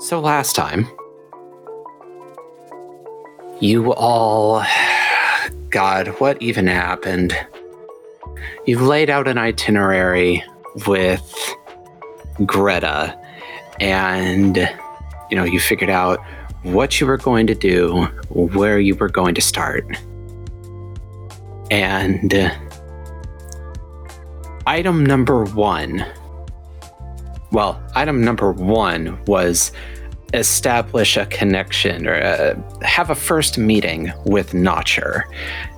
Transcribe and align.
So 0.00 0.20
last 0.20 0.54
time, 0.54 0.86
you 3.60 3.92
all. 3.94 4.64
God, 5.70 6.08
what 6.20 6.40
even 6.40 6.68
happened? 6.68 7.36
You've 8.64 8.80
laid 8.80 9.10
out 9.10 9.26
an 9.26 9.38
itinerary 9.38 10.44
with 10.86 11.56
Greta, 12.46 13.18
and 13.80 14.56
you 15.30 15.36
know, 15.36 15.44
you 15.44 15.58
figured 15.58 15.90
out 15.90 16.20
what 16.62 17.00
you 17.00 17.06
were 17.06 17.18
going 17.18 17.48
to 17.48 17.54
do, 17.56 18.04
where 18.30 18.78
you 18.78 18.94
were 18.94 19.08
going 19.08 19.34
to 19.34 19.40
start. 19.40 19.84
And 21.72 22.52
item 24.64 25.04
number 25.04 25.44
one 25.44 26.06
well, 27.52 27.82
item 27.94 28.22
number 28.22 28.52
one 28.52 29.18
was 29.26 29.72
establish 30.34 31.16
a 31.16 31.24
connection 31.26 32.06
or 32.06 32.14
uh 32.16 32.54
have 32.82 33.08
a 33.08 33.14
first 33.14 33.56
meeting 33.56 34.12
with 34.26 34.52
Notcher 34.52 35.24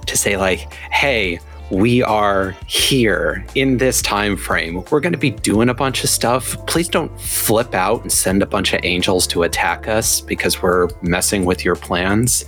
to 0.06 0.16
say 0.16 0.36
like, 0.36 0.72
"Hey, 0.90 1.38
we 1.70 2.02
are 2.02 2.56
here 2.66 3.44
in 3.54 3.78
this 3.78 4.02
time 4.02 4.36
frame. 4.36 4.82
We're 4.90 4.98
going 4.98 5.12
to 5.12 5.18
be 5.18 5.30
doing 5.30 5.68
a 5.68 5.74
bunch 5.74 6.02
of 6.02 6.10
stuff. 6.10 6.56
Please 6.66 6.88
don't 6.88 7.16
flip 7.20 7.74
out 7.74 8.02
and 8.02 8.10
send 8.10 8.42
a 8.42 8.46
bunch 8.46 8.72
of 8.72 8.80
angels 8.82 9.28
to 9.28 9.44
attack 9.44 9.86
us 9.86 10.20
because 10.20 10.60
we're 10.60 10.88
messing 11.02 11.44
with 11.44 11.64
your 11.64 11.76
plans." 11.76 12.44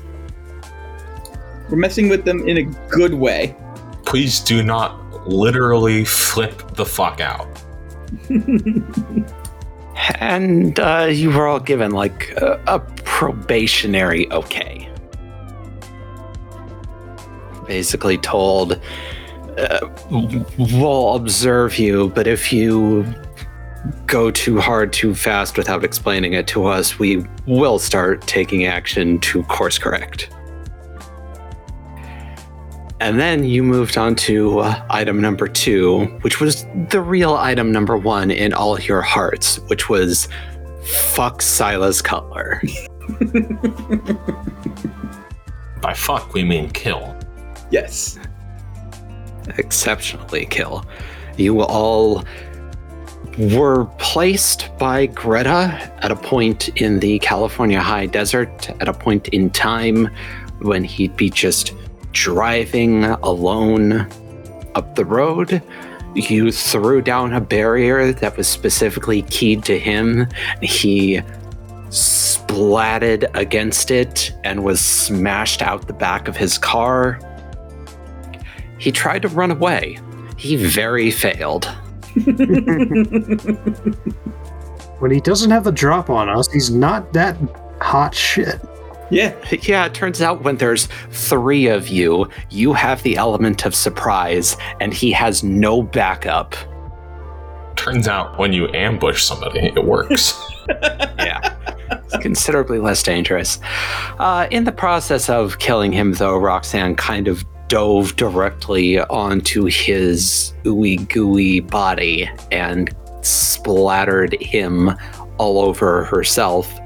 We're 1.70 1.79
messing 1.79 2.11
with 2.11 2.25
them 2.25 2.47
in 2.47 2.59
a 2.59 2.62
good 2.91 3.15
way. 3.15 3.57
Please 4.05 4.41
do 4.41 4.62
not 4.62 5.27
literally 5.27 6.05
flip 6.05 6.75
the 6.75 6.84
fuck 6.84 7.20
out. 7.20 7.47
And 10.16 10.78
uh, 10.81 11.09
you 11.11 11.31
were 11.31 11.47
all 11.47 11.61
given 11.61 11.92
like 11.92 12.33
a, 12.36 12.61
a 12.67 12.81
probationary 13.05 14.31
okay. 14.33 14.89
Basically, 17.67 18.19
told, 18.19 18.81
uh, 19.56 19.89
we'll 20.59 21.14
observe 21.14 21.78
you, 21.78 22.09
but 22.11 22.27
if 22.27 22.53
you 22.53 23.06
go 24.06 24.31
too 24.31 24.61
hard 24.61 24.92
too 24.92 25.14
fast 25.14 25.56
without 25.56 25.84
explaining 25.84 26.33
it 26.33 26.47
to 26.48 26.67
us, 26.67 26.98
we 26.98 27.25
will 27.47 27.79
start 27.79 28.20
taking 28.23 28.67
action 28.67 29.19
to 29.20 29.42
course 29.45 29.79
correct. 29.79 30.31
And 33.03 33.19
then 33.19 33.42
you 33.42 33.64
moved 33.64 33.98
on 33.98 34.14
to 34.14 34.61
uh, 34.61 34.86
item 34.89 35.20
number 35.20 35.48
two, 35.48 36.05
which 36.20 36.41
was 36.41 36.64
the 36.89 37.00
real 37.00 37.34
item 37.34 37.72
number 37.72 37.97
one 37.98 38.31
in 38.31 38.53
all 38.53 38.78
your 38.78 39.03
hearts, 39.03 39.56
which 39.67 39.89
was 39.89 40.28
fuck 40.84 41.42
Silas 41.42 42.00
Cutler. 42.00 42.62
By 45.83 45.95
fuck, 45.95 46.33
we 46.33 46.45
mean 46.45 46.70
kill. 46.70 47.17
Yes. 47.73 48.20
Exceptionally 49.58 50.47
kill. 50.47 50.86
You 51.36 51.61
all 51.62 52.25
were 53.36 53.86
placed 53.98 54.70
by 54.78 55.06
Greta 55.06 55.92
at 56.05 56.12
a 56.12 56.17
point 56.17 56.69
in 56.80 57.00
the 57.00 57.19
California 57.19 57.80
high 57.80 58.06
desert, 58.06 58.70
at 58.80 58.86
a 58.89 58.92
point 58.92 59.27
in 59.28 59.50
time 59.50 60.08
when 60.61 60.84
he'd 60.84 61.17
be 61.17 61.30
just 61.30 61.75
driving 62.12 63.05
alone 63.05 64.08
up 64.74 64.94
the 64.94 65.05
road. 65.05 65.62
You 66.14 66.52
threw 66.52 67.02
down 67.02 67.32
a 67.32 67.41
barrier 67.41 68.12
that 68.12 68.36
was 68.36 68.46
specifically 68.46 69.22
keyed 69.22 69.64
to 69.64 69.78
him. 69.78 70.28
He 70.60 71.22
splatted 71.88 73.30
against 73.34 73.90
it 73.90 74.33
and 74.44 74.64
was 74.64 74.80
smashed 74.80 75.62
out 75.62 75.86
the 75.86 75.92
back 75.92 76.28
of 76.28 76.36
his 76.36 76.58
car. 76.58 77.18
He 78.78 78.92
tried 78.92 79.22
to 79.22 79.28
run 79.28 79.51
away. 79.51 79.98
He 80.36 80.56
very 80.56 81.11
failed. 81.11 81.70
When 85.02 85.11
he 85.11 85.20
doesn't 85.20 85.51
have 85.51 85.64
the 85.64 85.72
drop 85.72 86.11
on 86.11 86.28
us, 86.28 86.48
he's 86.52 86.70
not 86.70 87.12
that 87.12 87.36
hot 87.80 88.14
shit. 88.14 88.61
Yeah. 89.12 89.36
Yeah, 89.50 89.86
it 89.86 89.95
turns 89.95 90.23
out 90.23 90.42
when 90.42 90.56
there's 90.56 90.89
three 91.11 91.67
of 91.67 91.89
you, 91.89 92.28
you 92.50 92.73
have 92.73 93.02
the 93.02 93.17
element 93.17 93.67
of 93.67 93.74
surprise, 93.74 94.56
and 94.80 94.95
he 94.95 95.12
has 95.12 95.42
no 95.42 95.83
backup. 95.83 96.55
Turns 97.77 98.08
out 98.08 98.39
when 98.39 98.52
you 98.52 98.72
ambush 98.72 99.22
somebody, 99.22 99.67
it 99.67 99.84
works. 99.84 100.40
yeah. 101.18 101.56
It's 101.90 102.17
considerably 102.18 102.78
less 102.78 103.02
dangerous. 103.02 103.58
Uh, 104.18 104.46
in 104.51 104.64
the 104.64 104.72
process 104.72 105.28
of 105.28 105.58
killing 105.58 105.92
him, 105.92 106.14
though, 106.14 106.36
Roxanne 106.39 106.95
kind 106.96 107.28
of 107.28 107.45
dove 107.68 108.17
directly 108.17 109.01
onto 109.01 109.64
his 109.64 110.55
ooey 110.64 111.08
gooey 111.08 111.61
body 111.61 112.30
and 112.51 112.95
splattered 113.22 114.40
him 114.40 114.90
all 115.39 115.61
over 115.61 116.05
herself. 116.05 116.78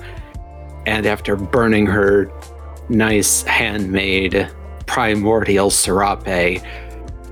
And 0.87 1.05
after 1.05 1.37
burning 1.37 1.87
her 1.87 2.31
nice 2.89 3.43
handmade 3.43 4.49
primordial 4.87 5.71
serape, 5.71 6.63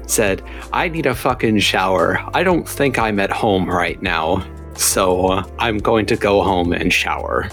said, 0.06 0.42
I 0.72 0.88
need 0.88 1.06
a 1.06 1.14
fucking 1.14 1.60
shower. 1.60 2.18
I 2.34 2.42
don't 2.42 2.68
think 2.68 2.98
I'm 2.98 3.18
at 3.20 3.30
home 3.30 3.68
right 3.68 4.00
now. 4.02 4.46
So 4.76 5.28
uh, 5.28 5.48
I'm 5.58 5.78
going 5.78 6.06
to 6.06 6.16
go 6.16 6.42
home 6.42 6.72
and 6.72 6.92
shower. 6.92 7.48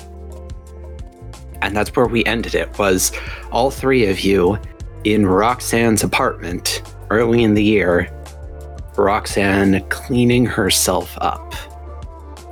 And 1.62 1.75
that's 1.75 1.95
where 1.95 2.07
we 2.07 2.25
ended 2.25 2.56
it 2.56 2.78
was 2.79 3.12
all 3.51 3.69
three 3.69 4.07
of 4.07 4.22
you 4.22 4.57
in 5.03 5.25
Roxanne's 5.25 6.03
apartment 6.03 6.81
early 7.09 7.44
in 7.44 7.53
the 7.53 7.63
year. 7.63 8.12
Roxanne 8.97 9.88
cleaning 9.89 10.45
herself 10.45 11.16
up. 11.22 11.53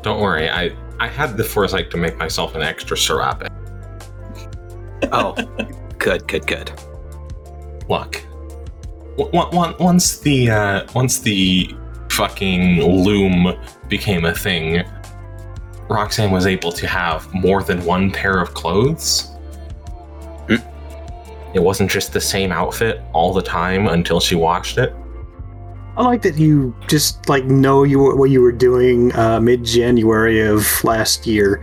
Don't 0.04 0.22
worry, 0.22 0.50
I, 0.50 0.72
I 1.00 1.08
had 1.08 1.38
the 1.38 1.44
foresight 1.44 1.90
to 1.92 1.98
make 1.98 2.18
myself 2.18 2.56
an 2.56 2.62
extra 2.62 2.98
serape. 2.98 3.48
Oh, 5.12 5.34
good, 5.98 6.28
good, 6.28 6.46
good. 6.46 6.72
Look, 7.88 8.24
once 9.18 10.20
the 10.20 10.52
uh, 10.52 10.88
once 10.94 11.20
the 11.20 11.74
fucking 12.12 12.82
loom 12.84 13.58
became 13.88 14.26
a 14.26 14.34
thing, 14.34 14.84
Roxanne 15.90 16.32
was 16.32 16.46
able 16.46 16.72
to 16.74 16.88
have 16.88 17.34
more 17.34 17.64
than 17.64 17.84
one 17.86 18.12
pair 18.12 18.42
of 18.42 18.54
clothes. 18.54 19.32
Hmm. 20.48 20.56
It 21.54 21.64
wasn't 21.64 21.90
just 21.90 22.14
the 22.14 22.22
same 22.22 22.52
outfit 22.52 23.02
all 23.14 23.34
the 23.34 23.42
time 23.42 23.88
until 23.88 24.20
she 24.20 24.36
watched 24.36 24.78
it. 24.78 24.94
I 26.00 26.04
like 26.04 26.22
that 26.22 26.38
you 26.38 26.74
just 26.88 27.28
like 27.28 27.44
know 27.44 27.84
you 27.84 28.00
what 28.16 28.30
you 28.30 28.42
were 28.42 28.54
doing 28.54 29.14
uh, 29.18 29.42
mid 29.42 29.66
January 29.66 30.40
of 30.40 30.66
last 30.86 31.28
year. 31.28 31.62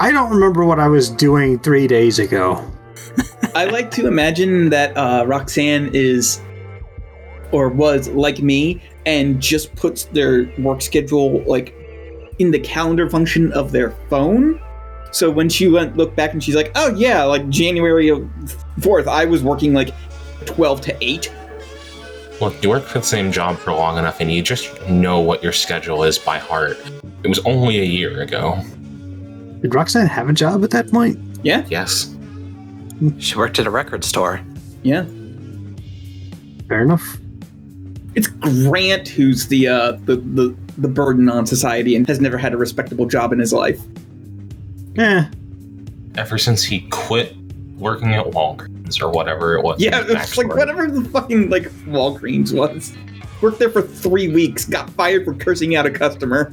I 0.00 0.10
don't 0.10 0.30
remember 0.30 0.64
what 0.64 0.80
I 0.80 0.88
was 0.88 1.08
doing 1.08 1.60
three 1.60 1.86
days 1.86 2.18
ago. 2.18 2.68
I 3.54 3.66
like 3.66 3.92
to 3.92 4.08
imagine 4.08 4.68
that 4.70 4.96
uh, 4.96 5.24
Roxanne 5.28 5.90
is 5.94 6.40
or 7.52 7.68
was 7.68 8.08
like 8.08 8.42
me 8.42 8.82
and 9.06 9.40
just 9.40 9.72
puts 9.76 10.06
their 10.06 10.52
work 10.58 10.82
schedule 10.82 11.44
like 11.44 11.72
in 12.40 12.50
the 12.50 12.58
calendar 12.58 13.08
function 13.08 13.52
of 13.52 13.70
their 13.70 13.92
phone. 14.10 14.60
So 15.12 15.30
when 15.30 15.48
she 15.48 15.68
went 15.68 15.96
look 15.96 16.16
back 16.16 16.32
and 16.32 16.42
she's 16.42 16.56
like, 16.56 16.72
"Oh 16.74 16.92
yeah, 16.96 17.22
like 17.22 17.48
January 17.48 18.08
4th, 18.80 19.06
I 19.06 19.24
was 19.24 19.44
working 19.44 19.72
like 19.72 19.94
12 20.46 20.80
to 20.80 20.96
8." 21.00 21.30
Look, 22.40 22.62
you 22.62 22.68
work 22.68 22.84
for 22.84 22.98
the 23.00 23.04
same 23.04 23.32
job 23.32 23.58
for 23.58 23.72
long 23.72 23.98
enough 23.98 24.20
and 24.20 24.30
you 24.30 24.42
just 24.42 24.80
know 24.88 25.18
what 25.20 25.42
your 25.42 25.52
schedule 25.52 26.04
is 26.04 26.18
by 26.18 26.38
heart. 26.38 26.78
It 27.24 27.28
was 27.28 27.40
only 27.40 27.80
a 27.80 27.84
year 27.84 28.20
ago. 28.22 28.62
Did 29.60 29.74
Roxanne 29.74 30.06
have 30.06 30.28
a 30.28 30.32
job 30.32 30.62
at 30.62 30.70
that 30.70 30.88
point? 30.90 31.18
Yeah. 31.42 31.66
Yes. 31.68 32.14
She 33.18 33.34
worked 33.36 33.58
at 33.58 33.66
a 33.66 33.70
record 33.70 34.04
store. 34.04 34.40
Yeah. 34.84 35.04
Fair 36.68 36.82
enough. 36.82 37.18
It's 38.14 38.28
Grant 38.28 39.08
who's 39.08 39.48
the 39.48 39.68
uh 39.68 39.92
the 40.04 40.16
the 40.16 40.56
the 40.78 40.88
burden 40.88 41.28
on 41.28 41.46
society 41.46 41.94
and 41.96 42.06
has 42.08 42.20
never 42.20 42.38
had 42.38 42.52
a 42.54 42.56
respectable 42.56 43.06
job 43.06 43.32
in 43.32 43.38
his 43.38 43.52
life. 43.52 43.80
Eh, 44.96 45.24
Ever 46.16 46.38
since 46.38 46.62
he 46.64 46.80
quit 46.90 47.36
working 47.76 48.14
at 48.14 48.24
Walgreens 48.26 48.77
or 49.00 49.10
whatever 49.10 49.56
it 49.56 49.62
was. 49.62 49.80
Yeah, 49.80 50.00
in 50.00 50.06
his 50.06 50.16
it's 50.16 50.36
like 50.36 50.48
whatever 50.48 50.90
the 50.90 51.08
fucking 51.10 51.50
like 51.50 51.64
Walgreens 51.86 52.52
was. 52.56 52.92
Worked 53.40 53.60
there 53.60 53.70
for 53.70 53.82
three 53.82 54.28
weeks, 54.28 54.64
got 54.64 54.90
fired 54.90 55.24
for 55.24 55.34
cursing 55.34 55.76
out 55.76 55.86
a 55.86 55.90
customer. 55.90 56.52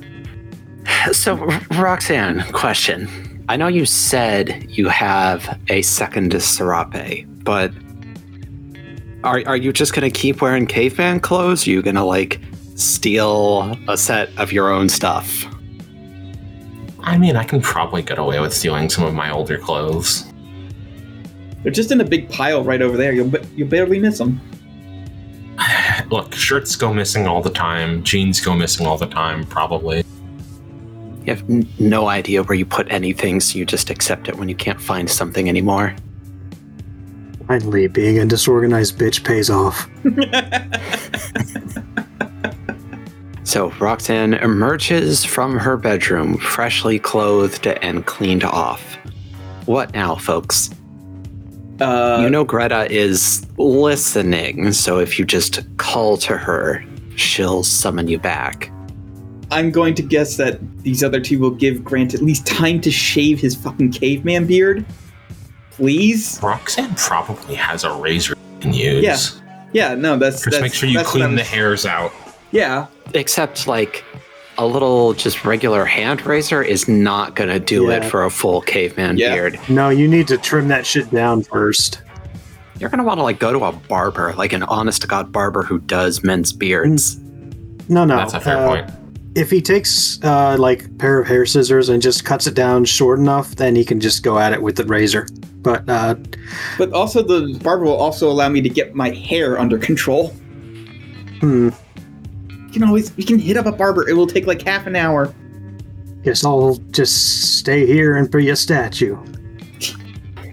So, 1.11 1.37
R- 1.37 1.61
Roxanne, 1.71 2.43
question. 2.51 3.07
I 3.47 3.57
know 3.57 3.67
you 3.67 3.85
said 3.85 4.65
you 4.69 4.87
have 4.89 5.59
a 5.69 5.83
second 5.83 6.41
serape, 6.41 7.27
but 7.43 7.71
are, 9.23 9.43
are 9.45 9.57
you 9.57 9.71
just 9.71 9.93
going 9.93 10.11
to 10.11 10.19
keep 10.19 10.41
wearing 10.41 10.65
caveman 10.65 11.19
clothes? 11.19 11.67
Are 11.67 11.69
you 11.69 11.83
going 11.83 11.95
to, 11.95 12.03
like, 12.03 12.39
steal 12.75 13.77
a 13.87 13.97
set 13.97 14.29
of 14.37 14.51
your 14.51 14.71
own 14.71 14.89
stuff? 14.89 15.45
I 17.01 17.17
mean, 17.19 17.35
I 17.35 17.43
can 17.43 17.61
probably 17.61 18.01
get 18.01 18.17
away 18.17 18.39
with 18.39 18.53
stealing 18.53 18.89
some 18.89 19.03
of 19.03 19.13
my 19.13 19.31
older 19.31 19.59
clothes. 19.59 20.25
They're 21.65 21.73
just 21.73 21.89
in 21.89 21.99
a 21.99 22.03
big 22.05 22.29
pile 22.29 22.63
right 22.63 22.79
over 22.79 22.95
there. 22.95 23.11
You'll 23.11 23.27
ba- 23.27 23.43
you'll 23.55 23.67
barely 23.67 23.97
miss 23.99 24.19
them. 24.19 24.39
Look, 26.11 26.35
shirts 26.35 26.75
go 26.75 26.93
missing 26.93 27.25
all 27.25 27.41
the 27.41 27.49
time, 27.49 28.03
jeans 28.03 28.39
go 28.39 28.53
missing 28.53 28.85
all 28.85 28.99
the 28.99 29.07
time, 29.07 29.47
probably. 29.47 30.03
You 31.23 31.33
have 31.33 31.41
n- 31.49 31.67
no 31.79 32.07
idea 32.07 32.43
where 32.43 32.55
you 32.55 32.67
put 32.67 32.91
anything, 32.91 33.39
so 33.39 33.57
you 33.57 33.65
just 33.65 33.89
accept 33.89 34.27
it 34.27 34.35
when 34.35 34.47
you 34.47 34.53
can't 34.53 34.79
find 34.79 35.09
something 35.09 35.49
anymore. 35.49 35.95
Finally, 37.47 37.87
being 37.87 38.19
a 38.19 38.25
disorganized 38.27 38.99
bitch 38.99 39.23
pays 39.25 39.49
off. 39.49 39.89
So 43.47 43.69
Roxanne 43.79 44.33
emerges 44.33 45.23
from 45.23 45.57
her 45.59 45.77
bedroom, 45.77 46.35
freshly 46.39 46.97
clothed 46.97 47.67
and 47.67 48.03
cleaned 48.05 48.43
off. 48.43 48.95
What 49.65 49.93
now, 49.93 50.15
folks? 50.15 50.71
Uh, 51.79 52.19
you 52.21 52.29
know 52.29 52.43
Greta 52.43 52.89
is 52.91 53.45
listening, 53.57 54.71
so 54.71 54.99
if 54.99 55.19
you 55.19 55.25
just 55.25 55.61
call 55.77 56.17
to 56.17 56.37
her, 56.37 56.83
she'll 57.15 57.63
summon 57.63 58.07
you 58.07 58.19
back. 58.19 58.71
I'm 59.51 59.71
going 59.71 59.93
to 59.95 60.01
guess 60.01 60.37
that 60.37 60.59
these 60.83 61.03
other 61.03 61.19
two 61.19 61.39
will 61.39 61.51
give 61.51 61.83
Grant 61.83 62.13
at 62.13 62.21
least 62.21 62.47
time 62.47 62.81
to 62.81 62.91
shave 62.91 63.39
his 63.39 63.55
fucking 63.55 63.91
caveman 63.91 64.47
beard. 64.47 64.85
Please? 65.71 66.39
Roxanne 66.41 66.95
probably 66.95 67.55
has 67.55 67.83
a 67.83 67.93
razor 67.93 68.35
you 68.53 68.59
can 68.59 68.73
use. 68.73 69.03
Yeah. 69.03 69.17
Yeah, 69.73 69.93
no, 69.93 70.17
that's 70.17 70.37
Just 70.37 70.51
that's, 70.51 70.61
make 70.61 70.73
sure 70.73 70.87
you 70.87 71.03
clean 71.03 71.35
the 71.35 71.43
hairs 71.43 71.85
out. 71.85 72.13
Yeah, 72.51 72.87
Except, 73.13 73.67
like, 73.67 74.03
a 74.57 74.65
little 74.65 75.13
just 75.13 75.43
regular 75.45 75.85
hand 75.85 76.25
razor 76.25 76.61
is 76.61 76.87
not 76.87 77.35
gonna 77.35 77.59
do 77.59 77.89
it 77.91 78.05
for 78.05 78.23
a 78.23 78.29
full 78.31 78.61
caveman 78.61 79.17
Yeah. 79.17 79.33
beard. 79.33 79.59
No, 79.69 79.89
you 79.89 80.07
need 80.07 80.27
to 80.29 80.37
trim 80.37 80.67
that 80.69 80.85
shit 80.85 81.11
down 81.11 81.43
first. 81.43 81.99
You're 82.79 82.89
gonna 82.89 83.03
wanna, 83.03 83.23
like, 83.23 83.39
go 83.39 83.51
to 83.53 83.65
a 83.65 83.71
barber, 83.71 84.33
like 84.37 84.53
an 84.53 84.63
honest 84.63 85.01
to 85.03 85.07
God 85.07 85.31
barber 85.31 85.63
who 85.63 85.79
does 85.79 86.23
men's 86.23 86.51
beards. 86.53 87.17
No, 87.87 88.03
no. 88.05 88.17
That's 88.17 88.33
a 88.33 88.39
fair 88.39 88.57
uh, 88.57 88.67
point. 88.67 88.91
If 89.35 89.49
he 89.51 89.61
takes 89.61 90.17
uh, 90.23 90.55
like 90.57 90.85
a 90.85 90.89
pair 90.89 91.19
of 91.19 91.27
hair 91.27 91.45
scissors 91.45 91.89
and 91.89 92.01
just 92.01 92.23
cuts 92.25 92.47
it 92.47 92.53
down 92.53 92.85
short 92.85 93.19
enough, 93.19 93.55
then 93.57 93.75
he 93.75 93.83
can 93.83 93.99
just 93.99 94.23
go 94.23 94.39
at 94.39 94.53
it 94.53 94.61
with 94.61 94.77
the 94.77 94.85
razor. 94.85 95.27
But 95.61 95.83
uh, 95.89 96.15
but 96.77 96.93
also 96.93 97.21
the 97.21 97.59
barber 97.61 97.83
will 97.85 97.95
also 97.97 98.29
allow 98.29 98.47
me 98.49 98.61
to 98.61 98.69
get 98.69 98.95
my 98.95 99.09
hair 99.09 99.59
under 99.59 99.77
control. 99.77 100.29
hmm, 101.41 101.69
You 101.69 101.73
can 102.75 102.83
always 102.87 103.15
we 103.17 103.23
can 103.23 103.39
hit 103.39 103.57
up 103.57 103.65
a 103.65 103.71
barber. 103.71 104.07
It 104.07 104.13
will 104.13 104.27
take 104.27 104.45
like 104.45 104.61
half 104.61 104.85
an 104.85 104.95
hour. 104.95 105.33
guess 106.23 106.43
I'll 106.45 106.75
just 106.91 107.57
stay 107.57 107.85
here 107.87 108.15
and 108.15 108.29
be 108.29 108.49
a 108.49 108.55
statue. 108.55 109.17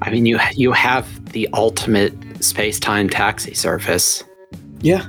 I 0.01 0.11
mean, 0.11 0.25
you 0.25 0.39
you 0.55 0.73
have 0.73 1.33
the 1.33 1.49
ultimate 1.53 2.15
space-time 2.43 3.09
taxi 3.09 3.55
service. 3.55 4.23
Yeah, 4.81 5.07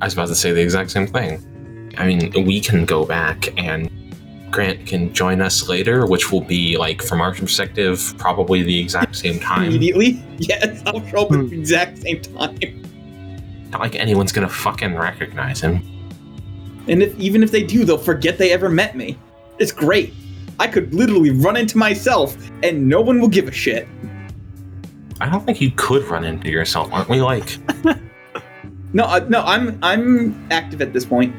I 0.00 0.06
was 0.06 0.14
about 0.14 0.28
to 0.28 0.34
say 0.34 0.52
the 0.52 0.60
exact 0.60 0.90
same 0.90 1.06
thing. 1.06 1.94
I 1.96 2.06
mean, 2.06 2.32
we 2.44 2.60
can 2.60 2.84
go 2.84 3.04
back 3.04 3.48
and 3.56 3.88
Grant 4.50 4.86
can 4.86 5.12
join 5.12 5.40
us 5.40 5.68
later, 5.68 6.06
which 6.06 6.30
will 6.30 6.40
be 6.40 6.76
like, 6.76 7.02
from 7.02 7.20
our 7.20 7.34
perspective, 7.34 8.14
probably 8.18 8.62
the 8.62 8.78
exact 8.78 9.16
same 9.16 9.40
time. 9.50 9.64
immediately. 9.68 10.22
Yes, 10.38 10.82
I'll 10.86 11.04
show 11.08 11.26
up 11.26 11.32
at 11.32 11.50
the 11.50 11.58
exact 11.58 11.98
same 11.98 12.20
time. 12.20 12.82
Not 13.70 13.80
like 13.80 13.94
anyone's 13.96 14.30
gonna 14.32 14.48
fucking 14.48 14.94
recognize 14.96 15.60
him. 15.60 15.82
And 16.88 17.02
if 17.02 17.18
even 17.18 17.42
if 17.42 17.50
they 17.50 17.62
do, 17.62 17.84
they'll 17.84 17.98
forget 17.98 18.38
they 18.38 18.52
ever 18.52 18.68
met 18.68 18.96
me. 18.96 19.18
It's 19.58 19.72
great. 19.72 20.12
I 20.58 20.66
could 20.66 20.94
literally 20.94 21.30
run 21.30 21.56
into 21.56 21.78
myself 21.78 22.36
and 22.62 22.88
no 22.88 23.00
one 23.00 23.20
will 23.20 23.28
give 23.28 23.48
a 23.48 23.52
shit. 23.52 23.88
I 25.20 25.28
don't 25.28 25.44
think 25.44 25.60
you 25.60 25.70
could 25.72 26.04
run 26.04 26.24
into 26.24 26.50
yourself, 26.50 26.92
aren't 26.92 27.08
we? 27.08 27.20
Like, 27.20 27.58
No, 28.94 29.02
uh, 29.04 29.26
no, 29.28 29.42
I'm 29.42 29.76
I'm 29.82 30.46
active 30.52 30.80
at 30.80 30.92
this 30.92 31.04
point. 31.04 31.34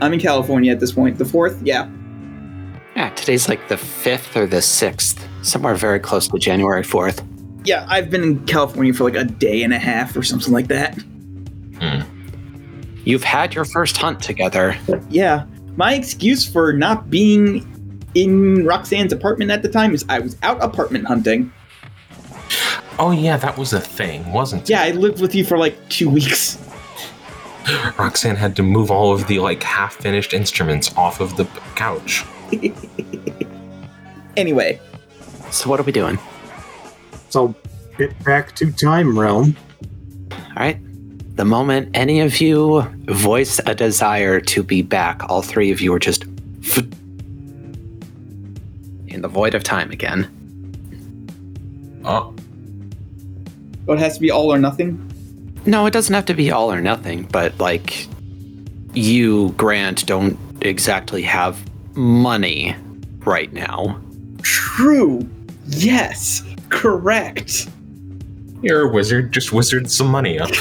I'm 0.00 0.14
in 0.14 0.18
California 0.18 0.72
at 0.72 0.80
this 0.80 0.92
point. 0.92 1.18
The 1.18 1.24
fourth, 1.26 1.60
yeah. 1.62 1.88
Yeah, 2.96 3.10
today's 3.10 3.48
like 3.48 3.68
the 3.68 3.76
5th 3.76 4.34
or 4.34 4.46
the 4.46 4.56
6th, 4.56 5.20
somewhere 5.42 5.74
very 5.74 6.00
close 6.00 6.26
to 6.28 6.38
January 6.38 6.82
4th. 6.82 7.24
Yeah, 7.64 7.86
I've 7.88 8.10
been 8.10 8.22
in 8.22 8.46
California 8.46 8.94
for 8.94 9.04
like 9.04 9.14
a 9.14 9.24
day 9.24 9.62
and 9.62 9.74
a 9.74 9.78
half 9.78 10.16
or 10.16 10.22
something 10.22 10.52
like 10.52 10.68
that. 10.68 10.98
You've 13.08 13.24
had 13.24 13.54
your 13.54 13.64
first 13.64 13.96
hunt 13.96 14.20
together. 14.20 14.76
Yeah. 15.08 15.46
My 15.76 15.94
excuse 15.94 16.46
for 16.46 16.74
not 16.74 17.08
being 17.08 18.04
in 18.14 18.66
Roxanne's 18.66 19.14
apartment 19.14 19.50
at 19.50 19.62
the 19.62 19.68
time 19.70 19.94
is 19.94 20.04
I 20.10 20.18
was 20.18 20.36
out 20.42 20.62
apartment 20.62 21.06
hunting. 21.06 21.50
oh 22.98 23.10
yeah, 23.10 23.38
that 23.38 23.56
was 23.56 23.72
a 23.72 23.80
thing, 23.80 24.30
wasn't 24.30 24.64
it? 24.64 24.68
Yeah, 24.70 24.82
I 24.82 24.90
lived 24.90 25.22
with 25.22 25.34
you 25.34 25.42
for 25.42 25.56
like 25.56 25.74
two 25.88 26.10
weeks. 26.10 26.58
Roxanne 27.98 28.36
had 28.36 28.54
to 28.56 28.62
move 28.62 28.90
all 28.90 29.14
of 29.14 29.26
the 29.26 29.38
like 29.38 29.62
half-finished 29.62 30.34
instruments 30.34 30.94
off 30.94 31.20
of 31.20 31.34
the 31.38 31.46
couch. 31.76 32.26
Anyway, 34.36 34.78
So 35.50 35.68
what 35.68 35.80
are 35.80 35.82
we 35.82 35.90
doing? 35.90 36.16
So 37.28 37.54
get 37.96 38.22
back 38.22 38.54
to 38.56 38.70
time 38.70 39.18
realm. 39.18 39.56
All 40.30 40.38
right. 40.56 40.78
The 41.38 41.44
moment 41.44 41.90
any 41.94 42.18
of 42.18 42.40
you 42.40 42.82
voice 43.04 43.60
a 43.64 43.72
desire 43.72 44.40
to 44.40 44.64
be 44.64 44.82
back, 44.82 45.22
all 45.30 45.40
three 45.40 45.70
of 45.70 45.80
you 45.80 45.94
are 45.94 46.00
just 46.00 46.24
f- 46.64 46.78
in 49.06 49.22
the 49.22 49.28
void 49.28 49.54
of 49.54 49.62
time 49.62 49.92
again. 49.92 50.28
Oh, 52.04 52.34
oh, 53.86 53.92
it 53.92 54.00
has 54.00 54.14
to 54.14 54.20
be 54.20 54.32
all 54.32 54.52
or 54.52 54.58
nothing. 54.58 54.98
No, 55.64 55.86
it 55.86 55.92
doesn't 55.92 56.12
have 56.12 56.26
to 56.26 56.34
be 56.34 56.50
all 56.50 56.72
or 56.72 56.80
nothing, 56.80 57.22
but 57.30 57.56
like 57.60 58.08
you, 58.94 59.50
Grant, 59.52 60.06
don't 60.06 60.36
exactly 60.60 61.22
have 61.22 61.56
money 61.94 62.74
right 63.20 63.52
now. 63.52 64.00
True. 64.42 65.20
Yes. 65.68 66.42
Correct. 66.70 67.68
You're 68.62 68.88
a 68.88 68.92
wizard. 68.92 69.32
Just 69.32 69.52
wizard 69.52 69.90
some 69.90 70.08
money 70.08 70.38
up. 70.38 70.50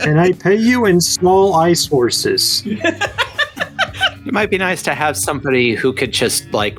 And 0.00 0.20
I 0.20 0.32
pay 0.32 0.54
you 0.54 0.86
in 0.86 1.00
small 1.00 1.54
ice 1.54 1.86
horses. 1.86 2.62
It 2.64 4.32
might 4.32 4.48
be 4.48 4.56
nice 4.56 4.82
to 4.84 4.94
have 4.94 5.16
somebody 5.16 5.74
who 5.74 5.92
could 5.92 6.12
just 6.12 6.50
like 6.52 6.78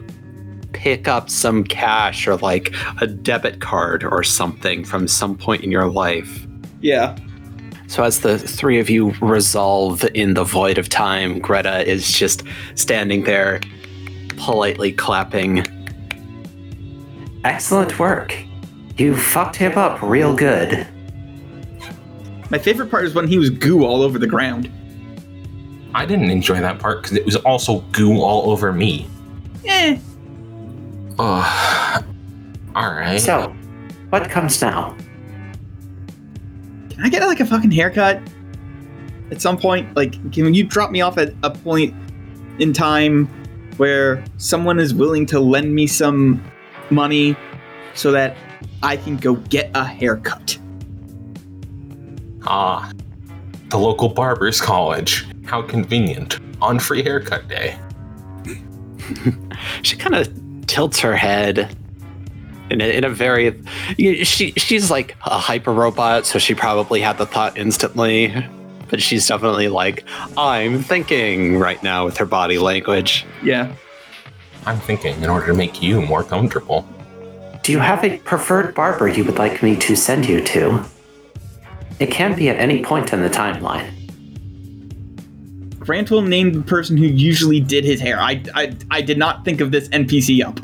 pick 0.72 1.08
up 1.08 1.30
some 1.30 1.64
cash 1.64 2.28
or 2.28 2.38
like 2.38 2.74
a 3.02 3.08
debit 3.08 3.60
card 3.60 4.04
or 4.04 4.24
something 4.24 4.86
from 4.86 5.08
some 5.08 5.38
point 5.38 5.64
in 5.64 5.70
your 5.70 5.88
life. 5.88 6.48
Yeah. 6.80 7.18
So, 7.88 8.04
as 8.04 8.22
the 8.22 8.40
three 8.40 8.80
of 8.80 8.90
you 8.90 9.12
resolve 9.20 10.06
in 10.14 10.34
the 10.36 10.44
void 10.44 10.78
of 10.78 10.90
time, 10.90 11.40
Greta 11.40 11.88
is 11.88 12.12
just 12.12 12.44
standing 12.76 13.24
there, 13.24 13.60
politely 14.38 14.92
clapping. 14.92 15.66
Excellent 17.44 18.00
work. 18.00 18.36
You 19.00 19.16
fucked 19.16 19.56
him 19.56 19.78
up 19.78 20.02
real 20.02 20.36
good. 20.36 20.86
My 22.50 22.58
favorite 22.58 22.92
part 22.92 23.06
is 23.06 23.14
when 23.14 23.30
he 23.30 23.38
was 23.38 23.50
goo 23.50 23.86
all 23.86 24.02
over 24.02 24.20
the 24.20 24.28
ground. 24.28 24.70
I 25.96 26.06
didn't 26.06 26.30
enjoy 26.30 26.60
that 26.60 26.80
part 26.80 27.04
because 27.04 27.16
it 27.16 27.26
was 27.26 27.38
also 27.38 27.80
goo 27.94 28.20
all 28.22 28.52
over 28.52 28.74
me. 28.74 29.08
Eh. 29.66 29.98
Ugh. 31.18 32.06
All 32.76 32.92
right. 32.92 33.22
So, 33.22 33.56
what 34.10 34.30
comes 34.30 34.62
now? 34.62 34.98
Can 36.90 37.00
I 37.06 37.08
get 37.08 37.22
like 37.24 37.40
a 37.40 37.46
fucking 37.46 37.72
haircut? 37.72 38.22
At 39.32 39.42
some 39.42 39.58
point, 39.58 39.96
like, 39.96 40.12
can 40.34 40.54
you 40.54 40.66
drop 40.66 40.92
me 40.92 41.00
off 41.00 41.18
at 41.18 41.34
a 41.44 41.52
point 41.52 41.96
in 42.60 42.74
time 42.74 43.28
where 43.78 44.26
someone 44.36 44.78
is 44.78 44.94
willing 44.94 45.26
to 45.28 45.40
lend 45.40 45.74
me 45.74 45.88
some 45.88 46.44
money 46.90 47.38
so 47.94 48.12
that 48.12 48.36
I 48.84 48.98
can 48.98 49.18
go 49.18 49.36
get 49.36 49.72
a 49.76 49.84
haircut? 49.86 50.58
Ah, 52.46 52.92
the 53.70 53.78
local 53.78 54.10
barber's 54.10 54.60
college. 54.62 55.26
How 55.46 55.62
convenient. 55.62 56.40
On 56.62 56.80
free 56.80 57.04
haircut 57.04 57.48
day. 57.48 57.78
She 59.82 59.98
kind 59.98 60.16
of 60.16 60.30
tilts 60.68 61.00
her 61.00 61.16
head 61.16 61.76
in 62.70 62.80
a, 62.80 62.86
in 62.98 63.04
a 63.04 63.10
very. 63.10 63.60
you- 63.98 64.24
She 64.24 64.52
she's 64.54 64.90
like 64.92 65.18
a 65.26 65.38
hyper 65.38 65.74
robot, 65.74 66.26
so 66.26 66.40
she 66.40 66.54
probably 66.56 67.02
had 67.02 67.18
the 67.18 67.26
thought 67.26 67.58
instantly. 67.58 68.34
But 68.90 69.02
she's 69.02 69.28
definitely 69.28 69.68
like, 69.68 70.04
I'm 70.38 70.82
thinking 70.82 71.58
right 71.60 71.82
now 71.84 72.06
with 72.06 72.18
her 72.18 72.26
body 72.26 72.58
language. 72.58 73.26
Yeah. 73.44 73.72
I'm 74.66 74.80
thinking 74.80 75.22
in 75.22 75.30
order 75.30 75.48
to 75.48 75.54
make 75.54 75.82
you 75.82 76.02
more 76.02 76.24
comfortable. 76.24 76.88
Do 77.70 77.74
you 77.74 77.80
have 77.82 78.04
a 78.04 78.18
preferred 78.18 78.74
barber 78.74 79.08
you 79.08 79.24
would 79.26 79.38
like 79.38 79.62
me 79.62 79.76
to 79.76 79.96
send 79.96 80.26
you 80.28 80.42
to? 80.44 80.84
It 82.00 82.10
can 82.10 82.36
be 82.36 82.50
at 82.50 82.56
any 82.58 82.82
point 82.84 83.14
in 83.14 83.22
the 83.22 83.30
timeline. 83.30 83.92
Grant 85.78 86.10
will 86.10 86.24
name 86.24 86.52
the 86.52 86.64
person 86.64 86.98
who 86.98 87.06
usually 87.06 87.60
did 87.60 87.86
his 87.86 88.02
hair. 88.02 88.20
I, 88.20 88.44
I, 88.56 88.76
I 88.90 89.02
did 89.04 89.20
not 89.20 89.46
think 89.46 89.62
of 89.62 89.70
this 89.70 89.88
NPC 89.90 90.44
up. 90.44 90.60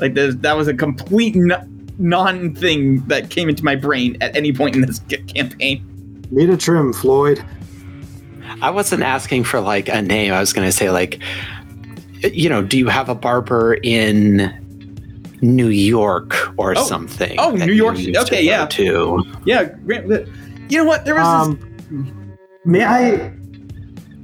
Like 0.00 0.14
there's- 0.14 0.34
that 0.40 0.56
was 0.56 0.66
a 0.66 0.74
complete 0.74 1.36
n- 1.36 1.92
non 1.96 2.56
thing 2.56 3.06
that 3.06 3.30
came 3.30 3.48
into 3.48 3.64
my 3.64 3.76
brain 3.76 4.16
at 4.20 4.34
any 4.34 4.52
point 4.52 4.74
in 4.74 4.80
this 4.80 4.98
ca- 5.08 5.22
campaign. 5.32 6.24
Need 6.32 6.50
a 6.50 6.56
trim, 6.56 6.92
Floyd. 6.92 7.40
I 8.60 8.70
wasn't 8.70 9.04
asking 9.04 9.44
for 9.44 9.60
like 9.60 9.88
a 9.88 10.02
name. 10.02 10.32
I 10.32 10.40
was 10.40 10.52
going 10.52 10.66
to 10.66 10.72
say 10.72 10.90
like, 10.90 11.20
you 12.32 12.48
know, 12.48 12.62
do 12.62 12.76
you 12.78 12.88
have 12.88 13.08
a 13.08 13.14
barber 13.14 13.74
in 13.74 14.60
New 15.44 15.68
York 15.68 16.34
or 16.56 16.74
Oh. 16.76 16.82
something? 16.84 17.36
Oh, 17.38 17.50
New 17.50 17.72
York. 17.72 17.98
used 17.98 18.14
to 18.14 18.20
Okay, 18.22 18.42
yeah. 18.42 18.66
To 18.66 19.22
Yeah, 19.44 19.68
You 20.68 20.78
know 20.78 20.84
what? 20.84 21.04
There 21.04 21.14
was 21.14 21.48
this. 21.48 21.68
Um, 21.90 22.36
may 22.64 22.84
I? 22.84 23.32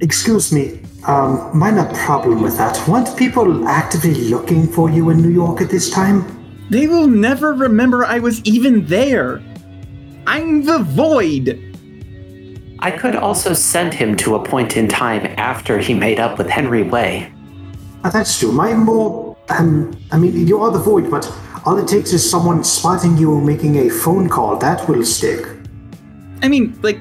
Excuse 0.01 0.51
me. 0.51 0.79
Um, 1.07 1.49
minor 1.53 1.85
problem 1.93 2.41
with 2.41 2.57
that. 2.57 2.75
Weren't 2.87 3.15
people 3.17 3.67
actively 3.67 4.15
looking 4.29 4.67
for 4.67 4.89
you 4.89 5.09
in 5.11 5.21
New 5.21 5.29
York 5.29 5.61
at 5.61 5.69
this 5.69 5.89
time? 5.89 6.25
They 6.69 6.87
will 6.87 7.07
never 7.07 7.53
remember 7.53 8.05
I 8.05 8.19
was 8.19 8.41
even 8.43 8.85
there. 8.87 9.41
I'm 10.27 10.63
the 10.63 10.79
void. 10.79 11.59
I 12.79 12.89
could 12.91 13.15
also 13.15 13.53
send 13.53 13.93
him 13.93 14.15
to 14.17 14.35
a 14.35 14.43
point 14.43 14.75
in 14.77 14.87
time 14.87 15.25
after 15.37 15.77
he 15.77 15.93
made 15.93 16.19
up 16.19 16.37
with 16.39 16.49
Henry 16.49 16.81
Way. 16.83 17.31
Uh, 18.03 18.09
that's 18.09 18.39
true. 18.39 18.51
My 18.51 18.73
more, 18.73 19.30
um, 19.49 19.91
I 20.11 20.17
mean, 20.17 20.47
you 20.47 20.59
are 20.61 20.71
the 20.71 20.79
void, 20.79 21.09
but 21.11 21.31
all 21.65 21.77
it 21.77 21.87
takes 21.87 22.13
is 22.13 22.27
someone 22.29 22.63
spotting 22.63 23.17
you 23.17 23.39
making 23.41 23.77
a 23.77 23.89
phone 23.89 24.29
call. 24.29 24.57
That 24.57 24.87
will 24.87 25.03
stick. 25.05 25.45
I 26.41 26.47
mean, 26.47 26.77
like, 26.81 26.99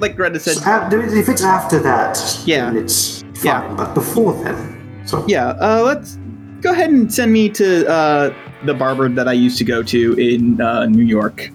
like 0.00 0.16
Greta 0.16 0.38
said. 0.40 0.56
So, 0.56 0.70
uh, 0.70 0.88
if 0.92 1.28
it's 1.28 1.42
after 1.42 1.78
that, 1.80 2.18
Yeah. 2.44 2.66
then 2.66 2.76
it's 2.84 3.22
fine. 3.22 3.44
Yeah. 3.44 3.74
But 3.76 3.94
before 3.94 4.34
then, 4.44 5.02
so 5.06 5.24
Yeah, 5.26 5.48
uh, 5.60 5.82
let's 5.84 6.18
go 6.60 6.72
ahead 6.72 6.90
and 6.90 7.12
send 7.12 7.32
me 7.32 7.48
to 7.50 7.88
uh, 7.88 8.34
the 8.64 8.74
barber 8.74 9.08
that 9.08 9.28
I 9.28 9.32
used 9.32 9.56
to 9.58 9.64
go 9.64 9.82
to 9.82 10.12
in 10.14 10.60
uh, 10.60 10.86
New 10.86 11.04
York. 11.04 11.50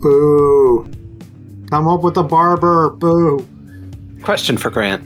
Boo. 0.00 0.88
Come 1.70 1.86
up 1.86 2.02
with 2.02 2.16
a 2.16 2.22
barber. 2.24 2.90
Boo. 2.90 3.46
Question 4.22 4.56
for 4.56 4.70
Grant. 4.70 5.02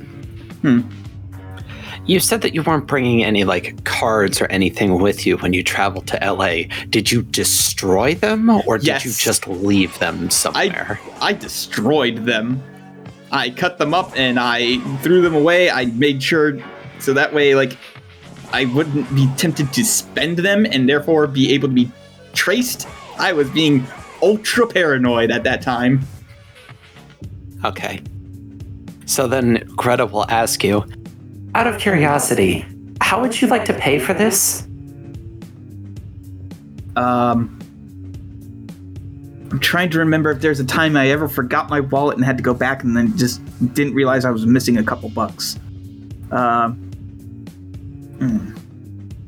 Hmm. 0.62 0.80
You 2.06 2.20
said 2.20 2.40
that 2.42 2.54
you 2.54 2.62
weren't 2.62 2.86
bringing 2.86 3.24
any 3.24 3.44
like 3.44 3.82
cards 3.84 4.40
or 4.40 4.46
anything 4.46 5.00
with 5.00 5.26
you 5.26 5.36
when 5.38 5.52
you 5.52 5.64
traveled 5.64 6.06
to 6.08 6.18
LA. 6.22 6.72
Did 6.88 7.10
you 7.10 7.22
destroy 7.22 8.14
them 8.14 8.48
or 8.48 8.78
did 8.78 9.04
you 9.04 9.10
just 9.10 9.48
leave 9.48 9.98
them 9.98 10.30
somewhere? 10.30 11.00
I 11.20 11.32
destroyed 11.32 12.24
them. 12.24 12.62
I 13.32 13.50
cut 13.50 13.78
them 13.78 13.92
up 13.92 14.12
and 14.16 14.38
I 14.38 14.78
threw 15.02 15.20
them 15.20 15.34
away. 15.34 15.68
I 15.68 15.86
made 15.86 16.22
sure 16.22 16.58
so 17.00 17.12
that 17.12 17.34
way, 17.34 17.54
like, 17.54 17.76
I 18.52 18.66
wouldn't 18.66 19.12
be 19.14 19.28
tempted 19.36 19.72
to 19.72 19.84
spend 19.84 20.38
them 20.38 20.64
and 20.64 20.88
therefore 20.88 21.26
be 21.26 21.52
able 21.52 21.68
to 21.68 21.74
be 21.74 21.90
traced. 22.32 22.86
I 23.18 23.32
was 23.32 23.50
being 23.50 23.84
ultra 24.22 24.66
paranoid 24.66 25.30
at 25.30 25.42
that 25.44 25.60
time. 25.60 26.00
Okay. 27.64 28.00
So 29.06 29.26
then 29.26 29.68
Greta 29.74 30.06
will 30.06 30.30
ask 30.30 30.62
you, 30.62 30.86
out 31.56 31.66
of 31.66 31.78
curiosity, 31.80 32.66
how 33.00 33.22
would 33.22 33.40
you 33.40 33.48
like 33.48 33.64
to 33.64 33.72
pay 33.72 33.98
for 33.98 34.12
this? 34.12 34.64
Um, 36.96 37.58
I'm 39.50 39.58
trying 39.60 39.88
to 39.90 39.98
remember 39.98 40.30
if 40.30 40.42
there's 40.42 40.60
a 40.60 40.66
time 40.66 40.98
I 40.98 41.08
ever 41.08 41.28
forgot 41.28 41.70
my 41.70 41.80
wallet 41.80 42.16
and 42.16 42.26
had 42.26 42.36
to 42.36 42.42
go 42.42 42.52
back 42.52 42.84
and 42.84 42.94
then 42.94 43.16
just 43.16 43.40
didn't 43.72 43.94
realize 43.94 44.26
I 44.26 44.30
was 44.30 44.44
missing 44.44 44.76
a 44.76 44.82
couple 44.82 45.08
bucks. 45.08 45.58
Um, 46.30 46.74
hmm. 48.18 48.54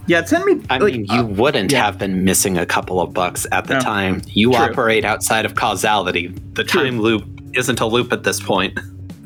yeah, 0.07 0.23
send 0.25 0.45
me. 0.45 0.63
I 0.69 0.77
like, 0.77 0.93
mean, 0.93 1.07
you 1.07 1.21
uh, 1.21 1.25
wouldn't 1.25 1.73
yeah. 1.73 1.87
have 1.87 1.97
been 1.97 2.25
missing 2.25 2.59
a 2.59 2.67
couple 2.67 3.01
of 3.01 3.15
bucks 3.15 3.47
at 3.53 3.69
the 3.69 3.75
No. 3.75 3.81
time. 3.81 4.21
You 4.27 4.53
True. 4.53 4.61
operate 4.61 5.07
outside 5.07 5.47
of 5.47 5.55
causality. 5.55 6.29
The 6.53 6.65
True. 6.65 6.85
time 6.85 7.01
loop 7.01 7.25
isn't 7.55 7.81
a 7.81 7.87
loop 7.87 8.13
at 8.13 8.25
this 8.25 8.39
point. 8.39 8.79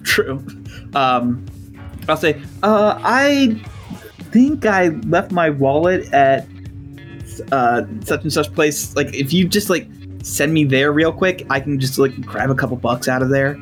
True. 0.04 0.44
Um, 0.94 1.44
I'll 2.08 2.16
say, 2.16 2.40
uh, 2.62 2.98
I 3.02 3.60
think 4.30 4.66
I 4.66 4.88
left 4.88 5.32
my 5.32 5.50
wallet 5.50 6.12
at 6.12 6.46
uh, 7.50 7.82
such 8.04 8.22
and 8.22 8.32
such 8.32 8.52
place. 8.54 8.94
Like, 8.96 9.14
if 9.14 9.32
you 9.32 9.46
just 9.46 9.70
like 9.70 9.88
send 10.22 10.52
me 10.52 10.64
there 10.64 10.92
real 10.92 11.12
quick, 11.12 11.46
I 11.50 11.60
can 11.60 11.78
just 11.78 11.98
like 11.98 12.20
grab 12.22 12.50
a 12.50 12.54
couple 12.54 12.76
bucks 12.76 13.08
out 13.08 13.22
of 13.22 13.30
there. 13.30 13.58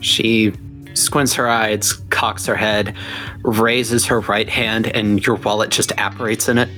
She 0.00 0.52
squints 0.94 1.34
her 1.34 1.48
eyes, 1.48 1.94
cocks 2.10 2.46
her 2.46 2.56
head, 2.56 2.94
raises 3.42 4.04
her 4.06 4.20
right 4.20 4.48
hand, 4.48 4.88
and 4.88 5.24
your 5.26 5.36
wallet 5.36 5.70
just 5.70 5.92
apparates 5.96 6.48
in 6.48 6.58
it. 6.58 6.68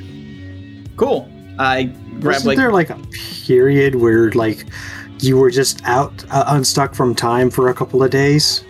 Cool. 0.96 1.30
I 1.58 1.84
grab 1.84 2.24
Wasn't 2.24 2.46
like 2.46 2.56
there 2.56 2.72
like 2.72 2.90
a 2.90 2.98
period 3.46 3.96
where 3.96 4.30
like 4.32 4.66
you 5.18 5.36
were 5.36 5.50
just 5.50 5.82
out 5.84 6.24
uh, 6.30 6.44
unstuck 6.48 6.94
from 6.94 7.14
time 7.14 7.50
for 7.50 7.68
a 7.68 7.74
couple 7.74 8.02
of 8.02 8.10
days? 8.10 8.64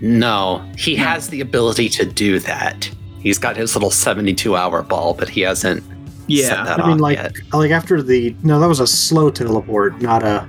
No, 0.00 0.64
he 0.76 0.96
has 0.96 1.28
the 1.28 1.40
ability 1.40 1.88
to 1.90 2.04
do 2.04 2.38
that. 2.40 2.90
He's 3.20 3.38
got 3.38 3.56
his 3.56 3.74
little 3.74 3.90
72 3.90 4.54
hour 4.54 4.82
ball, 4.82 5.14
but 5.14 5.28
he 5.28 5.40
hasn't 5.40 5.82
yeah. 6.26 6.48
set 6.48 6.64
that 6.64 6.80
I 6.84 6.88
mean, 6.88 6.98
like 6.98 7.16
yet. 7.16 7.32
like 7.52 7.70
after 7.70 8.02
the 8.02 8.34
no, 8.42 8.60
that 8.60 8.68
was 8.68 8.80
a 8.80 8.86
slow 8.86 9.30
teleport, 9.30 10.00
not 10.00 10.22
a. 10.22 10.48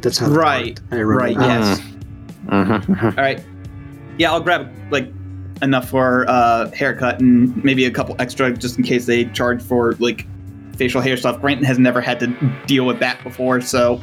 That's 0.00 0.18
how. 0.18 0.28
Right, 0.28 0.78
worked. 0.80 0.82
I 0.92 0.96
remember 0.96 1.16
right, 1.16 1.36
that. 1.36 1.60
yes. 1.60 1.80
Mhm. 2.46 3.18
All 3.18 3.24
right. 3.24 3.44
Yeah, 4.18 4.32
I'll 4.32 4.40
grab 4.40 4.70
like 4.90 5.08
enough 5.62 5.88
for 5.88 6.24
uh 6.28 6.70
haircut 6.72 7.20
and 7.20 7.62
maybe 7.64 7.84
a 7.84 7.90
couple 7.90 8.16
extra 8.18 8.52
just 8.52 8.76
in 8.76 8.84
case 8.84 9.06
they 9.06 9.24
charge 9.26 9.62
for 9.62 9.94
like 9.94 10.26
facial 10.76 11.00
hair 11.00 11.16
stuff. 11.16 11.40
Granton 11.40 11.64
has 11.64 11.78
never 11.78 12.00
had 12.00 12.20
to 12.20 12.26
deal 12.66 12.84
with 12.86 12.98
that 13.00 13.22
before, 13.22 13.60
so 13.60 14.00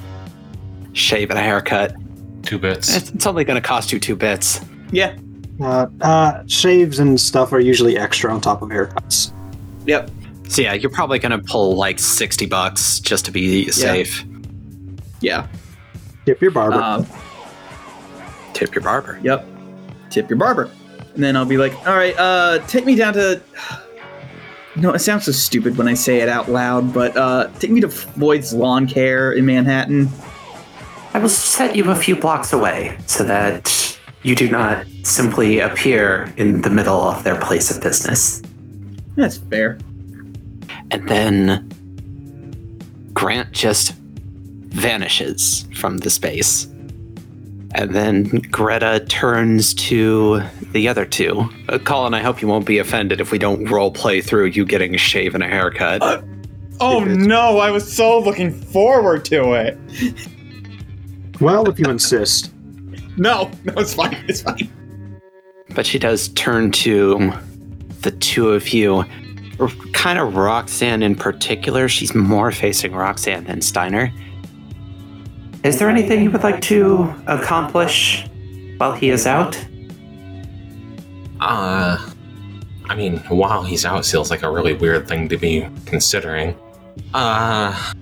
Shave 0.94 1.30
and 1.30 1.40
a 1.40 1.42
haircut. 1.42 1.94
Two 2.44 2.58
bits. 2.58 2.96
It's, 2.96 3.12
it's 3.12 3.26
only 3.26 3.44
going 3.44 3.62
to 3.62 3.66
cost 3.68 3.92
you 3.92 4.00
two 4.00 4.16
bits. 4.16 4.60
Yeah. 4.92 5.16
Uh, 5.60 5.88
uh, 6.02 6.44
shaves 6.48 7.00
and 7.00 7.20
stuff 7.20 7.54
are 7.54 7.60
usually 7.60 7.98
extra 7.98 8.34
on 8.34 8.42
top 8.42 8.62
of 8.62 8.70
haircuts. 8.70 9.32
Yep. 9.86 10.10
So 10.50 10.62
yeah, 10.62 10.74
you're 10.74 10.92
probably 10.92 11.20
going 11.20 11.32
to 11.32 11.40
pull 11.40 11.76
like 11.76 12.00
60 12.00 12.46
bucks 12.48 13.00
just 13.00 13.26
to 13.26 13.32
be 13.32 13.70
safe. 13.72 14.26
Yeah. 15.22 15.48
Tip 16.26 16.42
your 16.42 16.52
barber. 16.52 16.82
Um, 16.82 17.08
Tip 18.54 18.76
your 18.76 18.84
barber. 18.84 19.20
yep. 19.24 19.46
Tip 20.10 20.30
your 20.30 20.38
barber. 20.38 20.70
And 21.14 21.24
then 21.24 21.36
I'll 21.36 21.46
be 21.46 21.58
like, 21.58 21.74
all 21.88 21.96
right, 21.96 22.18
uh, 22.18 22.60
take 22.68 22.86
me 22.86 22.96
down 22.96 23.14
to. 23.14 23.42
No, 24.78 24.94
it 24.94 25.00
sounds 25.00 25.26
so 25.26 25.34
stupid 25.34 25.78
when 25.78 25.90
I 25.90 25.96
say 25.96 26.22
it 26.22 26.30
out 26.30 26.50
loud, 26.50 26.94
but 26.94 27.18
uh, 27.18 27.50
take 27.60 27.72
me 27.72 27.82
to 27.82 27.90
Floyd's 27.90 28.54
Lawn 28.54 28.88
Care 28.88 29.34
in 29.34 29.46
Manhattan. 29.46 30.08
I 31.14 31.20
will 31.20 31.28
set 31.28 31.76
you 31.76 31.92
a 31.92 31.96
few 31.96 32.16
blocks 32.16 32.54
away 32.54 32.98
so 33.06 33.26
that 33.26 33.66
you 34.24 34.36
do 34.36 34.50
not 34.50 34.86
simply 35.04 35.60
appear 35.60 36.34
in 36.38 36.62
the 36.62 36.70
middle 36.70 37.02
of 37.02 37.24
their 37.24 37.40
place 37.40 37.76
of 37.76 37.82
business. 37.82 38.42
That's 39.16 39.38
fair. 39.38 39.80
And 40.92 41.08
then 41.08 41.70
Grant 43.14 43.52
just 43.52 43.94
vanishes 43.94 45.66
from 45.76 45.98
the 46.00 46.10
space. 46.10 46.66
And 47.74 47.96
then 47.96 48.24
Greta 48.52 49.06
turns 49.08 49.74
to 49.76 50.42
the 50.72 50.88
other 50.88 51.06
two. 51.06 51.50
Uh, 51.70 51.80
Colin, 51.80 52.14
I 52.14 52.22
hope 52.22 52.42
you 52.42 52.48
won't 52.48 52.66
be 52.66 52.80
offended 52.80 53.22
if 53.22 53.32
we 53.32 53.38
don't 53.38 53.70
role 53.70 53.92
play 53.92 54.22
through 54.22 54.48
you 54.48 54.66
getting 54.66 54.94
a 54.94 54.98
shave 54.98 55.34
and 55.36 55.44
a 55.44 55.48
haircut. 55.48 56.02
Oh 56.82 57.04
no, 57.04 57.60
I 57.60 57.72
was 57.72 57.92
so 57.92 58.20
looking 58.20 58.52
forward 58.52 59.24
to 59.26 59.54
it. 59.54 59.78
well, 61.40 61.70
if 61.70 61.80
you 61.80 61.86
insist. 61.86 62.52
No, 63.18 63.52
no, 63.64 63.74
it's 63.78 63.94
fine. 63.94 64.24
It's 64.28 64.42
fine. 64.42 64.72
But 65.76 65.86
she 65.86 66.00
does 66.00 66.30
turn 66.30 66.72
to 66.72 67.32
the 68.02 68.12
two 68.12 68.50
of 68.50 68.70
you. 68.70 69.06
Kind 69.94 70.18
of 70.18 70.36
Roxanne 70.36 71.04
in 71.04 71.16
particular. 71.16 71.88
She's 71.88 72.16
more 72.16 72.52
facing 72.52 72.94
Roxanne 72.94 73.44
than 73.44 73.62
Steiner. 73.62 74.12
Is 75.64 75.78
there 75.78 75.90
anything 75.90 76.24
you 76.24 76.32
would 76.32 76.44
like 76.44 76.62
to 76.62 77.14
accomplish 77.28 78.26
while 78.78 78.94
he 78.94 79.12
is 79.12 79.28
out? 79.28 79.56
Uh, 81.40 82.10
I 82.86 82.96
mean, 82.96 83.18
while 83.30 83.64
he's 83.64 83.86
out 83.86 84.06
feels 84.06 84.32
like 84.32 84.42
a 84.42 84.52
really 84.52 84.74
weird 84.74 85.08
thing 85.08 85.30
to 85.30 85.38
be 85.38 85.68
considering. 85.86 86.58
Uh, 87.14 87.94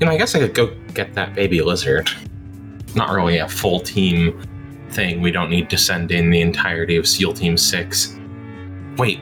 you 0.00 0.06
know, 0.06 0.12
I 0.12 0.18
guess 0.18 0.34
I 0.34 0.40
could 0.40 0.54
go 0.54 0.74
get 0.94 1.14
that 1.14 1.34
baby 1.34 1.62
lizard. 1.62 2.10
Not 2.94 3.10
really 3.10 3.38
a 3.38 3.48
full 3.48 3.80
team 3.80 4.40
thing. 4.90 5.20
We 5.20 5.30
don't 5.30 5.50
need 5.50 5.70
to 5.70 5.78
send 5.78 6.10
in 6.10 6.30
the 6.30 6.40
entirety 6.40 6.96
of 6.96 7.06
SEAL 7.06 7.34
Team 7.34 7.56
6. 7.56 8.16
Wait, 8.96 9.20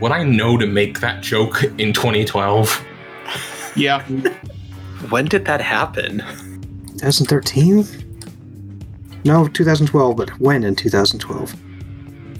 would 0.00 0.12
I 0.12 0.24
know 0.24 0.56
to 0.58 0.66
make 0.66 1.00
that 1.00 1.22
joke 1.22 1.62
in 1.78 1.92
2012? 1.92 2.84
Yeah. 3.76 4.02
When 5.08 5.26
did 5.26 5.44
that 5.46 5.60
happen? 5.60 6.18
2013? 6.98 7.86
No, 9.24 9.46
2012, 9.48 10.16
but 10.16 10.30
when 10.40 10.64
in 10.64 10.74
2012? 10.74 11.54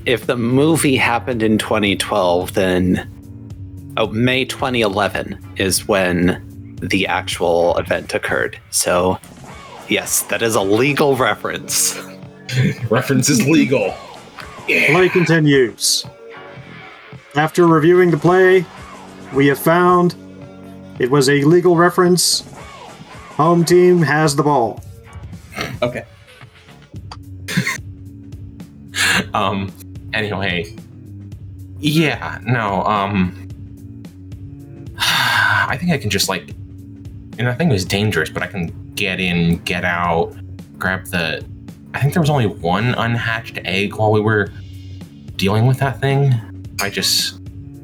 If 0.05 0.27
the 0.27 0.37
movie 0.37 0.97
happened 0.97 1.43
in 1.43 1.59
2012, 1.59 2.55
then 2.55 3.09
oh, 3.97 4.09
May 4.09 4.45
2011 4.45 5.39
is 5.57 5.87
when 5.87 6.77
the 6.83 7.07
actual 7.07 7.77
event 7.79 8.15
occurred. 8.15 8.59
So, 8.71 9.19
yes, 9.89 10.23
that 10.25 10.43
is 10.43 10.55
a 10.55 10.63
legal 10.63 11.17
reference. 11.17 11.99
Reference 12.91 13.29
is 13.29 13.47
legal. 13.47 13.95
Play 14.67 15.09
continues. 15.09 16.05
After 17.35 17.67
reviewing 17.67 18.11
the 18.11 18.19
play, 18.19 18.65
we 19.35 19.47
have 19.47 19.59
found 19.59 20.15
it 20.99 21.11
was 21.11 21.29
a 21.29 21.43
legal 21.45 21.77
reference. 21.77 22.45
Home 23.37 23.65
team 23.65 24.03
has 24.03 24.37
the 24.37 24.43
ball. 24.43 24.83
Okay. 25.83 26.05
Um. 29.35 29.73
Anyway. 30.15 30.75
Yeah. 31.79 32.39
No. 32.43 32.83
Um. 32.85 33.49
I 34.99 35.77
think 35.79 35.93
I 35.93 35.99
can 35.99 36.09
just 36.11 36.29
like. 36.29 36.51
And 37.39 37.49
I 37.49 37.55
think 37.55 37.71
it 37.71 37.73
was 37.73 37.85
dangerous, 37.85 38.31
but 38.31 38.43
I 38.43 38.47
can 38.47 38.71
get 39.03 39.19
in, 39.19 39.57
get 39.65 39.85
out, 39.85 40.33
grab 40.79 41.05
the. 41.07 41.45
I 41.93 42.01
think 42.01 42.15
there 42.15 42.23
was 42.23 42.31
only 42.31 42.47
one 42.47 42.95
unhatched 42.95 43.59
egg 43.65 43.97
while 43.97 44.13
we 44.13 44.21
were 44.21 44.49
dealing 45.35 45.67
with 45.67 45.79
that 45.81 46.01
thing. 46.01 46.33
I 46.81 46.89
just 46.89 47.41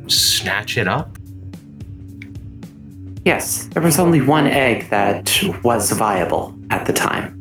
snatch 0.09 0.79
it 0.79 0.87
up. 0.87 1.19
Yes, 3.25 3.67
there 3.73 3.83
was 3.83 3.99
only 3.99 4.21
one 4.21 4.47
egg 4.47 4.89
that 4.91 5.43
was 5.65 5.91
viable 5.91 6.57
at 6.71 6.87
the 6.87 6.93
time. 6.93 7.35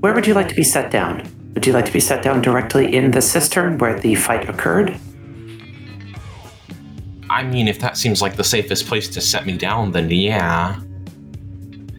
Where 0.00 0.14
would 0.14 0.26
you 0.26 0.34
like 0.34 0.48
to 0.48 0.54
be 0.54 0.62
set 0.62 0.92
down? 0.92 1.28
Would 1.54 1.66
you 1.66 1.72
like 1.72 1.86
to 1.86 1.92
be 1.92 2.00
set 2.00 2.22
down 2.22 2.42
directly 2.42 2.94
in 2.94 3.10
the 3.10 3.20
cistern 3.20 3.76
where 3.78 3.98
the 3.98 4.14
fight 4.14 4.48
occurred? 4.48 4.96
I 7.28 7.42
mean, 7.42 7.66
if 7.66 7.80
that 7.80 7.96
seems 7.96 8.22
like 8.22 8.36
the 8.36 8.44
safest 8.44 8.86
place 8.86 9.08
to 9.08 9.20
set 9.20 9.46
me 9.46 9.58
down, 9.58 9.90
then 9.90 10.08
yeah. 10.10 10.80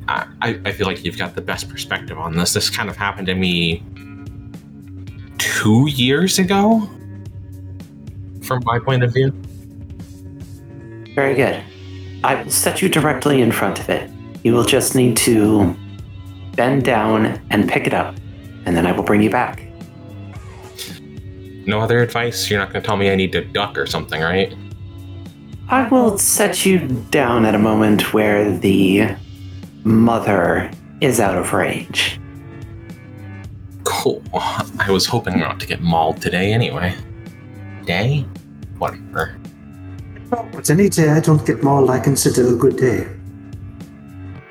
I, 0.08 0.60
I, 0.64 0.72
feel 0.72 0.88
like 0.88 1.04
you've 1.04 1.18
got 1.18 1.36
the 1.36 1.42
best 1.42 1.70
perspective 1.70 2.18
on 2.18 2.36
this. 2.36 2.54
This 2.54 2.70
kind 2.70 2.90
of 2.90 2.96
happened 2.96 3.28
to 3.28 3.36
me 3.36 3.84
two 5.38 5.88
years 5.90 6.40
ago, 6.40 6.90
from 8.44 8.64
my 8.66 8.80
point 8.80 9.04
of 9.04 9.14
view. 9.14 9.32
Very 11.14 11.36
good. 11.36 11.62
I 12.24 12.42
will 12.42 12.52
set 12.52 12.82
you 12.82 12.90
directly 12.90 13.42
in 13.42 13.52
front 13.52 13.80
of 13.80 13.90
it. 13.90 14.10
You 14.44 14.54
will 14.54 14.64
just 14.64 14.96
need 14.96 15.18
to 15.18 15.76
bend 16.56 16.86
down 16.86 17.42
and 17.50 17.68
pick 17.70 17.86
it 17.86 17.94
up, 17.94 18.16
and 18.66 18.78
then 18.78 18.88
I 18.88 18.92
will 18.94 19.04
bring 19.04 19.22
you 19.22 19.30
back. 19.30 19.64
No 21.66 21.82
other 21.82 22.02
advice? 22.02 22.50
You're 22.50 22.60
not 22.60 22.72
going 22.72 22.82
to 22.82 22.88
tell 22.88 22.96
me 22.96 23.12
I 23.12 23.16
need 23.16 23.34
to 23.34 23.44
duck 23.44 23.78
or 23.78 23.86
something, 23.86 24.22
right? 24.22 24.56
I 25.68 25.86
will 25.90 26.18
set 26.18 26.66
you 26.66 26.88
down 27.12 27.44
at 27.44 27.54
a 27.54 27.60
moment 27.60 28.14
where 28.14 28.58
the 28.58 29.18
mother 29.84 30.72
is 31.02 31.20
out 31.20 31.38
of 31.38 31.54
range. 31.54 32.20
Cool. 33.84 34.22
I 34.34 34.90
was 34.90 35.06
hoping 35.06 35.40
not 35.40 35.60
to 35.60 35.68
get 35.68 35.82
mauled 35.82 36.22
today 36.22 36.54
anyway. 36.54 36.96
Day? 37.86 38.26
Whatever. 38.78 39.38
But 40.30 40.70
any 40.70 40.90
day 40.90 41.10
I 41.10 41.20
don't 41.20 41.46
get 41.46 41.64
mauled, 41.64 41.90
I 41.90 42.00
consider 42.00 42.54
a 42.54 42.56
good 42.56 42.78
day. 42.78 43.08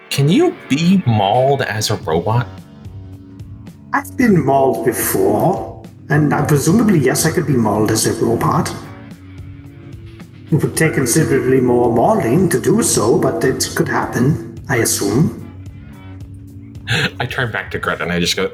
Can 0.08 0.28
you 0.28 0.56
be 0.70 1.02
mauled 1.06 1.62
as 1.62 1.90
a 1.90 1.96
robot? 1.96 2.46
I've 3.92 4.16
been 4.16 4.44
mauled 4.44 4.86
before, 4.86 5.84
and 6.08 6.32
uh, 6.32 6.46
presumably, 6.46 6.98
yes, 6.98 7.26
I 7.26 7.30
could 7.32 7.46
be 7.46 7.56
mauled 7.56 7.90
as 7.90 8.06
a 8.06 8.24
robot. 8.24 8.74
It 10.50 10.62
would 10.62 10.76
take 10.76 10.94
considerably 10.94 11.60
more 11.60 11.92
mauling 11.92 12.48
to 12.50 12.60
do 12.60 12.82
so, 12.82 13.18
but 13.18 13.42
it 13.44 13.68
could 13.74 13.88
happen, 13.88 14.45
I 14.68 14.76
assume. 14.76 15.42
I 17.20 17.26
turn 17.26 17.50
back 17.52 17.70
to 17.72 17.78
Greta 17.78 18.02
and 18.02 18.12
I 18.12 18.20
just 18.20 18.36
go, 18.36 18.50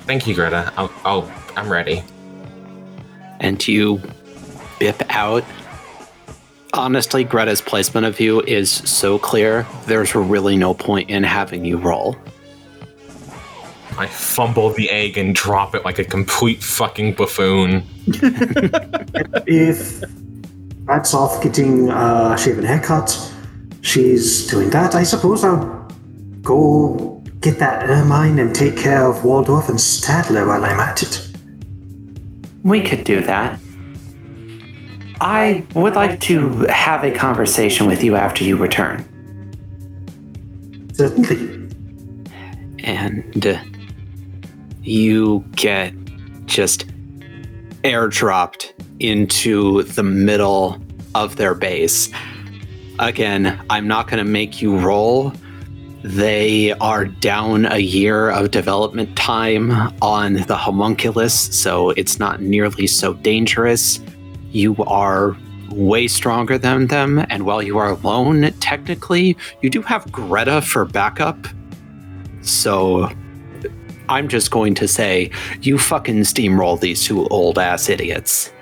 "Thank 0.00 0.26
you, 0.26 0.34
Greta. 0.34 0.72
I'll, 0.76 0.92
I'll 1.04 1.32
I'm 1.56 1.70
ready." 1.70 2.02
and 3.40 3.66
you 3.68 4.00
bip 4.78 5.02
out. 5.10 5.44
Honestly, 6.72 7.22
Greta's 7.24 7.60
placement 7.60 8.06
of 8.06 8.18
you 8.18 8.40
is 8.42 8.70
so 8.70 9.18
clear, 9.18 9.66
there's 9.86 10.14
really 10.14 10.56
no 10.56 10.74
point 10.74 11.10
in 11.10 11.22
having 11.22 11.64
you 11.64 11.76
roll. 11.76 12.16
I 13.96 14.06
fumble 14.06 14.70
the 14.70 14.90
egg 14.90 15.16
and 15.18 15.34
drop 15.34 15.74
it 15.74 15.84
like 15.84 16.00
a 16.00 16.04
complete 16.04 16.62
fucking 16.62 17.14
buffoon. 17.14 17.84
If 19.46 20.02
that's 20.86 21.12
off 21.14 21.42
getting 21.42 21.90
a 21.90 22.36
shaven 22.38 22.64
haircut, 22.64 23.10
she's 23.84 24.46
doing 24.46 24.70
that. 24.70 24.94
I 24.94 25.02
suppose 25.02 25.44
I'll 25.44 25.86
go 26.42 27.22
get 27.40 27.58
that 27.58 27.88
ermine 27.88 28.38
and 28.38 28.54
take 28.54 28.76
care 28.76 29.06
of 29.06 29.24
Waldorf 29.24 29.68
and 29.68 29.78
Statler 29.78 30.46
while 30.46 30.64
I'm 30.64 30.80
at 30.80 31.02
it. 31.02 31.28
We 32.62 32.80
could 32.82 33.04
do 33.04 33.20
that. 33.20 33.60
I 35.20 35.64
would 35.74 35.94
like 35.94 36.20
to 36.20 36.66
have 36.70 37.04
a 37.04 37.10
conversation 37.10 37.86
with 37.86 38.02
you 38.02 38.16
after 38.16 38.42
you 38.42 38.56
return. 38.56 39.04
Certainly. 40.94 41.70
And 42.82 43.46
uh, 43.46 43.58
you 44.82 45.44
get 45.52 45.94
just 46.46 46.86
airdropped 47.82 48.72
into 48.98 49.82
the 49.82 50.02
middle 50.02 50.82
of 51.14 51.36
their 51.36 51.54
base. 51.54 52.10
Again, 52.98 53.60
I'm 53.70 53.88
not 53.88 54.08
going 54.08 54.24
to 54.24 54.30
make 54.30 54.62
you 54.62 54.78
roll. 54.78 55.32
They 56.02 56.72
are 56.72 57.06
down 57.06 57.66
a 57.66 57.78
year 57.78 58.30
of 58.30 58.50
development 58.50 59.16
time 59.16 59.72
on 60.00 60.34
the 60.34 60.56
homunculus, 60.56 61.34
so 61.34 61.90
it's 61.90 62.18
not 62.18 62.40
nearly 62.40 62.86
so 62.86 63.14
dangerous. 63.14 64.00
You 64.50 64.76
are 64.84 65.36
way 65.70 66.06
stronger 66.06 66.56
than 66.56 66.86
them, 66.86 67.24
and 67.30 67.46
while 67.46 67.62
you 67.62 67.78
are 67.78 67.90
alone, 67.90 68.52
technically, 68.60 69.36
you 69.60 69.70
do 69.70 69.82
have 69.82 70.10
Greta 70.12 70.62
for 70.62 70.84
backup. 70.84 71.48
So 72.42 73.10
I'm 74.08 74.28
just 74.28 74.50
going 74.50 74.74
to 74.76 74.86
say, 74.86 75.30
you 75.62 75.78
fucking 75.78 76.20
steamroll 76.20 76.78
these 76.78 77.02
two 77.02 77.26
old 77.28 77.58
ass 77.58 77.88
idiots. 77.88 78.52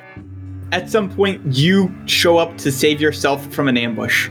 At 0.72 0.88
some 0.88 1.10
point, 1.10 1.42
you 1.54 1.94
show 2.06 2.38
up 2.38 2.56
to 2.58 2.72
save 2.72 2.98
yourself 2.98 3.46
from 3.52 3.68
an 3.68 3.76
ambush. 3.76 4.28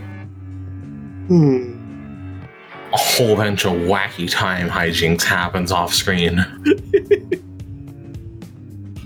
Hmm. 1.27 2.41
A 2.91 2.97
whole 2.97 3.35
bunch 3.35 3.63
of 3.63 3.73
wacky 3.73 4.29
time 4.29 4.67
hijinks 4.67 5.21
happens 5.21 5.71
off 5.71 5.93
screen. 5.93 6.43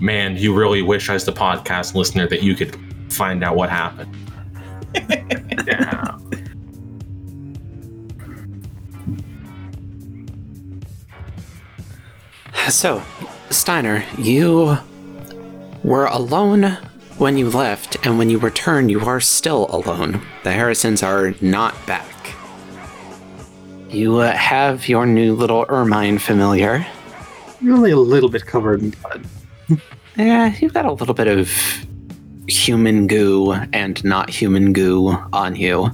Man, 0.00 0.36
you 0.36 0.54
really 0.54 0.80
wish 0.80 1.10
as 1.10 1.26
the 1.26 1.32
podcast 1.32 1.94
listener 1.94 2.26
that 2.26 2.42
you 2.42 2.54
could 2.54 2.74
find 3.12 3.44
out 3.44 3.54
what 3.54 3.68
happened. 3.68 4.16
yeah. 5.66 6.16
So, 12.70 13.02
Steiner, 13.50 14.02
you 14.16 14.78
were 15.84 16.06
alone 16.06 16.78
when 17.18 17.36
you 17.38 17.48
left, 17.50 17.96
and 18.04 18.18
when 18.18 18.28
you 18.30 18.38
return, 18.38 18.88
you 18.88 19.00
are 19.00 19.20
still 19.20 19.66
alone. 19.70 20.20
The 20.44 20.52
Harrisons 20.52 21.02
are 21.02 21.34
not 21.40 21.74
back. 21.86 22.04
You 23.90 24.16
uh, 24.18 24.32
have 24.32 24.88
your 24.88 25.06
new 25.06 25.34
little 25.34 25.64
ermine 25.68 26.18
familiar. 26.18 26.86
You're 27.60 27.74
only 27.74 27.90
a 27.92 27.96
little 27.96 28.28
bit 28.28 28.44
covered 28.46 28.82
in 28.82 28.90
blood. 28.90 29.24
Yeah, 30.18 30.54
you've 30.60 30.72
got 30.72 30.86
a 30.86 30.92
little 30.94 31.12
bit 31.14 31.26
of 31.28 31.50
human 32.48 33.06
goo 33.06 33.52
and 33.52 34.02
not 34.02 34.30
human 34.30 34.72
goo 34.72 35.08
on 35.34 35.54
you. 35.56 35.90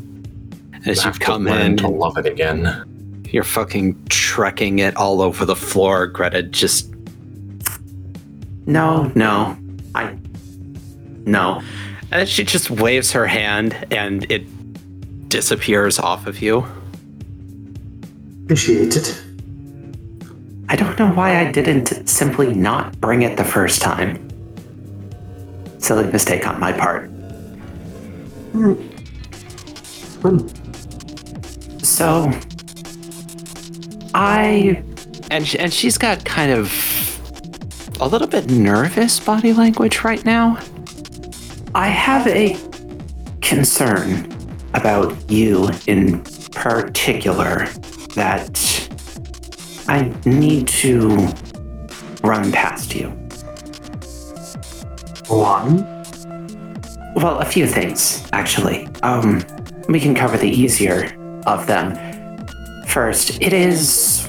As 0.87 0.99
you 0.99 1.03
Have 1.03 1.19
to 1.19 1.25
come 1.25 1.45
learn 1.45 1.73
in, 1.73 1.77
to 1.79 1.89
love 1.89 2.17
it 2.17 2.27
again. 2.27 3.25
you're 3.33 3.43
fucking 3.43 4.01
trekking 4.11 4.79
it 4.79 4.95
all 4.97 5.23
over 5.23 5.45
the 5.45 5.57
floor. 5.57 6.07
Greta 6.07 6.45
just. 6.45 6.89
No, 8.67 9.11
no. 9.17 9.57
I. 9.97 10.17
No. 11.27 11.63
And 12.11 12.21
then 12.21 12.27
she 12.27 12.45
just 12.45 12.71
waves 12.71 13.13
her 13.13 13.27
hand 13.27 13.87
and 13.91 14.31
it 14.31 14.47
disappears 15.29 15.99
off 15.99 16.27
of 16.27 16.43
you. 16.43 16.67
Appreciate 18.45 18.97
it. 18.97 19.23
I 20.69 20.77
don't 20.77 20.99
know 20.99 21.09
why 21.09 21.39
I 21.39 21.53
didn't 21.53 22.09
simply 22.09 22.55
not 22.55 22.99
bring 23.01 23.23
it 23.23 23.37
the 23.37 23.45
first 23.45 23.83
time. 23.83 24.29
Silly 25.79 26.05
mistake 26.11 26.47
on 26.47 26.61
my 26.61 26.73
part. 26.73 27.11
So, 31.83 32.31
I 34.15 34.83
and 35.31 35.47
sh- 35.47 35.57
and 35.59 35.73
she's 35.73 35.99
got 35.99 36.25
kind 36.25 36.53
of 36.53 36.71
a 38.01 38.07
little 38.07 38.29
bit 38.29 38.51
nervous 38.51 39.19
body 39.21 39.53
language 39.53 40.05
right 40.05 40.25
now. 40.25 40.59
I 41.75 41.89
have 41.89 42.27
a 42.27 42.59
concern 43.41 44.31
about 44.75 45.31
you 45.31 45.71
in 45.87 46.23
particular 46.53 47.67
that 48.15 48.91
I 49.89 50.13
need 50.27 50.69
to 50.69 51.29
run 52.23 52.53
past 52.53 52.95
you. 52.95 53.09
One. 55.29 55.79
Well, 57.15 57.39
a 57.39 57.45
few 57.47 57.67
things, 57.67 58.29
actually. 58.35 58.87
Um, 59.03 59.43
we 59.89 59.99
can 59.99 60.15
cover 60.15 60.37
the 60.37 60.51
easier 60.51 61.11
of 61.47 61.67
them. 61.67 61.97
First, 62.87 63.41
it 63.41 63.55
is. 63.55 64.29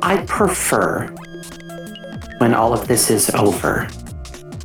I 0.00 0.24
prefer, 0.28 1.08
when 2.38 2.54
all 2.54 2.72
of 2.72 2.86
this 2.86 3.10
is 3.10 3.30
over, 3.30 3.88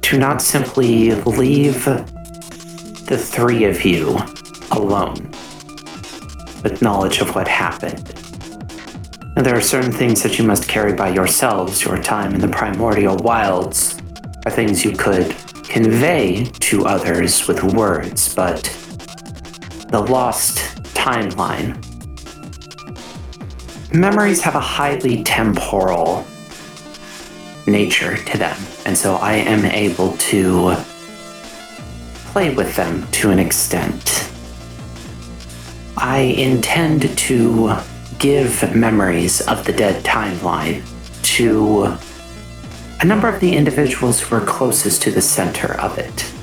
to 0.07 0.17
not 0.17 0.41
simply 0.41 1.11
leave 1.11 1.83
the 1.83 3.17
three 3.17 3.65
of 3.65 3.83
you 3.83 4.17
alone 4.71 5.29
with 6.63 6.81
knowledge 6.81 7.19
of 7.19 7.35
what 7.35 7.45
happened. 7.45 8.07
There 9.35 9.53
are 9.53 9.59
certain 9.59 9.91
things 9.91 10.23
that 10.23 10.39
you 10.39 10.45
must 10.45 10.69
carry 10.69 10.93
by 10.93 11.09
yourselves. 11.09 11.83
Your 11.83 12.01
time 12.01 12.33
in 12.33 12.39
the 12.39 12.47
primordial 12.47 13.17
wilds 13.17 14.01
are 14.45 14.51
things 14.51 14.85
you 14.85 14.93
could 14.93 15.35
convey 15.65 16.45
to 16.45 16.85
others 16.85 17.45
with 17.45 17.61
words, 17.65 18.33
but 18.33 18.63
the 19.89 19.99
lost 19.99 20.59
timeline. 20.93 21.83
Memories 23.93 24.39
have 24.39 24.55
a 24.55 24.61
highly 24.61 25.21
temporal 25.25 26.25
nature 27.67 28.17
to 28.17 28.38
them, 28.38 28.58
and 28.86 28.97
so 28.97 29.15
I 29.15 29.34
am 29.34 29.65
able 29.65 30.17
to 30.17 30.75
play 32.32 32.53
with 32.53 32.75
them 32.75 33.06
to 33.12 33.30
an 33.30 33.39
extent. 33.39 34.32
I 35.97 36.19
intend 36.19 37.17
to 37.17 37.75
give 38.19 38.75
memories 38.75 39.41
of 39.41 39.65
the 39.65 39.73
dead 39.73 40.03
timeline 40.03 40.84
to 41.36 41.97
a 42.99 43.06
number 43.06 43.27
of 43.27 43.39
the 43.39 43.56
individuals 43.56 44.19
who 44.19 44.36
are 44.36 44.45
closest 44.45 45.01
to 45.03 45.12
the 45.12 45.21
center 45.21 45.80
of 45.80 45.97
it. 45.97 46.34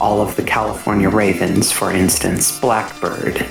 All 0.00 0.20
of 0.20 0.36
the 0.36 0.42
California 0.42 1.08
Ravens, 1.08 1.72
for 1.72 1.90
instance, 1.90 2.58
Blackbird. 2.60 3.46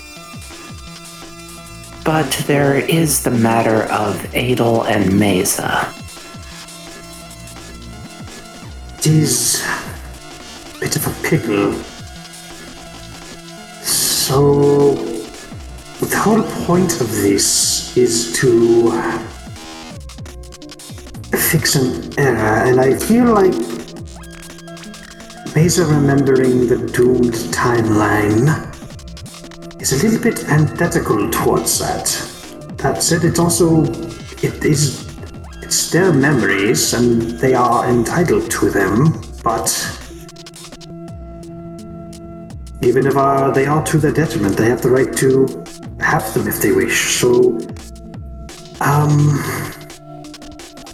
But 2.06 2.32
there 2.48 2.76
is 2.76 3.24
the 3.24 3.32
matter 3.32 3.84
of 3.92 4.34
Adel 4.34 4.84
and 4.84 5.20
Mesa. 5.20 5.94
It 9.00 9.08
is 9.08 9.66
a 10.76 10.80
bit 10.82 10.98
of 10.98 11.08
a 11.08 11.24
pickle. 11.26 11.72
So, 13.82 14.96
the 16.02 16.18
whole 16.18 16.44
point 16.66 17.00
of 17.00 17.10
this 17.10 17.96
is 17.96 18.34
to 18.40 18.92
fix 21.32 21.76
an 21.76 22.14
error, 22.20 22.66
and 22.68 22.82
I 22.82 22.98
feel 23.00 23.24
like 23.24 23.54
Mesa 25.56 25.86
remembering 25.86 26.68
the 26.68 26.86
doomed 26.94 27.36
timeline 27.56 28.50
is 29.82 29.94
a 29.94 30.06
little 30.06 30.22
bit 30.22 30.44
antithetical 30.50 31.30
towards 31.32 31.80
that. 31.80 32.06
That 32.80 33.02
said, 33.02 33.24
it's 33.24 33.40
also 33.40 33.86
it 34.44 34.66
is 34.66 35.09
it's 35.70 35.92
their 35.92 36.12
memories 36.12 36.96
and 36.96 37.22
they 37.38 37.54
are 37.54 37.88
entitled 37.88 38.50
to 38.50 38.72
them, 38.72 39.22
but 39.44 39.70
even 42.82 43.06
if 43.06 43.16
uh, 43.16 43.52
they 43.52 43.68
are 43.68 43.86
to 43.86 44.00
their 44.00 44.12
detriment, 44.12 44.58
they 44.58 44.66
have 44.66 44.82
the 44.82 44.90
right 44.90 45.16
to 45.16 45.46
have 46.00 46.34
them 46.34 46.48
if 46.48 46.60
they 46.60 46.72
wish. 46.72 47.20
So, 47.20 47.60
um, 48.82 49.38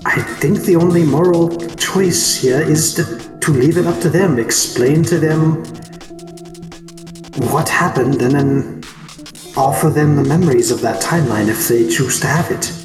I 0.05 0.21
think 0.41 0.59
the 0.63 0.75
only 0.75 1.05
moral 1.05 1.55
choice 1.77 2.35
here 2.35 2.59
is 2.59 2.95
to, 2.95 3.39
to 3.39 3.51
leave 3.51 3.77
it 3.77 3.87
up 3.87 4.01
to 4.01 4.09
them, 4.09 4.37
explain 4.37 5.03
to 5.03 5.17
them 5.17 5.63
what 7.49 7.69
happened, 7.69 8.21
and 8.21 8.33
then 8.33 8.83
offer 9.55 9.89
them 9.89 10.17
the 10.17 10.25
memories 10.25 10.69
of 10.69 10.81
that 10.81 11.01
timeline 11.01 11.47
if 11.47 11.65
they 11.69 11.87
choose 11.87 12.19
to 12.19 12.27
have 12.27 12.51
it. 12.51 12.84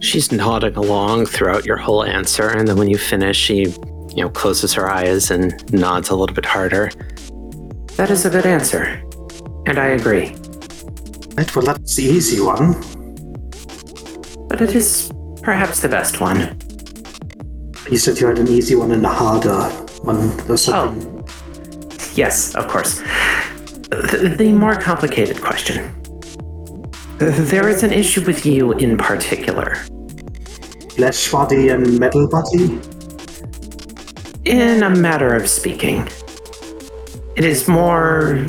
She's 0.00 0.32
nodding 0.32 0.76
along 0.76 1.26
throughout 1.26 1.66
your 1.66 1.76
whole 1.76 2.04
answer, 2.04 2.48
and 2.48 2.66
then 2.66 2.76
when 2.76 2.88
you 2.88 2.96
finish, 2.96 3.36
she, 3.36 3.66
you 4.14 4.22
know, 4.22 4.30
closes 4.30 4.72
her 4.74 4.90
eyes 4.90 5.30
and 5.30 5.72
nods 5.72 6.08
a 6.08 6.16
little 6.16 6.34
bit 6.34 6.46
harder. 6.46 6.90
That 7.96 8.10
is 8.10 8.24
a 8.24 8.30
good 8.30 8.46
answer, 8.46 9.02
and 9.66 9.78
I 9.78 9.88
agree. 9.88 10.34
Right, 11.36 11.54
well, 11.54 11.66
that's 11.66 11.96
the 11.96 12.04
easy 12.04 12.40
one. 12.40 12.80
But 14.48 14.62
it 14.62 14.74
is 14.74 15.12
perhaps 15.42 15.80
the 15.80 15.88
best 15.88 16.20
one. 16.20 16.58
You 17.90 17.98
said 17.98 18.18
you 18.18 18.26
had 18.26 18.38
an 18.38 18.48
easy 18.48 18.74
one 18.74 18.92
and 18.92 19.04
a 19.04 19.08
harder 19.08 19.68
one 20.02 20.30
or 20.50 20.56
something. 20.56 21.18
Oh. 21.18 22.14
Yes, 22.14 22.54
of 22.54 22.68
course. 22.68 23.00
The, 23.90 24.34
the 24.36 24.52
more 24.52 24.76
complicated 24.76 25.40
question. 25.40 25.99
There 27.20 27.68
is 27.68 27.82
an 27.82 27.92
issue 27.92 28.24
with 28.24 28.46
you 28.46 28.72
in 28.72 28.96
particular. 28.96 29.74
Flesh 30.94 31.30
body 31.30 31.68
and 31.68 32.00
metal 32.00 32.26
body? 32.26 32.80
In 34.46 34.82
a 34.82 34.88
matter 34.88 35.34
of 35.34 35.46
speaking, 35.46 36.08
it 37.36 37.44
is 37.44 37.68
more. 37.68 38.46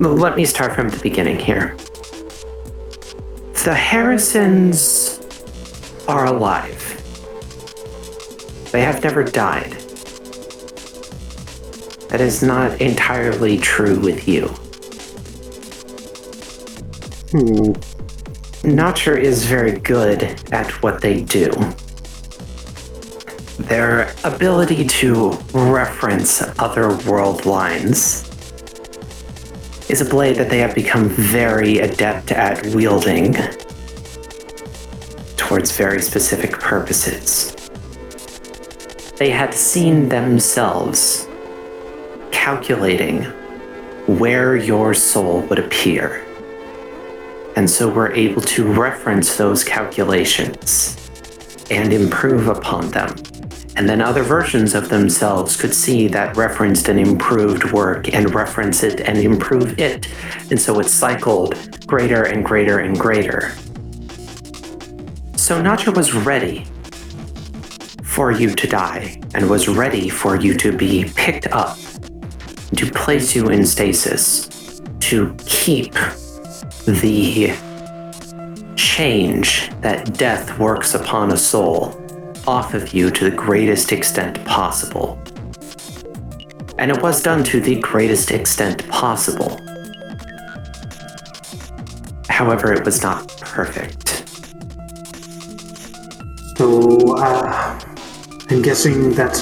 Let 0.00 0.36
me 0.36 0.44
start 0.44 0.74
from 0.74 0.88
the 0.88 0.98
beginning 1.00 1.38
here. 1.38 1.76
The 3.62 3.72
Harrisons 3.72 5.20
are 6.08 6.24
alive. 6.24 6.82
They 8.72 8.82
have 8.82 9.04
never 9.04 9.22
died. 9.22 9.70
That 12.08 12.20
is 12.20 12.42
not 12.42 12.80
entirely 12.80 13.58
true 13.58 14.00
with 14.00 14.26
you. 14.26 14.52
Hmm. 17.32 17.72
Notcher 18.62 19.16
is 19.16 19.44
very 19.44 19.78
good 19.80 20.22
at 20.52 20.70
what 20.82 21.00
they 21.00 21.22
do. 21.22 21.50
Their 23.58 24.14
ability 24.22 24.86
to 24.86 25.30
reference 25.52 26.42
other 26.58 26.96
world 27.08 27.46
lines 27.46 28.22
is 29.88 30.00
a 30.00 30.04
blade 30.04 30.36
that 30.36 30.50
they 30.50 30.58
have 30.58 30.74
become 30.74 31.08
very 31.08 31.78
adept 31.78 32.32
at 32.32 32.64
wielding 32.66 33.34
towards 35.36 35.76
very 35.76 36.02
specific 36.02 36.52
purposes. 36.52 37.54
They 39.16 39.30
had 39.30 39.54
seen 39.54 40.08
themselves 40.08 41.26
calculating 42.30 43.22
where 44.06 44.56
your 44.56 44.92
soul 44.92 45.40
would 45.42 45.58
appear 45.58 46.25
and 47.56 47.68
so 47.68 47.88
we're 47.88 48.12
able 48.12 48.42
to 48.42 48.70
reference 48.70 49.36
those 49.36 49.64
calculations 49.64 50.96
and 51.70 51.92
improve 51.92 52.48
upon 52.48 52.90
them. 52.90 53.16
And 53.76 53.88
then 53.88 54.00
other 54.00 54.22
versions 54.22 54.74
of 54.74 54.88
themselves 54.90 55.56
could 55.56 55.74
see 55.74 56.06
that 56.08 56.36
referenced 56.36 56.88
and 56.88 57.00
improved 57.00 57.72
work 57.72 58.12
and 58.14 58.34
reference 58.34 58.82
it 58.82 59.00
and 59.00 59.18
improve 59.18 59.78
it. 59.78 60.06
And 60.50 60.60
so 60.60 60.78
it 60.80 60.84
cycled 60.84 61.86
greater 61.86 62.24
and 62.24 62.44
greater 62.44 62.78
and 62.78 62.98
greater. 62.98 63.50
So 65.36 65.62
Nacha 65.62 65.94
was 65.94 66.14
ready 66.14 66.66
for 68.02 68.32
you 68.32 68.54
to 68.54 68.66
die 68.66 69.20
and 69.34 69.48
was 69.48 69.68
ready 69.68 70.08
for 70.08 70.36
you 70.36 70.54
to 70.54 70.76
be 70.76 71.10
picked 71.14 71.46
up, 71.48 71.78
to 72.76 72.90
place 72.90 73.34
you 73.34 73.48
in 73.48 73.66
stasis, 73.66 74.80
to 75.00 75.34
keep 75.46 75.94
the 76.86 77.52
change 78.76 79.70
that 79.80 80.16
death 80.16 80.58
works 80.58 80.94
upon 80.94 81.32
a 81.32 81.36
soul 81.36 82.00
off 82.46 82.74
of 82.74 82.94
you 82.94 83.10
to 83.10 83.28
the 83.28 83.36
greatest 83.36 83.92
extent 83.92 84.42
possible. 84.44 85.20
And 86.78 86.90
it 86.90 87.02
was 87.02 87.22
done 87.22 87.42
to 87.44 87.60
the 87.60 87.80
greatest 87.80 88.30
extent 88.30 88.88
possible. 88.88 89.60
However, 92.28 92.72
it 92.72 92.84
was 92.84 93.02
not 93.02 93.28
perfect. 93.40 94.28
So, 96.56 97.16
uh, 97.16 97.80
I'm 98.48 98.62
guessing 98.62 99.12
that 99.14 99.36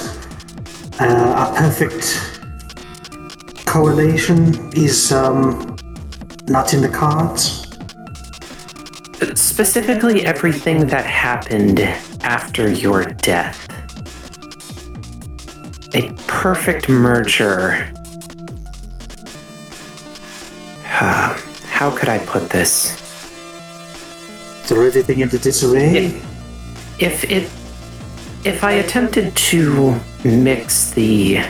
uh, 1.00 1.52
a 1.52 1.58
perfect 1.58 2.20
correlation 3.66 4.72
is 4.74 5.12
um, 5.12 5.73
not 6.46 6.74
in 6.74 6.82
the 6.82 6.88
cards. 6.88 7.60
specifically 9.34 10.26
everything 10.26 10.86
that 10.86 11.06
happened 11.06 11.80
after 12.22 12.70
your 12.70 13.04
death. 13.04 13.68
A 15.94 16.12
perfect 16.26 16.88
merger. 16.88 17.90
How 20.84 21.90
could 21.96 22.08
I 22.08 22.18
put 22.18 22.50
this? 22.50 22.92
Throw 24.64 24.86
everything 24.86 25.20
into 25.20 25.38
disarray. 25.38 26.20
If 26.98 27.24
it 27.30 27.50
if 28.44 28.62
I 28.62 28.72
attempted 28.72 29.34
to 29.36 29.98
mix 30.24 30.90
the 30.90 31.44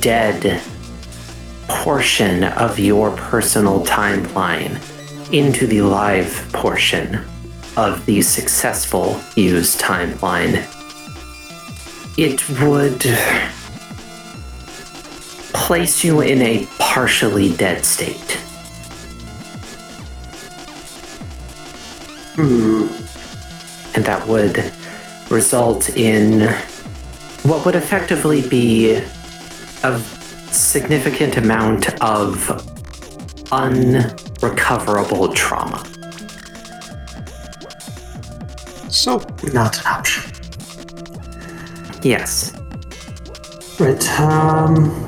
dead 0.00 0.62
portion 1.70 2.44
of 2.44 2.78
your 2.78 3.12
personal 3.16 3.84
timeline 3.86 4.76
into 5.32 5.66
the 5.68 5.80
live 5.80 6.48
portion 6.52 7.14
of 7.76 8.04
the 8.06 8.20
successful 8.20 9.20
use 9.36 9.80
timeline, 9.80 10.66
it 12.18 12.46
would 12.60 13.00
place 15.54 16.02
you 16.02 16.20
in 16.20 16.42
a 16.42 16.66
partially 16.80 17.54
dead 17.56 17.84
state. 17.84 18.32
Hmm. 22.34 22.88
And 23.94 24.04
that 24.04 24.26
would 24.26 24.72
result 25.30 25.88
in 25.90 26.52
what 27.44 27.64
would 27.64 27.76
effectively 27.76 28.46
be 28.48 28.96
a 29.84 30.02
significant 30.52 31.36
amount 31.36 32.00
of 32.02 32.48
unrecoverable 33.52 35.32
trauma. 35.32 35.84
So, 38.88 39.18
not 39.52 39.78
an 39.80 39.86
option. 39.86 40.32
Yes. 42.02 42.52
Right, 43.78 44.20
um. 44.20 45.06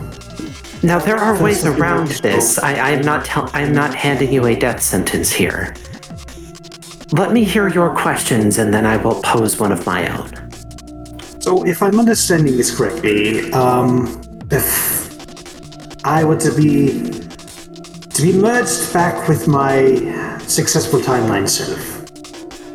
Now 0.85 0.99
there 0.99 1.17
are 1.17 1.41
ways 1.41 1.65
around 1.65 2.09
this. 2.09 2.59
I, 2.59 2.75
I 2.75 2.91
am 2.91 3.03
not 3.03 3.25
tell, 3.25 3.49
I 3.53 3.61
am 3.61 3.73
not 3.73 3.95
handing 3.95 4.33
you 4.33 4.47
a 4.47 4.57
death 4.57 4.83
sentence 4.83 5.31
here. 5.31 5.77
Let 7.13 7.33
me 7.33 7.45
hear 7.45 7.69
your 7.69 7.95
questions 7.95 8.59
and 8.59 8.75
then 8.75 8.85
I 8.85 8.97
will 8.97 9.23
pose 9.23 9.61
one 9.61 9.71
of 9.71 9.87
my 9.87 10.09
own. 10.09 10.51
So, 11.41 11.65
if 11.65 11.83
I'm 11.83 12.01
understanding 12.01 12.57
this 12.57 12.77
correctly, 12.77 13.53
um, 13.53 14.21
if 14.51 14.92
I 16.05 16.25
were 16.25 16.37
to 16.39 16.53
be 16.53 17.11
to 18.15 18.23
be 18.23 18.33
merged 18.33 18.93
back 18.93 19.29
with 19.29 19.47
my 19.47 20.39
successful 20.47 21.01
timeline 21.01 21.49
self, 21.49 22.03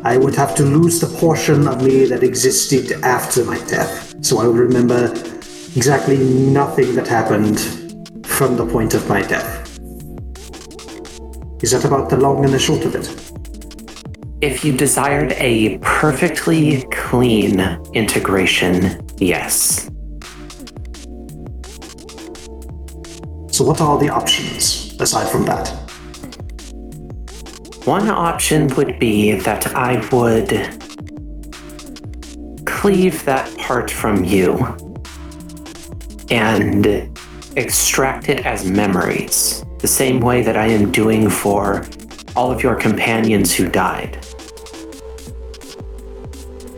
I 0.04 0.16
would 0.16 0.34
have 0.34 0.54
to 0.56 0.62
lose 0.62 1.00
the 1.00 1.06
portion 1.18 1.68
of 1.68 1.82
me 1.82 2.06
that 2.06 2.22
existed 2.22 2.92
after 3.04 3.44
my 3.44 3.58
death. 3.66 4.14
So 4.24 4.38
I 4.40 4.46
would 4.46 4.56
remember 4.56 5.12
exactly 5.76 6.16
nothing 6.16 6.94
that 6.94 7.06
happened 7.06 7.60
from 8.26 8.56
the 8.56 8.66
point 8.66 8.94
of 8.94 9.08
my 9.08 9.22
death. 9.22 9.78
Is 11.62 11.72
that 11.72 11.84
about 11.84 12.08
the 12.08 12.16
long 12.16 12.44
and 12.44 12.54
the 12.54 12.58
short 12.58 12.84
of 12.84 12.94
it? 12.94 13.08
If 14.40 14.64
you 14.64 14.72
desired 14.72 15.32
a 15.32 15.78
perfectly 15.78 16.82
clean 16.90 17.60
integration, 17.92 19.06
yes. 19.18 19.90
So, 23.58 23.64
what 23.64 23.80
are 23.80 23.98
the 23.98 24.08
options 24.08 24.94
aside 25.00 25.28
from 25.28 25.44
that? 25.46 25.66
One 27.86 28.08
option 28.08 28.68
would 28.76 29.00
be 29.00 29.32
that 29.32 29.74
I 29.74 29.96
would 30.12 30.50
cleave 32.64 33.24
that 33.24 33.52
part 33.58 33.90
from 33.90 34.22
you 34.22 34.64
and 36.30 37.10
extract 37.56 38.28
it 38.28 38.46
as 38.46 38.64
memories, 38.64 39.64
the 39.80 39.88
same 39.88 40.20
way 40.20 40.40
that 40.42 40.56
I 40.56 40.68
am 40.68 40.92
doing 40.92 41.28
for 41.28 41.84
all 42.36 42.52
of 42.52 42.62
your 42.62 42.76
companions 42.76 43.52
who 43.52 43.68
died. 43.68 44.24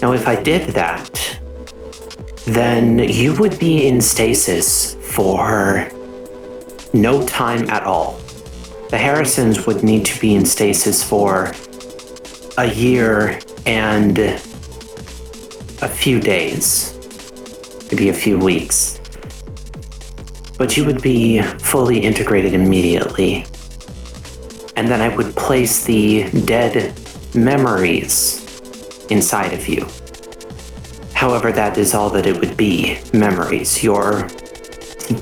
Now, 0.01 0.15
if 0.15 0.27
I 0.27 0.43
did 0.43 0.71
that, 0.71 1.41
then 2.47 3.01
you 3.01 3.35
would 3.35 3.59
be 3.59 3.87
in 3.87 4.01
stasis 4.01 4.95
for 4.95 5.91
no 6.93 7.27
time 7.27 7.69
at 7.71 7.85
all. 7.85 8.19
The 8.91 8.99
Harrisons 8.99 9.67
would 9.67 9.83
need 9.83 10.05
to 10.07 10.21
be 10.21 10.35
in 10.35 10.45
stasis 10.45 11.03
for 11.03 11.53
a 12.59 12.67
year 12.67 13.41
and 13.67 14.19
a 14.19 15.89
few 15.89 16.21
days, 16.21 16.99
maybe 17.91 18.09
a 18.09 18.15
few 18.15 18.39
weeks. 18.39 19.01
But 20.59 20.77
you 20.77 20.85
would 20.85 21.01
be 21.01 21.41
fully 21.43 22.01
integrated 22.01 22.53
immediately. 22.53 23.47
And 24.77 24.89
then 24.89 25.01
I 25.01 25.15
would 25.17 25.35
place 25.37 25.85
the 25.85 26.31
dead 26.45 26.95
memories 27.35 28.41
inside 29.11 29.53
of 29.53 29.69
you. 29.69 29.87
However, 31.15 31.53
that 31.53 31.79
is 31.79 31.95
all 31.95 32.11
that 32.11 32.27
it 32.27 32.41
would 32.41 32.57
be 32.57 32.99
memories. 33.13 33.83
Your 33.83 34.29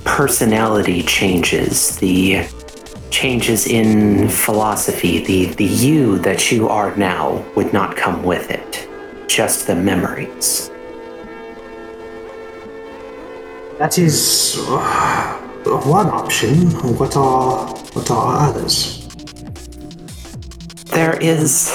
personality 0.05 1.03
changes, 1.03 1.97
the 1.99 2.47
changes 3.11 3.67
in 3.67 4.29
philosophy, 4.29 5.25
the, 5.25 5.47
the 5.55 5.65
you 5.65 6.19
that 6.19 6.53
you 6.53 6.69
are 6.69 6.95
now 6.97 7.45
would 7.57 7.73
not 7.73 7.97
come 7.97 8.23
with 8.23 8.51
it, 8.51 8.89
just 9.29 9.67
the 9.67 9.75
memories. 9.75 10.71
That 13.79 13.97
is 13.97 14.57
uh, 14.69 15.39
one 15.85 16.09
option. 16.09 16.71
What 16.97 17.17
are 17.17 17.69
what 17.93 18.11
are 18.11 18.49
others? 18.49 19.07
There 20.87 21.17
is. 21.21 21.73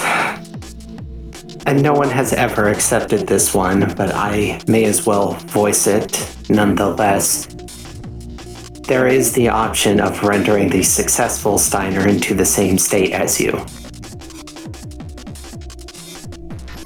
And 1.66 1.82
no 1.82 1.94
one 1.94 2.10
has 2.10 2.34
ever 2.34 2.68
accepted 2.68 3.26
this 3.26 3.54
one, 3.54 3.94
but 3.96 4.14
I 4.14 4.60
may 4.68 4.84
as 4.84 5.06
well 5.06 5.32
voice 5.32 5.86
it 5.86 6.36
nonetheless. 6.50 7.53
There 8.86 9.06
is 9.06 9.32
the 9.32 9.48
option 9.48 9.98
of 9.98 10.22
rendering 10.22 10.68
the 10.68 10.82
successful 10.82 11.56
Steiner 11.56 12.06
into 12.06 12.34
the 12.34 12.44
same 12.44 12.76
state 12.76 13.12
as 13.12 13.40
you. 13.40 13.52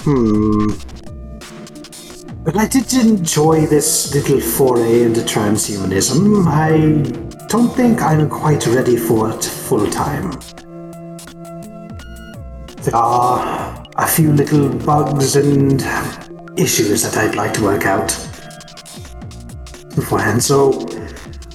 Hmm. 0.04 0.68
But 2.44 2.56
I 2.56 2.66
did 2.68 2.92
enjoy 2.94 3.66
this 3.66 4.14
little 4.14 4.40
foray 4.40 5.02
into 5.02 5.22
transhumanism. 5.22 6.46
I 6.46 7.02
don't 7.48 7.74
think 7.74 8.00
I'm 8.00 8.30
quite 8.30 8.64
ready 8.68 8.96
for 8.96 9.30
it 9.30 9.44
full 9.44 9.90
time. 9.90 10.30
There 12.84 12.94
are 12.94 13.84
a 13.96 14.06
few 14.06 14.32
little 14.32 14.68
bugs 14.68 15.34
and 15.34 15.82
issues 16.56 17.02
that 17.02 17.16
I'd 17.16 17.34
like 17.34 17.54
to 17.54 17.64
work 17.64 17.86
out 17.86 18.08
beforehand, 19.96 20.42
so 20.42 20.86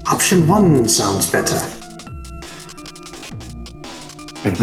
option 0.08 0.48
one 0.48 0.88
sounds 0.88 1.32
better. 1.32 1.60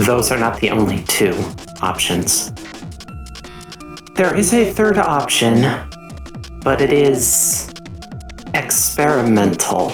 Those 0.03 0.31
are 0.31 0.39
not 0.39 0.61
the 0.61 0.71
only 0.71 1.03
two 1.05 1.35
options. 1.81 2.53
There 4.15 4.37
is 4.37 4.53
a 4.53 4.71
third 4.71 4.99
option, 4.99 5.63
but 6.63 6.83
it 6.83 6.93
is 6.93 7.73
experimental. 8.53 9.93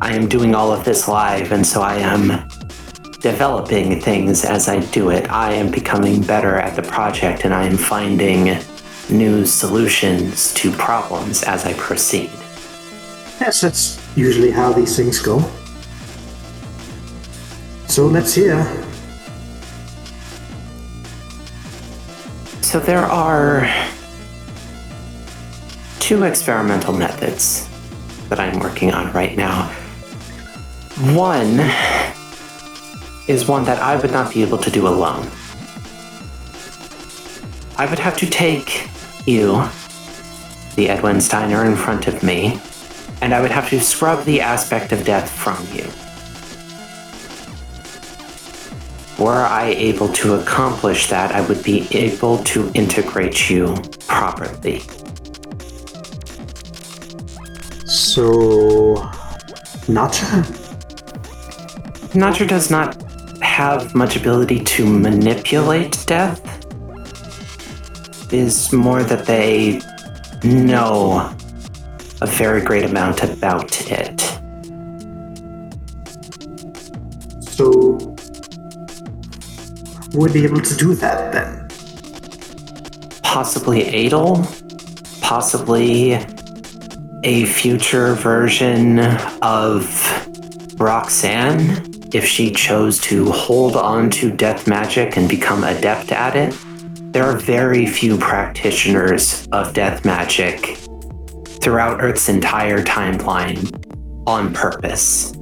I 0.00 0.14
am 0.14 0.28
doing 0.28 0.54
all 0.54 0.72
of 0.72 0.84
this 0.84 1.08
live, 1.08 1.52
and 1.52 1.66
so 1.66 1.82
I 1.82 1.96
am 1.96 2.48
developing 3.20 4.00
things 4.00 4.44
as 4.44 4.68
I 4.68 4.80
do 4.86 5.10
it. 5.10 5.30
I 5.30 5.52
am 5.52 5.70
becoming 5.70 6.22
better 6.22 6.56
at 6.56 6.76
the 6.76 6.82
project, 6.82 7.44
and 7.44 7.52
I 7.52 7.66
am 7.66 7.76
finding 7.76 8.58
new 9.10 9.44
solutions 9.44 10.54
to 10.54 10.70
problems 10.72 11.42
as 11.42 11.66
I 11.66 11.74
proceed. 11.74 12.30
Yes, 13.40 13.60
that's 13.60 14.00
usually 14.16 14.50
how 14.50 14.72
these 14.72 14.96
things 14.96 15.18
go. 15.18 15.40
So 17.86 18.06
let's 18.06 18.34
hear. 18.34 18.64
So 22.62 22.80
there 22.80 23.04
are 23.04 23.70
two 26.00 26.24
experimental 26.24 26.92
methods 26.92 27.68
that 28.28 28.40
I'm 28.40 28.58
working 28.58 28.92
on 28.92 29.12
right 29.12 29.36
now. 29.36 29.68
One 31.14 31.60
is 33.28 33.46
one 33.46 33.64
that 33.64 33.80
I 33.80 33.96
would 33.96 34.12
not 34.12 34.32
be 34.32 34.42
able 34.42 34.58
to 34.58 34.70
do 34.70 34.86
alone. 34.88 35.28
I 37.76 37.86
would 37.86 37.98
have 37.98 38.16
to 38.18 38.26
take 38.26 38.88
you, 39.26 39.62
the 40.76 40.88
Edwin 40.88 41.20
Steiner 41.20 41.64
in 41.64 41.76
front 41.76 42.06
of 42.06 42.22
me, 42.22 42.60
and 43.20 43.34
I 43.34 43.40
would 43.40 43.50
have 43.50 43.68
to 43.70 43.80
scrub 43.80 44.24
the 44.24 44.40
aspect 44.40 44.92
of 44.92 45.04
death 45.04 45.30
from 45.30 45.66
you. 45.72 45.90
Were 49.24 49.46
I 49.46 49.68
able 49.68 50.08
to 50.12 50.34
accomplish 50.34 51.08
that, 51.08 51.32
I 51.32 51.40
would 51.48 51.62
be 51.62 51.88
able 51.90 52.38
to 52.44 52.70
integrate 52.74 53.48
you 53.48 53.74
properly. 54.06 54.80
So, 57.86 58.96
Nacha? 59.88 60.44
Nacher 62.12 62.46
does 62.46 62.70
not 62.70 63.02
have 63.40 63.94
much 63.94 64.16
ability 64.16 64.62
to 64.64 64.86
manipulate 64.86 66.04
death. 66.06 66.40
It 68.26 68.32
is 68.34 68.72
more 68.72 69.02
that 69.02 69.24
they 69.24 69.80
know 70.44 71.34
a 72.22 72.26
very 72.26 72.62
great 72.62 72.84
amount 72.84 73.22
about 73.22 73.90
it. 73.90 74.20
So, 77.42 77.98
who 80.12 80.20
would 80.20 80.32
be 80.32 80.44
able 80.44 80.60
to 80.60 80.74
do 80.76 80.94
that 80.94 81.32
then? 81.32 81.68
Possibly 83.22 84.06
Adel, 84.06 84.46
possibly 85.20 86.18
a 87.22 87.44
future 87.44 88.14
version 88.14 89.00
of 89.42 89.84
Roxanne 90.78 91.92
if 92.14 92.24
she 92.24 92.50
chose 92.50 92.98
to 93.00 93.30
hold 93.30 93.76
on 93.76 94.08
to 94.10 94.30
death 94.30 94.66
magic 94.66 95.16
and 95.16 95.28
become 95.28 95.64
adept 95.64 96.12
at 96.12 96.36
it. 96.36 96.54
There 97.12 97.24
are 97.24 97.36
very 97.36 97.84
few 97.86 98.16
practitioners 98.16 99.46
of 99.52 99.74
death 99.74 100.04
magic 100.04 100.78
throughout 101.66 102.00
Earth's 102.00 102.28
entire 102.28 102.80
timeline 102.80 103.58
on 104.28 104.54
purpose. 104.54 105.34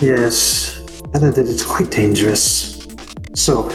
Yes, 0.00 0.80
I 1.14 1.18
know 1.18 1.30
that 1.32 1.46
it's 1.46 1.62
quite 1.62 1.90
dangerous. 1.90 2.88
So, 3.34 3.68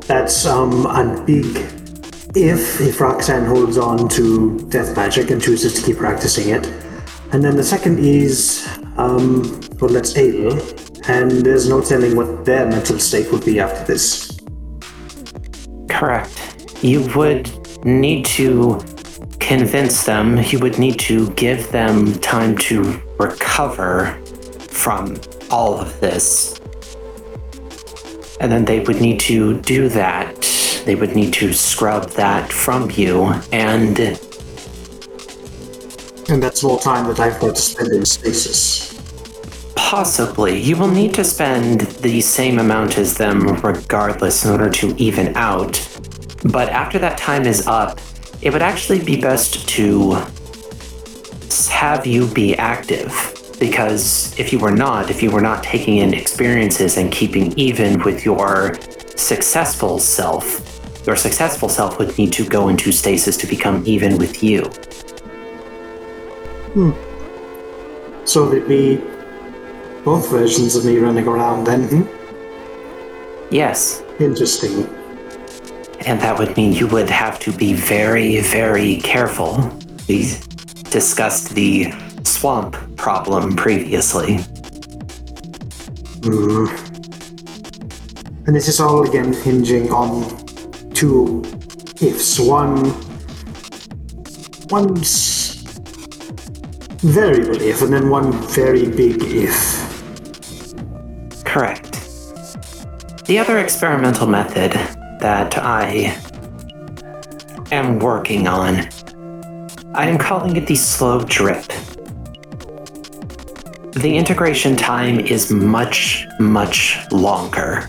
that's 0.00 0.44
um 0.44 0.84
a 0.84 1.24
big 1.24 1.46
if 2.36 2.78
if 2.82 3.00
Roxanne 3.00 3.46
holds 3.46 3.78
on 3.78 4.06
to 4.10 4.58
death 4.68 4.94
magic 4.94 5.30
and 5.30 5.40
chooses 5.40 5.72
to 5.72 5.80
keep 5.80 5.96
practicing 5.96 6.50
it. 6.50 6.66
And 7.32 7.42
then 7.42 7.56
the 7.56 7.64
second 7.64 8.00
is 8.00 8.68
um 8.98 9.44
well 9.80 9.90
that's 9.90 10.14
Adel, 10.14 10.60
and 11.08 11.30
there's 11.30 11.70
no 11.70 11.80
telling 11.80 12.16
what 12.16 12.44
their 12.44 12.66
mental 12.66 12.98
state 12.98 13.32
would 13.32 13.46
be 13.46 13.60
after 13.60 13.82
this. 13.86 14.38
Correct. 15.88 16.38
You 16.82 17.10
would 17.16 17.48
need 17.86 18.26
to 18.26 18.84
convince 19.46 20.04
them, 20.04 20.38
you 20.38 20.58
would 20.58 20.78
need 20.78 20.98
to 21.00 21.30
give 21.32 21.70
them 21.70 22.12
time 22.20 22.56
to 22.58 23.00
recover 23.18 24.18
from 24.58 25.16
all 25.50 25.78
of 25.78 26.00
this. 26.00 26.58
And 28.40 28.50
then 28.50 28.64
they 28.64 28.80
would 28.80 29.00
need 29.00 29.20
to 29.20 29.60
do 29.60 29.88
that. 29.90 30.40
They 30.84 30.94
would 30.94 31.14
need 31.14 31.32
to 31.34 31.52
scrub 31.52 32.10
that 32.10 32.52
from 32.52 32.90
you. 32.90 33.26
And 33.52 33.98
And 36.28 36.42
that's 36.42 36.62
more 36.62 36.80
time 36.80 37.06
that 37.08 37.20
I've 37.20 37.38
got 37.38 37.54
to 37.54 37.60
spend 37.60 37.92
in 37.92 38.04
stasis. 38.06 38.92
possibly, 39.76 40.58
you 40.58 40.76
will 40.76 40.88
need 40.90 41.14
to 41.14 41.22
spend 41.22 41.82
the 42.02 42.20
same 42.20 42.58
amount 42.58 42.98
as 42.98 43.16
them 43.16 43.46
regardless 43.60 44.44
in 44.44 44.50
order 44.50 44.70
to 44.70 44.94
even 44.96 45.36
out. 45.36 45.72
But 46.44 46.70
after 46.70 46.98
that 46.98 47.18
time 47.18 47.44
is 47.44 47.66
up, 47.66 48.00
it 48.44 48.52
would 48.52 48.62
actually 48.62 49.02
be 49.02 49.18
best 49.18 49.66
to 49.70 50.22
have 51.70 52.06
you 52.06 52.26
be 52.28 52.54
active. 52.56 53.12
Because 53.58 54.38
if 54.38 54.52
you 54.52 54.58
were 54.58 54.70
not, 54.70 55.10
if 55.10 55.22
you 55.22 55.30
were 55.30 55.40
not 55.40 55.62
taking 55.62 55.96
in 55.98 56.12
experiences 56.12 56.98
and 56.98 57.10
keeping 57.10 57.58
even 57.58 58.02
with 58.02 58.24
your 58.24 58.78
successful 59.16 59.98
self, 59.98 60.60
your 61.06 61.16
successful 61.16 61.68
self 61.68 61.98
would 61.98 62.16
need 62.18 62.32
to 62.34 62.44
go 62.44 62.68
into 62.68 62.92
stasis 62.92 63.36
to 63.38 63.46
become 63.46 63.82
even 63.86 64.18
with 64.18 64.42
you. 64.42 64.64
Hmm. 66.74 66.92
So 68.26 68.52
it'd 68.52 68.68
be 68.68 68.96
both 70.04 70.28
versions 70.30 70.76
of 70.76 70.84
me 70.84 70.98
running 70.98 71.26
around 71.26 71.64
then. 71.64 71.88
hmm? 71.88 73.54
Yes, 73.54 74.02
Interesting. 74.20 74.88
And 76.06 76.20
that 76.20 76.38
would 76.38 76.54
mean 76.56 76.72
you 76.72 76.86
would 76.88 77.08
have 77.08 77.38
to 77.40 77.52
be 77.52 77.72
very, 77.72 78.40
very 78.40 78.96
careful. 78.96 79.56
We 80.06 80.36
discussed 80.90 81.54
the 81.54 81.92
swamp 82.24 82.76
problem 82.96 83.56
previously. 83.56 84.36
Hmm. 86.22 86.66
And 88.46 88.54
this 88.54 88.68
is 88.68 88.80
all 88.80 89.08
again 89.08 89.32
hinging 89.32 89.90
on 89.90 90.44
two 90.92 91.42
ifs. 92.02 92.38
One, 92.38 92.92
one's 94.68 95.54
variable 97.00 97.62
if, 97.62 97.80
and 97.80 97.92
then 97.92 98.10
one 98.10 98.32
very 98.48 98.86
big 98.86 99.22
if. 99.22 99.54
Correct. 101.44 101.92
The 103.24 103.38
other 103.38 103.58
experimental 103.58 104.26
method 104.26 104.78
that 105.24 105.56
I 105.56 106.20
am 107.70 107.98
working 107.98 108.46
on, 108.46 108.90
I 109.94 110.06
am 110.06 110.18
calling 110.18 110.54
it 110.54 110.66
the 110.66 110.74
slow 110.74 111.24
drip. 111.24 111.64
The 113.92 114.14
integration 114.14 114.76
time 114.76 115.20
is 115.20 115.50
much, 115.50 116.26
much 116.38 116.98
longer. 117.10 117.88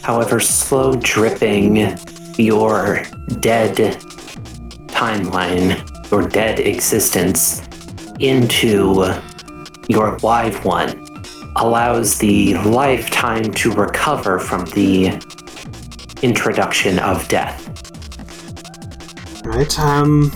However, 0.00 0.40
slow 0.40 0.96
dripping 0.96 1.98
your 2.38 3.02
dead 3.40 3.76
timeline, 4.96 6.10
your 6.10 6.26
dead 6.26 6.58
existence, 6.58 7.60
into 8.18 9.12
your 9.88 10.18
live 10.20 10.64
one 10.64 11.06
allows 11.56 12.16
the 12.16 12.54
lifetime 12.54 13.52
to 13.52 13.70
recover 13.72 14.38
from 14.38 14.64
the 14.70 15.20
introduction 16.24 16.98
of 16.98 17.28
death. 17.28 17.60
Right. 19.44 19.78
Um. 19.78 20.32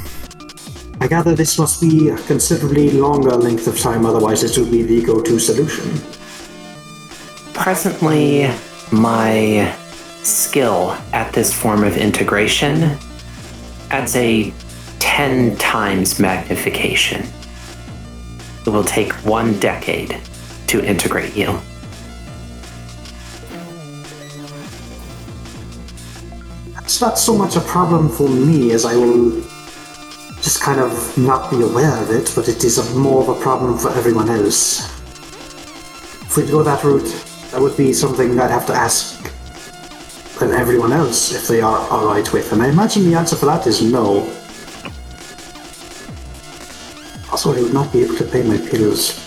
I 1.00 1.06
gather 1.06 1.34
this 1.34 1.58
must 1.58 1.80
be 1.80 2.08
a 2.08 2.16
considerably 2.26 2.90
longer 2.90 3.30
length 3.30 3.68
of 3.68 3.78
time, 3.78 4.04
otherwise, 4.04 4.42
this 4.42 4.58
would 4.58 4.70
be 4.70 4.82
the 4.82 5.00
go-to 5.00 5.38
solution. 5.38 5.88
Presently, 7.54 8.50
my 8.90 9.72
skill 10.24 10.90
at 11.12 11.32
this 11.32 11.52
form 11.54 11.84
of 11.84 11.96
integration 11.96 12.98
adds 13.90 14.16
a 14.16 14.52
10 14.98 15.56
times 15.56 16.18
magnification. 16.18 17.24
It 18.66 18.70
will 18.70 18.84
take 18.84 19.12
one 19.24 19.58
decade 19.60 20.20
to 20.66 20.84
integrate 20.84 21.36
you. 21.36 21.60
It's 26.88 27.02
not 27.02 27.18
so 27.18 27.36
much 27.36 27.54
a 27.54 27.60
problem 27.60 28.08
for 28.08 28.30
me 28.30 28.72
as 28.72 28.86
I 28.86 28.96
will 28.96 29.42
just 30.40 30.62
kind 30.62 30.80
of 30.80 31.18
not 31.18 31.50
be 31.50 31.60
aware 31.60 31.94
of 32.02 32.10
it, 32.10 32.32
but 32.34 32.48
it 32.48 32.64
is 32.64 32.78
a 32.78 32.98
more 32.98 33.20
of 33.20 33.28
a 33.28 33.38
problem 33.42 33.76
for 33.76 33.90
everyone 33.90 34.30
else. 34.30 34.88
If 36.22 36.38
we 36.38 36.46
go 36.46 36.62
that 36.62 36.82
route, 36.82 37.12
that 37.50 37.60
would 37.60 37.76
be 37.76 37.92
something 37.92 38.40
I'd 38.40 38.50
have 38.50 38.64
to 38.68 38.72
ask 38.72 39.22
then 40.40 40.52
everyone 40.52 40.94
else 40.94 41.34
if 41.34 41.46
they 41.46 41.60
are 41.60 41.78
alright 41.90 42.32
with, 42.32 42.54
and 42.54 42.62
I 42.62 42.68
imagine 42.68 43.04
the 43.04 43.18
answer 43.18 43.36
for 43.36 43.44
that 43.44 43.66
is 43.66 43.82
no. 43.82 44.20
Also, 47.30 47.54
I 47.54 47.60
would 47.60 47.74
not 47.74 47.92
be 47.92 48.02
able 48.04 48.16
to 48.16 48.24
pay 48.24 48.42
my 48.42 48.56
pills. 48.56 49.20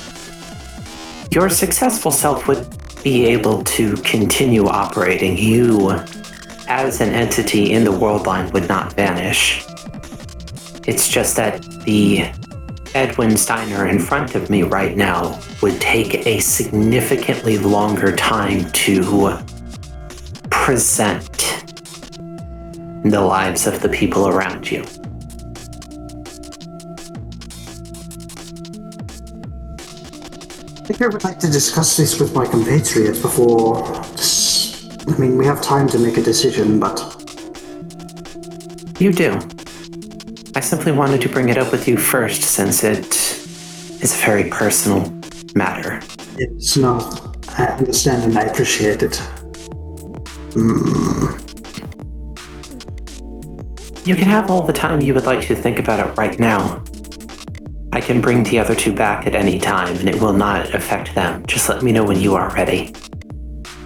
Your 1.29 1.47
successful 1.47 2.11
self 2.11 2.47
would 2.47 2.65
be 3.03 3.27
able 3.27 3.63
to 3.65 3.97
continue 3.97 4.65
operating. 4.65 5.37
You, 5.37 6.01
as 6.71 7.01
an 7.01 7.09
entity 7.09 7.73
in 7.73 7.83
the 7.83 7.91
world 7.91 8.25
line, 8.25 8.49
would 8.51 8.69
not 8.69 8.93
vanish. 8.93 9.65
It's 10.87 11.09
just 11.09 11.35
that 11.35 11.61
the 11.83 12.31
Edwin 12.95 13.35
Steiner 13.35 13.87
in 13.87 13.99
front 13.99 14.35
of 14.35 14.49
me 14.49 14.63
right 14.63 14.95
now 14.95 15.37
would 15.61 15.81
take 15.81 16.25
a 16.25 16.39
significantly 16.39 17.57
longer 17.57 18.15
time 18.15 18.71
to 18.71 19.37
present 20.49 21.61
the 23.03 23.19
lives 23.19 23.67
of 23.67 23.81
the 23.81 23.89
people 23.89 24.29
around 24.29 24.71
you. 24.71 24.83
I 30.79 30.83
think 30.85 31.01
I 31.01 31.07
would 31.07 31.23
like 31.25 31.39
to 31.39 31.47
discuss 31.47 31.97
this 31.97 32.17
with 32.17 32.33
my 32.33 32.45
compatriots 32.45 33.19
before. 33.19 34.10
I 35.07 35.17
mean, 35.17 35.37
we 35.37 35.45
have 35.45 35.61
time 35.61 35.87
to 35.89 35.99
make 35.99 36.17
a 36.17 36.21
decision, 36.21 36.79
but 36.79 36.99
You 38.99 39.11
do. 39.11 39.39
I 40.55 40.59
simply 40.59 40.91
wanted 40.91 41.21
to 41.21 41.29
bring 41.29 41.49
it 41.49 41.57
up 41.57 41.71
with 41.71 41.87
you 41.87 41.97
first 41.97 42.41
since 42.43 42.83
it 42.83 43.07
is 44.03 44.13
a 44.13 44.25
very 44.25 44.49
personal 44.49 45.11
matter. 45.55 46.01
it's 46.37 46.77
not. 46.77 47.35
I 47.57 47.65
understand 47.65 48.23
and 48.23 48.37
I 48.37 48.43
appreciate 48.43 49.01
it. 49.03 49.15
Hmm. 50.53 51.37
You 54.05 54.15
can 54.15 54.27
have 54.27 54.49
all 54.49 54.63
the 54.63 54.73
time 54.73 55.01
you 55.01 55.13
would 55.13 55.25
like 55.25 55.45
to 55.47 55.55
think 55.55 55.79
about 55.79 55.99
it 56.05 56.17
right 56.17 56.39
now. 56.39 56.83
I 57.93 58.01
can 58.01 58.21
bring 58.21 58.43
the 58.43 58.57
other 58.59 58.73
two 58.75 58.93
back 58.93 59.27
at 59.27 59.35
any 59.35 59.59
time, 59.59 59.95
and 59.97 60.09
it 60.09 60.19
will 60.21 60.33
not 60.33 60.73
affect 60.73 61.13
them. 61.13 61.45
Just 61.45 61.69
let 61.69 61.83
me 61.83 61.91
know 61.91 62.03
when 62.03 62.19
you 62.19 62.35
are 62.35 62.49
ready. 62.55 62.93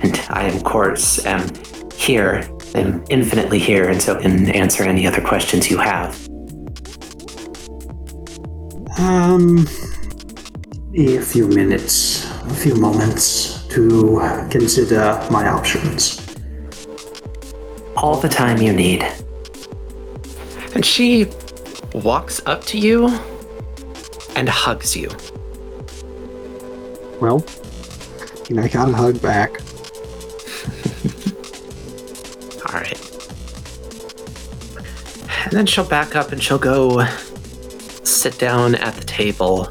And 0.02 0.20
I, 0.30 0.43
of 0.48 0.64
course, 0.64 1.26
am 1.26 1.50
here. 1.93 2.48
am 2.76 3.04
infinitely 3.10 3.60
here, 3.60 3.89
and 3.89 4.02
so 4.02 4.20
can 4.20 4.50
answer 4.50 4.84
any 4.84 5.08
other 5.08 5.22
questions 5.22 5.70
you 5.70 5.78
have. 5.78 6.16
Um, 8.98 9.68
a 10.96 11.20
few 11.20 11.48
minutes, 11.48 12.26
a 12.43 12.54
few 12.54 12.76
moments 12.76 13.68
to 13.68 14.48
consider 14.50 15.26
my 15.30 15.48
options. 15.48 16.22
All 17.98 18.16
the 18.16 18.30
time 18.30 18.62
you 18.62 18.72
need. 18.72 19.06
And 20.74 20.86
she 20.86 21.28
walks 21.93 22.41
up 22.46 22.64
to 22.66 22.78
you 22.78 23.08
and 24.36 24.48
hugs 24.48 24.96
you. 24.96 25.10
Well, 27.20 27.43
you 28.50 28.56
know, 28.56 28.64
I 28.64 28.68
got 28.68 28.89
a 28.89 28.93
hug 28.93 29.22
back. 29.22 29.62
And 35.56 35.62
then 35.62 35.68
she'll 35.68 35.88
back 35.88 36.18
up 36.18 36.34
and 36.34 36.43
she'll 36.43 36.60
go 36.60 37.06
sit 38.03 38.38
down 38.38 38.76
at 38.76 38.93
the 38.95 39.06
table 39.06 39.70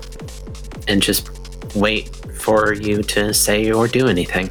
and 0.88 1.02
just 1.02 1.28
wait 1.74 2.08
for 2.38 2.72
you 2.72 3.02
to 3.02 3.34
say 3.34 3.70
or 3.70 3.86
do 3.86 4.08
anything. 4.08 4.50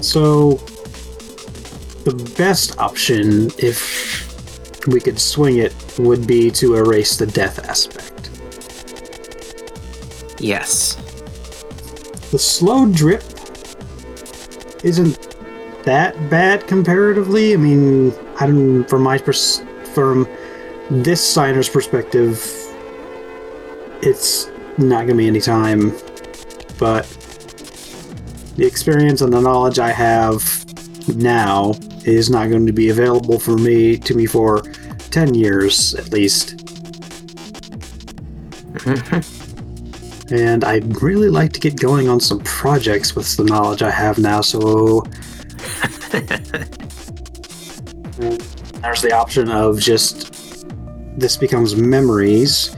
So, 0.00 0.52
the 2.04 2.14
best 2.38 2.78
option, 2.78 3.50
if 3.58 4.86
we 4.86 4.98
could 4.98 5.20
swing 5.20 5.58
it, 5.58 5.74
would 5.98 6.26
be 6.26 6.50
to 6.52 6.76
erase 6.76 7.18
the 7.18 7.26
death 7.26 7.68
aspect. 7.68 8.30
Yes. 10.40 10.94
The 12.30 12.38
slow 12.38 12.86
drip 12.90 13.22
isn't 14.82 15.18
that 15.84 16.14
bad 16.30 16.66
comparatively. 16.66 17.52
I 17.52 17.58
mean, 17.58 18.14
I 18.40 18.46
don't. 18.46 18.84
From 18.84 19.02
my 19.02 19.18
pers- 19.18 19.62
from 19.94 20.28
this 20.90 21.20
Steiner's 21.26 21.68
perspective, 21.68 22.42
it's 24.02 24.50
not 24.78 25.06
gonna 25.06 25.18
be 25.18 25.26
any 25.26 25.40
time. 25.40 25.92
But 26.78 27.06
the 28.56 28.66
experience 28.66 29.20
and 29.20 29.32
the 29.32 29.40
knowledge 29.40 29.78
I 29.78 29.90
have 29.90 30.42
now 31.16 31.74
is 32.04 32.30
not 32.30 32.50
going 32.50 32.66
to 32.66 32.72
be 32.72 32.90
available 32.90 33.38
for 33.38 33.56
me 33.56 33.96
to 33.98 34.14
me 34.14 34.26
for 34.26 34.62
ten 35.10 35.34
years 35.34 35.94
at 35.94 36.12
least. 36.12 36.60
And 40.30 40.64
I'd 40.64 41.02
really 41.02 41.28
like 41.28 41.52
to 41.52 41.60
get 41.60 41.78
going 41.78 42.08
on 42.08 42.18
some 42.18 42.40
projects 42.40 43.14
with 43.14 43.36
the 43.36 43.44
knowledge 43.44 43.82
I 43.82 43.90
have 43.90 44.18
now, 44.18 44.40
so. 44.40 45.04
There's 48.84 49.00
the 49.00 49.12
option 49.12 49.50
of 49.50 49.80
just. 49.80 50.66
This 51.18 51.38
becomes 51.38 51.74
memories. 51.74 52.74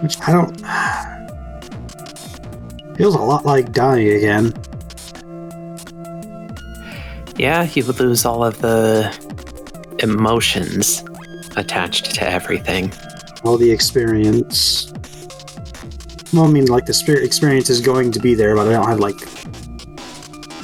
Which 0.00 0.16
I 0.20 0.30
don't. 0.30 0.60
Feels 2.96 3.16
a 3.16 3.18
lot 3.18 3.44
like 3.44 3.72
dying 3.72 4.10
again. 4.10 4.54
Yeah, 7.36 7.68
you 7.74 7.84
would 7.84 7.98
lose 7.98 8.24
all 8.24 8.44
of 8.44 8.60
the 8.60 9.12
emotions 9.98 11.02
attached 11.56 12.14
to 12.14 12.30
everything. 12.30 12.92
All 13.42 13.58
the 13.58 13.72
experience. 13.72 14.92
Well, 16.32 16.44
I 16.44 16.48
mean, 16.48 16.66
like, 16.66 16.86
the 16.86 16.94
spirit 16.94 17.24
experience 17.24 17.70
is 17.70 17.80
going 17.80 18.12
to 18.12 18.20
be 18.20 18.34
there, 18.34 18.54
but 18.54 18.68
I 18.68 18.70
don't 18.70 18.86
have, 18.86 19.00
like, 19.00 19.18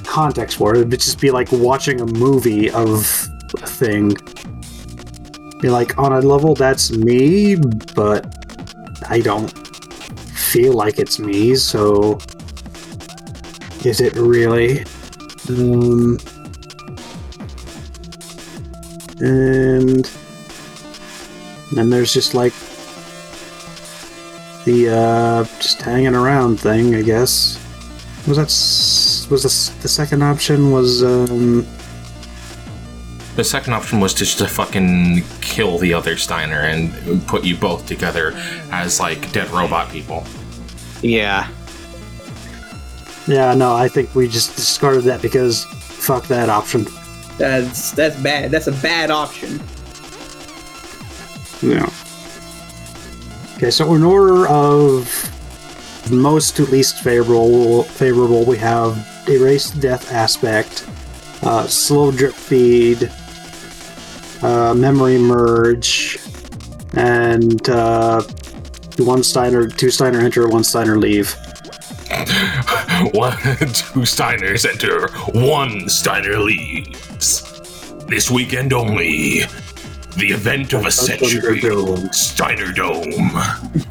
context 0.05 0.59
for 0.59 0.77
it. 0.77 0.79
It'd 0.79 0.93
just 0.93 1.21
be 1.21 1.33
like 1.33 1.51
watching 1.51 2.01
a 2.01 2.07
movie 2.07 2.71
of 2.71 3.28
thing. 3.79 4.17
Be 5.61 5.69
like, 5.71 5.99
on 5.99 6.13
a 6.13 6.21
level, 6.21 6.55
that's 6.55 6.91
me, 6.93 7.57
but 7.95 8.27
I 9.09 9.21
don't 9.21 9.49
feel 10.51 10.73
like 10.73 10.99
it's 10.99 11.19
me, 11.19 11.57
so. 11.57 12.19
Is 13.85 14.01
it 14.01 14.15
really? 14.17 14.85
Um. 15.49 16.19
And. 19.21 20.11
Then 21.73 21.91
there's 21.91 22.13
just 22.13 22.35
like. 22.35 22.53
The, 24.65 24.89
uh. 24.91 25.45
Just 25.61 25.83
hanging 25.83 26.15
around 26.15 26.61
thing, 26.61 26.95
I 26.95 27.03
guess. 27.03 27.59
Was 28.27 28.37
that. 28.37 29.31
Was 29.31 29.43
this, 29.43 29.69
the 29.83 29.89
second 29.89 30.23
option 30.23 30.71
was, 30.71 31.03
um. 31.03 31.67
The 33.39 33.45
second 33.45 33.73
option 33.73 34.01
was 34.01 34.15
just 34.15 34.39
to 34.39 34.49
fucking 34.49 35.23
kill 35.41 35.79
the 35.79 35.95
other 35.95 36.17
Steiner 36.17 36.63
and 36.63 37.25
put 37.29 37.45
you 37.45 37.57
both 37.57 37.87
together 37.87 38.33
as 38.73 38.99
like 38.99 39.31
dead 39.31 39.49
robot 39.51 39.93
people. 39.93 40.27
Yeah. 41.03 41.49
Yeah, 43.29 43.55
no, 43.55 43.77
I 43.77 43.87
think 43.87 44.13
we 44.17 44.27
just 44.27 44.57
discarded 44.57 45.05
that 45.05 45.23
because 45.23 45.67
fuck 45.67 46.27
that 46.27 46.49
option. 46.49 46.89
That's 47.37 47.93
that's 47.93 48.21
bad. 48.21 48.51
That's 48.51 48.67
a 48.67 48.73
bad 48.73 49.13
option. 49.13 49.63
Yeah. 51.63 51.89
Okay, 53.55 53.71
so 53.71 53.95
in 53.95 54.03
order 54.03 54.49
of 54.49 56.11
most 56.11 56.57
to 56.57 56.65
least 56.65 57.05
favorable, 57.05 57.85
favorable, 57.85 58.45
we 58.45 58.57
have 58.57 58.99
erase 59.29 59.71
death 59.71 60.11
aspect, 60.11 60.89
uh, 61.45 61.69
slow 61.69 62.11
drip 62.11 62.35
feed, 62.35 63.13
uh, 64.43 64.75
memory 64.75 65.19
merge, 65.19 66.19
and 66.95 67.69
uh, 67.69 68.23
one 68.99 69.23
Steiner, 69.23 69.67
two 69.67 69.91
Steiner 69.91 70.21
enter, 70.21 70.49
one 70.49 70.65
Steiner 70.65 70.97
leave. 70.97 71.35
one, 73.13 73.37
two 73.37 74.05
Steiners 74.05 74.69
enter, 74.69 75.09
one 75.39 75.89
Steiner 75.89 76.39
leaves. 76.39 77.43
This 78.07 78.31
weekend 78.31 78.73
only. 78.73 79.43
The 80.17 80.31
event 80.33 80.73
of 80.73 80.85
a 80.85 80.91
century. 80.91 81.61
Steiner 82.11 82.73
Dome. 82.73 83.31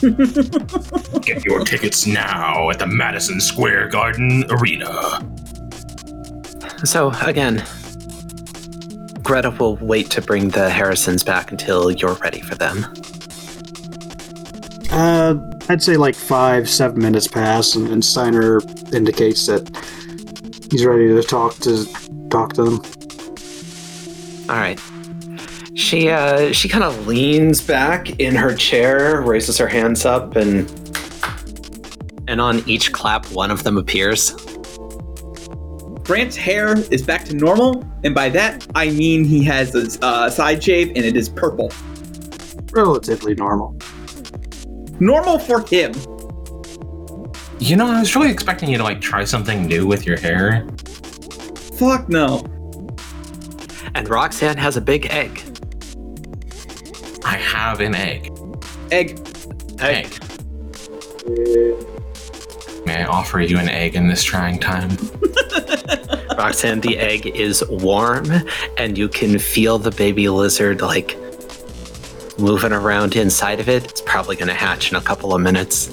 Get 1.22 1.46
your 1.46 1.64
tickets 1.64 2.06
now 2.06 2.70
at 2.70 2.80
the 2.80 2.88
Madison 2.88 3.40
Square 3.40 3.90
Garden 3.90 4.44
Arena. 4.50 5.22
So, 6.84 7.12
again, 7.22 7.64
Greta 9.28 9.52
will 9.52 9.76
wait 9.82 10.10
to 10.12 10.22
bring 10.22 10.48
the 10.52 10.70
Harrisons 10.70 11.22
back 11.22 11.52
until 11.52 11.92
you're 11.92 12.14
ready 12.14 12.40
for 12.40 12.56
them. 12.56 12.86
Uh, 14.90 15.36
I'd 15.68 15.84
say 15.84 15.98
like 15.98 16.16
five, 16.16 16.70
seven 16.70 17.02
minutes 17.02 17.28
pass, 17.28 17.76
and, 17.76 17.90
and 17.90 18.06
Steiner 18.06 18.62
indicates 18.94 19.46
that 19.48 19.70
he's 20.72 20.86
ready 20.86 21.10
to 21.10 21.22
talk 21.22 21.56
to 21.56 21.86
talk 22.30 22.54
to 22.54 22.64
them. 22.64 22.82
All 24.50 24.56
right. 24.56 24.80
She 25.76 26.08
uh 26.08 26.54
she 26.54 26.70
kind 26.70 26.86
of 26.86 27.06
leans 27.06 27.60
back 27.60 28.22
in 28.22 28.34
her 28.34 28.56
chair, 28.56 29.22
raises 29.24 29.58
her 29.58 29.68
hands 29.68 30.06
up 30.06 30.38
and 30.38 30.72
and 32.30 32.40
on 32.40 32.64
each 32.66 32.94
clap 32.94 33.26
one 33.34 33.52
of 33.52 33.64
them 33.64 33.78
appears. 33.78 34.34
Grant's 36.08 36.38
hair 36.38 36.78
is 36.90 37.02
back 37.02 37.26
to 37.26 37.36
normal, 37.36 37.86
and 38.06 38.16
by 38.16 38.30
that 38.30 38.66
I 38.74 38.92
mean 38.92 39.26
he 39.26 39.44
has 39.44 39.76
a 39.76 40.06
uh, 40.06 40.30
side 40.30 40.64
shave 40.64 40.88
and 40.96 41.00
it 41.00 41.18
is 41.18 41.28
purple. 41.28 41.70
Relatively 42.72 43.36
normal. 43.36 43.78
Normal 45.02 45.38
for 45.38 45.68
him. 45.68 45.92
You 47.60 47.76
know, 47.76 47.88
I 47.88 48.00
was 48.00 48.16
really 48.16 48.32
expecting 48.32 48.70
you 48.70 48.78
to 48.78 48.84
like 48.86 49.02
try 49.02 49.26
something 49.26 49.66
new 49.66 49.86
with 49.86 50.06
your 50.06 50.18
hair. 50.18 50.66
Fuck 51.78 52.08
no. 52.08 52.42
And 53.94 54.08
Roxanne 54.08 54.56
has 54.56 54.78
a 54.78 54.82
big 54.82 55.08
egg. 55.08 55.42
I 57.26 57.36
have 57.36 57.82
an 57.82 57.96
egg. 57.96 58.32
Egg. 58.92 59.20
Egg. 59.80 60.08
May 62.88 63.04
I 63.04 63.06
offer 63.06 63.42
you 63.42 63.58
an 63.58 63.68
egg 63.68 63.96
in 63.96 64.08
this 64.08 64.24
trying 64.24 64.60
time? 64.60 64.92
Roxanne, 66.38 66.80
the 66.80 66.98
egg 66.98 67.28
is 67.28 67.62
warm 67.70 68.32
and 68.78 68.98
you 68.98 69.10
can 69.10 69.38
feel 69.40 69.78
the 69.78 69.92
baby 69.92 70.30
lizard 70.30 70.80
like 70.80 71.18
moving 72.40 72.72
around 72.72 73.18
inside 73.18 73.60
of 73.60 73.68
it. 73.68 73.84
It's 73.84 74.00
probably 74.00 74.38
going 74.38 74.48
to 74.48 74.54
hatch 74.54 74.90
in 74.90 74.96
a 74.96 75.02
couple 75.02 75.36
of 75.36 75.42
minutes. 75.42 75.90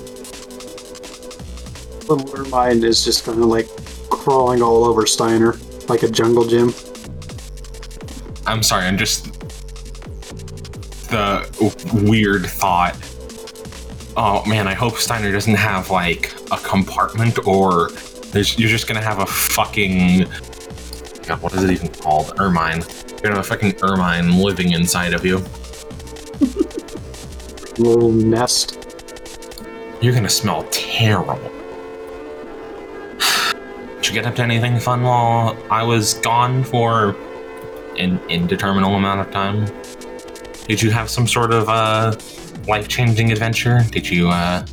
Little 2.08 2.32
Ermine 2.38 2.84
is 2.84 3.04
just 3.04 3.24
kind 3.24 3.40
of 3.40 3.46
like 3.46 3.66
crawling 4.08 4.62
all 4.62 4.84
over 4.84 5.04
Steiner 5.04 5.56
like 5.88 6.04
a 6.04 6.08
jungle 6.08 6.46
gym. 6.46 6.72
I'm 8.46 8.62
sorry, 8.62 8.84
I'm 8.84 8.98
just 8.98 9.32
the 11.10 11.44
weird 11.92 12.46
thought. 12.46 12.94
Oh 14.16 14.44
man, 14.46 14.68
I 14.68 14.74
hope 14.74 14.96
Steiner 14.96 15.32
doesn't 15.32 15.56
have 15.56 15.90
like 15.90 16.32
a 16.52 16.56
compartment 16.58 17.44
or 17.46 17.90
there's, 18.32 18.58
you're 18.58 18.68
just 18.68 18.86
gonna 18.86 19.02
have 19.02 19.18
a 19.18 19.26
fucking 19.26 20.26
God, 21.26 21.40
what 21.40 21.54
is 21.54 21.64
it 21.64 21.70
even 21.70 21.88
called? 21.88 22.38
Ermine. 22.38 22.84
You're 23.08 23.18
gonna 23.22 23.36
have 23.36 23.38
a 23.38 23.42
fucking 23.42 23.76
ermine 23.82 24.38
living 24.38 24.72
inside 24.72 25.14
of 25.14 25.24
you. 25.24 25.38
Little 27.78 28.12
nest. 28.12 28.78
You're 30.02 30.12
gonna 30.12 30.28
smell 30.28 30.64
terrible. 30.70 31.38
Did 33.96 34.06
you 34.06 34.12
get 34.12 34.26
up 34.26 34.36
to 34.36 34.42
anything 34.42 34.78
fun 34.78 35.02
while 35.02 35.56
I 35.70 35.82
was 35.82 36.14
gone 36.14 36.62
for 36.62 37.16
an 37.96 38.20
indeterminate 38.28 38.90
amount 38.90 39.20
of 39.20 39.30
time? 39.30 39.64
Did 40.68 40.82
you 40.82 40.90
have 40.90 41.08
some 41.08 41.26
sort 41.26 41.52
of 41.52 41.70
uh, 41.70 42.14
life-changing 42.66 43.32
adventure? 43.32 43.82
Did 43.90 44.08
you, 44.08 44.28
uh, 44.28 44.64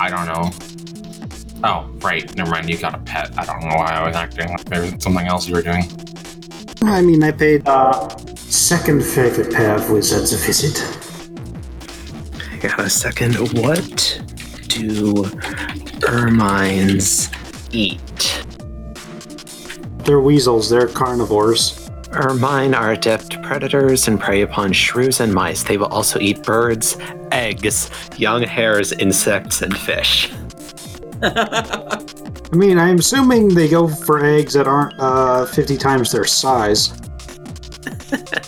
I 0.00 0.10
don't 0.10 0.26
know. 0.26 0.50
Oh, 1.64 1.90
right. 2.00 2.34
Never 2.36 2.50
mind. 2.50 2.68
You 2.68 2.76
got 2.76 2.94
a 2.94 2.98
pet. 2.98 3.32
I 3.38 3.44
don't 3.46 3.60
know 3.60 3.76
why 3.76 3.92
I 3.92 4.06
was 4.06 4.14
acting 4.16 4.48
like 4.48 4.64
there 4.66 4.82
was 4.82 5.02
something 5.02 5.26
else 5.26 5.48
you 5.48 5.54
were 5.54 5.62
doing. 5.62 5.84
I 6.82 7.00
mean, 7.00 7.22
I 7.24 7.32
paid. 7.32 7.66
Uh, 7.66 8.08
second 8.36 9.02
favorite 9.02 9.52
pair 9.52 9.74
of 9.74 9.90
wizards 9.90 10.32
a 10.34 10.36
visit. 10.36 10.78
I 12.52 12.56
got 12.58 12.80
a 12.80 12.90
second. 12.90 13.34
What 13.58 14.20
do 14.68 15.24
ermines 16.04 17.30
eat? 17.72 18.44
They're 20.04 20.20
weasels. 20.20 20.68
They're 20.68 20.88
carnivores. 20.88 21.80
Ermine 22.12 22.74
are 22.74 22.92
adept 22.92 23.42
predators 23.42 24.06
and 24.06 24.20
prey 24.20 24.42
upon 24.42 24.72
shrews 24.72 25.20
and 25.20 25.32
mice. 25.32 25.62
They 25.62 25.78
will 25.78 25.86
also 25.86 26.20
eat 26.20 26.42
birds, 26.42 26.96
eggs, 27.34 27.90
young 28.16 28.42
hares, 28.42 28.92
insects, 28.92 29.62
and 29.62 29.76
fish. 29.76 30.32
I 31.22 32.56
mean, 32.56 32.78
I'm 32.78 32.98
assuming 32.98 33.48
they 33.48 33.68
go 33.68 33.88
for 33.88 34.24
eggs 34.24 34.54
that 34.54 34.68
aren't 34.68 34.98
uh, 34.98 35.46
50 35.46 35.76
times 35.76 36.12
their 36.12 36.24
size. 36.24 36.92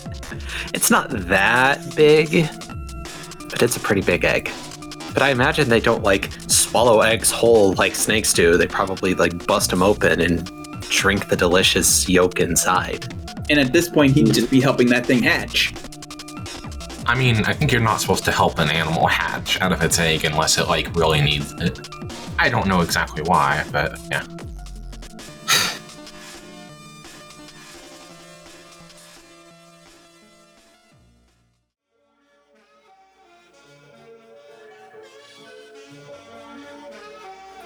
It's 0.73 0.91
not 0.91 1.09
that 1.09 1.95
big, 1.95 2.47
but 3.49 3.63
it's 3.63 3.77
a 3.77 3.79
pretty 3.79 4.01
big 4.01 4.23
egg. 4.25 4.51
But 5.13 5.23
I 5.23 5.29
imagine 5.29 5.69
they 5.69 5.79
don't 5.79 6.03
like 6.03 6.29
swallow 6.47 7.01
eggs 7.01 7.31
whole 7.31 7.73
like 7.73 7.95
snakes 7.95 8.31
do. 8.31 8.57
They 8.57 8.67
probably 8.67 9.15
like 9.15 9.47
bust 9.47 9.71
them 9.71 9.81
open 9.81 10.21
and 10.21 10.45
drink 10.81 11.29
the 11.29 11.35
delicious 11.35 12.07
yolk 12.07 12.39
inside. 12.39 13.11
And 13.49 13.59
at 13.59 13.73
this 13.73 13.89
point, 13.89 14.13
he'd 14.13 14.33
just 14.33 14.51
be 14.51 14.61
helping 14.61 14.87
that 14.89 15.05
thing 15.05 15.23
hatch. 15.23 15.73
I 17.07 17.15
mean, 17.15 17.45
I 17.45 17.53
think 17.53 17.71
you're 17.71 17.79
not 17.79 18.01
supposed 18.01 18.25
to 18.25 18.33
help 18.33 18.59
an 18.59 18.69
animal 18.69 19.07
hatch 19.07 19.61
out 19.61 19.71
of 19.71 19.81
its 19.81 19.97
egg 19.97 20.25
unless 20.25 20.57
it 20.57 20.67
like 20.67 20.93
really 20.93 21.21
needs 21.21 21.53
it. 21.53 21.87
I 22.37 22.49
don't 22.49 22.67
know 22.67 22.81
exactly 22.81 23.23
why, 23.23 23.63
but 23.71 23.97
yeah. 24.11 24.27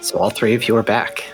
So 0.00 0.18
all 0.18 0.30
three 0.30 0.54
of 0.54 0.68
you 0.68 0.76
are 0.76 0.84
back. 0.84 1.24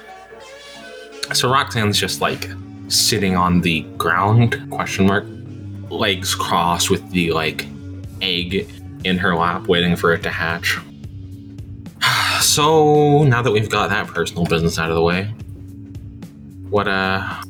So 1.34 1.50
Roxanne's 1.50 1.98
just 1.98 2.22
like 2.22 2.48
sitting 2.88 3.36
on 3.36 3.61
the 3.61 3.82
ground, 3.98 4.66
question 4.70 5.06
mark, 5.06 5.26
legs 5.90 6.34
crossed 6.34 6.88
with 6.88 7.11
the 7.11 7.32
like 7.32 7.66
egg 8.23 8.69
in 9.05 9.19
her 9.19 9.35
lap, 9.35 9.66
waiting 9.69 9.97
for 9.97 10.12
it 10.12 10.23
to 10.23 10.31
hatch. 10.31 10.79
So 12.41 13.25
now 13.25 13.43
that 13.43 13.51
we've 13.51 13.69
got 13.69 13.91
that 13.91 14.07
personal 14.07 14.45
business 14.45 14.79
out 14.79 14.91
of 14.91 14.95
the 14.95 15.03
way, 15.03 15.25
what 16.71 16.87
uh, 16.87 17.43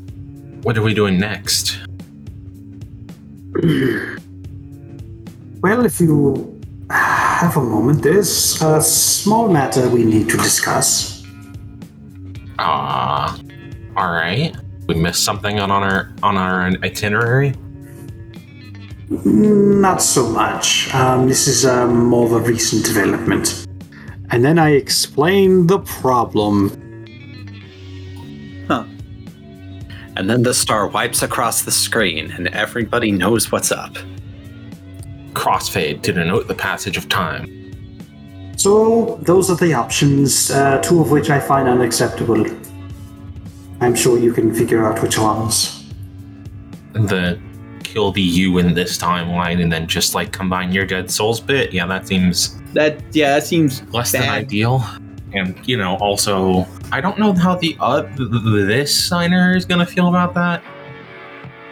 what 0.62 0.78
are 0.78 0.82
we 0.82 0.94
doing 0.94 1.18
next? 1.18 1.78
Well, 5.60 5.84
if 5.84 6.00
you 6.00 6.60
have 6.90 7.56
a 7.56 7.60
moment, 7.60 8.02
there's 8.02 8.60
a 8.62 8.80
small 8.80 9.48
matter 9.48 9.88
we 9.88 10.04
need 10.04 10.28
to 10.30 10.36
discuss. 10.36 11.22
Ah, 12.58 13.38
all 13.96 14.12
right. 14.12 14.56
We 14.86 14.94
missed 14.94 15.24
something 15.24 15.60
on 15.60 15.70
our 15.70 16.12
on 16.22 16.36
our 16.36 16.66
itinerary. 16.82 17.54
Not 19.10 20.02
so 20.02 20.28
much. 20.28 20.92
Um, 20.94 21.28
this 21.28 21.48
is 21.48 21.64
um, 21.64 22.06
more 22.06 22.26
of 22.26 22.32
a 22.32 22.40
recent 22.40 22.84
development. 22.84 23.66
And 24.30 24.44
then 24.44 24.58
I 24.58 24.72
explain 24.72 25.66
the 25.66 25.78
problem. 25.78 26.68
Huh. 28.68 28.84
And 30.16 30.28
then 30.28 30.42
the 30.42 30.52
star 30.52 30.88
wipes 30.88 31.22
across 31.22 31.62
the 31.62 31.70
screen 31.70 32.30
and 32.32 32.48
everybody 32.48 33.10
knows 33.10 33.50
what's 33.50 33.72
up. 33.72 33.96
Crossfade 35.32 36.02
to 36.02 36.12
denote 36.12 36.46
the 36.46 36.54
passage 36.54 36.98
of 36.98 37.08
time. 37.08 37.54
So, 38.58 39.18
those 39.22 39.50
are 39.50 39.56
the 39.56 39.72
options, 39.72 40.50
uh, 40.50 40.82
two 40.82 41.00
of 41.00 41.12
which 41.12 41.30
I 41.30 41.38
find 41.38 41.68
unacceptable. 41.68 42.44
I'm 43.80 43.94
sure 43.94 44.18
you 44.18 44.32
can 44.32 44.52
figure 44.52 44.84
out 44.84 45.00
which 45.00 45.16
ones. 45.16 45.84
The 46.92 47.40
kill 47.88 48.12
the 48.12 48.20
you 48.20 48.58
in 48.58 48.74
this 48.74 48.98
timeline 48.98 49.62
and 49.62 49.72
then 49.72 49.86
just 49.86 50.14
like 50.14 50.30
combine 50.32 50.72
your 50.72 50.84
dead 50.84 51.10
souls 51.10 51.40
bit. 51.40 51.72
Yeah, 51.72 51.86
that 51.86 52.06
seems 52.06 52.60
That 52.74 53.02
yeah, 53.12 53.34
that 53.34 53.44
seems 53.44 53.82
less 53.94 54.12
than 54.12 54.28
ideal. 54.28 54.84
And 55.32 55.56
you 55.66 55.76
know, 55.76 55.96
also, 55.96 56.66
I 56.92 57.00
don't 57.00 57.18
know 57.18 57.32
how 57.32 57.54
the 57.56 57.76
uh, 57.80 58.02
th- 58.02 58.16
th- 58.16 58.66
this 58.66 58.94
Steiner 58.94 59.56
is 59.56 59.64
gonna 59.64 59.86
feel 59.86 60.08
about 60.08 60.34
that. 60.34 60.62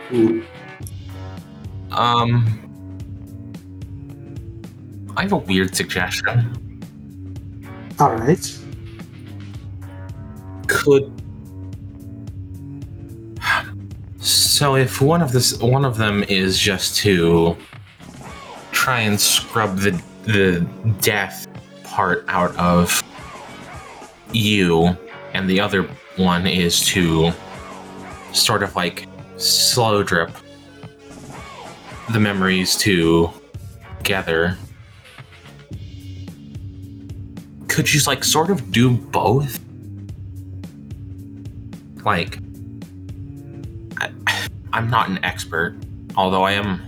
Hmm. 0.09 0.41
Um, 1.91 2.33
I 5.17 5.23
have 5.23 5.33
a 5.33 5.39
weird 5.39 5.75
suggestion. 5.75 6.81
Alright. 8.01 8.59
Could 10.67 11.11
so 14.27 14.75
if 14.75 15.01
one 15.01 15.23
of 15.23 15.31
this 15.31 15.57
one 15.59 15.85
of 15.85 15.97
them 15.97 16.25
is 16.25 16.59
just 16.59 16.97
to 16.97 17.57
try 18.73 19.01
and 19.01 19.21
scrub 19.21 19.79
the 19.79 20.03
the 20.25 20.67
death 21.01 21.47
part 21.85 22.25
out 22.27 22.55
of 22.57 23.03
you, 24.33 24.97
and 25.33 25.49
the 25.49 25.61
other 25.61 25.85
one 26.17 26.47
is 26.47 26.81
to 26.87 27.31
sort 28.33 28.63
of 28.65 28.75
like 28.75 29.07
slow 29.37 30.03
drip 30.03 30.31
the 32.11 32.19
memories 32.19 32.77
to 32.79 33.31
together. 33.99 34.57
Could 37.69 37.93
you 37.93 38.01
like 38.07 38.25
sort 38.25 38.51
of 38.51 38.73
do 38.73 38.91
both? 38.91 39.61
Like, 42.05 42.39
I'm 44.77 44.91
not 44.91 45.09
an 45.09 45.25
expert, 45.25 45.75
although 46.17 46.43
I 46.43 46.53
am. 46.53 46.83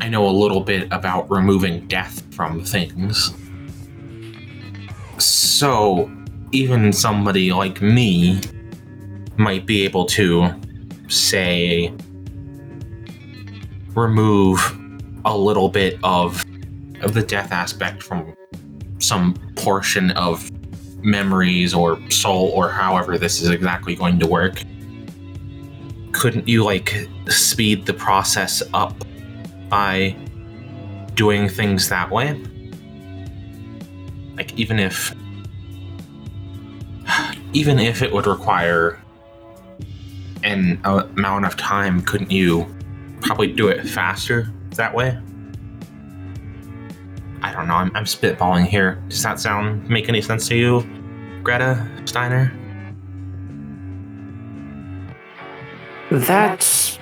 I 0.00 0.08
know 0.08 0.26
a 0.26 0.32
little 0.32 0.62
bit 0.62 0.88
about 0.90 1.30
removing 1.30 1.86
death 1.88 2.22
from 2.34 2.64
things. 2.64 3.34
So, 5.18 6.10
even 6.52 6.90
somebody 6.90 7.52
like 7.52 7.82
me 7.82 8.40
might 9.36 9.66
be 9.66 9.84
able 9.84 10.06
to, 10.06 10.58
say, 11.08 11.92
remove 13.94 14.58
a 15.26 15.36
little 15.36 15.68
bit 15.68 15.98
of, 16.02 16.46
of 17.02 17.12
the 17.12 17.22
death 17.22 17.52
aspect 17.52 18.02
from 18.02 18.34
some 19.00 19.34
portion 19.54 20.12
of 20.12 20.50
memories 21.04 21.74
or 21.74 22.00
soul 22.10 22.52
or 22.54 22.70
however 22.70 23.18
this 23.18 23.42
is 23.42 23.50
exactly 23.50 23.94
going 23.94 24.18
to 24.20 24.26
work. 24.26 24.62
Couldn't 26.18 26.48
you, 26.48 26.64
like, 26.64 27.08
speed 27.28 27.86
the 27.86 27.94
process 27.94 28.60
up 28.74 28.92
by 29.68 30.16
doing 31.14 31.48
things 31.48 31.88
that 31.90 32.10
way? 32.10 32.42
Like, 34.36 34.52
even 34.58 34.80
if. 34.80 35.14
Even 37.52 37.78
if 37.78 38.02
it 38.02 38.12
would 38.12 38.26
require 38.26 39.00
an 40.42 40.80
amount 40.84 41.46
of 41.46 41.56
time, 41.56 42.02
couldn't 42.02 42.32
you 42.32 42.66
probably 43.20 43.46
do 43.46 43.68
it 43.68 43.88
faster 43.88 44.52
that 44.70 44.92
way? 44.92 45.16
I 47.42 47.52
don't 47.52 47.68
know. 47.68 47.74
I'm, 47.74 47.92
I'm 47.94 48.04
spitballing 48.04 48.66
here. 48.66 49.00
Does 49.08 49.22
that 49.22 49.38
sound 49.38 49.88
make 49.88 50.08
any 50.08 50.20
sense 50.20 50.48
to 50.48 50.56
you, 50.56 50.84
Greta 51.44 51.88
Steiner? 52.06 52.52
That 56.10 56.98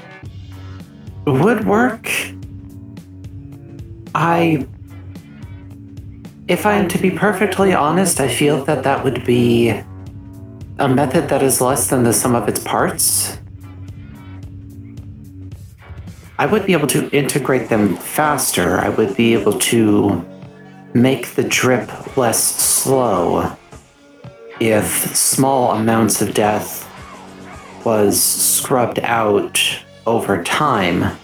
would 1.27 1.65
work. 1.67 2.11
I. 4.15 4.67
If 6.49 6.65
I 6.65 6.75
am 6.75 6.89
to 6.89 6.99
be 6.99 7.11
perfectly 7.11 7.75
honest, 7.75 8.21
I 8.21 8.29
feel 8.29 8.65
that 8.65 8.85
that 8.85 9.03
would 9.05 9.25
be 9.25 9.71
a 10.79 10.89
method 10.89 11.29
that 11.29 11.43
is 11.43 11.61
less 11.61 11.89
than 11.89 12.05
the 12.05 12.13
sum 12.13 12.35
of 12.35 12.49
its 12.49 12.61
parts. 12.61 13.39
I 16.39 16.47
would 16.47 16.67
be 16.67 16.73
able 16.73 16.87
to 16.89 17.09
integrate 17.11 17.69
them 17.69 17.97
faster. 17.97 18.79
I 18.79 18.91
would 18.91 19.17
be 19.17 19.33
able 19.33 19.59
to 19.59 20.25
make 20.95 21.35
the 21.35 21.45
drip 21.45 22.17
less 22.17 22.43
slow 22.43 23.57
if 24.61 25.17
small 25.17 25.73
amounts 25.73 26.23
of 26.23 26.35
death 26.35 26.86
was 27.87 28.21
scrubbed 28.21 28.99
out 28.99 29.63
over 30.09 30.43
time. 30.43 31.17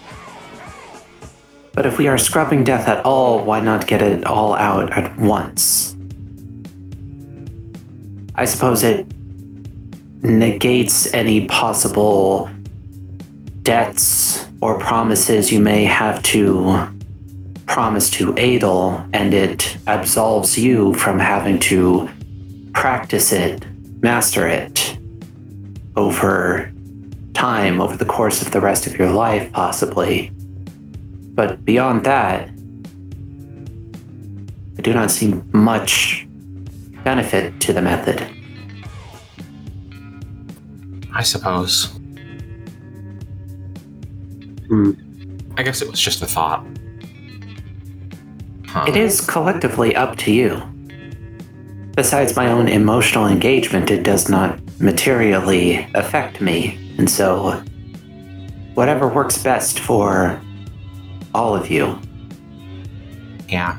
But 1.73 1.85
if 1.85 1.97
we 1.97 2.07
are 2.07 2.17
scrubbing 2.17 2.63
death 2.63 2.87
at 2.87 3.03
all, 3.03 3.43
why 3.43 3.59
not 3.59 3.85
get 3.85 4.01
it 4.01 4.23
all 4.25 4.55
out 4.55 4.93
at 4.93 5.17
once? 5.19 5.93
I 8.35 8.45
suppose 8.45 8.81
it 8.81 9.05
negates 10.21 11.13
any 11.13 11.47
possible 11.47 12.49
debts 13.63 14.47
or 14.61 14.79
promises 14.79 15.51
you 15.51 15.59
may 15.59 15.83
have 15.83 16.23
to 16.23 16.87
promise 17.65 18.09
to 18.11 18.33
Adel, 18.37 19.05
and 19.11 19.33
it 19.33 19.77
absolves 19.85 20.57
you 20.57 20.93
from 20.93 21.19
having 21.19 21.59
to 21.59 22.09
practice 22.71 23.33
it, 23.33 23.65
master 24.01 24.47
it 24.47 24.97
over 25.95 26.71
time, 27.33 27.81
over 27.81 27.97
the 27.97 28.05
course 28.05 28.41
of 28.41 28.51
the 28.51 28.61
rest 28.61 28.87
of 28.87 28.97
your 28.97 29.11
life, 29.11 29.51
possibly. 29.51 30.31
But 31.35 31.65
beyond 31.65 32.05
that, 32.05 32.49
I 34.77 34.81
do 34.81 34.93
not 34.93 35.11
see 35.11 35.33
much 35.51 36.27
benefit 37.03 37.59
to 37.61 37.73
the 37.73 37.81
method. 37.81 38.27
I 41.13 41.21
suppose. 41.23 41.85
Hmm. 44.67 44.91
I 45.57 45.63
guess 45.63 45.81
it 45.81 45.89
was 45.89 45.99
just 45.99 46.21
a 46.21 46.25
thought. 46.25 46.65
Huh. 48.67 48.85
It 48.87 48.95
is 48.95 49.21
collectively 49.21 49.95
up 49.95 50.17
to 50.17 50.31
you. 50.31 50.61
Besides 51.95 52.35
my 52.35 52.47
own 52.51 52.67
emotional 52.67 53.27
engagement, 53.27 53.91
it 53.91 54.01
does 54.01 54.29
not 54.29 54.59
materially 54.79 55.87
affect 55.95 56.41
me, 56.41 56.77
and 56.97 57.09
so 57.09 57.61
whatever 58.73 59.07
works 59.07 59.37
best 59.41 59.79
for 59.79 60.39
all 61.33 61.55
of 61.55 61.69
you, 61.69 61.99
Yeah. 63.49 63.77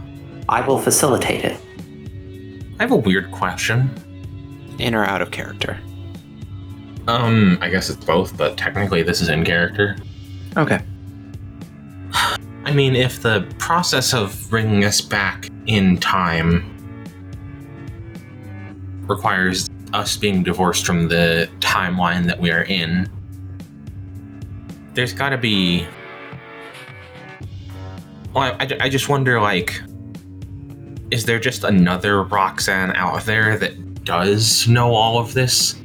I 0.49 0.61
will 0.61 0.79
facilitate 0.79 1.43
it. 1.45 1.57
I 2.79 2.83
have 2.83 2.93
a 2.93 2.97
weird 2.97 3.31
question. 3.33 3.91
In 4.79 4.95
or 4.95 5.05
out 5.05 5.23
of 5.23 5.31
character? 5.31 5.79
Um, 7.09 7.59
I 7.61 7.71
guess 7.71 7.89
it's 7.89 8.05
both, 8.05 8.37
but 8.37 8.57
technically 8.59 9.03
this 9.03 9.21
is 9.23 9.29
in 9.31 9.45
character. 9.45 9.97
Okay. 10.57 10.81
I 12.67 12.73
mean, 12.73 12.95
if 12.95 13.23
the 13.23 13.47
process 13.59 14.13
of 14.15 14.47
bringing 14.51 14.85
us 14.85 15.01
back 15.01 15.49
in 15.67 15.97
time 15.99 16.71
requires 19.07 19.69
us 19.95 20.17
being 20.17 20.43
divorced 20.43 20.85
from 20.85 21.09
the 21.09 21.49
timeline 21.61 22.27
that 22.27 22.39
we 22.39 22.51
are 22.51 22.65
in, 22.65 23.09
there's 24.93 25.13
got 25.13 25.31
to 25.31 25.39
be. 25.39 25.87
Well, 28.35 28.57
I, 28.59 28.69
I, 28.81 28.89
just 28.89 29.09
wonder, 29.09 29.41
like, 29.41 29.81
is 31.13 31.25
there 31.25 31.39
just 31.39 31.63
another 31.63 32.25
Roxanne 32.25 32.91
out 32.97 33.23
there 33.25 33.57
that 33.59 34.05
does 34.05 34.67
know 34.67 34.93
all 34.93 35.19
of 35.19 35.35
this 35.35 35.81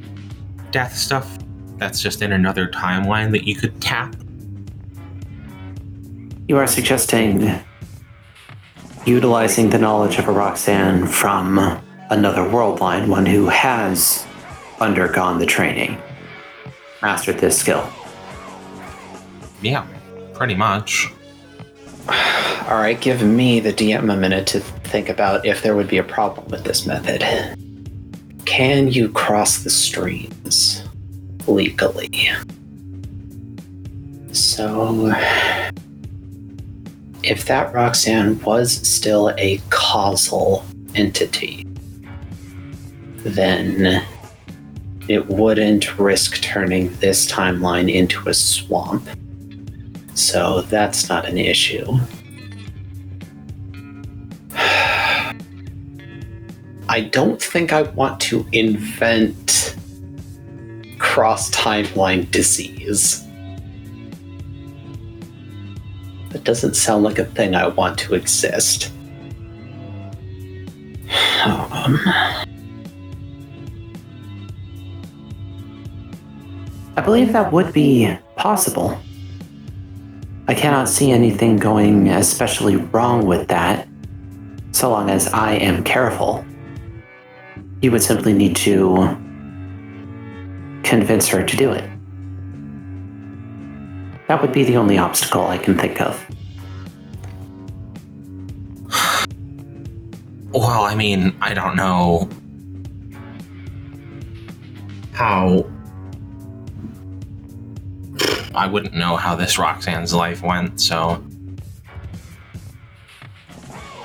death 0.72 0.96
stuff? 0.96 1.38
That's 1.76 2.02
just 2.02 2.22
in 2.22 2.32
another 2.32 2.66
timeline 2.66 3.30
that 3.30 3.46
you 3.46 3.54
could 3.54 3.80
tap? 3.80 4.16
You 6.48 6.56
are 6.56 6.66
suggesting 6.66 7.62
utilizing 9.06 9.70
the 9.70 9.78
knowledge 9.78 10.18
of 10.18 10.28
a 10.28 10.32
Roxanne 10.32 11.06
from 11.06 11.80
another 12.10 12.46
world 12.48 12.80
line, 12.80 13.08
one 13.08 13.24
who 13.24 13.46
has 13.46 14.26
undergone 14.80 15.38
the 15.38 15.46
training, 15.46 15.96
mastered 17.00 17.38
this 17.38 17.58
skill. 17.58 17.88
Yeah, 19.62 19.86
pretty 20.34 20.54
much. 20.54 21.12
All 22.08 22.78
right, 22.78 23.00
give 23.00 23.22
me 23.22 23.60
the 23.60 23.72
DM 23.72 24.12
a 24.12 24.16
minute 24.16 24.46
to 24.48 24.60
think 24.60 25.08
about 25.08 25.46
if 25.46 25.62
there 25.62 25.74
would 25.74 25.88
be 25.88 25.98
a 25.98 26.04
problem 26.04 26.48
with 26.48 26.64
this 26.64 26.86
method. 26.86 27.22
Can 28.44 28.88
you 28.88 29.08
cross 29.10 29.62
the 29.62 29.70
streams 29.70 30.82
legally? 31.46 32.30
So, 34.32 35.12
if 37.22 37.44
that 37.46 37.72
Roxanne 37.72 38.40
was 38.42 38.72
still 38.72 39.32
a 39.38 39.60
causal 39.70 40.64
entity, 40.94 41.59
then 43.24 44.04
it 45.08 45.26
wouldn't 45.26 45.98
risk 45.98 46.40
turning 46.40 46.94
this 46.96 47.30
timeline 47.30 47.92
into 47.92 48.28
a 48.28 48.34
swamp. 48.34 49.08
So 50.14 50.62
that's 50.62 51.08
not 51.08 51.26
an 51.26 51.36
issue. 51.36 51.84
I 56.88 57.00
don't 57.10 57.42
think 57.42 57.72
I 57.72 57.82
want 57.82 58.20
to 58.22 58.46
invent 58.52 59.76
cross 60.98 61.50
timeline 61.50 62.30
disease. 62.30 63.26
That 66.28 66.44
doesn't 66.44 66.76
sound 66.76 67.02
like 67.02 67.18
a 67.18 67.24
thing 67.24 67.56
I 67.56 67.66
want 67.66 67.98
to 68.00 68.14
exist. 68.14 68.92
Um, 71.42 71.98
I 77.00 77.02
believe 77.02 77.32
that 77.32 77.50
would 77.50 77.72
be 77.72 78.14
possible. 78.36 79.00
I 80.46 80.52
cannot 80.52 80.86
see 80.86 81.12
anything 81.12 81.56
going 81.56 82.08
especially 82.08 82.76
wrong 82.76 83.24
with 83.24 83.48
that, 83.48 83.88
so 84.72 84.90
long 84.90 85.08
as 85.08 85.26
I 85.28 85.52
am 85.54 85.82
careful. 85.82 86.44
You 87.80 87.90
would 87.92 88.02
simply 88.02 88.34
need 88.34 88.54
to 88.56 89.16
convince 90.82 91.26
her 91.28 91.42
to 91.42 91.56
do 91.56 91.72
it. 91.72 91.88
That 94.28 94.42
would 94.42 94.52
be 94.52 94.64
the 94.64 94.76
only 94.76 94.98
obstacle 94.98 95.46
I 95.46 95.56
can 95.56 95.78
think 95.78 96.02
of. 96.02 96.22
Well, 100.52 100.82
I 100.82 100.94
mean, 100.94 101.34
I 101.40 101.54
don't 101.54 101.76
know 101.76 102.28
how. 105.14 105.64
I 108.54 108.66
wouldn't 108.66 108.94
know 108.94 109.16
how 109.16 109.36
this 109.36 109.58
Roxanne's 109.58 110.12
life 110.12 110.42
went, 110.42 110.80
so 110.80 111.22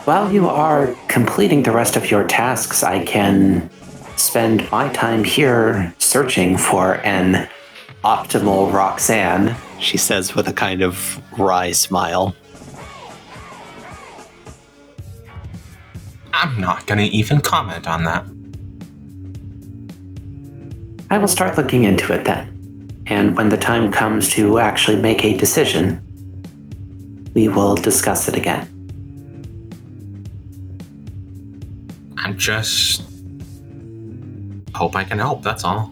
While 0.06 0.32
you 0.32 0.48
are 0.48 0.96
completing 1.08 1.64
the 1.64 1.72
rest 1.72 1.96
of 1.96 2.12
your 2.12 2.26
tasks, 2.28 2.84
I 2.84 3.04
can 3.04 3.70
spend 4.18 4.70
my 4.72 4.90
time 4.90 5.24
here 5.24 5.94
searching 5.98 6.58
for 6.58 6.96
an 7.04 7.50
optimal 8.04 8.72
Roxanne. 8.72 9.56
she 9.80 9.98
says 9.98 10.36
with 10.36 10.48
a 10.48 10.54
kind 10.54 10.84
of 10.84 11.20
wry 11.40 11.72
smile. 11.72 12.36
I'm 16.34 16.62
not 16.62 16.86
gonna 16.86 17.04
even 17.04 17.42
comment 17.42 17.88
on 17.88 18.04
that. 18.04 18.26
I 21.10 21.18
will 21.18 21.28
start 21.28 21.58
looking 21.58 21.84
into 21.84 22.14
it 22.14 22.26
then. 22.26 22.55
And 23.08 23.36
when 23.38 23.50
the 23.50 23.58
time 23.58 23.92
comes 23.92 24.30
to 24.32 24.60
actually 24.60 25.02
make 25.02 25.24
a 25.24 25.38
decision, 25.38 26.02
we 27.34 27.48
will 27.48 27.76
discuss 27.76 28.28
it 28.28 28.36
again. 28.36 28.68
I'm 32.18 32.38
just 32.38 33.04
hope 34.74 34.96
I 34.96 35.04
can 35.04 35.20
help. 35.20 35.44
That's 35.44 35.64
all. 35.64 35.92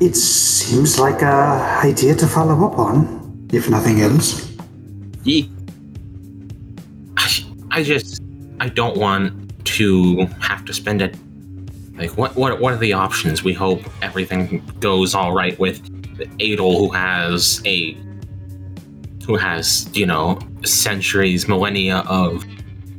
It 0.00 0.14
seems 0.14 0.98
like 0.98 1.22
a 1.22 1.80
idea 1.84 2.14
to 2.14 2.26
follow 2.26 2.66
up 2.66 2.78
on, 2.78 3.48
if 3.52 3.68
nothing 3.68 4.00
else. 4.00 4.56
Yee. 5.24 5.50
I, 7.16 7.28
I 7.72 7.82
just 7.82 8.22
I 8.60 8.68
don't 8.68 8.96
want 8.96 9.64
to 9.66 10.26
have 10.40 10.64
to 10.66 10.72
spend 10.72 11.02
it. 11.02 11.16
Like, 11.98 12.16
what, 12.16 12.36
what, 12.36 12.60
what 12.60 12.72
are 12.72 12.78
the 12.78 12.92
options? 12.92 13.42
We 13.42 13.52
hope 13.52 13.80
everything 14.02 14.64
goes 14.78 15.14
all 15.14 15.32
right 15.32 15.58
with 15.58 15.82
Adel, 16.40 16.78
who 16.78 16.90
has 16.90 17.60
a, 17.64 17.96
who 19.26 19.36
has 19.36 19.90
you 19.94 20.06
know 20.06 20.38
centuries, 20.64 21.48
millennia 21.48 21.98
of 22.08 22.44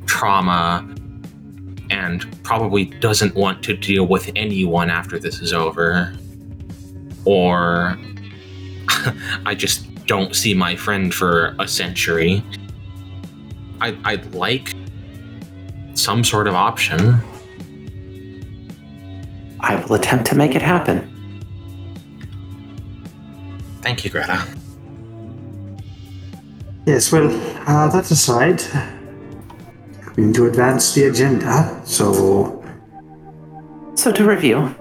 trauma, 0.05 0.87
and 1.89 2.43
probably 2.43 2.85
doesn't 2.85 3.35
want 3.35 3.63
to 3.63 3.75
deal 3.75 4.05
with 4.05 4.29
anyone 4.35 4.89
after 4.89 5.17
this 5.17 5.39
is 5.39 5.53
over. 5.53 6.13
Or 7.25 7.97
I 9.45 9.55
just 9.55 9.87
don't 10.05 10.35
see 10.35 10.53
my 10.53 10.75
friend 10.75 11.13
for 11.13 11.55
a 11.59 11.67
century. 11.67 12.43
I, 13.81 13.97
I'd 14.03 14.33
like 14.33 14.73
some 15.93 16.23
sort 16.23 16.47
of 16.47 16.55
option. 16.55 17.21
I 19.59 19.75
will 19.75 19.95
attempt 19.95 20.25
to 20.27 20.35
make 20.35 20.55
it 20.55 20.61
happen. 20.61 21.05
Thank 23.81 24.03
you, 24.03 24.11
Greta. 24.11 24.45
Yes, 26.85 27.11
well, 27.11 27.27
uh, 27.67 27.87
that 27.89 28.09
aside, 28.09 28.61
we 30.15 30.25
need 30.25 30.35
to 30.35 30.47
advance 30.47 30.93
the 30.93 31.05
agenda, 31.05 31.81
so 31.85 32.63
So, 33.95 34.11
to 34.11 34.23
review, 34.23 34.73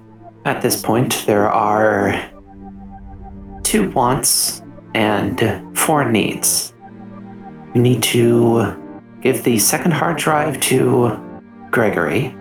at 0.44 0.62
this 0.62 0.80
point, 0.80 1.24
there 1.26 1.50
are 1.50 2.30
two 3.64 3.90
wants 3.90 4.62
and 4.94 5.76
four 5.76 6.10
needs. 6.10 6.72
You 7.74 7.82
need 7.82 8.02
to 8.04 8.74
give 9.20 9.42
the 9.42 9.58
second 9.58 9.92
hard 9.92 10.16
drive 10.16 10.60
to 10.62 11.18
Gregory 11.70 12.34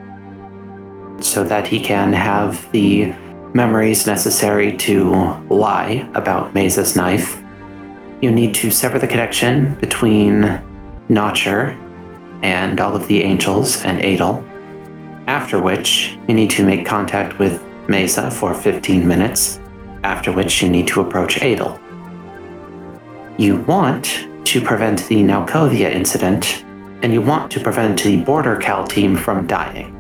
so 1.20 1.44
that 1.44 1.68
he 1.68 1.80
can 1.80 2.14
have 2.14 2.72
the 2.72 3.14
memories 3.54 4.06
necessary 4.06 4.76
to 4.78 5.12
lie 5.50 6.10
about 6.14 6.54
Mesa's 6.54 6.96
knife. 6.96 7.42
You 8.22 8.32
need 8.32 8.54
to 8.56 8.72
sever 8.72 9.00
the 9.00 9.08
connection 9.08 9.76
between 9.76 10.62
Notcher 11.10 11.78
and 12.44 12.80
all 12.80 12.96
of 12.96 13.08
the 13.08 13.24
angels 13.24 13.84
and 13.84 14.00
Adel. 14.04 14.44
After 15.28 15.62
which, 15.62 16.18
you 16.28 16.34
need 16.34 16.50
to 16.52 16.66
make 16.66 16.86
contact 16.86 17.40
with 17.40 17.64
Mesa 17.90 18.30
for 18.30 18.54
15 18.54 19.08
minutes, 19.08 19.60
after 20.04 20.32
which 20.32 20.62
you 20.62 20.70
need 20.70 20.88
to 20.90 21.02
approach 21.02 21.42
Adel. 21.42 21.80
You 23.38 23.58
want 23.62 24.28
to 24.46 24.62
prevent 24.62 25.08
the 25.08 25.24
Nalkovia 25.24 25.92
incident, 25.92 26.64
and 27.02 27.14
you 27.14 27.22
want 27.22 27.52
to 27.52 27.60
prevent 27.60 28.02
the 28.04 28.22
Border 28.24 28.56
Cal 28.56 28.86
team 28.86 29.16
from 29.16 29.48
dying. 29.48 29.97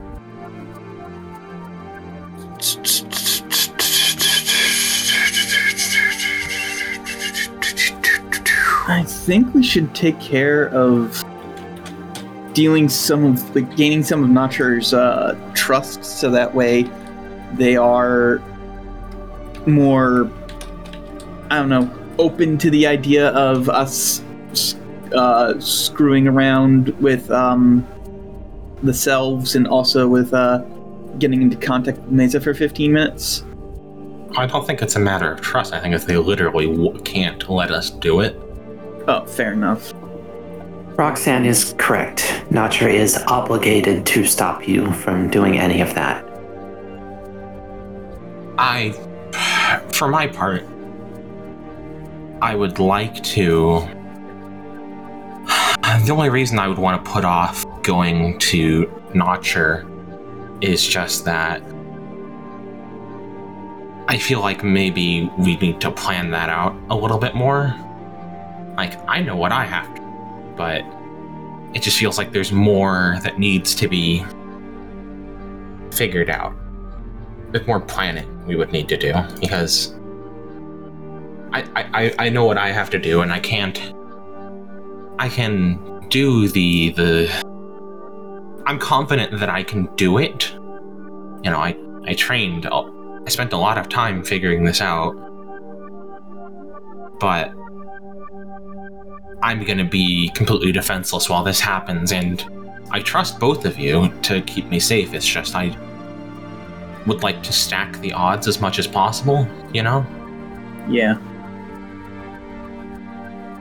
I 8.90 9.04
think 9.06 9.54
we 9.54 9.62
should 9.62 9.94
take 9.94 10.20
care 10.20 10.70
of 10.70 11.24
dealing 12.54 12.90
some 12.90 13.24
of 13.26 13.56
like 13.56 13.76
gaining 13.76 14.02
some 14.02 14.24
of 14.24 14.30
Notcher's 14.32 14.94
uh, 14.94 15.38
trust, 15.54 16.04
so 16.04 16.32
that 16.32 16.56
way 16.56 16.90
they 17.54 17.78
are 17.78 18.42
more, 19.68 20.32
I 21.52 21.58
don't 21.58 21.70
know, 21.70 21.92
open 22.18 22.58
to 22.58 22.72
the 22.72 22.88
idea 22.88 23.30
of 23.30 23.70
us 23.70 24.24
uh, 25.14 25.60
screwing 25.60 26.28
around 26.28 26.90
with 27.00 27.30
um, 27.30 27.86
the 28.82 28.94
selves 28.94 29.56
and 29.56 29.68
also 29.68 30.08
with 30.08 30.34
uh, 30.34 30.64
getting 31.20 31.42
into 31.42 31.58
contact 31.58 31.98
with 32.00 32.12
Mesa 32.12 32.40
for 32.40 32.54
15 32.54 32.92
minutes. 32.94 33.44
I 34.38 34.46
don't 34.46 34.66
think 34.68 34.82
it's 34.82 34.96
a 34.96 35.00
matter 35.00 35.32
of 35.32 35.42
trust. 35.42 35.74
I 35.74 35.80
think 35.80 35.96
if 35.96 36.06
they 36.06 36.18
literally 36.18 36.68
w- 36.68 37.00
can't 37.02 37.50
let 37.50 37.72
us 37.72 37.90
do 37.90 38.20
it, 38.22 38.40
Oh, 39.10 39.26
fair 39.26 39.54
enough. 39.54 39.94
Roxanne 40.98 41.46
is 41.46 41.74
correct. 41.78 42.44
Notcher 42.52 42.90
is 42.90 43.16
obligated 43.28 44.06
to 44.08 44.26
stop 44.26 44.68
you 44.68 44.92
from 44.92 45.30
doing 45.30 45.58
any 45.58 45.80
of 45.80 45.94
that. 45.94 46.26
I, 48.58 48.92
for 49.94 50.08
my 50.10 50.28
part, 50.28 50.64
I 52.42 52.54
would 52.56 52.80
like 52.80 53.24
to. 53.24 53.88
The 56.06 56.12
only 56.12 56.30
reason 56.30 56.60
I 56.60 56.68
would 56.68 56.78
want 56.78 57.04
to 57.04 57.10
put 57.12 57.24
off 57.24 57.66
going 57.82 58.38
to 58.40 58.92
Notcher 59.14 59.86
is 60.62 60.86
just 60.86 61.26
that 61.26 61.62
I 64.10 64.18
feel 64.18 64.40
like 64.40 64.64
maybe 64.64 65.30
we 65.38 65.58
need 65.58 65.82
to 65.82 65.92
plan 65.92 66.32
that 66.32 66.50
out 66.50 66.76
a 66.90 66.96
little 66.96 67.18
bit 67.18 67.36
more. 67.36 67.76
Like, 68.78 68.98
I 69.10 69.22
know 69.22 69.36
what 69.36 69.52
I 69.52 69.66
have 69.66 69.94
to, 69.96 70.02
but 70.56 70.86
it 71.74 71.82
just 71.82 71.98
feels 71.98 72.18
like 72.18 72.32
there's 72.32 72.52
more 72.54 73.18
that 73.24 73.38
needs 73.38 73.76
to 73.76 73.88
be 73.88 74.24
figured 75.92 76.30
out 76.30 76.54
bit 77.52 77.66
more 77.66 77.80
planning 77.80 78.46
we 78.46 78.56
would 78.56 78.72
need 78.74 78.90
to 78.90 78.98
do 78.98 79.14
because 79.40 79.94
I 81.54 81.64
I- 81.76 82.14
I 82.20 82.30
know 82.30 82.44
what 82.46 82.58
I 82.58 82.72
have 82.72 82.90
to 82.92 83.00
do 83.00 83.22
and 83.22 83.32
I 83.32 83.40
can't 83.40 83.94
I 85.18 85.30
can 85.30 85.80
do 86.10 86.50
the 86.50 86.90
the 86.92 87.32
I'm 88.68 88.80
confident 88.80 89.40
that 89.40 89.48
I 89.48 89.64
can 89.64 89.86
do 89.96 90.18
it. 90.18 90.52
You 90.52 91.52
know, 91.52 91.58
I 91.58 91.78
I 92.06 92.14
trained 92.16 92.68
I 92.68 93.30
spent 93.30 93.54
a 93.54 93.58
lot 93.58 93.78
of 93.78 93.88
time 93.88 94.26
figuring 94.26 94.66
this 94.66 94.82
out. 94.82 95.14
But 97.18 97.54
I'm 99.42 99.64
going 99.64 99.78
to 99.78 99.86
be 99.86 100.30
completely 100.36 100.74
defenseless 100.74 101.30
while 101.30 101.46
this 101.46 101.62
happens 101.62 102.12
and 102.12 102.44
I 102.92 103.00
trust 103.00 103.40
both 103.40 103.64
of 103.64 103.78
you 103.80 104.14
to 104.24 104.42
keep 104.42 104.66
me 104.66 104.82
safe. 104.82 105.14
It's 105.14 105.26
just 105.26 105.56
I 105.56 105.76
would 107.06 107.24
like 107.24 107.42
to 107.44 107.54
stack 107.54 107.98
the 108.02 108.12
odds 108.12 108.50
as 108.50 108.60
much 108.60 108.80
as 108.80 108.88
possible, 108.88 109.48
you 109.74 109.82
know? 109.82 110.06
Yeah. 110.90 111.18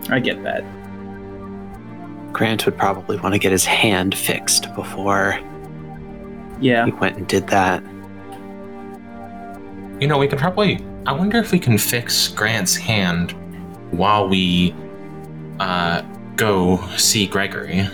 I 0.08 0.18
get 0.18 0.42
that. 0.42 0.64
Grant 2.36 2.66
would 2.66 2.76
probably 2.76 3.16
want 3.18 3.32
to 3.34 3.38
get 3.38 3.50
his 3.50 3.64
hand 3.64 4.14
fixed 4.14 4.74
before 4.74 5.40
Yeah. 6.60 6.84
he 6.84 6.92
went 6.92 7.16
and 7.16 7.26
did 7.26 7.46
that. 7.46 7.82
You 10.02 10.06
know, 10.06 10.18
we 10.18 10.28
could 10.28 10.38
probably. 10.38 10.84
I 11.06 11.12
wonder 11.12 11.38
if 11.38 11.50
we 11.50 11.58
can 11.58 11.78
fix 11.78 12.28
Grant's 12.28 12.76
hand 12.76 13.32
while 13.90 14.28
we 14.28 14.74
uh, 15.60 16.02
go 16.36 16.86
see 16.98 17.26
Gregory. 17.26 17.88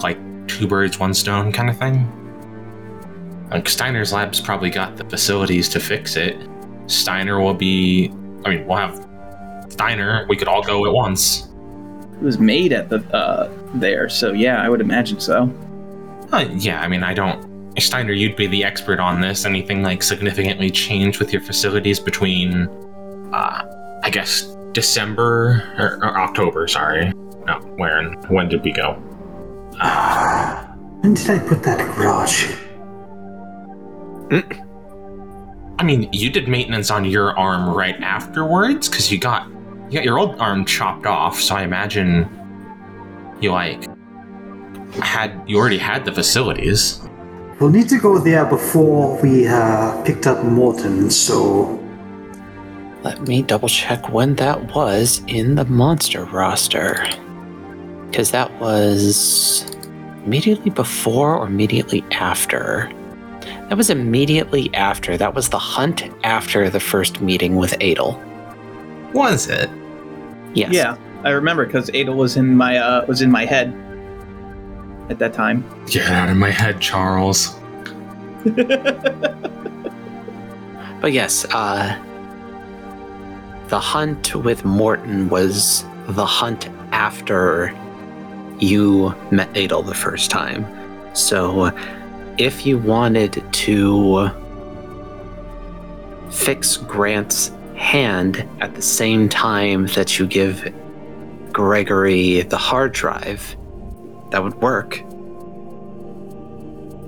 Like 0.00 0.18
two 0.46 0.66
birds, 0.66 0.98
one 0.98 1.14
stone 1.14 1.50
kind 1.50 1.70
of 1.70 1.78
thing. 1.78 2.06
Like 3.50 3.66
Steiner's 3.70 4.12
lab's 4.12 4.38
probably 4.38 4.68
got 4.68 4.98
the 4.98 5.04
facilities 5.04 5.70
to 5.70 5.80
fix 5.80 6.16
it. 6.16 6.36
Steiner 6.88 7.40
will 7.40 7.54
be. 7.54 8.12
I 8.44 8.50
mean, 8.50 8.66
we'll 8.66 8.76
have 8.76 9.02
Steiner. 9.70 10.26
We 10.28 10.36
could 10.36 10.48
all 10.48 10.62
go 10.62 10.84
at 10.84 10.92
once. 10.92 11.48
It 12.16 12.22
was 12.22 12.38
made 12.38 12.72
at 12.72 12.88
the 12.88 12.98
uh 13.14 13.50
there, 13.74 14.08
so 14.08 14.32
yeah, 14.32 14.62
I 14.62 14.68
would 14.68 14.80
imagine 14.80 15.20
so. 15.20 15.52
Uh, 16.32 16.46
yeah, 16.54 16.80
I 16.80 16.88
mean, 16.88 17.02
I 17.02 17.14
don't. 17.14 17.52
Steiner, 17.80 18.12
you'd 18.12 18.36
be 18.36 18.46
the 18.46 18.64
expert 18.64 19.00
on 19.00 19.20
this. 19.20 19.44
Anything 19.44 19.82
like 19.82 20.02
significantly 20.02 20.70
changed 20.70 21.18
with 21.18 21.32
your 21.32 21.42
facilities 21.42 21.98
between, 21.98 22.68
uh, 23.32 24.00
I 24.02 24.10
guess, 24.10 24.42
December 24.72 25.62
or, 25.78 25.98
or 26.02 26.18
October? 26.18 26.68
Sorry, 26.68 27.12
no, 27.46 27.58
when? 27.76 28.14
When 28.28 28.48
did 28.48 28.62
we 28.62 28.72
go? 28.72 28.94
when 31.00 31.14
did 31.14 31.30
I 31.30 31.38
put 31.40 31.62
that 31.64 31.94
garage? 31.96 32.54
I 35.78 35.82
mean, 35.82 36.08
you 36.12 36.30
did 36.30 36.48
maintenance 36.48 36.90
on 36.90 37.04
your 37.04 37.36
arm 37.38 37.68
right 37.68 38.00
afterwards 38.00 38.88
because 38.88 39.12
you 39.12 39.18
got 39.18 39.48
you 39.94 40.00
got 40.00 40.04
your 40.04 40.18
old 40.18 40.40
arm 40.40 40.64
chopped 40.64 41.06
off. 41.06 41.40
So 41.40 41.54
I 41.54 41.62
imagine 41.62 42.28
you 43.40 43.52
like 43.52 43.84
had 45.00 45.40
you 45.46 45.56
already 45.56 45.78
had 45.78 46.04
the 46.04 46.10
facilities. 46.10 47.00
We'll 47.60 47.70
need 47.70 47.88
to 47.90 48.00
go 48.00 48.18
there 48.18 48.44
before 48.44 49.22
we 49.22 49.46
uh, 49.46 50.02
picked 50.02 50.26
up 50.26 50.44
Morton, 50.44 51.10
so 51.10 51.80
Let 53.04 53.22
me 53.22 53.42
double 53.42 53.68
check 53.68 54.08
when 54.08 54.34
that 54.36 54.74
was 54.74 55.22
in 55.28 55.54
the 55.54 55.64
monster 55.66 56.24
roster. 56.24 57.06
Because 58.10 58.32
that 58.32 58.50
was 58.60 59.64
immediately 60.24 60.72
before 60.72 61.36
or 61.36 61.46
immediately 61.46 62.04
after. 62.10 62.90
That 63.68 63.76
was 63.76 63.90
immediately 63.90 64.74
after. 64.74 65.16
That 65.16 65.34
was 65.34 65.50
the 65.50 65.58
hunt 65.60 66.02
after 66.24 66.68
the 66.68 66.80
first 66.80 67.20
meeting 67.20 67.54
with 67.54 67.74
Adel. 67.80 68.20
Was 69.12 69.46
it? 69.46 69.70
Yes. 70.54 70.72
Yeah, 70.72 70.96
I 71.24 71.30
remember 71.30 71.66
because 71.66 71.88
Adel 71.90 72.14
was 72.14 72.36
in 72.36 72.56
my 72.56 72.78
uh 72.78 73.04
was 73.06 73.20
in 73.22 73.30
my 73.30 73.44
head. 73.44 73.72
at 75.10 75.18
that 75.18 75.34
time. 75.34 75.62
Get 75.86 76.08
out 76.10 76.30
of 76.30 76.36
my 76.36 76.50
head, 76.50 76.80
Charles. 76.80 77.58
But 81.00 81.12
yes, 81.12 81.44
uh, 81.50 81.98
the 83.68 83.78
hunt 83.78 84.34
with 84.34 84.64
Morton 84.64 85.28
was 85.28 85.84
the 86.06 86.24
hunt 86.24 86.70
after 86.92 87.74
you 88.58 89.14
met 89.30 89.54
Adel 89.54 89.82
the 89.82 89.94
first 89.94 90.30
time. 90.30 90.64
So 91.14 91.70
if 92.38 92.64
you 92.64 92.78
wanted 92.78 93.44
to 93.52 94.30
fix 96.30 96.78
Grant's 96.78 97.50
hand 97.76 98.48
at 98.60 98.74
the 98.74 98.82
same 98.82 99.28
time 99.28 99.86
that 99.88 100.18
you 100.18 100.26
give 100.26 100.72
Gregory 101.52 102.42
the 102.42 102.56
hard 102.56 102.92
drive, 102.92 103.56
that 104.30 104.42
would 104.42 104.54
work. 104.54 105.02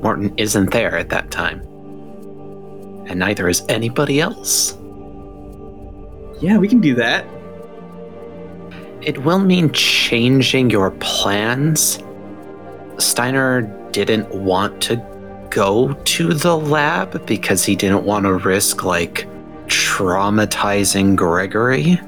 Morton 0.03 0.35
isn't 0.37 0.71
there 0.71 0.97
at 0.97 1.09
that 1.09 1.31
time. 1.31 1.61
And 3.09 3.19
neither 3.19 3.49
is 3.49 3.65
anybody 3.69 4.21
else. 4.21 4.77
Yeah, 6.41 6.59
we 6.59 6.69
can 6.69 6.81
do 6.81 6.95
that. 6.97 7.25
It 9.01 9.19
will 9.25 9.39
mean 9.39 9.73
changing 9.73 10.71
your 10.71 10.91
plans. 10.93 12.01
Steiner 12.99 13.63
didn't 13.93 14.29
want 14.35 14.83
to 14.83 14.97
go 15.51 15.93
to 15.93 16.35
the 16.35 16.57
lab 16.57 17.25
because 17.27 17.65
he 17.65 17.77
didn't 17.77 18.05
want 18.05 18.25
to 18.25 18.35
risk, 18.35 18.85
like, 18.85 19.27
traumatizing 19.67 21.17
Gregory 21.17 22.01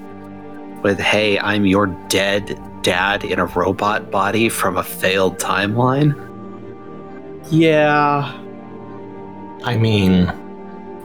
with, 0.82 0.98
hey, 0.98 1.38
I'm 1.38 1.66
your 1.66 1.86
dead 2.08 2.60
dad 2.82 3.24
in 3.24 3.38
a 3.38 3.46
robot 3.46 4.10
body 4.10 4.48
from 4.48 4.76
a 4.76 4.82
failed 4.82 5.38
timeline. 5.38 6.14
Yeah. 7.50 8.32
I 9.64 9.76
mean, 9.76 10.32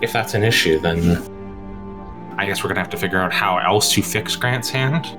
if 0.01 0.13
that's 0.13 0.33
an 0.33 0.43
issue, 0.43 0.79
then 0.79 1.17
I 2.37 2.45
guess 2.45 2.63
we're 2.63 2.69
gonna 2.69 2.81
have 2.81 2.89
to 2.91 2.97
figure 2.97 3.19
out 3.19 3.33
how 3.33 3.57
else 3.57 3.91
to 3.93 4.01
fix 4.01 4.35
Grant's 4.35 4.69
hand. 4.69 5.17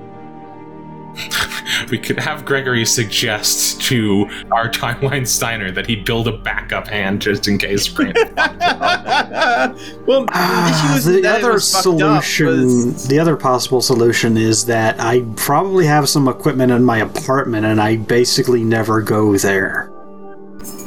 we 1.91 1.99
could 1.99 2.19
have 2.19 2.45
Gregory 2.45 2.85
suggest 2.85 3.81
to 3.83 4.27
our 4.53 4.69
timeline 4.71 5.27
Steiner 5.27 5.71
that 5.71 5.87
he 5.87 5.97
build 5.97 6.29
a 6.29 6.37
backup 6.39 6.89
hand 6.89 7.23
just 7.23 7.47
in 7.49 7.59
case 7.59 7.89
Grant. 7.89 8.17
well, 8.37 10.25
the 10.25 10.29
Ah, 10.33 10.89
issue 10.89 10.99
is 10.99 11.05
the 11.05 11.21
that 11.23 11.39
it 11.41 11.45
other 11.45 11.53
was 11.55 11.73
fucked 11.73 11.87
up 11.87 12.23
solution, 12.25 12.47
was- 12.47 13.09
the 13.09 13.19
other 13.19 13.37
possible 13.37 13.81
solution 13.81 14.37
is 14.37 14.67
that 14.67 15.01
I 15.01 15.23
probably 15.37 15.87
have 15.87 16.09
some 16.09 16.29
equipment 16.29 16.73
in 16.73 16.85
my 16.85 16.99
apartment 16.99 17.65
and 17.67 17.81
I 17.81 17.97
basically 17.97 18.65
never 18.65 19.01
go 19.01 19.37
there. 19.37 19.91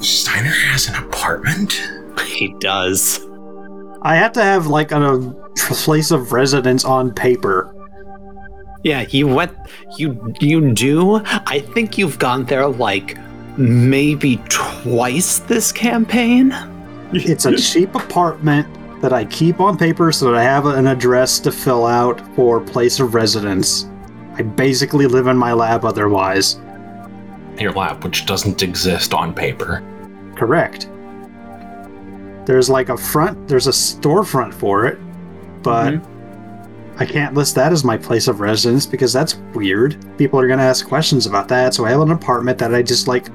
Steiner 0.02 0.50
has 0.50 0.88
an 0.90 0.96
apartment. 0.96 1.82
He 2.26 2.54
does. 2.60 3.20
I 4.02 4.16
have 4.16 4.32
to 4.34 4.44
have 4.44 4.68
like 4.68 4.92
a 4.92 5.34
place 5.56 6.12
of 6.12 6.32
residence 6.32 6.86
on 6.86 7.12
paper. 7.14 7.74
Yeah, 8.84 9.06
you 9.10 9.28
went. 9.28 9.54
You 9.98 10.34
you 10.40 10.74
do. 10.74 11.22
I 11.26 11.60
think 11.74 11.98
you've 11.98 12.20
gone 12.20 12.46
there 12.46 12.68
like 12.68 13.18
maybe 13.58 14.38
twice 14.50 15.40
this 15.40 15.72
campaign. 15.72 16.56
It's 17.12 17.46
a 17.46 17.56
cheap 17.56 17.96
apartment 17.96 18.68
that 19.02 19.14
I 19.14 19.26
keep 19.26 19.60
on 19.60 19.78
paper 19.78 20.12
so 20.12 20.26
that 20.26 20.36
I 20.36 20.44
have 20.44 20.66
an 20.66 20.88
address 20.88 21.40
to 21.42 21.52
fill 21.52 21.86
out 21.86 22.20
for 22.36 22.60
place 22.60 23.00
of 23.00 23.14
residence. 23.14 23.88
I 24.36 24.42
basically 24.44 25.08
live 25.08 25.28
in 25.28 25.38
my 25.38 25.54
lab 25.54 25.86
otherwise. 25.86 26.60
Your 27.60 27.72
lab, 27.72 28.04
which 28.04 28.26
doesn't 28.26 28.62
exist 28.62 29.14
on 29.14 29.34
paper. 29.34 29.84
Correct. 30.36 30.90
There's 32.46 32.70
like 32.70 32.90
a 32.90 32.98
front, 32.98 33.48
there's 33.48 33.68
a 33.68 33.72
storefront 33.72 34.54
for 34.54 34.86
it, 34.86 35.00
but 35.64 35.94
mm-hmm. 35.94 36.17
I 37.00 37.06
can't 37.06 37.36
list 37.36 37.56
that 37.56 37.72
as 37.72 37.84
my 37.84 37.98
place 37.98 38.28
of 38.28 38.40
residence 38.40 38.86
because 38.86 39.14
that's 39.14 39.36
weird. 39.54 39.98
People 40.18 40.40
are 40.40 40.48
going 40.48 40.60
to 40.60 40.66
ask 40.66 40.88
questions 40.88 41.26
about 41.26 41.48
that. 41.50 41.74
So 41.74 41.86
I 41.86 41.92
have 41.92 42.02
an 42.02 42.12
apartment 42.12 42.58
that 42.60 42.74
I 42.74 42.82
just 42.82 43.08
like. 43.08 43.28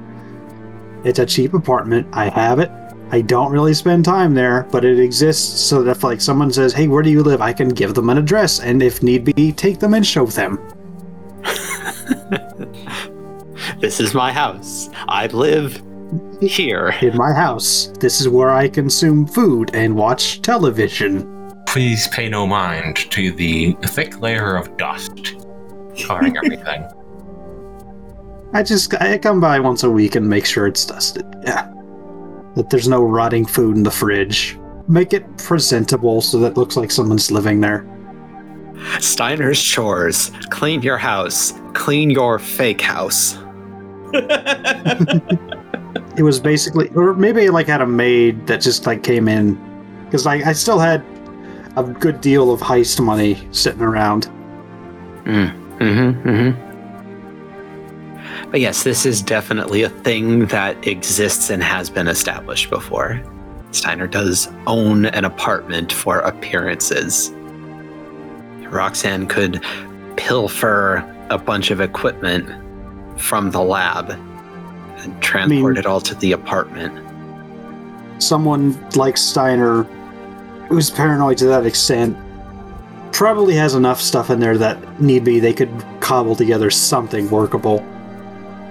It's 1.03 1.19
a 1.19 1.25
cheap 1.25 1.53
apartment. 1.53 2.07
I 2.13 2.29
have 2.29 2.59
it. 2.59 2.71
I 3.11 3.21
don't 3.21 3.51
really 3.51 3.73
spend 3.73 4.05
time 4.05 4.33
there, 4.33 4.67
but 4.71 4.85
it 4.85 4.99
exists 4.99 5.61
so 5.61 5.83
that 5.83 5.97
if 5.97 6.03
like 6.03 6.21
someone 6.21 6.51
says, 6.51 6.73
"Hey, 6.73 6.87
where 6.87 7.03
do 7.03 7.09
you 7.09 7.23
live?" 7.23 7.41
I 7.41 7.53
can 7.53 7.69
give 7.69 7.93
them 7.93 8.09
an 8.09 8.17
address 8.17 8.59
and 8.59 8.81
if 8.81 9.03
need 9.03 9.25
be, 9.25 9.51
take 9.51 9.79
them 9.79 9.93
and 9.93 10.05
show 10.05 10.25
them. 10.25 10.59
This 13.83 13.99
is 13.99 14.13
my 14.13 14.31
house. 14.31 14.89
I 15.09 15.27
live 15.27 15.83
here. 16.41 16.95
In 17.01 17.17
my 17.17 17.33
house, 17.33 17.91
this 17.99 18.21
is 18.21 18.29
where 18.29 18.49
I 18.49 18.69
consume 18.69 19.27
food 19.27 19.71
and 19.73 19.93
watch 19.93 20.41
television. 20.41 21.42
Please 21.73 22.07
pay 22.09 22.29
no 22.29 22.45
mind 22.45 22.97
to 23.09 23.31
the 23.31 23.73
thick 23.81 24.21
layer 24.21 24.55
of 24.55 24.77
dust 24.77 25.35
covering 26.05 26.37
everything. 26.37 26.85
I 28.53 28.61
just 28.61 28.93
I 29.01 29.17
come 29.17 29.39
by 29.39 29.59
once 29.59 29.81
a 29.81 29.89
week 29.89 30.13
and 30.13 30.29
make 30.29 30.45
sure 30.45 30.67
it's 30.67 30.85
dusted. 30.85 31.25
Yeah. 31.43 31.73
That 32.55 32.69
there's 32.69 32.87
no 32.87 33.03
rotting 33.03 33.47
food 33.47 33.75
in 33.75 33.81
the 33.81 33.89
fridge. 33.89 34.55
Make 34.87 35.13
it 35.13 35.25
presentable 35.39 36.21
so 36.21 36.37
that 36.41 36.51
it 36.51 36.57
looks 36.57 36.77
like 36.77 36.91
someone's 36.91 37.31
living 37.31 37.61
there. 37.61 37.87
Steiner's 38.99 39.59
chores. 39.59 40.29
Clean 40.51 40.79
your 40.83 40.99
house. 40.99 41.53
Clean 41.73 42.11
your 42.11 42.37
fake 42.37 42.81
house. 42.81 43.35
It 46.15 46.21
was 46.21 46.39
basically, 46.39 46.89
or 46.89 47.15
maybe 47.15 47.47
I 47.47 47.49
like 47.49 47.65
had 47.65 47.81
a 47.81 47.87
maid 47.87 48.45
that 48.45 48.61
just 48.61 48.85
like 48.85 49.01
came 49.01 49.27
in, 49.27 49.55
because 50.05 50.27
like 50.27 50.45
I 50.45 50.53
still 50.53 50.77
had 50.77 51.03
a 51.75 51.83
good 51.83 52.21
deal 52.21 52.51
of 52.51 52.59
heist 52.61 53.03
money 53.03 53.47
sitting 53.51 53.81
around. 53.81 54.27
Mm-hmm. 55.23 55.77
Mm-hmm. 55.79 56.73
But 58.51 58.59
yes, 58.59 58.83
this 58.83 59.05
is 59.05 59.21
definitely 59.21 59.81
a 59.83 59.89
thing 59.89 60.45
that 60.47 60.87
exists 60.87 61.49
and 61.49 61.63
has 61.63 61.89
been 61.89 62.07
established 62.07 62.69
before. 62.69 63.21
Steiner 63.71 64.07
does 64.07 64.47
own 64.67 65.07
an 65.07 65.25
apartment 65.25 65.91
for 65.91 66.19
appearances. 66.19 67.31
Roxanne 68.69 69.27
could 69.27 69.63
pilfer 70.17 71.03
a 71.31 71.37
bunch 71.39 71.71
of 71.71 71.81
equipment 71.81 72.47
from 73.19 73.51
the 73.51 73.61
lab 73.61 74.11
and 74.97 75.21
transport 75.21 75.73
mean- 75.73 75.77
it 75.77 75.85
all 75.85 76.01
to 76.01 76.13
the 76.15 76.31
apartment. 76.31 76.93
Someone 78.21 78.79
like 78.95 79.17
Steiner, 79.17 79.87
who's 80.73 80.89
paranoid 80.89 81.37
to 81.37 81.45
that 81.45 81.65
extent, 81.65 82.17
probably 83.11 83.53
has 83.53 83.75
enough 83.75 84.01
stuff 84.01 84.31
in 84.31 84.39
there 84.39 84.57
that 84.57 84.99
need 84.99 85.23
be 85.23 85.39
they 85.39 85.53
could 85.53 85.69
cobble 85.99 86.35
together 86.35 86.71
something 86.71 87.29
workable, 87.29 87.85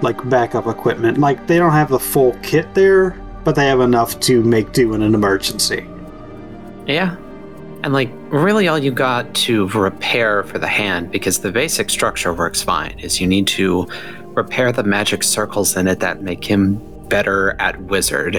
like 0.03 0.29
backup 0.29 0.67
equipment. 0.67 1.19
Like 1.19 1.47
they 1.47 1.59
don't 1.59 1.73
have 1.73 1.89
the 1.89 2.01
full 2.01 2.33
kit 2.43 2.75
there, 2.75 3.11
but 3.45 3.55
they 3.55 3.67
have 3.67 3.81
enough 3.81 4.19
to 4.21 4.43
make 4.43 4.73
do 4.73 4.95
in 4.95 5.03
an 5.03 5.15
emergency. 5.15 5.87
Yeah. 6.87 7.17
And 7.85 7.93
like 7.93 8.11
really 8.31 8.67
all 8.67 8.79
you 8.79 8.91
got 8.91 9.33
to 9.35 9.69
repair 9.69 10.43
for 10.43 10.59
the 10.59 10.67
hand 10.67 11.13
because 11.13 11.39
the 11.39 11.53
basic 11.53 11.89
structure 11.89 12.35
works 12.35 12.63
fine 12.63 12.99
is 12.99 13.21
you 13.21 13.29
need 13.29 13.47
to 13.49 13.87
repair 14.35 14.73
the 14.73 14.83
magic 14.83 15.23
circles 15.23 15.77
in 15.77 15.87
it 15.87 16.01
that 16.01 16.23
make 16.23 16.45
him 16.45 16.81
better 17.09 17.61
at 17.61 17.81
wizard 17.83 18.37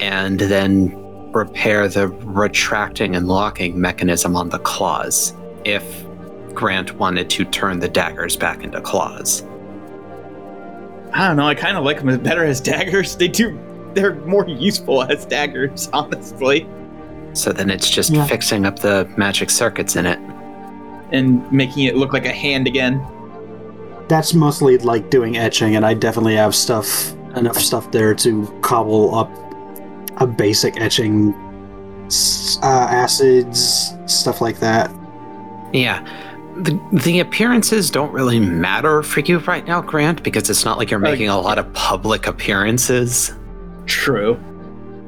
and 0.00 0.38
then 0.38 1.01
repair 1.34 1.88
the 1.88 2.08
retracting 2.08 3.16
and 3.16 3.28
locking 3.28 3.80
mechanism 3.80 4.36
on 4.36 4.48
the 4.48 4.58
claws 4.60 5.34
if 5.64 6.04
Grant 6.54 6.94
wanted 6.98 7.30
to 7.30 7.44
turn 7.44 7.80
the 7.80 7.88
daggers 7.88 8.36
back 8.36 8.62
into 8.62 8.80
claws. 8.80 9.42
I 11.14 11.28
don't 11.28 11.36
know. 11.36 11.46
I 11.46 11.54
kind 11.54 11.76
of 11.76 11.84
like 11.84 12.02
them 12.02 12.22
better 12.22 12.44
as 12.44 12.60
daggers. 12.60 13.16
They 13.16 13.28
do. 13.28 13.58
They're 13.94 14.14
more 14.26 14.46
useful 14.48 15.02
as 15.02 15.26
daggers, 15.26 15.88
honestly, 15.92 16.66
So 17.34 17.52
then 17.52 17.70
it's 17.70 17.88
just 17.90 18.10
Yeah. 18.10 18.26
fixing 18.26 18.64
up 18.66 18.78
the 18.78 19.08
magic 19.16 19.50
circuits 19.50 19.96
in 19.96 20.06
it. 20.06 20.18
and 21.12 21.50
making 21.52 21.84
it 21.84 21.94
look 21.96 22.14
like 22.14 22.24
a 22.24 22.32
hand 22.32 22.66
again. 22.66 23.04
That's 24.08 24.32
mostly 24.32 24.78
like 24.78 25.10
doing 25.10 25.36
etching, 25.36 25.76
and 25.76 25.84
I 25.84 25.92
definitely 25.92 26.36
have 26.36 26.54
stuff 26.54 27.12
enough 27.36 27.58
stuff 27.58 27.90
there 27.90 28.14
to 28.14 28.46
cobble 28.62 29.14
up 29.14 29.30
a 30.18 30.26
basic 30.26 30.80
etching, 30.80 31.32
uh, 32.62 32.86
acids, 32.90 33.94
stuff 34.06 34.40
like 34.40 34.58
that. 34.60 34.90
Yeah. 35.72 36.06
The, 36.56 36.78
the 37.04 37.20
appearances 37.20 37.90
don't 37.90 38.12
really 38.12 38.38
matter 38.38 39.02
for 39.02 39.20
you 39.20 39.38
right 39.38 39.66
now, 39.66 39.80
Grant, 39.80 40.22
because 40.22 40.50
it's 40.50 40.64
not 40.64 40.76
like 40.76 40.90
you're 40.90 41.00
making 41.00 41.28
a 41.28 41.40
lot 41.40 41.58
of 41.58 41.72
public 41.72 42.26
appearances. 42.26 43.32
True. 43.86 44.38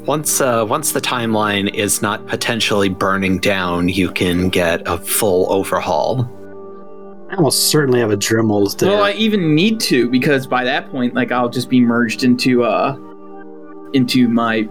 Once 0.07 0.41
uh, 0.41 0.65
once 0.67 0.93
the 0.93 1.01
timeline 1.01 1.73
is 1.75 2.03
not 2.03 2.27
potentially 2.27 2.89
burning 2.89 3.39
down, 3.39 3.89
you 3.89 4.11
can 4.11 4.49
get 4.51 4.83
a 4.87 4.99
full 4.99 5.51
overhaul. 5.51 6.31
I 7.31 7.37
almost 7.37 7.71
certainly 7.71 8.01
have 8.01 8.11
a 8.11 8.17
Dremel 8.17 8.77
there. 8.79 8.91
Well, 8.91 9.03
I 9.03 9.13
even 9.13 9.55
need 9.55 9.81
to 9.81 10.09
because 10.11 10.47
by 10.47 10.63
that 10.65 10.91
point, 10.91 11.15
like 11.15 11.33
I'll 11.33 11.49
just 11.49 11.71
be 11.71 11.81
merged 11.81 12.23
into 12.23 12.65
uh 12.65 12.97
into 13.95 14.29
my 14.29 14.69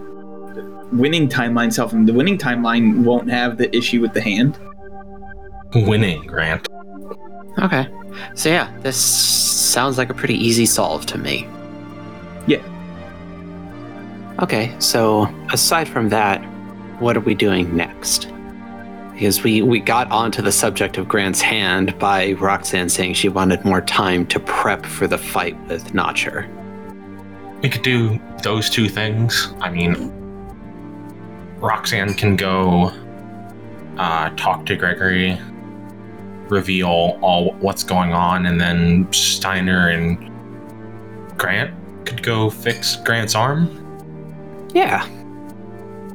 winning 0.94 1.28
timeline 1.28 1.72
self, 1.72 1.92
and 1.92 2.08
the 2.08 2.12
winning 2.12 2.38
timeline 2.38 3.04
won't 3.04 3.30
have 3.30 3.58
the 3.58 3.74
issue 3.76 4.00
with 4.00 4.14
the 4.14 4.20
hand. 4.20 4.58
Winning, 5.74 6.24
Grant. 6.26 6.68
Okay. 7.58 7.88
So 8.34 8.48
yeah, 8.48 8.76
this 8.80 8.96
sounds 8.96 9.98
like 9.98 10.10
a 10.10 10.14
pretty 10.14 10.34
easy 10.34 10.66
solve 10.66 11.06
to 11.06 11.18
me. 11.18 11.46
Yeah. 12.46 12.62
Okay, 14.40 14.74
so 14.78 15.32
aside 15.52 15.88
from 15.88 16.08
that, 16.10 16.38
what 17.00 17.16
are 17.16 17.20
we 17.20 17.34
doing 17.34 17.76
next? 17.76 18.28
Because 19.12 19.44
we, 19.44 19.62
we 19.62 19.78
got 19.78 20.10
onto 20.10 20.42
the 20.42 20.50
subject 20.50 20.98
of 20.98 21.06
Grant's 21.06 21.40
hand 21.40 21.96
by 21.98 22.32
Roxanne 22.32 22.88
saying 22.88 23.14
she 23.14 23.28
wanted 23.28 23.64
more 23.64 23.80
time 23.80 24.26
to 24.26 24.40
prep 24.40 24.84
for 24.84 25.06
the 25.06 25.18
fight 25.18 25.56
with 25.68 25.94
Notcher. 25.94 26.48
We 27.62 27.68
could 27.68 27.82
do 27.82 28.20
those 28.42 28.68
two 28.68 28.88
things. 28.88 29.54
I 29.60 29.70
mean, 29.70 30.12
Roxanne 31.58 32.14
can 32.14 32.36
go 32.36 32.92
uh, 33.96 34.30
talk 34.36 34.66
to 34.66 34.76
Gregory, 34.76 35.38
reveal 36.48 37.18
all 37.22 37.52
what's 37.60 37.82
going 37.84 38.12
on, 38.12 38.46
and 38.46 38.60
then 38.60 39.10
Steiner 39.12 39.88
and 39.88 40.30
Grant 41.38 41.72
could 42.06 42.22
go 42.22 42.50
fix 42.50 42.96
Grant's 42.96 43.34
arm. 43.34 43.80
Yeah. 44.74 45.08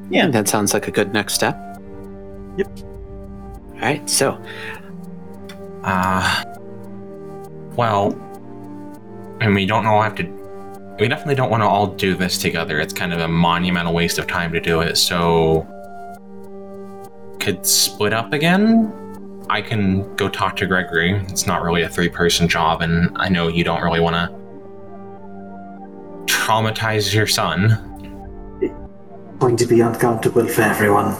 Yeah. 0.09 0.27
That 0.27 0.47
sounds 0.47 0.73
like 0.73 0.87
a 0.87 0.91
good 0.91 1.13
next 1.13 1.33
step. 1.33 1.57
Yep. 2.57 2.79
All 3.73 3.79
right, 3.81 4.09
so 4.09 4.41
Uh, 5.83 6.43
well, 7.77 8.11
and 9.39 9.55
we 9.55 9.65
don't 9.65 9.85
all 9.85 10.01
have 10.01 10.15
to. 10.15 10.38
We 10.99 11.07
definitely 11.07 11.35
don't 11.35 11.49
want 11.49 11.63
to 11.63 11.67
all 11.67 11.87
do 11.87 12.13
this 12.13 12.37
together. 12.37 12.79
It's 12.79 12.93
kind 12.93 13.13
of 13.13 13.21
a 13.21 13.27
monumental 13.27 13.93
waste 13.93 14.17
of 14.19 14.27
time 14.27 14.51
to 14.51 14.59
do 14.59 14.81
it. 14.81 14.97
So, 14.97 15.65
could 17.39 17.65
split 17.65 18.11
up 18.11 18.33
again. 18.33 18.93
I 19.49 19.61
can 19.61 20.13
go 20.15 20.27
talk 20.27 20.57
to 20.57 20.67
Gregory. 20.67 21.13
It's 21.29 21.47
not 21.47 21.63
really 21.63 21.83
a 21.83 21.89
three-person 21.89 22.49
job, 22.49 22.81
and 22.81 23.09
I 23.15 23.29
know 23.29 23.47
you 23.47 23.63
don't 23.63 23.81
really 23.81 24.01
want 24.01 24.15
to 24.15 24.29
traumatize 26.25 27.13
your 27.13 27.27
son. 27.27 28.59
It's 28.61 28.73
Going 29.39 29.55
to 29.55 29.65
be 29.65 29.79
uncomfortable 29.79 30.47
for 30.47 30.61
everyone. 30.63 31.15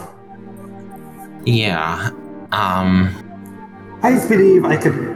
Yeah. 1.45 2.11
Um. 2.51 3.15
I 4.03 4.27
believe 4.27 4.65
I 4.65 4.75
could 4.75 5.15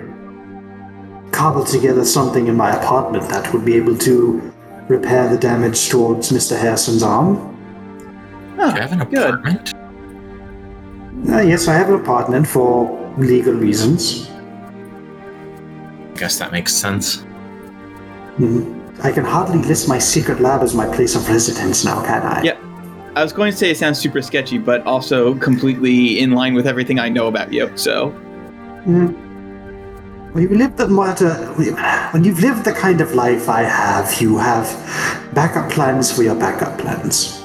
cobble 1.32 1.66
together 1.66 2.06
something 2.06 2.48
in 2.48 2.56
my 2.56 2.72
apartment 2.72 3.28
that 3.30 3.54
would 3.54 3.66
be 3.66 3.76
able 3.76 3.98
to 3.98 4.53
repair 4.88 5.30
the 5.30 5.38
damage 5.38 5.90
towards 5.90 6.32
Mr. 6.32 6.58
Harrison's 6.60 7.04
arm. 7.04 7.36
Do 8.58 8.64
you 8.64 8.72
have 8.72 8.92
an 8.92 9.02
apartment? 9.02 9.74
Uh, 11.30 11.42
yes, 11.42 11.68
I 11.68 11.74
have 11.74 11.90
an 11.90 11.96
apartment 11.96 12.48
for 12.48 12.90
legal 13.18 13.54
reasons. 13.54 14.30
I 16.14 16.18
guess 16.18 16.38
that 16.40 16.52
makes 16.52 16.74
sense. 16.74 17.26
Mhm. 18.38 18.80
I 19.04 19.12
can 19.12 19.26
hardly 19.26 19.60
list 19.60 19.88
my 19.90 19.98
secret 20.00 20.40
lab 20.40 20.62
as 20.62 20.74
my 20.76 20.86
place 20.86 21.16
of 21.16 21.28
residence 21.30 21.84
now, 21.84 22.02
can 22.04 22.22
I? 22.24 22.42
Yeah. 22.44 22.58
I 23.16 23.22
was 23.24 23.34
going 23.34 23.52
to 23.52 23.58
say 23.58 23.70
it 23.70 23.78
sounds 23.78 24.00
super 24.00 24.22
sketchy, 24.22 24.58
but 24.58 24.86
also 24.88 25.36
completely 25.36 26.20
in 26.20 26.32
line 26.32 26.54
with 26.56 26.66
everything 26.68 27.00
I 27.00 27.10
know 27.10 27.28
about 27.28 27.52
you. 27.54 27.70
So, 27.76 28.14
Mm. 28.88 29.16
When 30.34 30.50
you 30.50 30.58
live 30.58 30.76
the 30.78 30.88
matter, 30.88 31.36
when 32.12 32.24
you've 32.24 32.40
lived 32.40 32.66
the 32.66 32.74
kind 32.74 33.02
of 33.02 33.14
life 33.14 33.48
I 33.48 33.62
have, 33.62 34.20
you 34.20 34.36
have 34.40 34.66
backup 35.36 35.72
plans 35.72 36.12
for 36.12 36.24
your 36.24 36.34
backup 36.34 36.80
plans. 36.80 37.44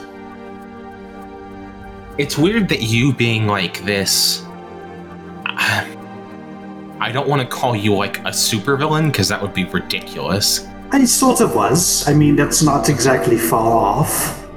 It's 2.17 2.39
weird 2.39 2.67
that 2.71 2.81
you 2.81 3.13
being 3.13 3.47
like 3.47 3.85
this. 3.85 4.43
I 5.45 7.11
don't 7.13 7.29
want 7.29 7.43
to 7.43 7.47
call 7.47 7.77
you 7.77 7.95
like 7.95 8.21
a 8.21 8.33
supervillain 8.33 9.09
because 9.09 9.29
that 9.29 9.43
would 9.43 9.53
be 9.53 9.67
ridiculous. 9.67 10.67
I 10.91 11.05
sort 11.05 11.43
of 11.43 11.55
was. 11.55 12.09
I 12.09 12.15
mean, 12.15 12.37
that's 12.37 12.63
not 12.63 12.89
exactly 12.89 13.37
far 13.37 13.71
off. 13.71 14.49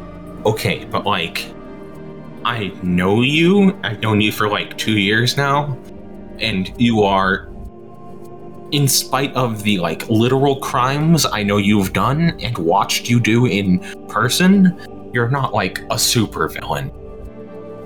Okay, 0.45 0.85
but 0.85 1.05
like, 1.05 1.53
I 2.45 2.71
know 2.81 3.23
you. 3.23 3.77
I've 3.83 3.99
known 3.99 4.21
you 4.21 4.31
for 4.31 4.47
like 4.47 4.77
two 4.77 4.97
years 4.97 5.35
now, 5.35 5.77
and 6.39 6.73
you 6.79 7.03
are, 7.03 7.50
in 8.71 8.87
spite 8.87 9.33
of 9.35 9.63
the 9.63 9.79
like 9.79 10.07
literal 10.09 10.59
crimes 10.59 11.25
I 11.25 11.43
know 11.43 11.57
you've 11.57 11.93
done 11.93 12.39
and 12.39 12.57
watched 12.57 13.09
you 13.09 13.19
do 13.19 13.45
in 13.45 13.79
person, 14.07 15.09
you're 15.13 15.29
not 15.29 15.53
like 15.53 15.79
a 15.79 15.95
supervillain. 15.95 16.91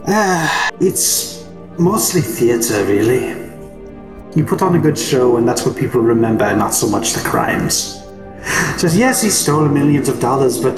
Ah, 0.08 0.70
it's 0.80 1.46
mostly 1.80 2.22
theater, 2.22 2.86
really. 2.86 3.44
You 4.36 4.46
put 4.46 4.62
on 4.62 4.76
a 4.76 4.80
good 4.80 4.98
show, 4.98 5.38
and 5.38 5.48
that's 5.48 5.66
what 5.66 5.76
people 5.76 6.02
remember, 6.02 6.56
not 6.56 6.74
so 6.74 6.88
much 6.88 7.14
the 7.14 7.22
crimes. 7.22 8.04
So, 8.78 8.88
yes, 8.88 9.22
he 9.24 9.30
stole 9.30 9.68
millions 9.68 10.10
of 10.10 10.20
dollars, 10.20 10.60
but 10.62 10.78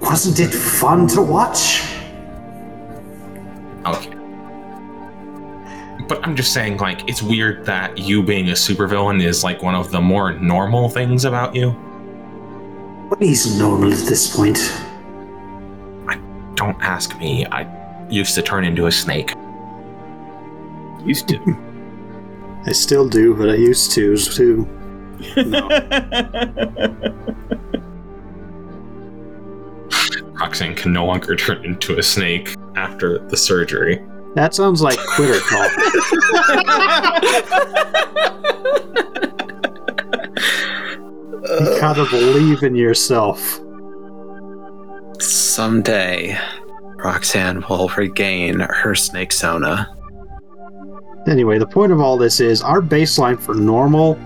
wasn't 0.00 0.38
it 0.38 0.54
fun 0.54 1.08
to 1.08 1.22
watch? 1.22 1.82
Okay. 3.86 4.11
But 6.12 6.20
I'm 6.26 6.36
just 6.36 6.52
saying, 6.52 6.76
like, 6.76 7.08
it's 7.08 7.22
weird 7.22 7.64
that 7.64 7.96
you 7.96 8.22
being 8.22 8.50
a 8.50 8.52
supervillain 8.52 9.24
is 9.24 9.42
like 9.42 9.62
one 9.62 9.74
of 9.74 9.90
the 9.90 9.98
more 9.98 10.34
normal 10.34 10.90
things 10.90 11.24
about 11.24 11.54
you. 11.54 11.70
But 13.08 13.22
he's 13.22 13.58
normal 13.58 13.90
at 13.90 14.00
this 14.00 14.36
point. 14.36 14.58
I, 16.06 16.20
Don't 16.54 16.76
ask 16.82 17.18
me. 17.18 17.46
I 17.46 17.66
used 18.10 18.34
to 18.34 18.42
turn 18.42 18.66
into 18.66 18.88
a 18.88 18.92
snake. 18.92 19.32
used 21.02 21.28
to. 21.28 21.38
I 22.66 22.72
still 22.72 23.08
do, 23.08 23.34
but 23.34 23.48
I 23.48 23.54
used 23.54 23.92
to 23.92 24.14
too. 24.18 24.68
No. 25.34 25.66
Roxanne 30.34 30.74
can 30.74 30.92
no 30.92 31.06
longer 31.06 31.36
turn 31.36 31.64
into 31.64 31.98
a 31.98 32.02
snake 32.02 32.54
after 32.76 33.20
the 33.28 33.36
surgery. 33.38 34.04
That 34.34 34.54
sounds 34.54 34.80
like 34.80 34.98
quitter 34.98 35.40
call. 35.40 35.62
you 41.60 41.80
gotta 41.80 42.06
believe 42.10 42.62
in 42.62 42.74
yourself. 42.74 43.60
someday 45.20 46.36
Roxanne 46.96 47.62
will 47.68 47.88
regain 47.96 48.60
her 48.60 48.94
snake 48.94 49.32
sona. 49.32 49.88
Anyway, 51.28 51.58
the 51.58 51.66
point 51.66 51.92
of 51.92 52.00
all 52.00 52.16
this 52.16 52.40
is 52.40 52.62
our 52.62 52.80
baseline 52.80 53.40
for 53.40 53.54
normal 53.54 54.18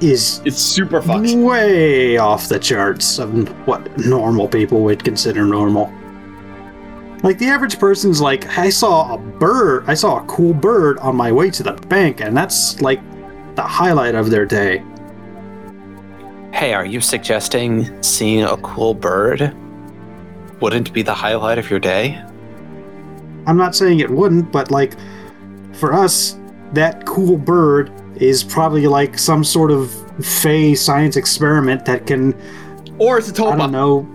is 0.00 0.40
it's 0.44 0.58
super 0.58 1.00
fucked. 1.00 1.34
way 1.34 2.18
off 2.18 2.48
the 2.48 2.58
charts 2.58 3.18
of 3.18 3.48
what 3.66 3.96
normal 3.98 4.48
people 4.48 4.82
would 4.82 5.02
consider 5.02 5.46
normal. 5.46 5.92
Like 7.24 7.38
the 7.38 7.46
average 7.46 7.78
person's 7.78 8.20
like, 8.20 8.58
I 8.58 8.68
saw 8.68 9.14
a 9.14 9.16
bird, 9.18 9.84
I 9.86 9.94
saw 9.94 10.22
a 10.22 10.26
cool 10.26 10.52
bird 10.52 10.98
on 10.98 11.16
my 11.16 11.32
way 11.32 11.50
to 11.52 11.62
the 11.62 11.72
bank, 11.72 12.20
and 12.20 12.36
that's 12.36 12.82
like 12.82 13.00
the 13.54 13.62
highlight 13.62 14.14
of 14.14 14.28
their 14.28 14.44
day. 14.44 14.84
Hey, 16.52 16.74
are 16.74 16.84
you 16.84 17.00
suggesting 17.00 18.02
seeing 18.02 18.44
a 18.44 18.58
cool 18.58 18.92
bird 18.92 19.56
wouldn't 20.60 20.92
be 20.92 21.00
the 21.00 21.14
highlight 21.14 21.56
of 21.56 21.70
your 21.70 21.80
day? 21.80 22.22
I'm 23.46 23.56
not 23.56 23.74
saying 23.74 24.00
it 24.00 24.10
wouldn't, 24.10 24.52
but 24.52 24.70
like 24.70 24.92
for 25.72 25.94
us, 25.94 26.38
that 26.74 27.06
cool 27.06 27.38
bird 27.38 27.90
is 28.16 28.44
probably 28.44 28.86
like 28.86 29.18
some 29.18 29.44
sort 29.44 29.70
of 29.70 29.90
fey 30.22 30.74
science 30.74 31.16
experiment 31.16 31.86
that 31.86 32.06
can, 32.06 32.34
Or 32.98 33.16
it's 33.16 33.30
a 33.30 33.32
topa. 33.32 33.52
I 33.52 33.56
don't 33.56 33.72
know, 33.72 34.13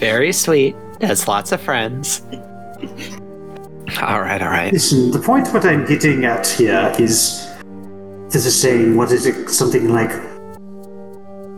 very 0.00 0.32
sweet. 0.32 0.74
Has 1.00 1.28
lots 1.28 1.52
of 1.52 1.60
friends. 1.60 2.22
All 4.02 4.20
right, 4.20 4.40
all 4.40 4.48
right. 4.50 4.72
Listen, 4.72 5.10
the 5.10 5.18
point 5.18 5.48
what 5.52 5.64
I'm 5.64 5.84
getting 5.84 6.24
at 6.24 6.46
here 6.46 6.94
is 7.00 7.44
there's 8.28 8.46
a 8.46 8.50
saying, 8.52 8.96
what 8.96 9.10
is 9.10 9.26
it? 9.26 9.48
Something 9.50 9.88
like, 9.92 10.12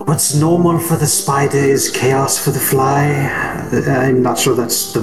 what's 0.08 0.34
normal 0.34 0.78
for 0.78 0.96
the 0.96 1.06
spider 1.06 1.58
is 1.58 1.90
chaos 1.90 2.42
for 2.42 2.50
the 2.50 2.58
fly. 2.58 3.10
Uh, 3.70 3.90
I'm 3.90 4.22
not 4.22 4.38
sure 4.38 4.54
that's 4.56 4.94
the 4.94 5.02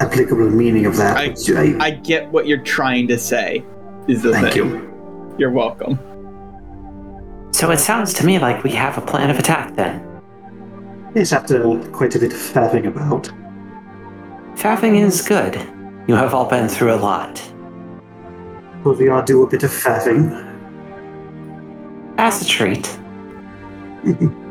applicable 0.00 0.48
meaning 0.48 0.86
of 0.86 0.96
that. 0.96 1.16
I- 1.18 1.34
I- 1.60 1.76
I 1.86 1.90
get 1.90 2.30
what 2.32 2.46
you're 2.46 2.62
trying 2.62 3.08
to 3.08 3.18
say. 3.18 3.62
Is 4.08 4.22
the 4.22 4.32
thank 4.32 4.54
thing. 4.54 4.56
you. 4.70 5.34
You're 5.38 5.50
welcome. 5.52 5.98
So 7.52 7.70
it 7.72 7.78
sounds 7.78 8.14
to 8.14 8.26
me 8.26 8.38
like 8.38 8.64
we 8.64 8.70
have 8.70 8.96
a 8.96 9.02
plan 9.02 9.28
of 9.28 9.38
attack 9.38 9.74
then. 9.76 10.00
Yes, 11.14 11.32
after 11.32 11.78
quite 11.92 12.14
a 12.16 12.18
bit 12.18 12.32
of 12.32 12.38
faffing 12.38 12.86
about. 12.86 13.30
Faffing 14.56 15.00
is 15.00 15.22
good. 15.22 15.54
You 16.08 16.14
have 16.16 16.34
all 16.34 16.46
been 16.48 16.68
through 16.68 16.94
a 16.94 16.96
lot. 16.96 17.40
Will 18.82 18.94
we 18.94 19.08
all 19.08 19.22
do 19.22 19.42
a 19.42 19.46
bit 19.48 19.62
of 19.62 19.70
faffing? 19.70 20.32
As 22.18 22.42
a 22.42 22.46
treat. 22.46 22.98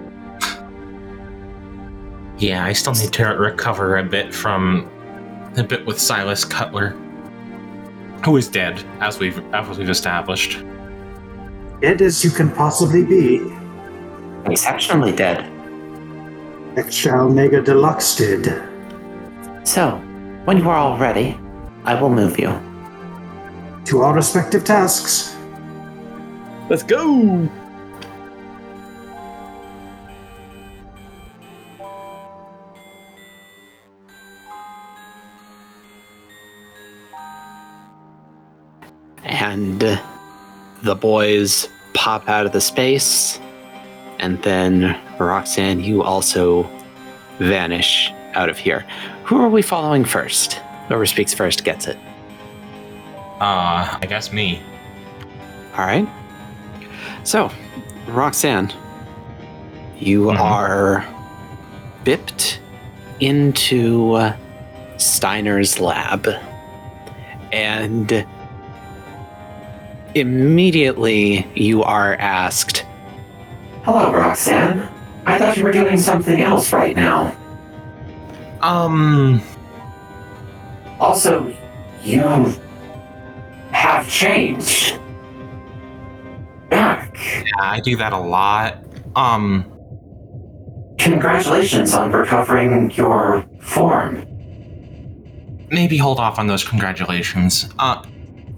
Yeah, 2.44 2.66
I 2.66 2.74
still 2.74 2.94
need 2.94 3.14
to 3.14 3.26
recover 3.26 3.98
a 4.00 4.04
bit 4.04 4.34
from 4.34 4.90
the 5.54 5.64
bit 5.64 5.86
with 5.86 5.98
Silas 5.98 6.44
Cutler, 6.44 6.90
who 8.26 8.36
is 8.36 8.50
dead, 8.50 8.84
as 9.00 9.18
we've 9.18 9.38
as 9.54 9.78
we've 9.78 9.90
established. 9.90 10.62
Dead 11.80 12.02
as 12.02 12.22
you 12.22 12.32
can 12.32 12.52
possibly 12.52 13.06
be. 13.06 13.50
Exceptionally 14.46 15.16
dead. 15.16 15.53
Extra 16.76 17.30
Mega 17.30 17.62
Deluxe 17.62 18.16
did. 18.16 18.46
So, 19.64 19.92
when 20.46 20.58
you 20.58 20.70
are 20.70 20.76
all 20.76 20.98
ready, 20.98 21.38
I 21.86 22.00
will 22.00 22.10
move 22.10 22.40
you. 22.40 22.50
To 23.86 24.02
our 24.02 24.14
respective 24.14 24.64
tasks. 24.64 25.36
Let's 26.70 26.84
go. 26.84 27.50
and 39.54 39.84
uh, 39.84 40.02
the 40.82 40.96
boys 40.96 41.70
pop 41.94 42.28
out 42.28 42.46
of 42.46 42.54
the 42.54 42.62
space, 42.62 43.40
and 44.20 44.42
then 44.44 45.00
Roxanne, 45.20 45.80
you 45.82 46.04
also 46.04 46.70
vanish 47.40 48.12
out 48.34 48.50
of 48.50 48.58
here. 48.58 48.86
Who 49.26 49.38
are 49.42 49.50
we 49.50 49.62
following 49.62 50.06
first? 50.06 50.54
Whoever 50.88 51.06
speaks 51.06 51.34
first 51.34 51.64
gets 51.64 51.88
it. 51.88 51.98
Uh, 53.40 53.98
I 54.02 54.06
guess 54.08 54.32
me. 54.32 54.62
All 55.78 55.86
right. 55.86 56.08
So, 57.24 57.50
Roxanne, 58.08 58.72
you 60.00 60.26
Mhm. 60.26 60.40
are 60.40 61.06
bipped 62.04 62.60
into 63.20 64.14
uh, 64.14 64.34
Steiner's 64.98 65.80
lab, 65.80 66.28
and 67.52 68.26
immediately 70.16 71.48
you 71.56 71.84
are 71.84 72.16
asked, 72.16 72.86
Hello, 73.84 74.12
Roxanne. 74.14 74.88
I 75.26 75.38
thought 75.38 75.58
you 75.58 75.64
were 75.64 75.72
doing 75.72 75.98
something 75.98 76.42
else 76.42 76.72
right 76.74 76.96
now. 76.96 77.36
Um, 78.62 79.42
Also, 81.00 81.54
you 82.02 82.54
have 83.72 84.08
changed. 84.10 85.00
Back. 86.70 87.16
yeah, 87.46 87.52
I 87.62 87.80
do 87.82 87.96
that 87.98 88.14
a 88.14 88.18
lot. 88.20 88.78
Um, 89.16 89.66
Congratulations 90.98 91.94
on 91.94 92.12
recovering 92.12 92.90
your 92.92 93.46
form. 93.62 94.26
maybe 95.70 95.98
hold 95.98 96.20
off 96.20 96.40
on 96.40 96.48
those 96.48 96.64
congratulations. 96.64 97.68
Uh, 97.80 98.02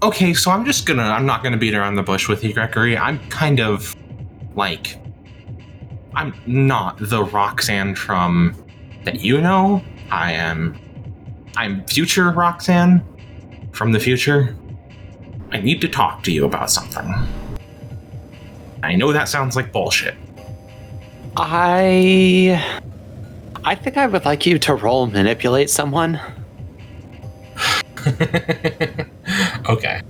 okay, 0.02 0.32
so 0.34 0.50
I'm 0.50 0.64
just 0.64 0.86
gonna, 0.86 1.02
I'm 1.02 1.26
not 1.26 1.42
gonna 1.42 1.56
beat 1.56 1.74
around 1.74 1.96
the 1.96 2.02
bush 2.02 2.28
with 2.28 2.44
you, 2.44 2.52
Gregory. 2.52 2.96
I'm 2.96 3.18
kind 3.30 3.58
of 3.60 3.94
like, 4.54 4.98
I'm 6.16 6.34
not 6.46 6.96
the 6.98 7.22
Roxanne 7.24 7.94
from 7.94 8.56
that 9.04 9.20
you 9.20 9.40
know. 9.40 9.84
I 10.10 10.32
am, 10.32 10.76
I'm 11.56 11.84
future 11.84 12.30
Roxanne 12.30 13.04
from 13.72 13.92
the 13.92 14.00
future. 14.00 14.56
I 15.52 15.60
need 15.60 15.82
to 15.82 15.88
talk 15.88 16.22
to 16.24 16.32
you 16.32 16.46
about 16.46 16.70
something. 16.70 17.14
I 18.82 18.96
know 18.96 19.12
that 19.12 19.28
sounds 19.28 19.56
like 19.56 19.72
bullshit. 19.72 20.14
I. 21.36 22.82
I 23.64 23.74
think 23.74 23.96
I 23.98 24.06
would 24.06 24.24
like 24.24 24.46
you 24.46 24.58
to 24.60 24.74
roll 24.74 25.06
manipulate 25.06 25.68
someone. 25.68 26.20
okay. 29.68 30.00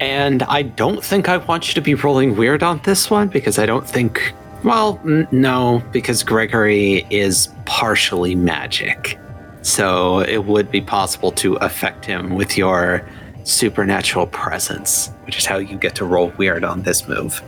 And 0.00 0.42
I 0.44 0.62
don't 0.62 1.04
think 1.04 1.28
I 1.28 1.36
want 1.36 1.68
you 1.68 1.74
to 1.74 1.80
be 1.80 1.94
rolling 1.94 2.36
weird 2.36 2.62
on 2.64 2.80
this 2.84 3.10
one 3.10 3.28
because 3.28 3.58
I 3.60 3.66
don't 3.66 3.88
think. 3.88 4.34
Well, 4.64 4.98
n- 5.04 5.28
no, 5.30 5.82
because 5.92 6.22
Gregory 6.22 7.06
is 7.10 7.48
partially 7.66 8.34
magic. 8.34 9.18
So 9.62 10.20
it 10.20 10.44
would 10.44 10.70
be 10.70 10.80
possible 10.80 11.30
to 11.32 11.54
affect 11.56 12.04
him 12.04 12.34
with 12.34 12.56
your 12.56 13.06
supernatural 13.44 14.26
presence, 14.26 15.10
which 15.26 15.38
is 15.38 15.46
how 15.46 15.58
you 15.58 15.76
get 15.76 15.94
to 15.96 16.04
roll 16.04 16.28
weird 16.38 16.64
on 16.64 16.82
this 16.82 17.06
move. 17.06 17.42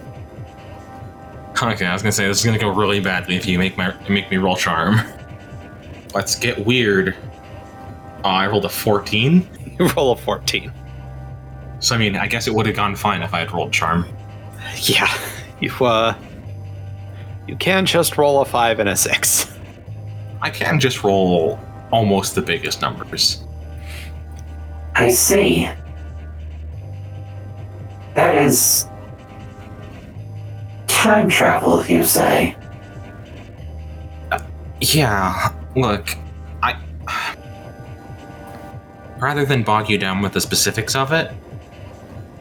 Okay, 1.63 1.87
I 1.87 1.93
was 1.95 2.03
gonna 2.03 2.13
say 2.13 2.27
this 2.27 2.41
is 2.41 2.45
gonna 2.45 2.59
go 2.59 2.69
really 2.69 3.01
badly 3.01 3.37
if 3.37 3.47
you 3.47 3.59
make 3.59 3.79
my 3.79 3.95
make 4.11 4.31
me 4.31 4.37
roll 4.37 4.57
charm. 4.57 5.01
Let's 6.15 6.39
get 6.39 6.65
weird. 6.67 7.17
Uh, 8.25 8.29
I 8.29 8.47
rolled 8.47 8.65
a 8.67 8.71
14. 8.71 9.49
You 9.79 9.89
roll 9.89 10.13
a 10.13 10.17
14. 10.17 10.73
So 11.81 11.95
I 11.95 11.99
mean, 11.99 12.17
I 12.17 12.27
guess 12.29 12.47
it 12.47 12.55
would 12.55 12.65
have 12.65 12.75
gone 12.77 12.97
fine 12.97 13.21
if 13.23 13.35
I 13.35 13.41
had 13.41 13.53
rolled 13.53 13.75
charm. 13.75 14.07
Yeah, 14.83 15.07
you, 15.61 15.71
uh. 15.85 16.15
You 17.47 17.57
can 17.57 17.87
just 17.87 18.19
roll 18.19 18.41
a 18.41 18.45
5 18.45 18.81
and 18.81 18.89
a 18.89 18.97
6. 18.97 19.53
I 20.43 20.51
can 20.51 20.81
just 20.81 21.05
roll 21.05 21.59
almost 21.91 22.35
the 22.35 22.43
biggest 22.43 22.83
numbers. 22.83 23.45
I 24.95 25.11
see. 25.11 25.69
That 28.15 28.35
is. 28.35 28.87
time 30.87 31.29
travel, 31.29 31.85
you 31.87 32.03
say? 32.03 32.57
Uh, 34.33 34.39
yeah, 34.81 35.53
look, 35.77 36.17
I 36.63 36.81
rather 39.19 39.45
than 39.45 39.63
bog 39.63 39.89
you 39.89 39.99
down 39.99 40.21
with 40.23 40.33
the 40.33 40.41
specifics 40.41 40.95
of 40.95 41.13
it 41.13 41.33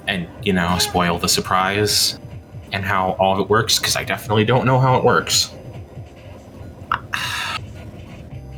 and, 0.08 0.28
you 0.44 0.54
know, 0.54 0.78
spoil 0.78 1.18
the 1.18 1.30
surprise 1.30 2.20
and 2.72 2.84
how 2.84 3.12
all 3.20 3.34
of 3.34 3.40
it 3.40 3.50
works 3.50 3.80
because 3.80 3.96
I 3.96 4.04
definitely 4.04 4.46
don't 4.46 4.66
know 4.66 4.80
how 4.80 4.98
it 4.98 5.04
works. 5.04 5.54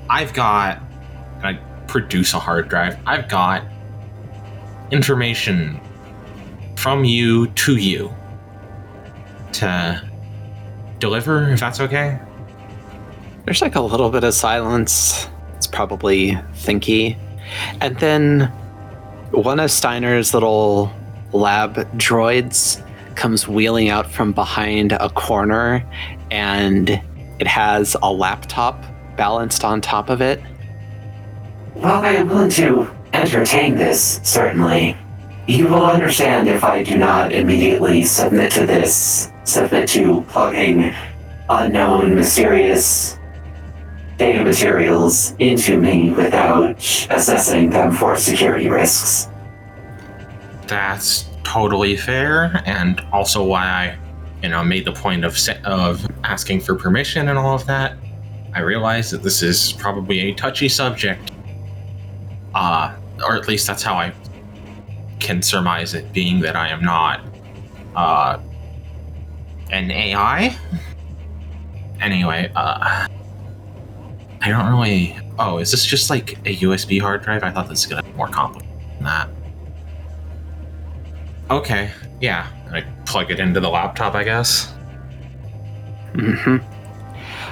I've 0.10 0.34
got 0.34 0.82
I 1.44 1.54
produce 1.88 2.34
a 2.34 2.40
hard 2.40 2.70
drive. 2.70 2.98
I've 3.06 3.28
got 3.30 3.64
information 4.92 5.80
from 6.76 7.04
you 7.04 7.48
to 7.48 7.76
you 7.76 8.14
to 9.54 10.10
deliver 11.00 11.50
if 11.50 11.60
that's 11.60 11.80
okay. 11.80 12.20
There's 13.46 13.62
like 13.62 13.76
a 13.76 13.82
little 13.82 14.10
bit 14.10 14.24
of 14.24 14.34
silence. 14.34 15.28
It's 15.56 15.68
probably 15.68 16.32
thinky. 16.54 17.18
And 17.82 17.98
then 17.98 18.52
one 19.32 19.60
of 19.60 19.72
Steiner's 19.72 20.34
little 20.34 20.92
lab 21.34 21.76
droids 21.98 22.84
comes 23.18 23.48
wheeling 23.48 23.90
out 23.90 24.10
from 24.10 24.32
behind 24.32 24.94
a 24.94 25.10
corner 25.10 25.84
and 26.32 26.90
it 27.40 27.48
has 27.48 27.98
a 28.02 28.12
laptop 28.12 28.82
balanced 29.18 29.64
on 29.66 29.82
top 29.82 30.10
of 30.10 30.22
it. 30.22 30.42
Well, 31.76 32.02
I 32.04 32.14
am 32.14 32.30
willing 32.30 32.50
to 32.52 32.90
entertain 33.14 33.76
this, 33.76 34.22
certainly, 34.24 34.96
you 35.48 35.68
will 35.68 35.86
understand 35.86 36.50
if 36.50 36.64
I 36.64 36.84
do 36.84 36.98
not 36.98 37.32
immediately 37.32 38.04
submit 38.04 38.52
to 38.54 38.66
this, 38.66 39.32
submit 39.46 39.88
to 39.90 40.22
plugging 40.24 40.94
unknown, 41.50 42.16
mysterious 42.16 43.18
data 44.18 44.44
materials 44.44 45.36
into 45.40 45.80
me 45.80 46.12
without 46.12 46.76
assessing 47.10 47.70
them 47.70 47.94
for 47.94 48.18
security 48.18 48.68
risks. 48.68 49.30
That's 50.68 51.30
totally 51.48 51.96
fair, 51.96 52.62
and 52.66 53.00
also 53.14 53.42
why 53.42 53.66
I, 53.66 53.98
you 54.44 54.50
know, 54.50 54.64
made 54.64 54.84
the 54.86 54.92
point 54.92 55.24
of 55.24 55.38
of 55.64 56.06
asking 56.24 56.62
for 56.62 56.76
permission 56.76 57.30
and 57.30 57.38
all 57.40 57.56
of 57.56 57.66
that. 57.68 57.98
I 58.54 58.60
realize 58.60 59.12
that 59.12 59.24
this 59.24 59.42
is 59.42 59.72
probably 59.74 60.20
a 60.20 60.34
touchy 60.34 60.68
subject, 60.68 61.32
uh, 62.54 62.96
or 63.24 63.36
at 63.36 63.48
least 63.48 63.66
that's 63.66 63.82
how 63.82 63.96
I 63.96 64.14
can 65.20 65.42
surmise 65.42 65.94
it, 65.94 66.12
being 66.12 66.42
that 66.42 66.56
I 66.56 66.68
am 66.68 66.84
not 66.84 67.22
uh, 67.96 68.40
an 69.72 69.90
AI. 69.90 70.58
Anyway, 72.02 72.52
uh, 72.56 73.08
I 74.42 74.50
don't 74.50 74.68
really. 74.68 75.18
Oh, 75.40 75.60
is 75.60 75.72
this 75.72 75.86
just 75.86 76.10
like 76.10 76.34
a 76.46 76.58
USB 76.58 77.00
hard 77.00 77.22
drive? 77.22 77.44
I 77.44 77.52
thought 77.52 77.70
this 77.70 77.86
was 77.86 77.88
gonna 77.88 78.04
be 78.04 78.18
more 78.18 78.28
complicated 78.28 78.76
than 78.96 79.04
that. 79.06 79.30
Okay, 81.50 81.92
yeah. 82.20 82.48
I 82.72 82.82
plug 83.06 83.32
it 83.32 83.40
into 83.40 83.60
the 83.60 83.70
laptop, 83.70 84.16
I 84.16 84.24
guess. 84.24 84.74
hmm 86.14 86.58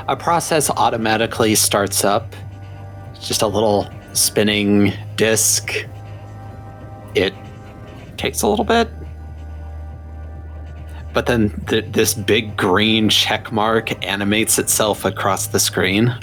A 0.08 0.16
process 0.18 0.70
automatically 0.70 1.56
starts 1.56 2.04
up. 2.04 2.36
It's 3.16 3.28
just 3.28 3.42
a 3.42 3.48
little 3.48 3.90
spinning 4.14 4.94
disk. 5.16 5.74
It 7.16 7.34
takes 8.18 8.42
a 8.42 8.48
little 8.48 8.66
bit. 8.66 8.90
But 11.14 11.28
then 11.28 11.50
th- 11.68 11.86
this 11.94 12.14
big 12.14 12.58
green 12.58 13.08
check 13.08 13.54
mark 13.54 14.06
animates 14.06 14.60
itself 14.60 15.06
across 15.06 15.48
the 15.48 15.60
screen. 15.60 16.14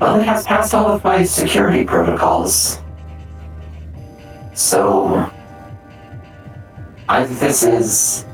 Well, 0.00 0.20
it 0.20 0.24
has 0.24 0.46
passed 0.46 0.72
all 0.72 0.86
of 0.86 1.02
my 1.02 1.24
security 1.24 1.84
protocols. 1.84 2.78
So, 4.54 5.28
either 7.08 7.34
this 7.34 7.62
is 7.62 8.26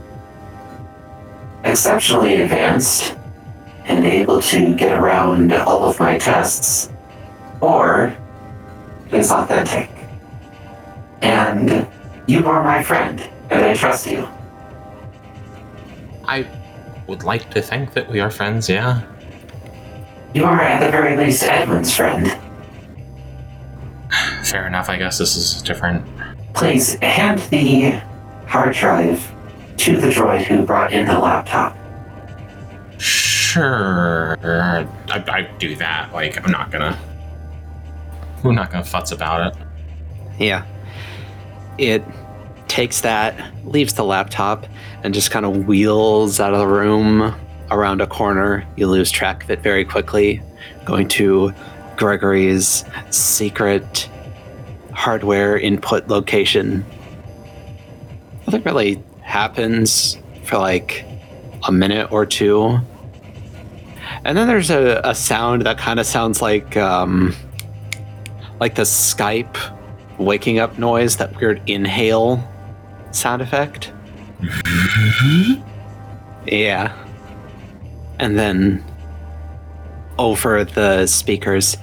exceptionally 1.64 2.42
advanced 2.42 3.16
and 3.84 4.04
able 4.04 4.40
to 4.40 4.74
get 4.74 4.98
around 4.98 5.52
all 5.52 5.84
of 5.84 6.00
my 6.00 6.18
tests, 6.18 6.90
or 7.60 8.16
is 9.12 9.30
authentic. 9.30 9.90
And 11.22 11.86
you 12.26 12.46
are 12.46 12.62
my 12.62 12.82
friend, 12.82 13.20
and 13.50 13.64
I 13.64 13.74
trust 13.74 14.06
you. 14.06 14.28
I 16.26 16.46
would 17.06 17.22
like 17.22 17.50
to 17.50 17.62
think 17.62 17.92
that 17.92 18.10
we 18.10 18.20
are 18.20 18.30
friends, 18.30 18.68
yeah. 18.68 19.02
You 20.32 20.44
are 20.44 20.60
at 20.60 20.84
the 20.84 20.90
very 20.90 21.16
least 21.16 21.42
Edwin's 21.44 21.94
friend. 21.94 22.26
Fair 24.42 24.66
enough, 24.66 24.88
I 24.88 24.96
guess 24.96 25.18
this 25.18 25.36
is 25.36 25.62
different. 25.62 26.06
Please 26.54 26.94
hand 27.00 27.40
the 27.50 28.00
hard 28.46 28.74
drive 28.74 29.32
to 29.78 30.00
the 30.00 30.08
droid 30.08 30.44
who 30.44 30.64
brought 30.64 30.92
in 30.92 31.06
the 31.06 31.18
laptop. 31.18 31.76
Sure. 32.98 34.36
I, 34.42 34.86
I 35.08 35.42
do 35.58 35.76
that. 35.76 36.12
Like, 36.12 36.42
I'm 36.42 36.50
not 36.50 36.70
gonna. 36.70 36.98
We're 38.42 38.52
not 38.52 38.70
gonna 38.70 38.84
futz 38.84 39.12
about 39.12 39.54
it. 39.54 39.62
Yeah. 40.38 40.64
It 41.78 42.04
takes 42.68 43.00
that, 43.02 43.34
leaves 43.64 43.94
the 43.94 44.04
laptop, 44.04 44.66
and 45.02 45.14
just 45.14 45.30
kind 45.30 45.46
of 45.46 45.66
wheels 45.66 46.40
out 46.40 46.52
of 46.52 46.60
the 46.60 46.66
room 46.66 47.34
around 47.70 48.00
a 48.00 48.06
corner. 48.06 48.66
You 48.76 48.86
lose 48.86 49.10
track 49.10 49.44
of 49.44 49.50
it 49.50 49.60
very 49.60 49.84
quickly, 49.84 50.42
going 50.84 51.08
to 51.08 51.52
Gregory's 51.96 52.84
secret 53.10 54.08
hardware 54.92 55.58
input 55.58 56.08
location. 56.08 56.84
Nothing 58.46 58.62
really 58.62 59.02
happens 59.22 60.18
for 60.44 60.58
like 60.58 61.04
a 61.66 61.72
minute 61.72 62.12
or 62.12 62.26
two. 62.26 62.78
And 64.24 64.36
then 64.36 64.48
there's 64.48 64.70
a, 64.70 65.00
a 65.04 65.14
sound 65.14 65.62
that 65.62 65.78
kind 65.78 65.98
of 65.98 66.06
sounds 66.06 66.42
like 66.42 66.76
um, 66.76 67.34
like 68.60 68.74
the 68.74 68.82
Skype 68.82 69.56
waking 70.18 70.58
up 70.58 70.78
noise, 70.78 71.16
that 71.16 71.38
weird 71.40 71.60
inhale 71.66 72.42
sound 73.10 73.42
effect. 73.42 73.92
yeah. 76.46 76.94
And 78.18 78.38
then 78.38 78.84
over 80.18 80.64
the 80.64 81.06
speakers, 81.06 81.76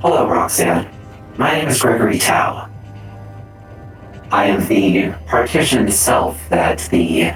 Hello, 0.00 0.28
Roxanne. 0.28 0.86
My 1.38 1.54
name 1.54 1.68
is 1.68 1.80
Gregory 1.80 2.18
Tao. 2.18 2.68
I 4.34 4.46
am 4.46 4.66
the 4.66 5.14
partitioned 5.26 5.92
self 5.92 6.48
that 6.48 6.80
the 6.90 7.32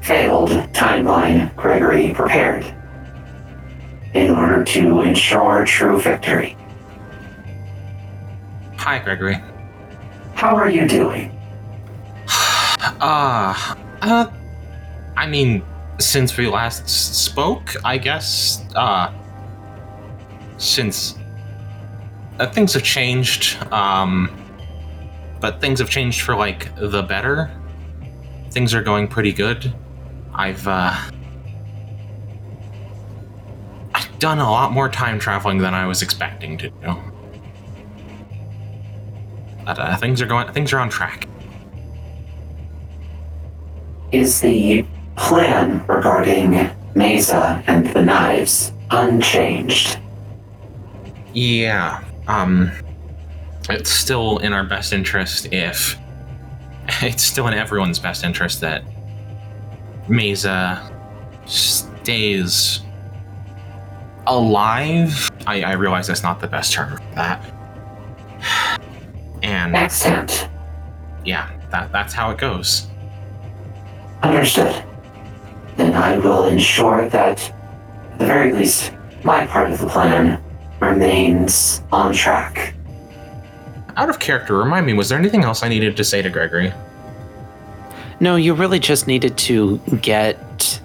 failed 0.00 0.48
timeline 0.72 1.54
Gregory 1.54 2.14
prepared 2.14 2.64
in 4.14 4.30
order 4.30 4.64
to 4.64 5.02
ensure 5.02 5.66
true 5.66 6.00
victory. 6.00 6.56
Hi, 8.78 9.00
Gregory. 9.00 9.36
How 10.32 10.56
are 10.56 10.70
you 10.70 10.88
doing? 10.88 11.30
Uh, 13.02 13.74
uh, 14.00 14.30
I 15.16 15.26
mean, 15.26 15.62
since 15.98 16.38
we 16.38 16.46
last 16.46 16.88
spoke, 16.88 17.74
I 17.84 17.98
guess, 17.98 18.64
uh, 18.74 19.12
since 20.56 21.18
uh, 22.38 22.50
things 22.50 22.72
have 22.72 22.82
changed, 22.82 23.62
um, 23.70 24.34
but 25.40 25.60
things 25.60 25.78
have 25.80 25.90
changed 25.90 26.20
for, 26.22 26.36
like, 26.36 26.74
the 26.76 27.02
better. 27.02 27.50
Things 28.50 28.74
are 28.74 28.82
going 28.82 29.08
pretty 29.08 29.32
good. 29.32 29.72
I've, 30.34 30.66
uh, 30.66 30.94
I've 33.94 34.18
done 34.18 34.38
a 34.38 34.50
lot 34.50 34.72
more 34.72 34.88
time 34.88 35.18
traveling 35.18 35.58
than 35.58 35.74
I 35.74 35.86
was 35.86 36.02
expecting 36.02 36.58
to 36.58 36.70
do. 36.70 36.96
But, 39.64 39.78
uh, 39.78 39.96
things 39.96 40.20
are 40.20 40.26
going, 40.26 40.52
things 40.52 40.72
are 40.72 40.78
on 40.78 40.88
track. 40.88 41.26
Is 44.12 44.40
the 44.40 44.84
plan 45.16 45.84
regarding 45.86 46.70
Mesa 46.94 47.62
and 47.66 47.86
the 47.88 48.02
knives 48.02 48.72
unchanged? 48.90 49.98
Yeah. 51.32 52.02
Um 52.26 52.72
it's 53.68 53.90
still 53.90 54.38
in 54.38 54.52
our 54.52 54.64
best 54.64 54.92
interest 54.92 55.48
if 55.52 55.96
it's 57.02 57.22
still 57.22 57.46
in 57.48 57.54
everyone's 57.54 57.98
best 57.98 58.24
interest 58.24 58.60
that 58.60 58.82
Mesa 60.08 60.90
stays 61.46 62.80
alive. 64.26 65.30
I, 65.46 65.62
I 65.62 65.72
realize 65.72 66.06
that's 66.06 66.22
not 66.22 66.40
the 66.40 66.48
best 66.48 66.72
term 66.72 66.96
for 66.96 67.14
that. 67.14 67.42
And 69.42 69.74
Extant. 69.74 70.50
yeah, 71.24 71.50
that 71.70 71.90
that's 71.92 72.12
how 72.12 72.30
it 72.30 72.36
goes. 72.36 72.88
Understood. 74.22 74.84
Then 75.76 75.94
I 75.94 76.18
will 76.18 76.44
ensure 76.44 77.08
that, 77.08 77.40
at 77.40 78.18
the 78.18 78.26
very 78.26 78.52
least, 78.52 78.92
my 79.24 79.46
part 79.46 79.70
of 79.72 79.78
the 79.78 79.86
plan 79.86 80.42
remains 80.78 81.82
on 81.90 82.12
track. 82.12 82.74
Out 83.96 84.08
of 84.08 84.18
character, 84.18 84.56
remind 84.56 84.86
me, 84.86 84.92
was 84.92 85.08
there 85.08 85.18
anything 85.18 85.44
else 85.44 85.62
I 85.62 85.68
needed 85.68 85.96
to 85.96 86.04
say 86.04 86.22
to 86.22 86.30
Gregory? 86.30 86.72
no, 88.20 88.36
you 88.36 88.52
really 88.52 88.78
just 88.78 89.06
needed 89.06 89.36
to 89.38 89.78
get 90.02 90.80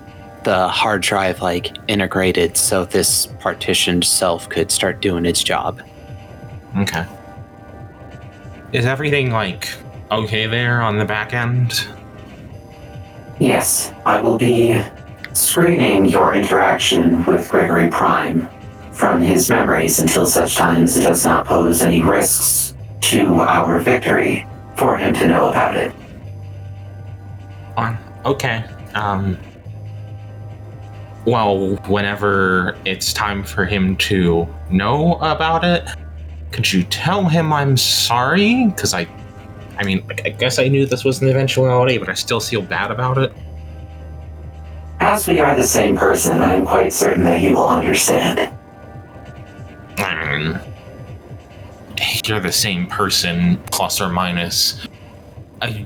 the 0.45 0.69
hard 0.69 1.01
drive 1.01 1.41
like 1.41 1.75
integrated 1.89 2.55
so 2.55 2.85
this 2.85 3.27
partitioned 3.39 4.05
self 4.05 4.47
could 4.47 4.71
start 4.71 5.01
doing 5.01 5.25
its 5.25 5.43
job. 5.43 5.81
Okay. 6.77 7.05
Is 8.71 8.85
everything 8.85 9.31
like 9.31 9.69
okay 10.11 10.47
there 10.47 10.81
on 10.81 10.97
the 10.97 11.05
back 11.05 11.33
end? 11.33 11.87
Yes, 13.39 13.91
I 14.05 14.21
will 14.21 14.37
be 14.37 14.81
screening 15.33 16.05
your 16.05 16.33
interaction 16.33 17.25
with 17.25 17.49
Gregory 17.49 17.89
Prime 17.89 18.47
from 18.93 19.21
his 19.21 19.49
memories 19.49 19.99
until 19.99 20.25
such 20.25 20.55
times 20.55 20.95
it 20.95 21.03
does 21.03 21.25
not 21.25 21.45
pose 21.45 21.81
any 21.81 22.01
risks 22.01 22.74
to 23.09 23.35
our 23.35 23.79
victory 23.79 24.47
for 24.75 24.97
him 24.97 25.13
to 25.13 25.27
know 25.27 25.49
about 25.49 25.75
it. 25.75 25.93
On. 27.77 27.97
Okay. 28.25 28.63
Um. 28.95 29.37
Well, 31.25 31.75
whenever 31.87 32.77
it's 32.85 33.13
time 33.13 33.43
for 33.43 33.65
him 33.65 33.95
to 33.97 34.47
know 34.69 35.15
about 35.15 35.63
it, 35.63 35.89
could 36.51 36.71
you 36.71 36.83
tell 36.83 37.25
him 37.25 37.51
I'm 37.51 37.77
sorry? 37.77 38.67
Because 38.67 38.93
I, 38.93 39.07
I 39.77 39.83
mean, 39.83 40.07
I 40.23 40.29
guess 40.29 40.59
I 40.59 40.67
knew 40.67 40.85
this 40.85 41.03
was 41.03 41.21
an 41.21 41.29
eventuality, 41.29 41.97
but 41.97 42.09
I 42.09 42.13
still 42.13 42.39
feel 42.39 42.61
bad 42.61 42.91
about 42.91 43.17
it. 43.17 43.33
As 44.99 45.27
we 45.27 45.39
are 45.39 45.55
the 45.55 45.63
same 45.63 45.97
person, 45.97 46.41
I 46.41 46.53
am 46.53 46.65
quite 46.65 46.93
certain 46.93 47.23
that 47.23 47.39
he 47.39 47.53
will 47.53 47.67
understand. 47.67 48.55
I 49.97 50.37
mean, 50.37 50.59
you're 52.25 52.39
the 52.39 52.51
same 52.51 52.87
person, 52.87 53.57
plus 53.71 54.01
or 54.01 54.09
minus 54.09 54.87
a, 55.61 55.85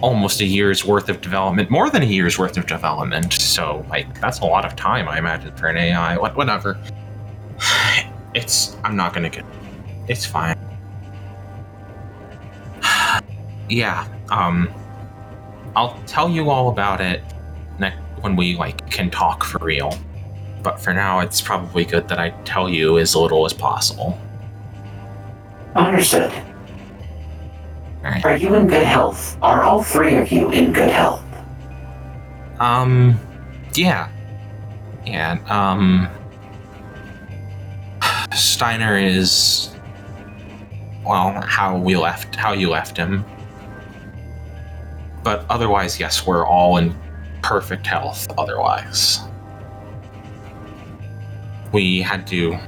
almost 0.00 0.40
a 0.40 0.44
year's 0.44 0.84
worth 0.84 1.08
of 1.08 1.20
development, 1.20 1.70
more 1.70 1.90
than 1.90 2.02
a 2.02 2.06
year's 2.06 2.38
worth 2.38 2.56
of 2.56 2.66
development. 2.66 3.32
So, 3.32 3.84
like, 3.88 4.20
that's 4.20 4.40
a 4.40 4.44
lot 4.44 4.64
of 4.64 4.76
time, 4.76 5.08
I 5.08 5.18
imagine, 5.18 5.54
for 5.56 5.68
an 5.68 5.76
AI. 5.76 6.16
What, 6.18 6.36
whatever. 6.36 6.78
It's. 8.34 8.76
I'm 8.82 8.96
not 8.96 9.14
gonna 9.14 9.30
get. 9.30 9.44
It's 10.08 10.26
fine. 10.26 10.58
yeah. 13.68 14.08
Um. 14.28 14.68
I'll 15.76 15.96
tell 16.06 16.28
you 16.28 16.50
all 16.50 16.68
about 16.68 17.00
it 17.00 17.22
next 17.78 17.98
when 18.22 18.34
we 18.34 18.56
like 18.56 18.90
can 18.90 19.08
talk 19.08 19.44
for 19.44 19.58
real. 19.64 19.96
But 20.64 20.80
for 20.80 20.92
now, 20.92 21.20
it's 21.20 21.40
probably 21.40 21.84
good 21.84 22.08
that 22.08 22.18
I 22.18 22.30
tell 22.44 22.68
you 22.68 22.98
as 22.98 23.14
little 23.14 23.46
as 23.46 23.52
possible. 23.52 24.18
Understood. 25.74 26.32
Alright. 28.04 28.24
Are 28.24 28.36
you 28.36 28.54
in 28.54 28.66
good 28.66 28.82
health? 28.84 29.36
Are 29.42 29.62
all 29.62 29.82
three 29.82 30.16
of 30.16 30.30
you 30.30 30.50
in 30.50 30.72
good 30.72 30.90
health? 30.90 31.24
Um, 32.60 33.18
yeah. 33.74 34.08
Yeah, 35.04 35.38
um. 35.48 36.08
Steiner 38.32 38.96
is 38.96 39.74
well, 41.04 41.40
how 41.42 41.76
we 41.76 41.96
left, 41.96 42.34
how 42.34 42.52
you 42.52 42.70
left 42.70 42.96
him. 42.96 43.24
But 45.22 45.44
otherwise, 45.50 46.00
yes, 46.00 46.26
we're 46.26 46.46
all 46.46 46.76
in 46.78 46.94
perfect 47.42 47.86
health. 47.86 48.26
Otherwise, 48.38 49.20
we 51.72 52.00
had 52.00 52.26
to 52.28 52.58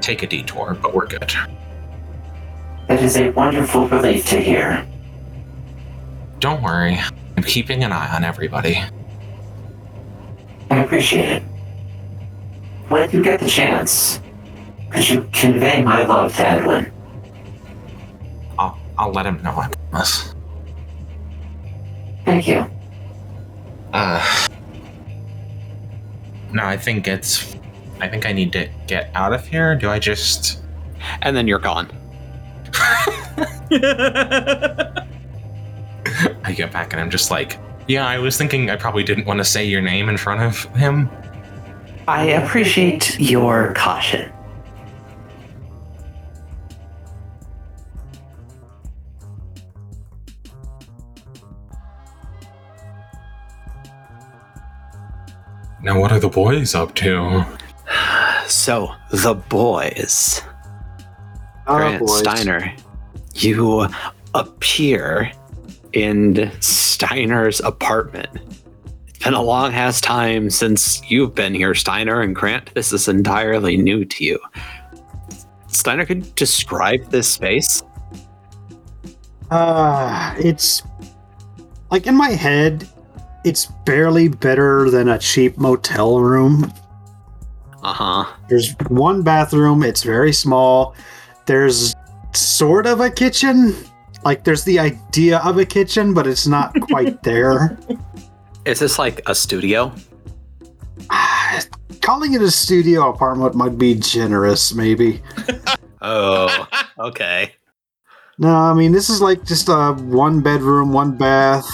take 0.00 0.22
a 0.22 0.26
detour, 0.26 0.74
but 0.80 0.94
we're 0.94 1.06
good. 1.06 1.32
That 2.88 3.02
is 3.02 3.16
a 3.18 3.28
wonderful 3.30 3.86
relief 3.88 4.26
to 4.28 4.40
hear. 4.40 4.86
Don't 6.38 6.62
worry, 6.62 6.98
I'm 7.36 7.42
keeping 7.42 7.84
an 7.84 7.92
eye 7.92 8.14
on 8.14 8.24
everybody. 8.24 8.82
I 10.70 10.82
appreciate 10.82 11.28
it. 11.28 11.42
When 12.88 13.10
you 13.10 13.22
get 13.22 13.40
the 13.40 13.48
chance, 13.48 14.20
could 14.90 15.08
you 15.08 15.28
convey 15.32 15.82
my 15.82 16.04
love 16.04 16.34
to 16.36 16.48
Edwin? 16.48 16.90
I'll 18.58 18.78
I'll 18.96 19.12
let 19.12 19.26
him 19.26 19.42
know. 19.42 19.50
I 19.50 19.68
promise. 19.90 20.34
Thank 22.24 22.48
you. 22.48 22.70
Uh, 23.92 24.48
no, 26.52 26.64
I 26.64 26.78
think 26.78 27.06
it's. 27.06 27.54
I 28.00 28.08
think 28.08 28.24
I 28.24 28.32
need 28.32 28.52
to 28.52 28.70
get 28.86 29.10
out 29.14 29.32
of 29.34 29.46
here. 29.46 29.74
Do 29.76 29.90
I 29.90 29.98
just? 29.98 30.62
And 31.20 31.36
then 31.36 31.46
you're 31.46 31.58
gone. 31.58 31.90
I 36.44 36.52
get 36.54 36.72
back 36.72 36.92
and 36.92 37.00
I'm 37.00 37.10
just 37.10 37.30
like, 37.30 37.58
yeah. 37.86 38.06
I 38.06 38.18
was 38.18 38.36
thinking 38.36 38.70
I 38.70 38.76
probably 38.76 39.02
didn't 39.02 39.26
want 39.26 39.38
to 39.38 39.44
say 39.44 39.64
your 39.64 39.80
name 39.80 40.08
in 40.08 40.16
front 40.16 40.42
of 40.42 40.64
him. 40.76 41.10
I 42.06 42.24
appreciate 42.24 43.18
your 43.20 43.72
caution. 43.74 44.32
Now, 55.82 56.00
what 56.00 56.10
are 56.10 56.18
the 56.18 56.28
boys 56.28 56.74
up 56.74 56.94
to? 56.96 57.44
So, 58.46 58.94
the 59.10 59.34
boys. 59.34 60.40
Oh, 61.68 61.76
Grant 61.76 62.00
boys. 62.00 62.18
Steiner, 62.20 62.74
you 63.34 63.86
appear 64.34 65.30
in 65.92 66.50
Steiner's 66.60 67.60
apartment. 67.60 68.28
It's 69.06 69.18
been 69.18 69.34
a 69.34 69.42
long 69.42 69.74
ass 69.74 70.00
time 70.00 70.48
since 70.48 71.02
you've 71.10 71.34
been 71.34 71.52
here, 71.54 71.74
Steiner, 71.74 72.22
and 72.22 72.34
Grant, 72.34 72.72
this 72.74 72.92
is 72.92 73.06
entirely 73.06 73.76
new 73.76 74.04
to 74.06 74.24
you. 74.24 74.38
Steiner 75.66 76.06
could 76.06 76.24
you 76.24 76.32
describe 76.34 77.04
this 77.10 77.28
space. 77.28 77.82
Uh, 79.50 80.34
it's 80.38 80.82
like 81.90 82.06
in 82.06 82.16
my 82.16 82.30
head, 82.30 82.88
it's 83.44 83.66
barely 83.84 84.28
better 84.28 84.90
than 84.90 85.08
a 85.08 85.18
cheap 85.18 85.58
motel 85.58 86.20
room. 86.20 86.72
Uh 87.82 87.92
huh. 87.92 88.36
There's 88.48 88.74
one 88.88 89.22
bathroom, 89.22 89.82
it's 89.82 90.02
very 90.02 90.32
small. 90.32 90.94
There's 91.48 91.96
sort 92.34 92.86
of 92.86 93.00
a 93.00 93.08
kitchen. 93.10 93.74
Like 94.22 94.44
there's 94.44 94.64
the 94.64 94.78
idea 94.78 95.38
of 95.38 95.56
a 95.56 95.64
kitchen, 95.64 96.12
but 96.12 96.26
it's 96.26 96.46
not 96.46 96.78
quite 96.90 97.22
there. 97.22 97.78
Is 98.66 98.78
this 98.80 98.98
like 98.98 99.22
a 99.26 99.34
studio? 99.34 99.92
Calling 102.02 102.34
it 102.34 102.42
a 102.42 102.50
studio 102.50 103.08
apartment 103.10 103.54
might 103.54 103.78
be 103.78 103.94
generous, 103.94 104.74
maybe. 104.74 105.20
Oh, 106.00 106.68
okay. 107.00 107.54
No, 108.38 108.54
I 108.54 108.72
mean 108.72 108.92
this 108.92 109.10
is 109.10 109.20
like 109.20 109.44
just 109.44 109.68
a 109.68 109.94
one 109.94 110.40
bedroom, 110.40 110.92
one 110.92 111.16
bath. 111.16 111.66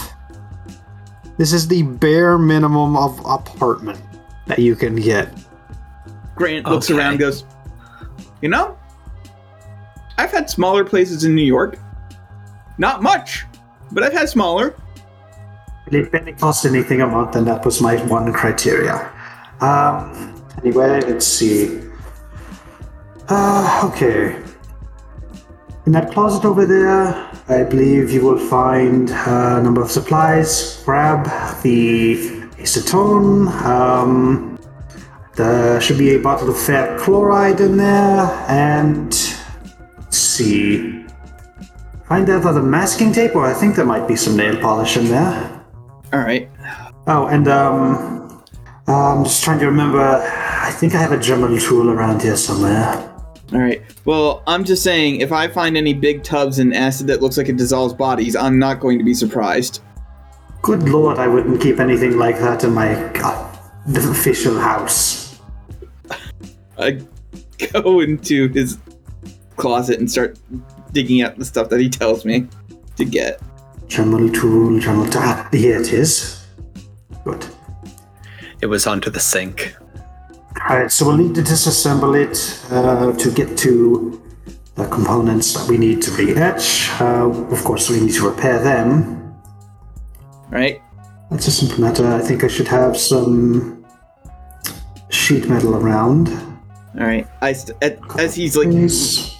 This 1.37 1.53
is 1.53 1.69
the 1.69 1.83
bare 1.83 2.39
minimum 2.39 2.97
of 2.97 3.21
apartment 3.27 4.01
that 4.47 4.61
you 4.61 4.77
can 4.77 4.97
get. 4.97 5.29
Grant 6.37 6.67
looks 6.67 6.91
Okay. 6.91 6.99
around 6.99 7.11
and 7.11 7.19
goes, 7.21 7.45
You 8.41 8.49
know, 8.49 8.79
I've 10.19 10.31
had 10.31 10.49
smaller 10.49 10.85
places 10.85 11.25
in 11.25 11.35
New 11.35 11.45
York. 11.45 11.79
Not 12.79 13.03
much, 13.03 13.45
but 13.93 14.03
I've 14.03 14.13
had 14.13 14.29
smaller. 14.29 14.75
It 15.87 16.11
didn't 16.11 16.39
cost 16.39 16.65
anything 16.65 17.03
a 17.03 17.07
month, 17.07 17.37
and 17.37 17.47
that 17.47 17.65
was 17.65 17.81
my 17.81 17.97
one 18.07 18.33
criteria. 18.33 19.13
Um, 19.61 20.43
anyway, 20.59 21.01
let's 21.03 21.27
see. 21.27 21.81
Uh, 23.29 23.91
okay. 23.93 24.41
In 25.87 25.93
that 25.93 26.13
closet 26.13 26.47
over 26.47 26.65
there, 26.65 27.31
I 27.49 27.63
believe 27.65 28.11
you 28.11 28.23
will 28.23 28.39
find 28.39 29.11
a 29.11 29.63
number 29.63 29.83
of 29.83 29.91
supplies. 29.91 30.83
Grab 30.85 31.27
the 31.63 32.17
acetone. 32.57 33.49
Um, 33.63 34.59
there 35.37 35.81
should 35.81 35.99
be 35.99 36.15
a 36.15 36.19
bottle 36.19 36.49
of 36.49 36.57
ferric 36.57 37.01
chloride 37.01 37.61
in 37.61 37.77
there, 37.77 38.21
and 38.49 39.13
see. 40.15 41.05
Find 42.07 42.29
out 42.29 42.43
the 42.43 42.63
masking 42.63 43.13
tape, 43.13 43.35
or 43.35 43.47
I 43.47 43.55
think 43.55 43.77
there 43.77 43.87
might 43.87 44.07
be 44.07 44.17
some 44.17 44.37
nail 44.37 44.57
polish 44.61 44.97
in 44.97 45.09
there. 45.09 45.65
All 46.13 46.21
right. 46.21 46.51
Oh, 47.07 47.27
and 47.27 47.49
um, 47.49 48.43
I'm 48.87 49.25
just 49.25 49.43
trying 49.43 49.59
to 49.61 49.67
remember. 49.67 50.01
I 50.01 50.71
think 50.71 50.95
I 50.95 50.99
have 50.99 51.13
a 51.13 51.19
Dremel 51.19 51.61
tool 51.61 51.91
around 51.91 52.23
here 52.23 52.37
somewhere. 52.37 53.11
All 53.53 53.61
right. 53.61 53.83
Well, 54.05 54.43
I'm 54.47 54.65
just 54.65 54.83
saying, 54.83 55.21
if 55.21 55.33
I 55.33 55.49
find 55.49 55.77
any 55.77 55.95
big 55.95 56.23
tubs 56.23 56.59
in 56.59 56.73
acid 56.73 57.07
that 57.09 57.23
looks 57.23 57.37
like 57.37 57.49
it 57.49 57.57
dissolves 57.57 57.95
bodies, 57.95 58.37
I'm 58.37 58.59
not 58.59 58.81
going 58.81 58.99
to 58.99 59.05
be 59.05 59.15
surprised. 59.15 59.83
Good 60.63 60.89
lord, 60.89 61.19
I 61.19 61.29
wouldn't 61.29 61.61
keep 61.61 61.79
anything 61.79 62.17
like 62.17 62.39
that 62.39 62.65
in 62.65 62.73
my 62.73 62.95
uh, 63.21 63.57
official 63.87 64.59
house. 64.59 65.41
I 66.79 67.01
go 67.73 68.01
into 68.01 68.49
his 68.49 68.79
closet 69.57 69.99
and 69.99 70.11
start 70.11 70.39
digging 70.93 71.23
out 71.23 71.37
the 71.39 71.45
stuff 71.45 71.69
that 71.71 71.81
he 71.81 71.89
tells 71.89 72.25
me 72.25 72.47
to 72.97 73.05
get. 73.05 73.41
Dremel 73.89 74.33
tool, 74.33 74.81
Dremel 74.81 75.11
tool. 75.11 75.23
Ah, 75.23 75.49
here 75.53 75.81
it 75.81 75.93
is. 75.93 76.45
Good. 77.25 77.47
It 78.61 78.67
was 78.67 78.87
onto 78.87 79.11
the 79.11 79.21
sink. 79.21 79.77
Alright, 80.59 80.91
so 80.91 81.07
we'll 81.07 81.17
need 81.17 81.35
to 81.35 81.43
disassemble 81.43 82.15
it 82.15 82.61
uh, 82.73 83.13
to 83.19 83.31
get 83.31 83.59
to 83.59 84.23
the 84.77 84.87
components 84.89 85.53
that 85.55 85.69
we 85.69 85.77
need 85.77 86.01
to 86.03 86.11
re-etch. 86.13 86.91
Uh, 87.01 87.29
of 87.29 87.65
course, 87.65 87.91
we 87.91 88.01
need 88.01 88.15
to 88.15 88.29
repair 88.29 88.63
them. 88.63 89.35
All 90.25 90.51
right. 90.51 90.81
That's 91.31 91.47
a 91.49 91.51
simple 91.51 91.81
matter. 91.81 92.07
I 92.07 92.21
think 92.21 92.45
I 92.45 92.49
should 92.49 92.69
have 92.69 92.97
some 92.97 93.85
sheet 95.11 95.49
metal 95.49 95.77
around. 95.77 96.29
All 96.29 97.07
right. 97.07 97.27
I 97.41 97.53
st- 97.53 97.77
at, 97.83 97.99
as 98.19 98.35
he's 98.35 98.57
like 98.57 98.69
Please. 98.71 99.34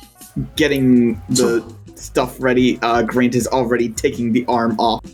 Getting 0.57 1.21
the 1.29 1.65
stuff 1.95 2.37
ready, 2.41 2.79
uh, 2.83 3.03
Grant 3.03 3.35
is 3.35 3.47
already 3.47 3.89
taking 3.89 4.33
the 4.33 4.45
arm 4.47 4.79
off. 4.79 5.05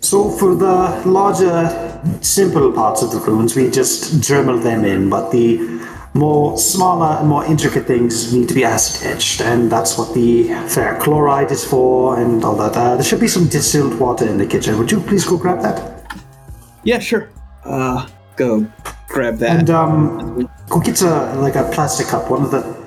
So 0.00 0.30
for 0.30 0.54
the 0.54 1.02
larger, 1.04 2.00
simple 2.20 2.72
parts 2.72 3.02
of 3.02 3.10
the 3.10 3.18
runes, 3.18 3.56
we 3.56 3.70
just 3.70 4.20
Dremel 4.20 4.62
them 4.62 4.84
in, 4.84 5.10
but 5.10 5.30
the 5.30 5.78
more 6.14 6.56
smaller 6.56 7.18
and 7.18 7.28
more 7.28 7.44
intricate 7.44 7.86
things 7.86 8.32
need 8.32 8.48
to 8.48 8.54
be 8.54 8.64
acid 8.64 9.06
etched, 9.06 9.40
and 9.40 9.70
that's 9.70 9.98
what 9.98 10.14
the 10.14 10.48
ferric 10.66 11.00
chloride 11.00 11.50
is 11.50 11.64
for, 11.64 12.18
and 12.18 12.44
all 12.44 12.56
that. 12.56 12.76
Uh, 12.76 12.94
there 12.94 13.04
should 13.04 13.20
be 13.20 13.28
some 13.28 13.48
distilled 13.48 13.98
water 13.98 14.26
in 14.26 14.38
the 14.38 14.46
kitchen. 14.46 14.78
Would 14.78 14.90
you 14.90 15.00
please 15.00 15.24
go 15.24 15.36
grab 15.36 15.60
that? 15.62 16.02
Yeah, 16.84 16.98
sure. 16.98 17.28
Uh, 17.64 18.08
go 18.36 18.66
grab 19.08 19.36
that. 19.38 19.58
And 19.58 19.70
um, 19.70 20.50
go 20.68 20.80
get 20.80 21.02
a 21.02 21.34
like 21.34 21.56
a 21.56 21.70
plastic 21.72 22.06
cup. 22.06 22.30
One 22.30 22.42
of 22.42 22.50
the 22.50 22.77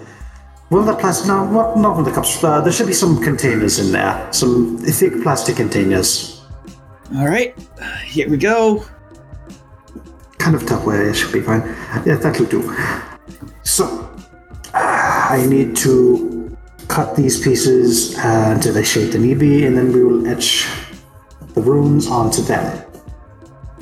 of 0.80 0.86
the 0.86 0.96
plastic. 0.96 1.28
No, 1.28 1.46
not 1.50 1.78
not 1.78 2.00
of 2.00 2.06
the 2.06 2.12
cups. 2.12 2.42
Uh, 2.44 2.62
there 2.62 2.72
should 2.72 2.88
be 2.88 2.94
some 2.94 3.22
containers 3.22 3.80
in 3.80 3.92
there. 3.92 4.32
Some 4.32 4.78
thick 4.78 5.22
plastic 5.22 5.58
containers. 5.58 6.42
All 7.16 7.28
right. 7.28 7.54
Here 8.06 8.30
we 8.30 8.38
go. 8.38 8.86
kind 10.38 10.56
of 10.56 10.64
Tupperware, 10.64 11.10
it 11.10 11.14
should 11.16 11.34
be 11.34 11.42
fine. 11.42 11.62
Yeah, 12.06 12.16
that'll 12.16 12.46
do. 12.46 12.76
So, 13.64 14.10
I 14.74 15.46
need 15.48 15.76
to 15.78 16.58
cut 16.88 17.16
these 17.16 17.40
pieces 17.42 18.18
uh, 18.18 18.54
until 18.56 18.74
they 18.74 18.84
shape 18.84 19.12
the 19.12 19.36
be, 19.36 19.66
and 19.66 19.78
then 19.78 19.94
we 19.94 20.04
will 20.04 20.26
etch 20.28 20.68
the 21.54 21.62
runes 21.62 22.08
onto 22.08 22.42
them. 22.42 22.86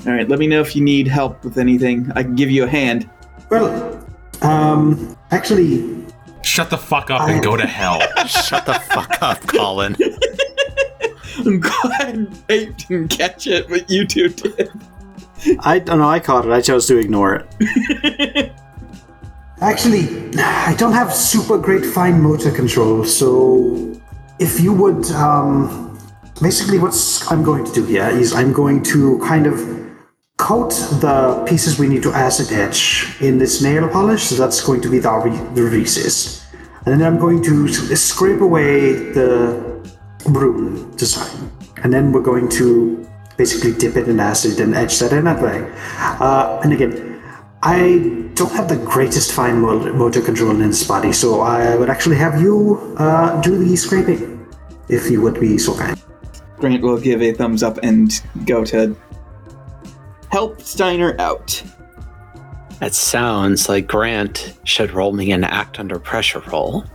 All 0.06 0.14
right. 0.14 0.28
Let 0.28 0.40
me 0.40 0.48
know 0.48 0.62
if 0.62 0.76
you 0.76 0.84
need 0.84 1.08
help 1.08 1.44
with 1.44 1.58
anything. 1.58 2.12
I 2.16 2.24
can 2.24 2.36
give 2.36 2.50
you 2.50 2.64
a 2.64 2.68
hand. 2.68 3.10
Well, 3.50 4.06
um, 4.42 5.16
actually, 5.32 5.99
Shut 6.60 6.72
the 6.72 6.78
fuck 6.78 7.10
up 7.10 7.30
and 7.30 7.42
go 7.42 7.56
to 7.56 7.66
hell. 7.66 8.02
Shut 8.28 8.66
the 8.66 8.74
fuck 8.74 9.22
up, 9.22 9.48
Colin. 9.48 9.96
I'm 11.38 11.62
glad 11.62 12.28
I 12.50 12.66
didn't 12.66 13.08
catch 13.08 13.48
it, 13.48 13.70
but 13.70 13.90
you 13.90 14.06
two 14.06 14.28
did. 14.28 14.70
I 15.62 15.80
don't 15.80 16.00
know. 16.00 16.10
I 16.10 16.20
caught 16.20 16.46
it. 16.46 16.52
I 16.52 16.60
chose 16.60 16.86
to 16.88 16.98
ignore 16.98 17.48
it. 17.60 18.52
Actually, 19.62 20.34
I 20.38 20.76
don't 20.78 20.92
have 20.92 21.14
super 21.14 21.58
great 21.58 21.86
fine 21.86 22.22
motor 22.22 22.52
control, 22.52 23.06
so 23.06 23.98
if 24.40 24.60
you 24.60 24.74
would, 24.74 25.10
um, 25.12 25.98
basically, 26.42 26.78
what 26.78 26.94
I'm 27.32 27.42
going 27.42 27.64
to 27.64 27.72
do 27.72 27.86
here 27.86 28.10
is 28.10 28.34
I'm 28.34 28.52
going 28.52 28.84
to 28.84 29.18
kind 29.20 29.48
of 29.48 29.80
coat 30.36 30.72
the 31.00 31.46
pieces 31.48 31.80
we 31.80 31.88
need 31.88 32.04
to 32.04 32.12
acid 32.12 32.52
etch 32.52 33.16
in 33.22 33.38
this 33.38 33.62
nail 33.62 33.88
polish. 33.88 34.24
So 34.24 34.36
that's 34.36 34.62
going 34.62 34.82
to 34.82 34.90
be 34.90 35.00
the, 35.00 35.12
re- 35.12 35.54
the 35.54 35.64
releases, 35.64 36.39
and 36.86 37.00
then 37.00 37.02
I'm 37.02 37.20
going 37.20 37.42
to 37.44 37.68
scrape 37.96 38.42
away 38.42 38.94
the 39.14 39.58
rune 40.28 40.96
design, 40.96 41.52
and 41.84 41.94
then 41.94 42.12
we're 42.12 42.22
going 42.22 42.50
to 42.50 43.08
basically 43.38 43.74
dip 43.74 43.96
it 43.96 44.08
in 44.08 44.20
acid 44.20 44.60
and 44.60 44.76
etch 44.76 45.00
that 45.00 45.14
in 45.14 45.26
that 45.26 45.42
way. 45.42 45.72
Uh, 45.98 46.60
and 46.64 46.74
again, 46.74 47.22
I 47.64 48.32
don't 48.36 48.52
have 48.54 48.70
the 48.70 48.78
greatest 48.78 49.34
fine 49.34 49.62
motor 49.62 50.22
control 50.22 50.52
in 50.52 50.60
this 50.60 50.88
body, 50.88 51.12
so 51.12 51.42
I 51.42 51.76
would 51.76 51.90
actually 51.90 52.18
have 52.18 52.42
you 52.42 52.96
uh, 52.98 53.42
do 53.42 53.58
the 53.58 53.76
scraping, 53.76 54.48
if 54.88 55.10
you 55.10 55.22
would 55.22 55.40
be 55.40 55.58
so 55.58 55.76
kind. 55.78 56.02
Grant 56.58 56.82
will 56.82 57.00
give 57.00 57.22
a 57.22 57.34
thumbs 57.34 57.64
up 57.64 57.80
and 57.84 58.22
go 58.46 58.66
to 58.66 58.96
help 60.32 60.62
Steiner 60.62 61.16
out. 61.20 61.64
That 62.80 62.94
sounds 62.94 63.68
like 63.68 63.88
Grant 63.88 64.58
should 64.64 64.92
roll 64.92 65.12
me 65.12 65.32
an 65.32 65.44
act 65.44 65.80
under 65.80 66.00
pressure 66.00 66.42
roll. 66.52 66.86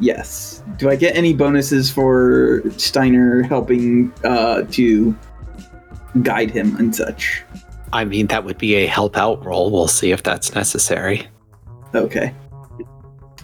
Yes. 0.00 0.62
Do 0.76 0.88
I 0.90 0.96
get 0.96 1.14
any 1.14 1.34
bonuses 1.34 1.90
for 1.90 2.62
Steiner 2.76 3.42
helping 3.42 4.12
uh, 4.24 4.62
to 4.70 5.16
guide 6.22 6.50
him 6.50 6.74
and 6.76 6.94
such? 6.94 7.44
I 7.92 8.04
mean, 8.04 8.26
that 8.28 8.44
would 8.44 8.58
be 8.58 8.74
a 8.76 8.86
help 8.86 9.16
out 9.16 9.44
roll. 9.44 9.70
We'll 9.70 9.88
see 9.88 10.10
if 10.10 10.22
that's 10.22 10.54
necessary. 10.54 11.26
Okay. 11.94 12.34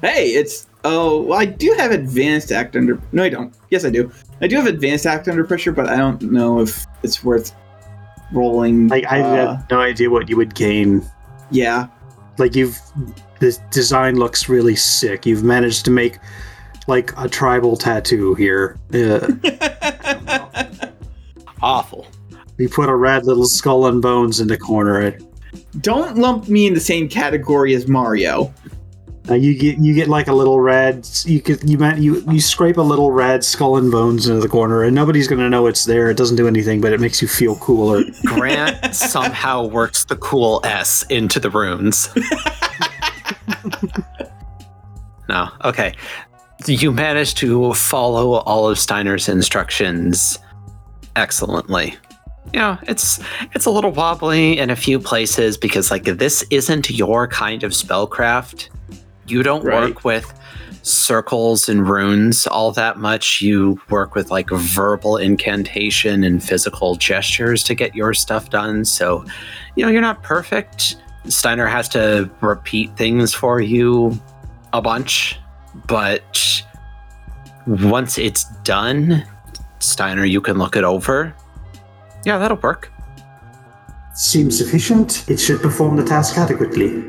Hey, 0.00 0.28
it's 0.28 0.66
oh, 0.84 1.22
well, 1.22 1.38
I 1.38 1.44
do 1.44 1.74
have 1.78 1.90
advanced 1.90 2.52
act 2.52 2.76
under. 2.76 3.00
No, 3.12 3.24
I 3.24 3.28
don't. 3.28 3.54
Yes, 3.70 3.84
I 3.84 3.90
do. 3.90 4.10
I 4.40 4.46
do 4.46 4.56
have 4.56 4.66
advanced 4.66 5.06
act 5.06 5.28
under 5.28 5.44
pressure, 5.44 5.72
but 5.72 5.88
I 5.88 5.96
don't 5.96 6.20
know 6.22 6.60
if 6.60 6.84
it's 7.02 7.24
worth 7.24 7.54
rolling. 8.32 8.88
Like 8.88 9.04
I 9.10 9.20
uh, 9.20 9.56
had 9.56 9.70
no 9.70 9.80
idea 9.80 10.10
what 10.10 10.28
you 10.28 10.36
would 10.36 10.54
gain. 10.54 11.04
Yeah. 11.50 11.86
Like 12.38 12.54
you've 12.54 12.78
the 13.40 13.58
design 13.70 14.16
looks 14.16 14.48
really 14.48 14.76
sick. 14.76 15.26
You've 15.26 15.44
managed 15.44 15.84
to 15.86 15.90
make 15.90 16.18
like 16.86 17.12
a 17.18 17.28
tribal 17.28 17.76
tattoo 17.76 18.34
here. 18.34 18.78
Uh, 18.92 19.30
Awful. 21.62 22.06
you 22.58 22.68
put 22.68 22.88
a 22.88 22.94
rad 22.94 23.24
little 23.24 23.46
skull 23.46 23.86
and 23.86 24.00
bones 24.00 24.40
in 24.40 24.48
the 24.48 24.56
corner. 24.58 25.18
don't 25.80 26.16
lump 26.18 26.48
me 26.48 26.66
in 26.66 26.74
the 26.74 26.80
same 26.80 27.08
category 27.08 27.74
as 27.74 27.88
Mario. 27.88 28.52
Uh, 29.28 29.34
you 29.34 29.58
get 29.58 29.78
you 29.78 29.92
get 29.92 30.08
like 30.08 30.28
a 30.28 30.32
little 30.32 30.60
red. 30.60 31.08
You 31.24 31.40
could 31.40 31.68
you 31.68 31.78
man 31.78 32.00
you 32.00 32.22
you 32.30 32.40
scrape 32.40 32.76
a 32.76 32.82
little 32.82 33.10
red 33.10 33.44
skull 33.44 33.76
and 33.76 33.90
bones 33.90 34.28
into 34.28 34.40
the 34.40 34.48
corner, 34.48 34.84
and 34.84 34.94
nobody's 34.94 35.26
gonna 35.26 35.48
know 35.48 35.66
it's 35.66 35.84
there. 35.84 36.10
It 36.10 36.16
doesn't 36.16 36.36
do 36.36 36.46
anything, 36.46 36.80
but 36.80 36.92
it 36.92 37.00
makes 37.00 37.20
you 37.20 37.26
feel 37.26 37.56
cooler. 37.56 38.04
Grant 38.24 38.94
somehow 38.94 39.66
works 39.66 40.04
the 40.04 40.16
cool 40.16 40.60
S 40.64 41.04
into 41.10 41.40
the 41.40 41.50
runes. 41.50 42.08
no, 45.28 45.48
okay. 45.64 45.92
You 46.66 46.92
managed 46.92 47.36
to 47.38 47.74
follow 47.74 48.34
all 48.40 48.68
of 48.68 48.78
Steiner's 48.78 49.28
instructions 49.28 50.38
excellently. 51.16 51.96
You 52.52 52.60
know, 52.60 52.78
it's 52.82 53.18
it's 53.54 53.66
a 53.66 53.70
little 53.70 53.90
wobbly 53.90 54.56
in 54.56 54.70
a 54.70 54.76
few 54.76 55.00
places 55.00 55.58
because 55.58 55.90
like 55.90 56.04
this 56.04 56.44
isn't 56.50 56.90
your 56.90 57.26
kind 57.26 57.64
of 57.64 57.72
spellcraft. 57.72 58.68
You 59.26 59.42
don't 59.42 59.64
Right. 59.64 59.88
work 59.94 60.04
with 60.04 60.32
circles 60.82 61.68
and 61.68 61.88
runes 61.88 62.46
all 62.46 62.70
that 62.72 62.98
much. 62.98 63.40
You 63.40 63.80
work 63.90 64.14
with 64.14 64.30
like 64.30 64.50
verbal 64.50 65.16
incantation 65.16 66.22
and 66.22 66.42
physical 66.42 66.94
gestures 66.94 67.64
to 67.64 67.74
get 67.74 67.94
your 67.94 68.14
stuff 68.14 68.50
done. 68.50 68.84
So, 68.84 69.24
you 69.74 69.84
know, 69.84 69.90
you're 69.90 70.00
not 70.00 70.22
perfect. 70.22 70.96
Steiner 71.26 71.66
has 71.66 71.88
to 71.90 72.30
repeat 72.40 72.96
things 72.96 73.34
for 73.34 73.60
you 73.60 74.20
a 74.72 74.80
bunch, 74.80 75.40
but 75.88 76.62
once 77.66 78.16
it's 78.16 78.44
done, 78.62 79.24
Steiner, 79.80 80.24
you 80.24 80.40
can 80.40 80.56
look 80.56 80.76
it 80.76 80.84
over. 80.84 81.34
Yeah, 82.24 82.38
that'll 82.38 82.58
work. 82.58 82.92
Seems 84.14 84.56
sufficient. 84.56 85.28
It 85.28 85.38
should 85.38 85.60
perform 85.60 85.96
the 85.96 86.04
task 86.04 86.38
adequately. 86.38 87.04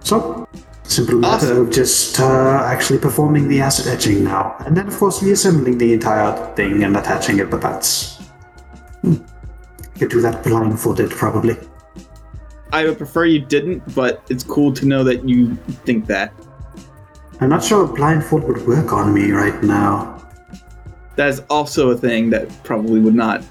So, 0.00 0.46
simple 0.90 1.18
matter 1.18 1.46
Awesome. 1.46 1.66
of 1.68 1.70
just 1.70 2.18
uh, 2.20 2.62
actually 2.64 2.98
performing 2.98 3.48
the 3.48 3.60
acid 3.60 3.86
etching 3.86 4.24
now. 4.24 4.56
And 4.66 4.76
then, 4.76 4.88
of 4.88 4.96
course, 4.96 5.22
reassembling 5.22 5.78
the 5.78 5.92
entire 5.92 6.54
thing 6.54 6.82
and 6.82 6.96
attaching 6.96 7.38
it, 7.38 7.50
but 7.50 7.60
that's. 7.60 8.18
Hmm. 9.02 9.16
Could 9.98 10.10
do 10.10 10.20
that 10.22 10.42
blindfolded, 10.42 11.10
probably. 11.10 11.56
I 12.72 12.84
would 12.84 12.98
prefer 12.98 13.24
you 13.24 13.40
didn't, 13.40 13.94
but 13.94 14.22
it's 14.30 14.44
cool 14.44 14.72
to 14.72 14.86
know 14.86 15.04
that 15.04 15.28
you 15.28 15.54
think 15.84 16.06
that. 16.06 16.32
I'm 17.40 17.48
not 17.50 17.64
sure 17.64 17.84
a 17.84 17.88
blindfold 17.88 18.44
would 18.44 18.66
work 18.66 18.92
on 18.92 19.12
me 19.14 19.30
right 19.32 19.62
now. 19.62 20.16
That 21.16 21.28
is 21.28 21.40
also 21.50 21.90
a 21.90 21.96
thing 21.96 22.30
that 22.30 22.48
probably 22.64 23.00
would 23.00 23.14
not. 23.14 23.42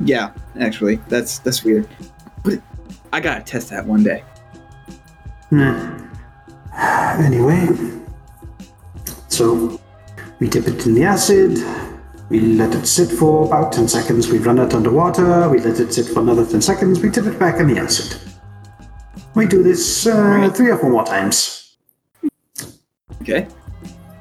Yeah, 0.00 0.32
actually, 0.60 0.96
that's 1.08 1.38
that's 1.40 1.64
weird. 1.64 1.88
But 2.44 2.60
I 3.12 3.20
gotta 3.20 3.42
test 3.42 3.70
that 3.70 3.84
one 3.84 4.02
day. 4.02 4.24
Hmm. 5.50 6.07
Anyway, 7.18 7.66
so 9.28 9.80
we 10.38 10.48
dip 10.48 10.68
it 10.68 10.86
in 10.86 10.94
the 10.94 11.02
acid, 11.02 11.58
we 12.28 12.38
let 12.40 12.72
it 12.74 12.86
sit 12.86 13.10
for 13.10 13.46
about 13.46 13.72
10 13.72 13.88
seconds, 13.88 14.28
we 14.28 14.38
run 14.38 14.58
it 14.58 14.72
underwater, 14.72 15.48
we 15.48 15.58
let 15.58 15.80
it 15.80 15.92
sit 15.92 16.06
for 16.06 16.20
another 16.20 16.46
10 16.46 16.62
seconds, 16.62 17.00
we 17.00 17.10
dip 17.10 17.26
it 17.26 17.36
back 17.38 17.58
in 17.58 17.66
the 17.66 17.80
acid. 17.80 18.20
We 19.34 19.46
do 19.46 19.64
this 19.64 20.06
uh, 20.06 20.50
three 20.54 20.70
or 20.70 20.78
four 20.78 20.90
more 20.90 21.04
times, 21.04 21.76
Okay, 23.22 23.48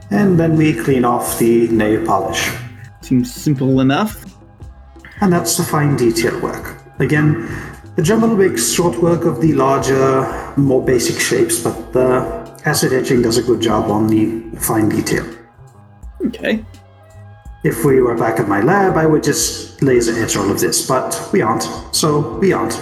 and 0.10 0.40
then 0.40 0.58
we 0.58 0.74
clean 0.74 1.06
off 1.06 1.38
the 1.38 1.68
nail 1.68 2.04
polish. 2.06 2.50
seems 3.02 3.34
simple 3.34 3.80
enough. 3.80 4.26
And 5.22 5.32
that's 5.32 5.58
the 5.58 5.64
fine 5.64 5.96
detail 5.96 6.40
work. 6.42 6.78
Again, 7.00 7.48
the 7.96 8.04
Dremel 8.04 8.38
makes 8.38 8.72
short 8.72 9.02
work 9.02 9.26
of 9.26 9.42
the 9.42 9.54
larger, 9.54 10.54
more 10.58 10.84
basic 10.84 11.20
shapes, 11.20 11.60
but 11.60 11.94
the 11.94 12.37
acid 12.68 12.92
etching 12.92 13.22
does 13.22 13.38
a 13.38 13.42
good 13.42 13.62
job 13.62 13.90
on 13.90 14.08
the 14.08 14.42
fine 14.60 14.90
detail. 14.90 15.26
Okay, 16.26 16.66
If 17.64 17.86
we 17.86 18.02
were 18.02 18.16
back 18.16 18.40
at 18.40 18.48
my 18.48 18.62
lab, 18.62 18.98
I 18.98 19.06
would 19.06 19.24
just 19.24 19.82
laser 19.82 20.14
etch 20.22 20.36
all 20.36 20.52
of 20.52 20.60
this, 20.60 20.86
but 20.86 21.30
we 21.32 21.42
aren't, 21.42 21.64
so 21.96 22.38
we 22.40 22.52
aren't. 22.52 22.80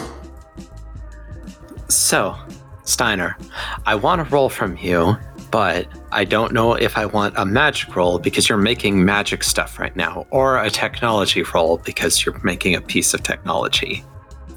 So, 1.88 2.36
Steiner, 2.84 3.38
I 3.86 3.94
want 3.96 4.22
a 4.22 4.24
roll 4.26 4.50
from 4.50 4.76
you, 4.78 5.16
but 5.52 5.88
I 6.12 6.24
don't 6.24 6.52
know 6.52 6.74
if 6.74 6.98
I 6.98 7.06
want 7.06 7.36
a 7.38 7.46
magic 7.46 7.96
roll 7.96 8.18
because 8.18 8.50
you're 8.50 8.58
making 8.58 9.06
magic 9.06 9.44
stuff 9.44 9.78
right 9.80 9.96
now, 9.96 10.26
or 10.32 10.58
a 10.58 10.70
technology 10.70 11.44
roll 11.54 11.78
because 11.78 12.26
you're 12.26 12.40
making 12.44 12.74
a 12.76 12.82
piece 12.82 13.14
of 13.14 13.22
technology. 13.22 14.04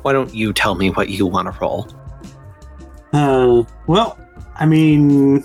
Why 0.03 0.13
don't 0.13 0.33
you 0.35 0.53
tell 0.53 0.75
me 0.75 0.91
what 0.91 1.11
you 1.11 1.27
want 1.27 1.53
to 1.53 1.61
roll? 1.61 1.89
Uh, 3.13 3.65
well, 3.87 4.19
I 4.59 4.67
mean, 4.67 5.45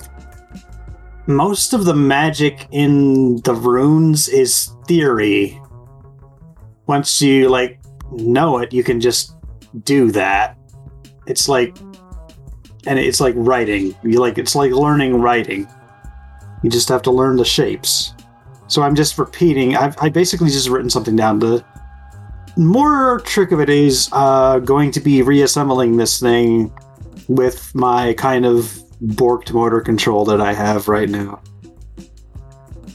most 1.27 1.73
of 1.73 1.85
the 1.85 1.94
magic 1.94 2.68
in 2.72 3.38
the 3.41 3.53
runes 3.53 4.27
is 4.27 4.72
theory. 4.88 5.61
Once 6.88 7.22
you 7.22 7.49
like 7.49 7.80
know 8.11 8.57
it, 8.57 8.73
you 8.73 8.84
can 8.84 8.99
just 8.99 9.35
do 9.84 10.11
that. 10.11 10.57
It's 11.27 11.48
like, 11.48 11.77
and 12.85 12.99
it's 12.99 13.22
like 13.22 13.35
writing. 13.38 13.95
You 14.03 14.19
like 14.19 14.38
it's 14.38 14.56
like 14.56 14.72
learning 14.72 15.15
writing. 15.22 15.68
You 16.64 16.69
just 16.69 16.90
have 16.90 17.02
to 17.03 17.11
learn 17.11 17.38
the 17.38 17.45
shapes. 17.45 18.14
So 18.68 18.81
I'm 18.81 18.95
just 18.95 19.18
repeating. 19.18 19.76
I've 19.76 19.95
I 20.02 20.10
basically 20.10 20.49
just 20.49 20.69
written 20.69 20.90
something 20.90 21.15
down. 21.15 21.40
The 21.40 21.64
more 22.57 23.22
trick 23.22 23.52
of 23.52 23.60
it 23.60 23.69
is 23.69 24.10
uh, 24.11 24.60
going 24.60 24.91
to 24.91 24.99
be 24.99 25.22
reassembling 25.22 25.98
this 25.98 26.19
thing 26.19 26.72
with 27.27 27.73
my 27.73 28.14
kind 28.14 28.45
of 28.45 28.83
borked 29.04 29.52
motor 29.54 29.82
control 29.82 30.26
that 30.26 30.42
I 30.42 30.54
have 30.54 30.88
right 30.88 31.10
now. 31.10 31.42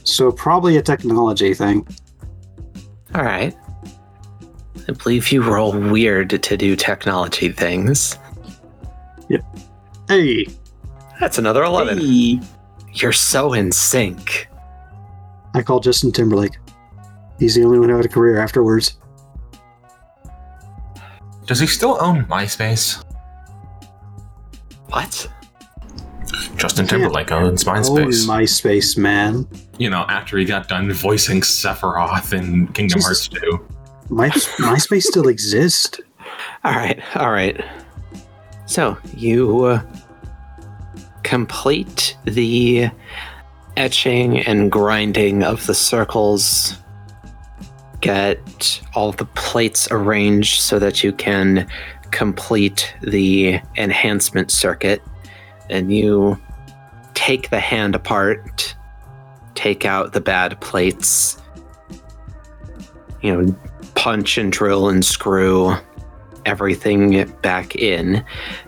So 0.03 0.31
probably 0.31 0.77
a 0.77 0.81
technology 0.81 1.53
thing. 1.53 1.87
All 3.13 3.23
right. 3.23 3.55
I 4.87 4.91
believe 4.91 5.31
you 5.31 5.43
roll 5.43 5.71
weird 5.71 6.41
to 6.41 6.57
do 6.57 6.75
technology 6.75 7.51
things. 7.51 8.17
Yep. 9.29 9.43
Hey, 10.07 10.47
That's 11.19 11.37
another 11.37 11.63
11. 11.63 11.99
Hey, 11.99 12.39
You're 12.93 13.11
so 13.11 13.53
in 13.53 13.71
sync. 13.71 14.47
I 15.53 15.61
call 15.61 15.79
Justin 15.79 16.11
Timberlake. 16.11 16.57
He's 17.37 17.55
the 17.55 17.63
only 17.63 17.79
one 17.79 17.89
who 17.89 17.95
had 17.95 18.05
a 18.05 18.09
career 18.09 18.39
afterwards. 18.39 18.97
Does 21.45 21.59
he 21.59 21.67
still 21.67 21.97
own 21.99 22.25
MySpace? 22.25 23.03
What? 24.87 25.27
Justin 26.59 26.85
Timberlake 26.87 27.31
owns 27.31 27.65
Oh, 27.65 27.71
Mindspace. 27.71 28.27
MySpace, 28.27 28.97
man. 28.97 29.47
you 29.77 29.89
know, 29.89 30.01
after 30.09 30.37
he 30.37 30.43
got 30.45 30.67
done 30.67 30.91
voicing 30.91 31.39
Sephiroth 31.41 32.33
in 32.33 32.67
Kingdom 32.73 32.99
Jesus. 32.99 33.27
Hearts 33.27 33.27
2. 33.29 33.67
My 34.09 34.29
MySpace 34.29 35.03
still 35.03 35.27
exists. 35.29 35.99
All 36.63 36.73
right, 36.73 37.01
all 37.15 37.31
right. 37.31 37.59
So 38.65 38.97
you 39.15 39.63
uh, 39.63 39.81
complete 41.23 42.15
the 42.25 42.89
etching 43.77 44.39
and 44.39 44.71
grinding 44.71 45.43
of 45.43 45.65
the 45.65 45.73
circles, 45.73 46.75
get 48.01 48.81
all 48.93 49.11
the 49.11 49.25
plates 49.25 49.87
arranged 49.91 50.61
so 50.61 50.77
that 50.79 51.03
you 51.03 51.13
can 51.13 51.67
complete 52.11 52.93
the 53.01 53.59
enhancement 53.77 54.51
circuit, 54.51 55.01
and 55.69 55.91
you 55.93 56.37
take 57.19 57.49
the 57.49 57.59
hand 57.59 57.95
apart, 57.95 58.73
take 59.53 59.83
out 59.83 60.13
the 60.13 60.21
bad 60.21 60.57
plates, 60.61 61.37
you 63.21 63.35
know, 63.35 63.53
punch 63.93 64.37
and 64.37 64.53
drill 64.53 64.87
and 64.87 65.03
screw 65.03 65.73
everything 66.45 67.29
back 67.41 67.75
in 67.75 68.23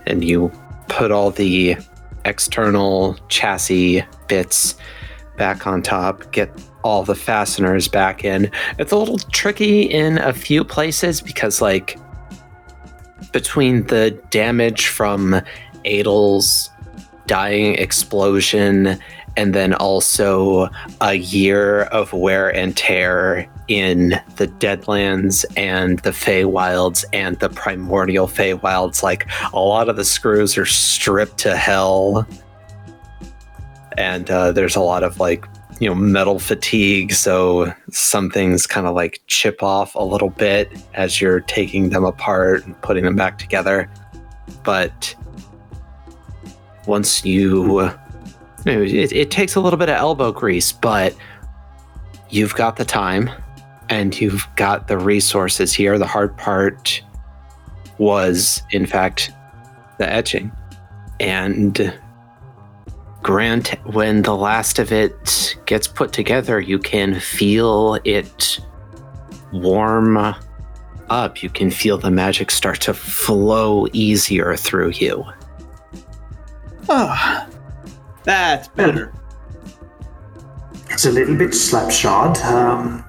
and 0.05 0.25
you 0.25 0.51
put 0.89 1.11
all 1.11 1.31
the 1.31 1.77
external 2.25 3.17
chassis 3.29 4.03
bits 4.27 4.75
back 5.37 5.65
on 5.65 5.81
top, 5.81 6.29
get 6.33 6.51
all 6.83 7.03
the 7.03 7.15
fasteners 7.15 7.87
back 7.87 8.25
in. 8.25 8.51
It's 8.77 8.91
a 8.91 8.97
little 8.97 9.19
tricky 9.31 9.83
in 9.83 10.17
a 10.17 10.33
few 10.33 10.65
places 10.65 11.21
because, 11.21 11.61
like, 11.61 11.97
between 13.31 13.87
the 13.87 14.11
damage 14.29 14.87
from 14.87 15.41
Adel's 15.85 16.69
dying 17.27 17.76
explosion 17.76 18.99
and 19.38 19.53
then 19.56 19.73
also 19.73 20.69
a 20.99 21.14
year 21.14 21.84
of 21.84 22.14
wear 22.14 22.53
and 22.53 22.76
tear 22.76 23.49
in 23.68 24.19
the 24.35 24.48
Deadlands 24.48 25.45
and 25.56 25.99
the 25.99 26.11
Feywilds 26.11 27.06
and 27.14 27.39
the 27.39 27.49
Primordial 27.49 28.27
Feywilds. 28.27 29.03
Like 29.03 29.27
a 29.53 29.60
lot 29.60 29.89
of 29.89 29.95
the 29.95 30.03
screws 30.03 30.57
are 30.57 30.65
stripped 30.65 31.38
to 31.39 31.56
hell, 31.56 32.27
and 33.98 34.30
uh, 34.30 34.52
there's 34.52 34.76
a 34.76 34.81
lot 34.81 35.03
of 35.03 35.19
like 35.19 35.45
you 35.80 35.88
know 35.88 35.95
metal 35.95 36.39
fatigue. 36.39 37.14
So 37.14 37.73
some 37.91 38.30
things 38.30 38.68
kind 38.68 38.88
of 38.88 38.95
like 38.95 39.22
chip 39.27 39.64
off 39.64 39.95
a 39.95 40.03
little 40.03 40.30
bit 40.30 40.69
as 40.93 41.22
you're 41.22 41.39
taking 41.39 41.89
them 41.89 42.03
apart 42.03 42.65
and 42.65 42.80
putting 42.81 43.06
them 43.06 43.15
back 43.15 43.38
together. 43.38 43.89
But 44.64 45.15
once 46.87 47.25
you 47.25 47.79
uh, 47.79 47.97
it, 48.65 49.11
it 49.11 49.31
takes 49.31 49.55
a 49.55 49.59
little 49.59 49.77
bit 49.77 49.89
of 49.89 49.95
elbow 49.95 50.31
grease, 50.31 50.71
but 50.71 51.15
you've 52.29 52.55
got 52.55 52.75
the 52.75 52.85
time 52.85 53.29
and 53.89 54.19
you've 54.19 54.47
got 54.55 54.87
the 54.87 54.97
resources 54.97 55.73
here. 55.73 55.97
The 55.97 56.07
hard 56.07 56.37
part 56.37 57.01
was, 57.97 58.61
in 58.71 58.85
fact, 58.85 59.31
the 59.97 60.11
etching. 60.11 60.51
And 61.19 61.93
Grant, 63.21 63.69
when 63.85 64.23
the 64.23 64.35
last 64.35 64.79
of 64.79 64.91
it 64.91 65.55
gets 65.65 65.87
put 65.87 66.13
together, 66.13 66.59
you 66.59 66.79
can 66.79 67.19
feel 67.19 67.99
it 68.03 68.59
warm 69.51 70.17
up. 71.09 71.43
You 71.43 71.49
can 71.49 71.69
feel 71.69 71.97
the 71.97 72.09
magic 72.09 72.49
start 72.49 72.81
to 72.81 72.93
flow 72.93 73.87
easier 73.93 74.55
through 74.55 74.91
you. 74.91 75.25
Ah, 76.89 77.47
that's 78.23 78.67
better. 78.69 79.13
It's 80.89 81.05
a 81.05 81.11
little 81.11 81.35
bit 81.35 81.51
slapshod. 81.51 82.37
Um, 82.43 83.03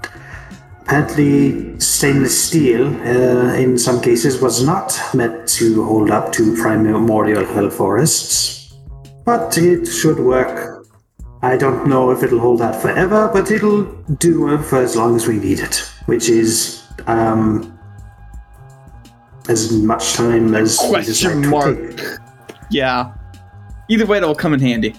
apparently, 0.83 1.79
stainless 1.81 2.45
steel, 2.49 2.87
uh, 2.87 3.55
in 3.55 3.77
some 3.77 4.01
cases, 4.01 4.41
was 4.41 4.65
not 4.65 4.99
meant 5.15 5.49
to 5.49 5.85
hold 5.85 6.11
up 6.11 6.33
to 6.35 6.55
primordial 6.57 7.45
hell 7.45 7.71
forests. 7.71 8.75
But 9.25 9.57
it 9.59 9.87
should 9.87 10.19
work. 10.19 10.87
I 11.43 11.57
don't 11.57 11.89
know 11.89 12.13
if 12.13 12.23
it'll 12.23 12.39
hold 12.39 12.63
out 12.63 12.77
forever, 12.81 13.29
but 13.33 13.51
it'll 13.51 13.83
do 14.19 14.59
for 14.59 14.79
as 14.79 14.95
long 14.97 15.17
as 15.17 15.27
we 15.27 15.39
need 15.39 15.59
it, 15.59 15.77
which 16.07 16.29
is 16.29 16.85
um, 17.09 17.77
as 19.49 19.73
much 19.73 20.13
time 20.15 20.55
as 20.55 20.79
we 20.93 21.03
decide 21.03 21.33
Question 21.33 21.43
to 21.43 21.49
mark. 21.49 21.97
take. 21.97 22.07
Yeah. 22.71 23.13
Either 23.89 24.07
way, 24.07 24.17
it'll 24.19 24.35
come 24.35 24.55
in 24.55 24.61
handy. 24.61 24.95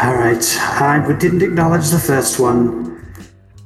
All 0.00 0.14
right, 0.14 0.58
I 0.60 1.16
didn't 1.18 1.42
acknowledge 1.42 1.88
the 1.88 1.98
first 1.98 2.38
one. 2.38 3.14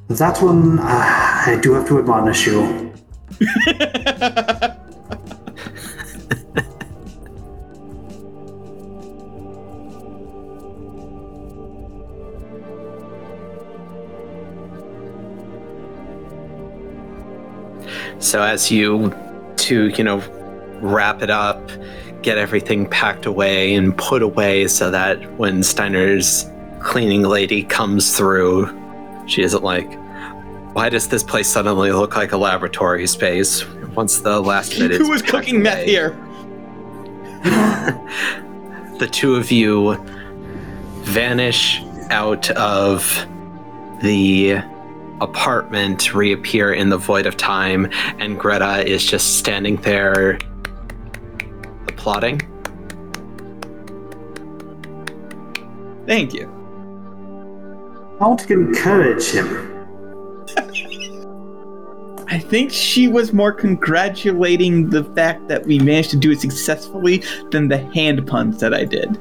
That 0.07 0.41
one, 0.41 0.79
uh, 0.79 0.83
I 0.83 1.59
do 1.61 1.73
have 1.73 1.87
to 1.89 1.99
admonish 1.99 2.47
you. 2.47 2.91
So 18.19 18.41
as 18.41 18.71
you 18.71 19.13
to, 19.57 19.89
you 19.89 20.03
know, 20.03 20.19
wrap 20.83 21.21
it 21.21 21.29
up, 21.29 21.71
get 22.21 22.37
everything 22.37 22.87
packed 22.87 23.25
away 23.25 23.73
and 23.73 23.97
put 23.97 24.21
away 24.21 24.67
so 24.67 24.91
that 24.91 25.17
when 25.37 25.63
Steiner's 25.63 26.45
cleaning 26.81 27.23
lady 27.23 27.63
comes 27.63 28.15
through, 28.17 28.67
she 29.25 29.41
isn't 29.41 29.63
like, 29.63 29.91
why 30.73 30.89
does 30.89 31.07
this 31.07 31.23
place 31.23 31.47
suddenly 31.47 31.91
look 31.91 32.15
like 32.15 32.31
a 32.31 32.37
laboratory 32.37 33.07
space? 33.07 33.65
Once 33.95 34.19
the 34.19 34.41
last 34.41 34.77
bit 34.77 34.91
is 34.91 34.97
Who 34.97 35.09
was 35.09 35.21
cooking 35.21 35.61
meth 35.61 35.85
here? 35.85 36.09
the 38.97 39.09
two 39.11 39.35
of 39.35 39.51
you 39.51 39.95
vanish 41.03 41.81
out 42.09 42.49
of 42.51 43.25
the 44.01 44.57
apartment, 45.21 46.13
reappear 46.13 46.73
in 46.73 46.89
the 46.89 46.97
void 46.97 47.25
of 47.25 47.37
time, 47.37 47.89
and 48.19 48.37
Greta 48.37 48.85
is 48.85 49.05
just 49.05 49.37
standing 49.37 49.77
there 49.77 50.39
applauding. 52.03 52.37
Thank 56.05 56.33
you. 56.33 56.49
I 58.19 58.27
want 58.27 58.41
to 58.41 58.53
encourage 58.53 59.31
him. 59.31 59.69
I 62.27 62.39
think 62.39 62.71
she 62.71 63.07
was 63.07 63.31
more 63.31 63.53
congratulating 63.53 64.89
the 64.89 65.05
fact 65.15 65.47
that 65.47 65.65
we 65.65 65.79
managed 65.79 66.09
to 66.11 66.17
do 66.17 66.31
it 66.31 66.41
successfully 66.41 67.23
than 67.51 67.69
the 67.69 67.77
hand 67.93 68.27
puns 68.27 68.59
that 68.59 68.73
I 68.73 68.83
did. 68.83 69.17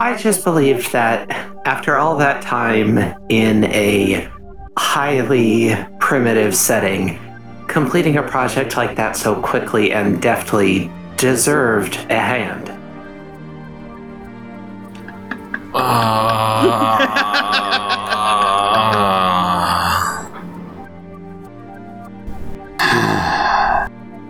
I 0.00 0.16
just 0.16 0.44
believed 0.44 0.92
that 0.92 1.30
after 1.64 1.96
all 1.96 2.16
that 2.18 2.42
time 2.42 2.98
in 3.30 3.64
a 3.64 4.30
highly 4.76 5.74
primitive 6.00 6.54
setting, 6.54 7.18
completing 7.66 8.16
a 8.16 8.22
project 8.22 8.76
like 8.76 8.94
that 8.96 9.16
so 9.16 9.40
quickly 9.40 9.92
and 9.92 10.20
deftly 10.20 10.90
deserved 11.18 11.96
a 12.10 12.18
hand. 12.18 12.68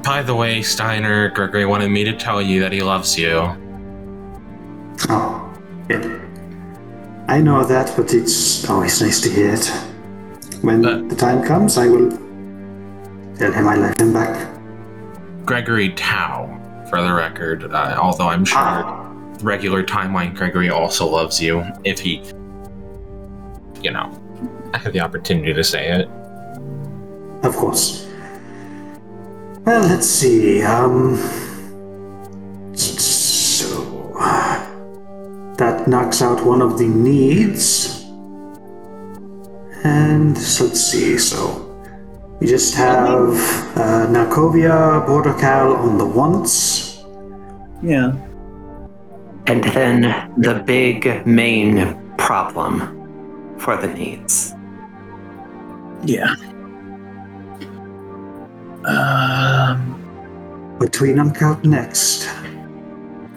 By 0.02 0.22
the 0.24 0.34
way, 0.34 0.62
Steiner, 0.62 1.28
Gregory 1.30 1.66
wanted 1.66 1.90
me 1.90 2.02
to 2.04 2.12
tell 2.16 2.40
you 2.40 2.60
that 2.60 2.72
he 2.72 2.80
loves 2.82 3.18
you. 3.18 3.54
Oh, 5.10 5.52
good. 5.86 6.20
I 7.28 7.40
know 7.40 7.62
that, 7.64 7.92
but 7.96 8.14
it's 8.14 8.68
always 8.70 9.02
nice 9.02 9.20
to 9.22 9.28
hear 9.28 9.52
it. 9.54 9.66
When 10.62 10.84
Uh. 10.84 11.02
the 11.08 11.14
time 11.14 11.42
comes, 11.44 11.76
I 11.76 11.88
will 11.88 12.10
tell 13.36 13.52
him 13.52 13.68
I 13.68 13.74
love 13.76 13.94
him 14.00 14.12
back. 14.14 14.34
Gregory 15.44 15.90
Tao, 15.90 16.57
for 16.88 17.02
the 17.02 17.12
record, 17.12 17.64
uh, 17.72 17.98
although 18.00 18.28
I'm 18.28 18.44
sure 18.44 18.84
regular 19.42 19.84
timeline 19.84 20.34
Gregory 20.34 20.70
also 20.70 21.06
loves 21.06 21.40
you 21.40 21.64
if 21.84 22.00
he, 22.00 22.22
you 23.80 23.90
know, 23.90 24.10
I 24.74 24.78
have 24.78 24.92
the 24.92 25.00
opportunity 25.00 25.52
to 25.52 25.64
say 25.64 25.88
it. 25.88 26.08
of 27.44 27.54
course. 27.56 28.06
Well, 29.64 29.86
let's 29.86 30.06
see. 30.06 30.62
Um. 30.62 31.16
So. 32.74 34.14
That 35.58 35.88
knocks 35.88 36.22
out 36.22 36.44
one 36.46 36.62
of 36.62 36.78
the 36.78 36.86
needs. 36.86 38.04
And 39.84 40.34
let's 40.36 40.80
see. 40.80 41.18
So. 41.18 41.67
We 42.40 42.46
just 42.46 42.74
have 42.76 43.30
uh, 43.76 44.06
Narkovia, 44.08 45.04
Bordercal 45.06 45.76
on 45.76 45.98
the 45.98 46.06
once. 46.06 47.04
Yeah. 47.82 48.12
And 49.46 49.64
then 49.64 50.32
the 50.36 50.62
big 50.64 51.26
main 51.26 51.96
problem 52.16 53.56
for 53.58 53.76
the 53.76 53.88
needs. 53.88 54.54
Yeah. 56.04 56.34
Um, 58.84 59.94
What 60.78 60.92
do 60.92 61.04
we 61.04 61.12
knock 61.12 61.42
out 61.42 61.64
next? 61.64 62.28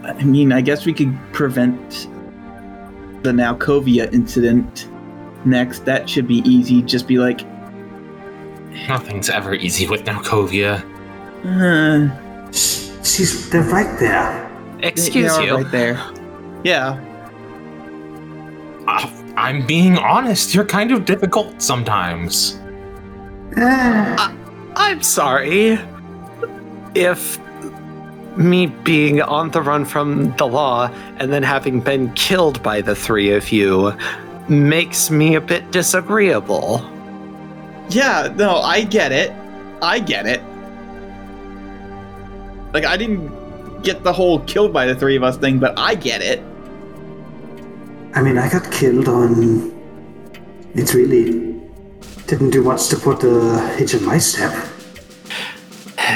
I 0.04 0.24
mean, 0.24 0.52
I 0.52 0.62
guess 0.62 0.86
we 0.86 0.94
could 0.94 1.18
prevent 1.34 2.08
the 3.24 3.32
Nalkovia 3.32 4.14
incident 4.14 4.88
next. 5.44 5.86
That 5.86 6.08
should 6.08 6.28
be 6.28 6.44
easy. 6.46 6.84
Just 6.84 7.08
be 7.08 7.18
like, 7.18 7.42
Nothing's 8.88 9.30
ever 9.30 9.54
easy 9.54 9.88
with 9.88 10.04
Nalkovia. 10.06 10.84
uh, 11.46 12.52
She's 13.04 13.50
they're 13.50 13.64
right 13.64 14.00
there. 14.00 14.50
Excuse 14.80 15.36
they 15.38 15.44
are 15.44 15.46
you. 15.46 15.56
right 15.64 15.72
there. 15.72 16.00
Yeah. 16.64 17.00
Uh, 18.88 19.10
I'm 19.36 19.66
being 19.66 19.98
honest. 19.98 20.54
You're 20.54 20.66
kind 20.66 20.92
of 20.92 21.06
difficult 21.06 21.62
sometimes. 21.62 22.60
Eh, 23.58 24.16
I'm 24.76 25.02
sorry. 25.04 25.80
If 26.96 27.40
me 28.38 28.68
being 28.68 29.22
on 29.22 29.52
the 29.52 29.62
run 29.62 29.84
from 29.86 30.36
the 30.38 30.46
law 30.48 30.88
and 31.18 31.34
then 31.34 31.44
having 31.44 31.82
been 31.82 32.14
killed 32.14 32.64
by 32.64 32.82
the 32.82 32.96
three 32.96 33.32
of 33.32 33.52
you 33.52 33.94
makes 34.48 35.10
me 35.12 35.36
a 35.36 35.42
bit 35.42 35.70
disagreeable. 35.72 36.80
Yeah, 37.92 38.34
no, 38.38 38.58
I 38.58 38.84
get 38.84 39.12
it. 39.12 39.32
I 39.82 40.00
get 40.00 40.26
it. 40.26 40.42
Like, 42.74 42.86
I 42.86 42.96
didn't 42.96 43.82
get 43.84 44.04
the 44.04 44.14
whole 44.14 44.40
killed 44.42 44.72
by 44.72 44.86
the 44.86 44.96
three 44.96 45.18
of 45.18 45.24
us 45.24 45.36
thing, 45.38 45.60
but 45.60 45.78
I 45.78 45.96
get 45.96 46.22
it. 46.22 46.42
I 48.14 48.22
mean, 48.22 48.38
I 48.38 48.50
got 48.50 48.72
killed 48.72 49.10
on. 49.10 49.72
It 50.74 50.94
really 50.94 51.60
didn't 52.28 52.52
do 52.52 52.64
much 52.64 52.88
to 52.90 52.96
put 52.96 53.24
a 53.24 53.60
hitch 53.76 53.94
in 53.94 54.06
my 54.06 54.18
step. 54.18 54.54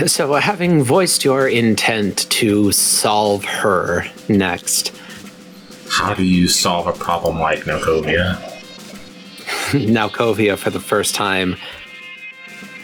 So, 0.07 0.33
uh, 0.33 0.41
having 0.41 0.83
voiced 0.83 1.23
your 1.23 1.47
intent 1.47 2.29
to 2.31 2.73
solve 2.73 3.45
her 3.45 4.05
next, 4.27 4.91
How 5.89 6.13
do 6.13 6.23
you 6.25 6.49
solve 6.49 6.87
a 6.87 6.91
problem 6.91 7.39
like 7.39 7.65
Nalkovia? 9.45 9.87
Nalkovia 10.09 10.57
for 10.57 10.69
the 10.69 10.79
first 10.79 11.15
time 11.15 11.55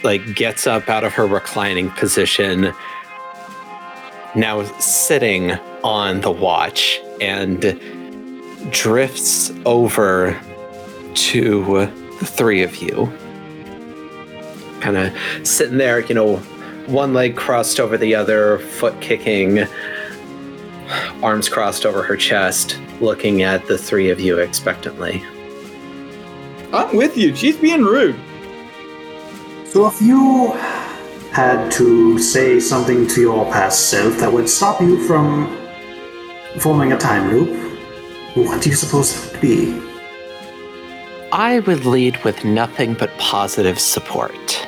like 0.02 0.34
gets 0.34 0.66
up 0.66 0.88
out 0.88 1.04
of 1.04 1.12
her 1.12 1.26
reclining 1.26 1.90
position 1.90 2.72
now 4.34 4.64
sitting 4.78 5.52
on 5.84 6.20
the 6.22 6.30
watch 6.30 7.00
and 7.20 7.60
drifts 8.70 9.52
over 9.64 10.38
to 11.14 11.86
the 12.18 12.26
three 12.26 12.62
of 12.62 12.76
you 12.76 13.12
kind 14.80 14.96
of 14.96 15.46
sitting 15.46 15.78
there 15.78 16.00
you 16.00 16.14
know 16.14 16.36
one 16.86 17.12
leg 17.14 17.36
crossed 17.36 17.78
over 17.78 17.96
the 17.96 18.14
other 18.14 18.58
foot 18.58 18.98
kicking 19.00 19.66
arms 21.22 21.48
crossed 21.48 21.86
over 21.86 22.02
her 22.02 22.16
chest 22.16 22.78
looking 23.00 23.42
at 23.42 23.66
the 23.66 23.78
three 23.78 24.10
of 24.10 24.20
you 24.20 24.38
expectantly 24.38 25.22
I'm 26.72 26.96
with 26.96 27.16
you. 27.18 27.34
She's 27.36 27.56
being 27.56 27.82
rude. 27.82 28.16
So 29.66 29.86
if 29.86 30.00
you 30.00 30.52
had 31.32 31.70
to 31.72 32.18
say 32.18 32.60
something 32.60 33.06
to 33.08 33.20
your 33.20 33.44
past 33.52 33.90
self 33.90 34.18
that 34.18 34.32
would 34.32 34.48
stop 34.48 34.80
you 34.80 35.06
from 35.06 35.56
forming 36.58 36.92
a 36.92 36.98
time 36.98 37.30
loop, 37.30 37.48
what 38.34 38.62
do 38.62 38.70
you 38.70 38.76
suppose 38.76 39.14
that 39.14 39.32
would 39.32 39.40
be? 39.40 39.80
I 41.32 41.60
would 41.60 41.84
lead 41.84 42.22
with 42.24 42.44
nothing 42.44 42.94
but 42.94 43.16
positive 43.18 43.78
support. 43.78 44.66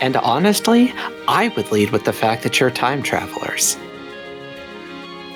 And 0.00 0.16
honestly, 0.16 0.92
I 1.28 1.52
would 1.56 1.70
lead 1.70 1.90
with 1.90 2.04
the 2.04 2.12
fact 2.12 2.42
that 2.42 2.58
you're 2.58 2.70
time 2.70 3.02
travelers. 3.02 3.76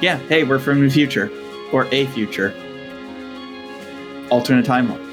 Yeah, 0.00 0.18
hey, 0.28 0.44
we're 0.44 0.58
from 0.58 0.80
the 0.80 0.90
future. 0.90 1.30
Or 1.72 1.86
a 1.92 2.06
future. 2.06 2.54
Alternate 4.30 4.64
timeline. 4.64 5.03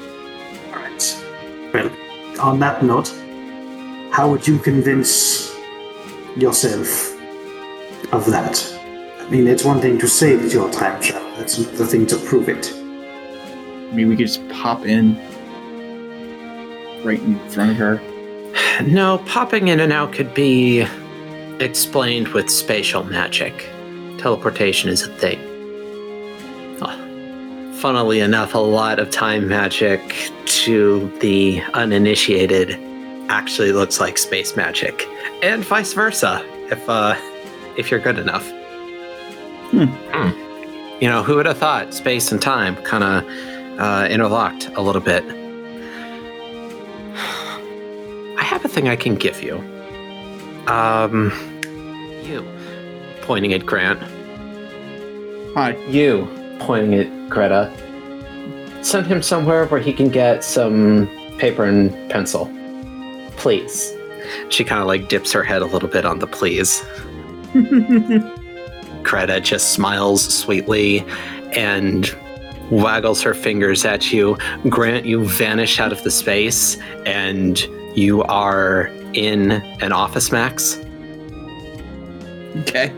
Alright. 1.74 1.90
Well, 1.90 2.40
on 2.40 2.58
that 2.60 2.82
note, 2.82 3.08
how 4.12 4.30
would 4.30 4.46
you 4.46 4.58
convince 4.58 5.54
yourself 6.36 7.12
of 8.12 8.26
that? 8.26 8.68
I 9.20 9.28
mean, 9.30 9.46
it's 9.46 9.64
one 9.64 9.80
thing 9.80 9.98
to 9.98 10.08
say 10.08 10.36
that 10.36 10.52
you're 10.52 10.68
a 10.68 10.72
time 10.72 11.00
traveler, 11.00 11.36
that's 11.36 11.56
the 11.56 11.86
thing 11.86 12.06
to 12.08 12.16
prove 12.16 12.48
it. 12.48 12.72
I 12.74 13.94
mean, 13.94 14.08
we 14.08 14.16
could 14.16 14.26
just 14.26 14.46
pop 14.48 14.84
in 14.86 15.16
right 17.04 17.20
in 17.20 17.38
front 17.50 17.70
of 17.70 17.76
her. 17.76 18.00
No, 18.82 19.18
popping 19.26 19.68
in 19.68 19.80
and 19.80 19.92
out 19.92 20.12
could 20.12 20.34
be 20.34 20.86
explained 21.60 22.28
with 22.28 22.50
spatial 22.50 23.04
magic. 23.04 23.68
Teleportation 24.18 24.88
is 24.88 25.02
a 25.02 25.12
thing. 25.14 25.51
Funnily 27.82 28.20
enough, 28.20 28.54
a 28.54 28.58
lot 28.58 29.00
of 29.00 29.10
time 29.10 29.48
magic 29.48 30.30
to 30.44 31.08
the 31.18 31.60
uninitiated 31.74 32.78
actually 33.28 33.72
looks 33.72 33.98
like 33.98 34.18
space 34.18 34.54
magic, 34.54 35.04
and 35.42 35.64
vice 35.64 35.92
versa. 35.92 36.46
If 36.70 36.88
uh, 36.88 37.16
if 37.76 37.90
you're 37.90 37.98
good 37.98 38.20
enough. 38.20 38.48
Hmm. 39.72 39.86
Hmm. 40.12 40.98
You 41.02 41.08
know, 41.08 41.24
who 41.24 41.34
would 41.34 41.46
have 41.46 41.58
thought 41.58 41.92
space 41.92 42.30
and 42.30 42.40
time 42.40 42.76
kind 42.84 43.02
of 43.02 43.24
uh, 43.80 44.06
interlocked 44.08 44.68
a 44.76 44.80
little 44.80 45.02
bit? 45.02 45.24
I 48.38 48.44
have 48.44 48.64
a 48.64 48.68
thing 48.68 48.86
I 48.86 48.94
can 48.94 49.16
give 49.16 49.42
you. 49.42 49.56
Um, 50.68 51.32
you 52.22 52.46
pointing 53.22 53.52
at 53.52 53.66
Grant. 53.66 54.00
Hi. 55.56 55.76
You 55.88 56.41
pointing 56.66 56.94
at 56.94 57.28
Greta. 57.28 57.70
Send 58.82 59.06
him 59.06 59.22
somewhere 59.22 59.66
where 59.66 59.80
he 59.80 59.92
can 59.92 60.08
get 60.08 60.42
some 60.42 61.08
paper 61.38 61.64
and 61.64 61.90
pencil. 62.10 62.50
Please. 63.36 63.94
She 64.48 64.64
kind 64.64 64.80
of 64.80 64.86
like 64.86 65.08
dips 65.08 65.32
her 65.32 65.42
head 65.42 65.62
a 65.62 65.66
little 65.66 65.88
bit 65.88 66.04
on 66.04 66.18
the 66.18 66.26
please. 66.26 66.84
Greta 69.02 69.40
just 69.40 69.72
smiles 69.72 70.22
sweetly 70.22 71.04
and 71.52 72.14
waggles 72.70 73.20
her 73.22 73.34
fingers 73.34 73.84
at 73.84 74.12
you. 74.12 74.36
Grant, 74.68 75.04
you 75.04 75.24
vanish 75.24 75.80
out 75.80 75.92
of 75.92 76.02
the 76.04 76.10
space 76.10 76.78
and 77.04 77.60
you 77.94 78.22
are 78.24 78.86
in 79.12 79.52
an 79.52 79.90
OfficeMax. 79.90 80.78
okay. 82.62 82.92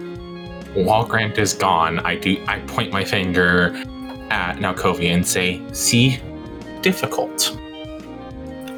While 0.74 1.06
Grant 1.06 1.38
is 1.38 1.54
gone, 1.54 2.00
I 2.00 2.16
do 2.16 2.42
I 2.46 2.58
point 2.60 2.92
my 2.92 3.04
finger 3.04 3.74
at 4.30 4.56
Nalkovia 4.56 5.14
and 5.14 5.26
say, 5.26 5.62
"See, 5.72 6.20
difficult." 6.82 7.56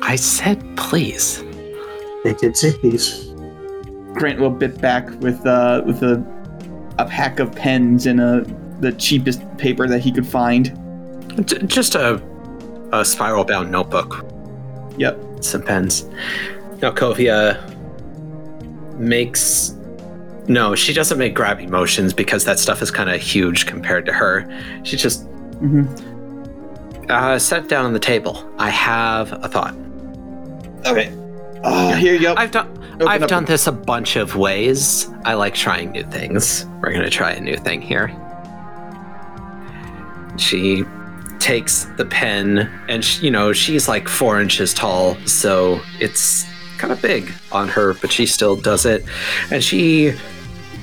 I 0.03 0.17
said 0.17 0.63
please. 0.77 1.43
They 2.23 2.35
did 2.35 2.57
say 2.57 2.73
please. 2.79 3.33
Grant 4.15 4.41
will 4.41 4.51
bit 4.51 4.81
back 4.81 5.09
with 5.21 5.45
uh 5.47 5.83
with 5.87 6.03
a 6.03 6.25
a 6.99 7.05
pack 7.05 7.41
of 7.41 7.55
pens 7.55 8.07
and 8.07 8.21
a 8.21 8.45
the 8.81 8.93
cheapest 8.93 9.41
paper 9.59 9.89
that 9.89 10.01
he 10.01 10.13
could 10.13 10.27
find. 10.27 10.79
J- 11.45 11.63
just 11.67 11.95
a, 11.95 12.23
a 12.93 13.05
spiral 13.05 13.45
bound 13.45 13.71
notebook. 13.71 14.25
Yep. 14.99 15.19
Some 15.41 15.63
pens. 15.63 16.05
Nalkovia 16.79 17.59
makes. 18.99 19.76
No, 20.49 20.75
she 20.75 20.93
doesn't 20.93 21.19
make 21.19 21.35
grabby 21.35 21.69
motions 21.69 22.13
because 22.13 22.45
that 22.45 22.59
stuff 22.59 22.81
is 22.83 22.91
kind 22.91 23.11
of 23.11 23.21
huge 23.21 23.67
compared 23.67 24.07
to 24.07 24.13
her. 24.13 24.47
She 24.85 24.97
just 24.97 25.25
hmm 25.59 25.87
uh, 27.09 27.39
sat 27.39 27.69
down 27.69 27.85
on 27.85 27.93
the 27.93 28.01
table. 28.01 28.45
I 28.59 28.71
have 28.71 29.33
a 29.45 29.49
thought. 29.49 29.75
Okay. 30.87 31.13
Uh, 31.63 31.95
here 31.95 32.15
you 32.15 32.21
go. 32.21 32.35
I've 32.37 32.51
done. 32.51 32.69
Open 32.95 33.09
I've 33.09 33.27
done 33.27 33.45
this 33.45 33.67
a 33.67 33.73
bunch 33.73 34.17
of 34.17 34.37
ways. 34.37 35.09
I 35.25 35.35
like 35.35 35.55
trying 35.55 35.93
new 35.93 36.05
things. 36.05 36.65
We're 36.81 36.93
gonna 36.93 37.11
try 37.11 37.33
a 37.33 37.41
new 37.41 37.57
thing 37.57 37.83
here. 37.83 38.09
She 40.39 40.85
takes 41.39 41.85
the 41.97 42.07
pen, 42.07 42.71
and 42.89 43.05
sh 43.05 43.23
you 43.23 43.31
know 43.31 43.53
she's 43.53 43.87
like 43.87 44.09
four 44.09 44.41
inches 44.41 44.73
tall, 44.73 45.17
so 45.27 45.81
it's 46.01 46.47
kind 46.79 46.93
of 46.93 47.03
big 47.03 47.33
on 47.53 47.69
her, 47.69 47.95
but 47.95 48.11
she 48.11 48.25
still 48.27 48.57
does 48.57 48.87
it. 48.87 49.05
And 49.51 49.63
she 49.63 50.15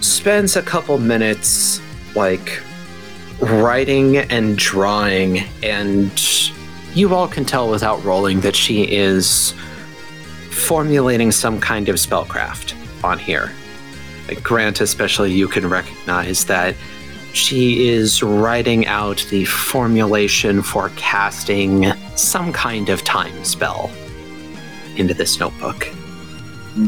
spends 0.04 0.56
a 0.56 0.62
couple 0.62 0.98
minutes 0.98 1.82
like 2.16 2.62
writing 3.40 4.18
and 4.18 4.58
drawing, 4.58 5.40
and 5.64 6.12
you 6.94 7.14
all 7.16 7.28
can 7.28 7.46
tell 7.46 7.70
without 7.70 8.04
rolling 8.04 8.42
that 8.42 8.56
she 8.56 8.84
is 8.92 9.54
formulating 10.52 11.32
some 11.32 11.60
kind 11.60 11.90
of 11.90 11.96
spellcraft 11.96 12.76
on 13.04 13.18
here. 13.18 13.52
Grant, 14.42 14.82
especially, 14.82 15.32
you 15.32 15.48
can 15.48 15.68
recognize 15.68 16.46
that 16.46 16.76
she 17.34 17.90
is 17.90 18.22
writing 18.22 18.86
out 18.86 19.26
the 19.30 19.46
formulation 19.46 20.62
for 20.62 20.90
casting 20.96 21.92
some 22.16 22.54
kind 22.54 22.90
of 22.90 23.04
time 23.04 23.44
spell 23.44 23.92
into 24.96 25.14
this 25.14 25.40
notebook. 25.40 25.88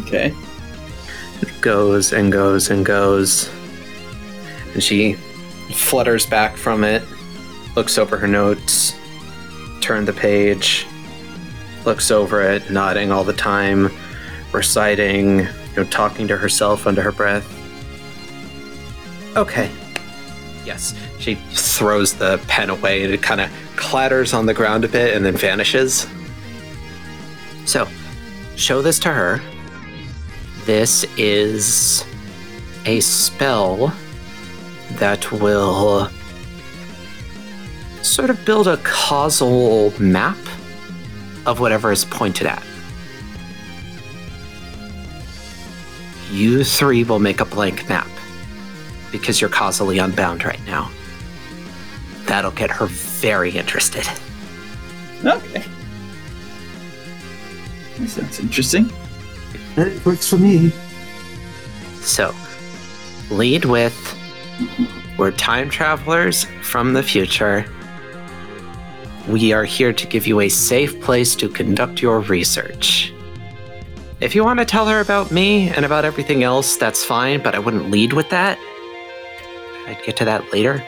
Okay. 0.01 0.33
Goes 1.61 2.13
and 2.13 2.31
goes 2.31 2.69
and 2.69 2.85
goes. 2.85 3.49
And 4.73 4.83
she 4.83 5.13
flutters 5.73 6.25
back 6.25 6.57
from 6.57 6.83
it, 6.83 7.03
looks 7.75 7.97
over 7.97 8.17
her 8.17 8.27
notes, 8.27 8.95
turns 9.81 10.05
the 10.05 10.13
page, 10.13 10.85
looks 11.85 12.11
over 12.11 12.41
it, 12.41 12.69
nodding 12.69 13.11
all 13.11 13.23
the 13.23 13.33
time, 13.33 13.91
reciting, 14.51 15.39
you 15.39 15.47
know, 15.75 15.83
talking 15.85 16.27
to 16.27 16.37
herself 16.37 16.87
under 16.87 17.01
her 17.01 17.11
breath. 17.11 17.51
Okay. 19.35 19.71
Yes. 20.65 20.95
She 21.19 21.35
throws 21.51 22.13
the 22.13 22.39
pen 22.47 22.69
away 22.69 23.03
and 23.03 23.13
it 23.13 23.21
kind 23.21 23.41
of 23.41 23.51
clatters 23.75 24.33
on 24.33 24.45
the 24.45 24.53
ground 24.53 24.85
a 24.85 24.87
bit 24.87 25.15
and 25.15 25.25
then 25.25 25.35
vanishes. 25.35 26.07
So, 27.65 27.87
show 28.55 28.81
this 28.81 28.99
to 28.99 29.11
her. 29.11 29.41
This 30.65 31.05
is 31.15 32.03
a 32.85 32.99
spell 32.99 33.93
that 34.93 35.31
will 35.31 36.09
sort 38.01 38.31
of 38.31 38.43
build 38.45 38.67
a 38.67 38.77
causal 38.77 39.93
map 39.99 40.37
of 41.45 41.59
whatever 41.59 41.91
is 41.91 42.05
pointed 42.05 42.47
at. 42.47 42.63
You 46.31 46.63
three 46.63 47.03
will 47.03 47.19
make 47.19 47.41
a 47.41 47.45
blank 47.45 47.87
map 47.87 48.09
because 49.11 49.39
you're 49.39 49.51
causally 49.51 49.99
unbound 49.99 50.43
right 50.43 50.63
now. 50.65 50.89
That'll 52.25 52.49
get 52.51 52.71
her 52.71 52.87
very 52.87 53.51
interested. 53.51 54.07
Okay. 55.23 55.63
That 57.99 58.09
sounds 58.09 58.39
interesting. 58.39 58.91
It 59.77 60.05
works 60.05 60.29
for 60.29 60.37
me. 60.37 60.71
So, 62.01 62.33
lead 63.29 63.65
with 63.65 63.93
We're 65.17 65.31
time 65.31 65.69
travelers 65.69 66.45
from 66.61 66.93
the 66.93 67.03
future. 67.03 67.65
We 69.27 69.53
are 69.53 69.65
here 69.65 69.91
to 69.91 70.07
give 70.07 70.27
you 70.27 70.39
a 70.39 70.49
safe 70.49 71.01
place 71.01 71.35
to 71.37 71.49
conduct 71.49 72.01
your 72.01 72.19
research. 72.19 73.11
If 74.21 74.33
you 74.33 74.43
want 74.43 74.59
to 74.59 74.65
tell 74.65 74.87
her 74.87 75.01
about 75.01 75.31
me 75.31 75.69
and 75.69 75.83
about 75.83 76.05
everything 76.05 76.43
else, 76.43 76.77
that's 76.77 77.03
fine, 77.03 77.43
but 77.43 77.53
I 77.53 77.59
wouldn't 77.59 77.91
lead 77.91 78.13
with 78.13 78.29
that. 78.29 78.57
I'd 79.87 80.01
get 80.05 80.15
to 80.17 80.25
that 80.25 80.53
later. 80.53 80.85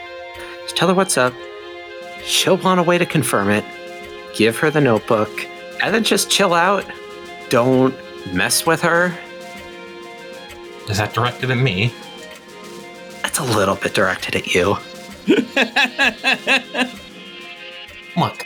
Just 0.64 0.78
tell 0.78 0.88
her 0.88 0.94
what's 0.94 1.18
up. 1.18 1.34
She'll 2.24 2.58
want 2.58 2.80
a 2.80 2.84
way 2.84 2.98
to 2.98 3.06
confirm 3.06 3.50
it. 3.50 3.66
Give 4.34 4.58
her 4.60 4.72
the 4.72 4.82
notebook, 4.82 5.30
and 5.82 5.94
then 5.94 6.04
just 6.04 6.30
chill 6.30 6.54
out. 6.54 6.86
Don't 7.50 7.94
mess 8.34 8.66
with 8.66 8.82
her. 8.82 9.18
Is 10.90 10.98
that 10.98 11.14
directed 11.14 11.52
at 11.52 11.58
me? 11.58 11.94
That's 13.24 13.40
a 13.40 13.44
little 13.44 13.76
bit 13.76 13.94
directed 13.94 14.36
at 14.36 14.54
you. 14.54 14.78
Look, 18.18 18.46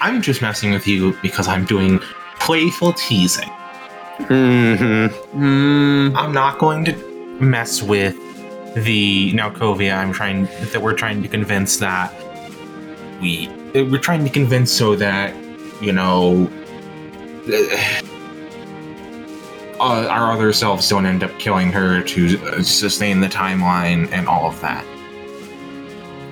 I'm 0.00 0.22
just 0.22 0.42
messing 0.42 0.72
with 0.72 0.86
you 0.86 1.16
because 1.22 1.48
I'm 1.48 1.64
doing 1.64 1.98
playful 2.38 2.92
teasing. 2.92 3.48
hmm 4.28 5.06
Hmm. 5.06 6.16
I'm 6.16 6.32
not 6.32 6.58
going 6.58 6.84
to 6.86 6.94
mess 7.40 7.82
with 7.82 8.14
the 8.84 9.32
Nalkovia. 9.32 9.96
I'm 9.96 10.12
trying 10.12 10.44
that 10.44 10.80
we're 10.80 10.94
trying 10.94 11.22
to 11.22 11.28
convince 11.28 11.78
that 11.78 12.12
we 13.20 13.48
we're 13.74 13.98
trying 13.98 14.24
to 14.24 14.30
convince 14.30 14.70
so 14.70 14.94
that 14.96 15.34
you 15.82 15.92
know 15.92 16.48
uh, 17.48 18.02
our 19.80 20.32
other 20.32 20.52
selves 20.52 20.88
don't 20.88 21.06
end 21.06 21.22
up 21.22 21.38
killing 21.38 21.70
her 21.72 22.02
to 22.02 22.38
uh, 22.46 22.62
sustain 22.62 23.20
the 23.20 23.28
timeline 23.28 24.10
and 24.12 24.26
all 24.28 24.48
of 24.48 24.60
that. 24.60 24.84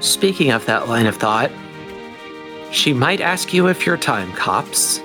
Speaking 0.00 0.50
of 0.50 0.66
that 0.66 0.88
line 0.88 1.06
of 1.06 1.16
thought, 1.16 1.50
she 2.70 2.92
might 2.92 3.20
ask 3.20 3.54
you 3.54 3.68
if 3.68 3.86
you're 3.86 3.96
time 3.96 4.32
cops. 4.32 5.00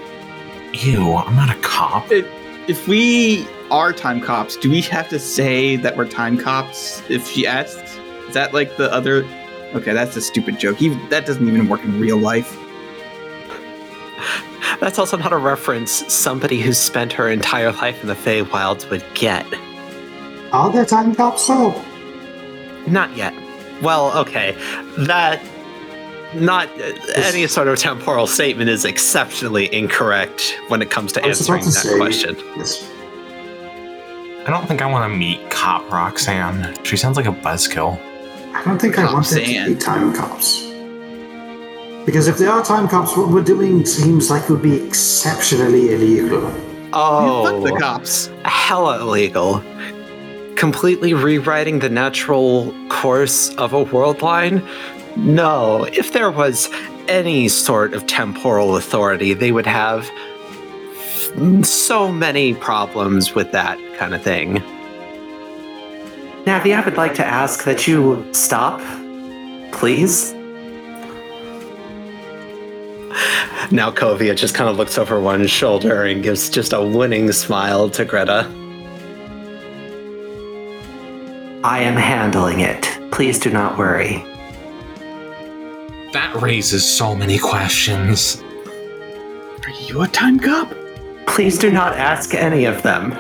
Ew, 0.74 1.16
I'm 1.16 1.36
not 1.36 1.56
a 1.56 1.60
cop. 1.62 2.08
If 2.12 2.88
we 2.88 3.48
are 3.72 3.94
time 3.94 4.22
cops, 4.22 4.58
do 4.58 4.70
we 4.70 4.82
have 4.82 5.10
to 5.10 5.20
say 5.20 5.76
that 5.78 5.96
we're 5.96 6.08
time 6.08 6.38
cops 6.38 7.02
if 7.10 7.28
she 7.28 7.46
asks? 7.48 7.98
Is 8.28 8.34
that 8.34 8.54
like 8.54 8.78
the 8.78 8.92
other? 8.92 9.24
Okay, 9.74 9.94
that's 9.94 10.16
a 10.16 10.22
stupid 10.22 10.60
joke. 10.60 10.82
Even 10.82 11.08
that 11.10 11.26
doesn't 11.26 11.48
even 11.48 11.68
work 11.68 11.84
in 11.84 12.00
real 12.00 12.18
life. 12.18 12.58
That's 14.80 14.98
also 15.00 15.18
not 15.18 15.34
a 15.34 15.38
reference 15.38 15.92
somebody 16.14 16.62
who 16.62 16.74
spent 16.74 17.14
her 17.14 17.30
entire 17.30 17.72
life 17.72 18.02
in 18.02 18.08
the 18.08 18.16
Feywilds 18.16 18.90
would 18.90 19.04
get. 19.14 19.46
Are 20.52 20.72
the 20.72 20.86
time 20.86 21.14
cops 21.16 21.48
though? 21.48 21.74
Not 22.88 23.16
yet. 23.16 23.34
Well, 23.82 24.18
okay. 24.18 24.56
That. 25.00 25.42
Not 26.36 26.70
any 27.16 27.48
sort 27.48 27.68
of 27.68 27.80
temporal 27.80 28.28
statement 28.28 28.70
is 28.70 28.86
exceptionally 28.86 29.74
incorrect 29.74 30.60
when 30.68 30.80
it 30.84 30.92
comes 30.92 31.12
to 31.14 31.26
I 31.26 31.28
was 31.28 31.42
about 31.42 31.64
answering 31.64 31.74
to 31.74 31.80
that 31.80 31.92
say- 31.92 31.98
question. 31.98 32.36
Yes. 32.56 32.88
I 34.46 34.52
don't 34.52 34.68
think 34.68 34.82
I 34.84 34.86
want 34.86 35.12
to 35.12 35.18
meet 35.18 35.50
Cop 35.50 35.90
Roxanne. 35.92 36.78
She 36.84 36.98
sounds 36.98 37.18
like 37.18 37.26
a 37.26 37.32
buzzkill. 37.32 38.00
I 38.54 38.64
don't 38.64 38.80
think 38.80 39.00
I 39.00 39.12
want 39.12 39.26
there 39.28 39.40
to 39.44 39.46
Roxanne. 39.60 39.74
be 39.74 39.80
time 39.80 40.14
cops. 40.14 40.69
Because 42.10 42.28
if 42.28 42.40
there 42.40 42.50
are 42.50 42.66
time 42.66 42.88
cops, 42.88 43.16
what 43.16 43.30
we're 43.30 43.44
doing 43.44 43.86
seems 43.86 44.32
like 44.32 44.42
it 44.42 44.50
would 44.50 44.64
be 44.64 44.84
exceptionally 44.84 45.94
illegal. 45.94 46.52
Oh, 46.92 47.62
Fuck 47.62 47.72
the 47.72 47.80
cops. 47.80 48.32
hella 48.46 49.00
illegal. 49.00 49.64
Completely 50.56 51.14
rewriting 51.14 51.78
the 51.78 51.90
natural 51.90 52.74
course 52.90 53.54
of 53.58 53.74
a 53.74 53.84
world 53.84 54.24
line? 54.24 54.68
No, 55.18 55.84
if 55.84 56.14
there 56.14 56.32
was 56.32 56.68
any 57.08 57.48
sort 57.48 57.94
of 57.94 58.08
temporal 58.08 58.76
authority, 58.76 59.36
they 59.36 59.52
would 59.52 59.68
have 59.68 60.10
so 61.64 62.12
many 62.12 62.56
problems 62.56 63.36
with 63.36 63.52
that 63.52 63.78
kind 64.00 64.16
of 64.16 64.24
thing. 64.24 64.56
Navi, 66.46 66.76
I 66.76 66.82
would 66.84 66.98
like 66.98 67.14
to 67.14 67.24
ask 67.24 67.66
that 67.66 67.88
you 67.88 68.28
stop, 68.34 68.82
please. 69.72 70.34
Nalkovia 73.70 74.36
just 74.36 74.56
kind 74.56 74.68
of 74.68 74.78
looks 74.78 74.98
over 74.98 75.20
one 75.20 75.46
shoulder 75.46 76.06
and 76.06 76.24
gives 76.24 76.50
just 76.50 76.74
a 76.74 76.82
winning 76.82 77.32
smile 77.32 77.88
to 77.92 78.04
Greta. 78.04 78.48
I 81.64 81.80
am 81.82 81.96
handling 81.96 82.62
it. 82.62 83.00
Please 83.12 83.38
do 83.38 83.52
not 83.52 83.78
worry. 83.78 84.26
That 86.14 86.36
raises 86.42 86.84
so 86.84 87.16
many 87.16 87.38
questions. 87.38 88.42
Are 89.64 89.72
you 89.86 90.02
a 90.02 90.08
time 90.08 90.40
cop? 90.40 90.74
Please 91.28 91.60
do 91.60 91.70
not 91.70 91.94
ask 91.94 92.34
any 92.34 92.66
of 92.66 92.82
them. 92.82 93.12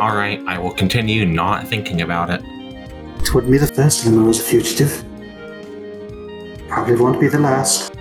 All 0.00 0.16
right, 0.16 0.40
I 0.46 0.58
will 0.58 0.72
continue 0.72 1.26
not 1.26 1.66
thinking 1.66 2.00
about 2.00 2.30
it. 2.30 2.42
It 3.20 3.34
wouldn't 3.34 3.52
be 3.52 3.58
the 3.58 3.66
first 3.66 4.04
time 4.04 4.18
I 4.18 4.22
was 4.22 4.40
a 4.40 4.42
fugitive. 4.42 5.04
Probably 6.68 6.96
won't 6.96 7.20
be 7.20 7.28
the 7.28 7.38
last. 7.38 7.92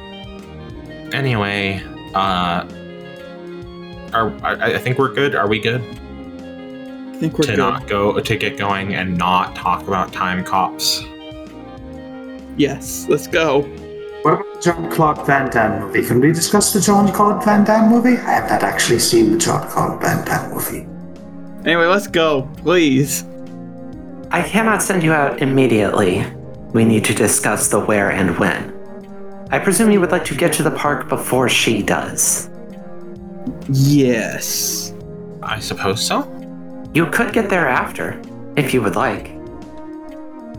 Anyway, 1.13 1.81
uh, 2.13 2.67
are 4.13 4.33
I, 4.43 4.75
I 4.75 4.77
think 4.77 4.97
we're 4.97 5.13
good. 5.13 5.35
Are 5.35 5.47
we 5.47 5.59
good 5.59 5.81
I 5.81 7.17
think 7.19 7.33
we're 7.33 7.45
good. 7.45 7.45
to 7.45 7.51
good. 7.53 7.57
not 7.57 7.87
go 7.87 8.19
to 8.19 8.35
get 8.35 8.57
going 8.57 8.93
and 8.95 9.17
not 9.17 9.55
talk 9.55 9.87
about 9.87 10.11
time 10.11 10.43
cops? 10.43 11.03
Yes, 12.57 13.07
let's 13.09 13.27
go. 13.27 13.61
What 14.23 14.33
about 14.33 14.53
the 14.55 14.61
Jean-Claude 14.61 15.25
Van 15.25 15.49
Damme 15.49 15.79
movie? 15.81 16.05
Can 16.05 16.19
we 16.19 16.31
discuss 16.33 16.73
the 16.73 16.81
Jean-Claude 16.81 17.43
Van 17.45 17.63
Damme 17.63 17.89
movie? 17.89 18.17
I 18.17 18.31
have 18.33 18.49
not 18.49 18.63
actually 18.63 18.99
seen 18.99 19.31
the 19.31 19.37
Jean-Claude 19.37 20.01
Van 20.01 20.25
Damme 20.25 20.53
movie. 20.53 20.87
Anyway, 21.65 21.85
let's 21.85 22.07
go, 22.07 22.49
please. 22.57 23.23
I 24.31 24.41
cannot 24.41 24.81
send 24.81 25.03
you 25.03 25.13
out 25.13 25.41
immediately. 25.41 26.25
We 26.73 26.85
need 26.85 27.05
to 27.05 27.13
discuss 27.13 27.69
the 27.69 27.79
where 27.79 28.11
and 28.11 28.37
when. 28.37 28.73
I 29.49 29.59
presume 29.59 29.91
you 29.91 30.01
would 30.01 30.11
like 30.11 30.25
to 30.25 30.35
get 30.35 30.51
to 30.53 30.63
the 30.63 30.71
park 30.71 31.07
before 31.07 31.47
she 31.49 31.81
does. 31.81 32.49
Yes. 33.69 34.93
I 35.41 35.59
suppose 35.59 36.05
so. 36.05 36.33
You 36.93 37.05
could 37.07 37.33
get 37.33 37.49
there 37.49 37.67
after, 37.67 38.21
if 38.55 38.73
you 38.73 38.81
would 38.81 38.95
like. 38.95 39.27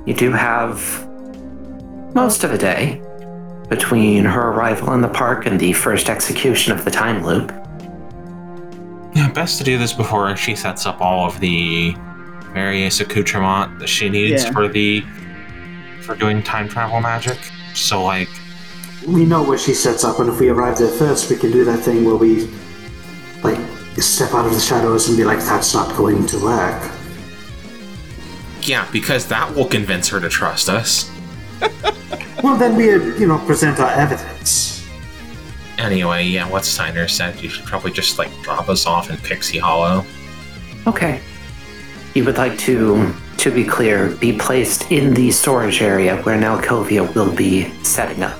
You 0.06 0.14
do 0.14 0.32
have 0.32 1.06
most 2.14 2.44
of 2.44 2.52
a 2.52 2.59
day 2.59 3.02
between 3.68 4.24
her 4.24 4.48
arrival 4.52 4.94
in 4.94 5.02
the 5.02 5.09
park 5.09 5.44
and 5.44 5.60
the 5.60 5.74
first 5.74 6.09
execution 6.09 6.72
of 6.72 6.85
the 6.86 6.90
time 6.90 7.22
loop. 7.24 7.51
Yeah, 9.14 9.30
best 9.32 9.59
to 9.59 9.64
do 9.64 9.76
this 9.76 9.93
before 9.93 10.35
she 10.36 10.55
sets 10.55 10.86
up 10.86 11.01
all 11.02 11.26
of 11.26 11.39
the 11.40 11.94
various 12.55 13.01
accoutrements 13.01 13.78
that 13.80 13.89
she 13.89 14.09
needs 14.09 14.44
Yeah. 14.44 14.52
for 14.52 14.68
the 14.68 15.05
for 16.09 16.16
doing 16.16 16.43
time 16.43 16.66
travel 16.66 17.01
magic. 17.02 17.39
So 17.74 18.02
like 18.02 18.30
We 19.06 19.26
know 19.26 19.43
where 19.43 19.59
she 19.59 19.74
sets 19.74 20.05
up, 20.05 20.18
and 20.18 20.30
if 20.30 20.40
we 20.40 20.48
arrive 20.48 20.78
there 20.78 20.89
first, 20.89 21.30
we 21.30 21.36
can 21.36 21.52
do 21.52 21.64
that 21.66 21.80
thing 21.80 22.05
where 22.05 22.16
we, 22.16 22.48
like, 23.44 23.59
step 23.98 24.32
out 24.32 24.47
of 24.47 24.55
the 24.55 24.60
shadows 24.60 25.09
and 25.09 25.16
be 25.16 25.24
like, 25.24 25.40
that's 25.40 25.74
not 25.74 25.94
going 25.97 26.26
to 26.26 26.39
work. 26.43 26.90
yeah, 28.62 28.89
because 28.90 29.26
that 29.28 29.55
will 29.55 29.66
convince 29.66 30.09
her 30.09 30.18
to 30.20 30.28
trust 30.28 30.68
us. 30.68 31.10
Well, 32.40 32.56
then 32.56 32.76
we, 32.76 32.89
uh, 32.94 32.98
you 33.18 33.26
know, 33.26 33.39
present 33.39 33.80
our 33.80 33.90
evidence. 33.90 34.86
Anyway, 35.76 36.22
yeah, 36.24 36.48
what 36.48 36.64
Steiner 36.64 37.09
said, 37.09 37.43
you 37.43 37.48
should 37.48 37.64
probably 37.64 37.90
just 37.90 38.16
like 38.16 38.30
drop 38.43 38.68
us 38.68 38.86
off 38.86 39.10
in 39.10 39.16
Pixie 39.16 39.59
Hollow. 39.59 40.05
Okay. 40.86 41.20
You 42.14 42.24
would 42.24 42.36
like 42.36 42.59
to, 42.60 43.14
to 43.39 43.51
be 43.51 43.64
clear, 43.64 44.09
be 44.16 44.32
placed 44.32 44.90
in 44.90 45.14
the 45.14 45.30
storage 45.30 45.82
area 45.82 46.16
where 46.22 46.39
Nalkovia 46.39 47.14
will 47.14 47.35
be 47.35 47.72
setting 47.85 48.22
up. 48.22 48.39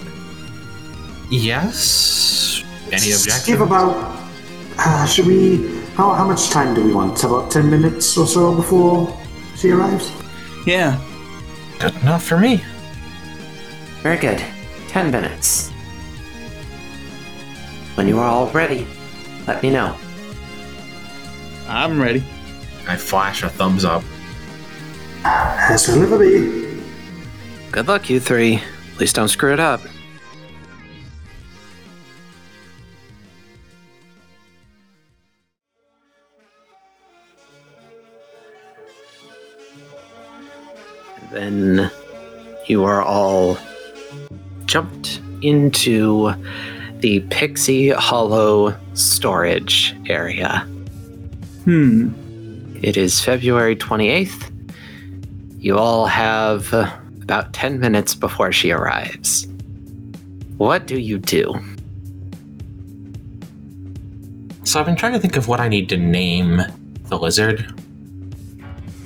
Yes. 1.31 2.65
Any 2.87 3.13
objections? 3.13 3.47
Give 3.47 3.61
about, 3.61 4.19
uh, 4.79 5.07
should 5.07 5.27
we, 5.27 5.83
how, 5.95 6.13
how 6.15 6.27
much 6.27 6.51
time 6.51 6.75
do 6.75 6.83
we 6.83 6.93
want? 6.93 7.23
About 7.23 7.51
10 7.51 7.71
minutes 7.71 8.17
or 8.17 8.27
so 8.27 8.55
before 8.55 9.17
she 9.57 9.71
arrives? 9.71 10.11
Yeah. 10.67 10.99
Good 11.79 11.95
enough 12.03 12.25
for 12.25 12.39
me. 12.39 12.61
Very 14.03 14.17
good. 14.17 14.43
Ten 14.89 15.11
minutes. 15.11 15.71
When 17.95 18.09
you 18.09 18.19
are 18.19 18.27
all 18.27 18.49
ready, 18.51 18.87
let 19.47 19.63
me 19.63 19.71
know. 19.71 19.97
I'm 21.69 22.01
ready. 22.01 22.23
I 22.89 22.97
flash 22.97 23.43
a 23.43 23.51
thumbs 23.51 23.85
up. 23.85 24.03
As 25.25 25.87
will 25.89 26.03
ever 26.03 26.19
be. 26.19 26.81
Good 27.71 27.87
luck, 27.87 28.09
you 28.09 28.19
three. 28.19 28.63
Please 28.97 29.13
don't 29.13 29.29
screw 29.29 29.53
it 29.53 29.61
up. 29.61 29.83
Then 41.31 41.91
you 42.67 42.85
are 42.85 43.03
all 43.03 43.59
jumped 44.65 45.21
into 45.43 46.33
the 47.01 47.21
Pixie 47.29 47.91
Hollow 47.91 48.75
storage 48.95 49.95
area. 50.09 50.61
Hmm. 51.65 52.13
It 52.81 52.97
is 52.97 53.21
February 53.21 53.75
28th. 53.75 54.53
You 55.59 55.77
all 55.77 56.07
have 56.07 56.73
uh, 56.73 56.97
about 57.21 57.53
10 57.53 57.81
minutes 57.81 58.15
before 58.15 58.53
she 58.53 58.71
arrives. 58.71 59.49
What 60.59 60.87
do 60.87 60.99
you 60.99 61.19
do? 61.19 61.55
So 64.63 64.79
I've 64.79 64.87
been 64.87 64.95
trying 64.95 65.15
to 65.15 65.19
think 65.19 65.37
of 65.37 65.49
what 65.49 65.59
I 65.59 65.67
need 65.67 65.89
to 65.89 65.97
name 65.97 66.63
the 67.07 67.19
lizard. 67.19 67.75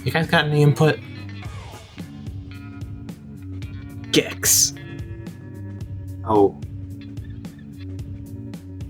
You 0.04 0.12
guys 0.12 0.26
got 0.26 0.44
any 0.44 0.62
input? 0.62 0.98
Gex. 4.10 4.74
Oh, 6.26 6.60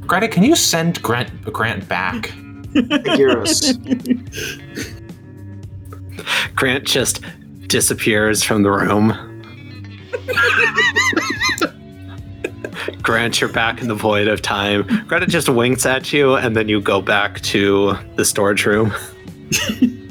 Greta, 0.01 0.27
can 0.27 0.43
you 0.43 0.57
send 0.57 1.01
Grant 1.03 1.43
Grant 1.45 1.89
back? 1.89 2.33
Anguirus. 2.75 3.77
Grant 6.55 6.85
just 6.85 7.21
disappears 7.67 8.43
from 8.43 8.63
the 8.63 8.71
room. 8.71 9.17
Grant, 13.03 13.41
you're 13.41 13.51
back 13.53 13.81
in 13.81 13.89
the 13.89 13.95
void 13.95 14.29
of 14.29 14.43
time. 14.43 14.83
Greta 15.07 15.27
just 15.27 15.49
winks 15.49 15.87
at 15.87 16.13
you, 16.13 16.35
and 16.35 16.55
then 16.57 16.69
you 16.69 16.81
go 16.81 17.03
back 17.03 17.41
to 17.41 17.97
the 18.17 18.25
storage 18.25 18.65
room. 18.65 18.91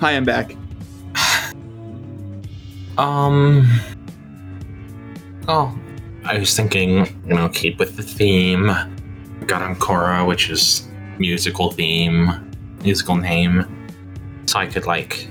Hi, 0.00 0.12
I'm 0.12 0.24
back. 0.24 0.56
Um. 2.96 3.68
Oh, 5.46 5.78
I 6.24 6.38
was 6.38 6.54
thinking, 6.54 7.06
you 7.26 7.34
know, 7.34 7.48
keep 7.48 7.78
with 7.78 7.96
the 7.96 8.02
theme. 8.02 8.66
Got 9.46 9.62
Garankora, 9.62 10.26
which 10.26 10.50
is 10.50 10.86
musical 11.18 11.70
theme, 11.70 12.50
musical 12.82 13.16
name. 13.16 13.64
So 14.46 14.58
I 14.58 14.66
could 14.66 14.86
like 14.86 15.28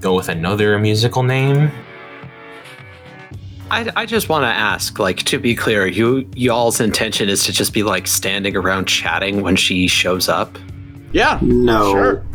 go 0.00 0.14
with 0.14 0.28
another 0.28 0.78
musical 0.78 1.22
name. 1.22 1.70
I, 3.70 3.90
I 3.96 4.06
just 4.06 4.28
want 4.28 4.42
to 4.44 4.48
ask, 4.48 4.98
like, 4.98 5.22
to 5.24 5.38
be 5.38 5.54
clear, 5.54 5.86
you 5.86 6.28
y'all's 6.36 6.80
intention 6.80 7.28
is 7.28 7.44
to 7.44 7.52
just 7.52 7.72
be 7.72 7.82
like 7.82 8.06
standing 8.06 8.54
around 8.56 8.86
chatting 8.86 9.40
when 9.42 9.56
she 9.56 9.88
shows 9.88 10.28
up. 10.28 10.58
Yeah. 11.12 11.38
No. 11.42 11.90
Sure. 11.92 12.26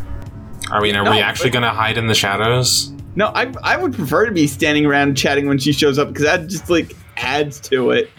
Are 0.72 0.82
we? 0.82 0.92
Are 0.92 1.04
No, 1.04 1.12
we 1.12 1.20
actually 1.20 1.50
but- 1.50 1.54
gonna 1.54 1.70
hide 1.70 1.96
in 1.96 2.08
the 2.08 2.14
shadows? 2.14 2.92
No, 3.14 3.26
I 3.34 3.52
I 3.62 3.76
would 3.76 3.94
prefer 3.94 4.26
to 4.26 4.32
be 4.32 4.46
standing 4.46 4.84
around 4.86 5.16
chatting 5.16 5.46
when 5.48 5.58
she 5.58 5.72
shows 5.72 5.98
up 5.98 6.08
because 6.08 6.24
that 6.24 6.48
just 6.48 6.68
like 6.68 6.94
adds 7.30 7.60
to 7.60 7.90
it. 7.90 8.10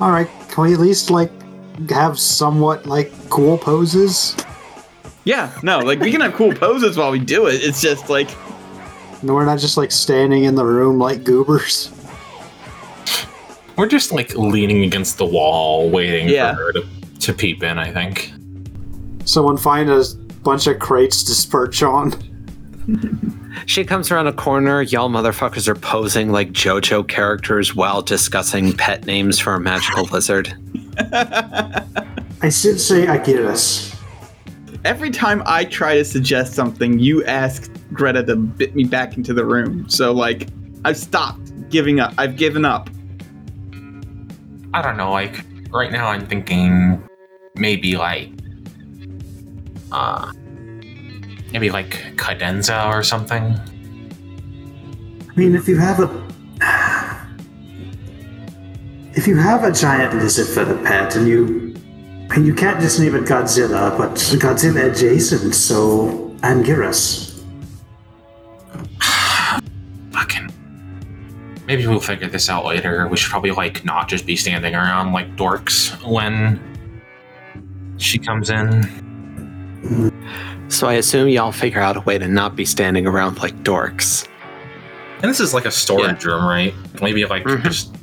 All 0.00 0.10
right. 0.10 0.28
Can 0.50 0.64
we 0.64 0.74
at 0.74 0.80
least 0.80 1.10
like 1.10 1.30
have 1.90 2.18
somewhat 2.18 2.86
like 2.86 3.12
cool 3.30 3.58
poses? 3.58 4.36
Yeah. 5.24 5.52
No, 5.62 5.78
like 5.80 6.00
we 6.00 6.10
can 6.10 6.20
have 6.20 6.34
cool 6.34 6.54
poses 6.54 6.96
while 6.96 7.10
we 7.10 7.18
do 7.18 7.46
it. 7.46 7.54
It's 7.62 7.80
just 7.80 8.08
like 8.08 8.28
No, 9.22 9.34
we're 9.34 9.44
not 9.44 9.58
just 9.58 9.76
like 9.76 9.90
standing 9.90 10.44
in 10.44 10.54
the 10.54 10.64
room 10.64 10.98
like 10.98 11.24
goobers. 11.24 11.92
We're 13.76 13.88
just 13.88 14.12
like 14.12 14.34
leaning 14.34 14.82
against 14.84 15.18
the 15.18 15.26
wall, 15.26 15.88
waiting 15.88 16.28
Yeah. 16.28 16.54
for 16.54 16.60
her 16.64 16.72
to, 16.72 16.86
to 17.20 17.32
peep 17.32 17.62
in. 17.62 17.78
I 17.78 17.92
think. 17.92 18.32
Someone 19.24 19.56
find 19.56 19.90
a 19.90 20.04
bunch 20.42 20.66
of 20.66 20.78
crates 20.78 21.22
to 21.24 21.48
perch 21.50 21.82
on. 21.82 22.12
She 23.66 23.84
comes 23.84 24.10
around 24.10 24.26
a 24.26 24.32
corner. 24.32 24.82
Y'all 24.82 25.08
motherfuckers 25.08 25.68
are 25.68 25.74
posing 25.74 26.32
like 26.32 26.52
JoJo 26.52 27.08
characters 27.08 27.74
while 27.74 28.02
discussing 28.02 28.72
pet 28.72 29.06
names 29.06 29.38
for 29.38 29.54
a 29.54 29.60
magical 29.60 30.04
lizard. 30.04 30.54
I 32.40 32.50
should 32.50 32.80
say 32.80 33.06
Anguirus. 33.06 33.94
every 34.84 35.10
time 35.10 35.42
I 35.46 35.64
try 35.64 35.94
to 35.94 36.04
suggest 36.04 36.54
something, 36.54 36.98
you 36.98 37.24
ask 37.24 37.70
Greta 37.92 38.22
to 38.24 38.36
bit 38.36 38.74
me 38.74 38.84
back 38.84 39.16
into 39.16 39.34
the 39.34 39.44
room. 39.44 39.88
So 39.88 40.12
like 40.12 40.48
I've 40.84 40.96
stopped 40.96 41.70
giving 41.70 42.00
up. 42.00 42.14
I've 42.18 42.36
given 42.36 42.64
up. 42.64 42.88
I 44.72 44.82
don't 44.82 44.96
know. 44.96 45.10
Like 45.10 45.44
right 45.72 45.90
now, 45.90 46.08
I'm 46.08 46.26
thinking 46.26 47.02
maybe 47.54 47.96
like, 47.96 48.30
uh, 49.90 50.32
maybe 51.52 51.70
like 51.70 52.16
cadenza 52.16 52.88
or 52.88 53.02
something. 53.02 53.54
I 55.28 55.34
mean, 55.36 55.54
if 55.54 55.68
you 55.68 55.76
have 55.78 56.00
a. 56.00 56.28
If 59.14 59.26
you 59.26 59.36
have 59.36 59.64
a 59.64 59.72
giant 59.72 60.14
lizard 60.14 60.46
for 60.46 60.64
the 60.64 60.80
pet 60.84 61.16
and 61.16 61.26
you. 61.28 61.74
And 62.30 62.46
you 62.46 62.54
can't 62.54 62.78
just 62.78 63.00
name 63.00 63.14
it 63.14 63.24
Godzilla, 63.24 63.96
but 63.96 64.12
Godzilla 64.12 64.92
adjacent, 64.92 65.54
so. 65.54 66.36
Anguirus. 66.42 67.42
Fucking. 70.12 70.50
Maybe 71.66 71.86
we'll 71.86 72.00
figure 72.00 72.28
this 72.28 72.48
out 72.48 72.64
later. 72.64 73.08
We 73.08 73.16
should 73.16 73.30
probably 73.30 73.50
like 73.50 73.84
not 73.84 74.08
just 74.08 74.24
be 74.26 74.36
standing 74.36 74.74
around 74.74 75.12
like 75.12 75.36
dorks 75.36 76.00
when 76.08 76.60
she 77.96 78.18
comes 78.18 78.50
in. 78.50 78.68
Mm. 79.82 80.57
So 80.68 80.86
I 80.86 80.94
assume 80.94 81.28
y'all 81.28 81.50
figure 81.52 81.80
out 81.80 81.96
a 81.96 82.00
way 82.00 82.18
to 82.18 82.28
not 82.28 82.54
be 82.54 82.64
standing 82.64 83.06
around 83.06 83.38
like 83.38 83.54
dorks. 83.64 84.28
And 85.22 85.30
this 85.30 85.40
is 85.40 85.52
like 85.54 85.64
a 85.64 85.70
storage 85.70 86.24
room, 86.24 86.44
right? 86.44 86.74
Maybe 87.02 87.24
like 87.24 87.44
Mhm. 87.44 87.62
just 87.64 87.94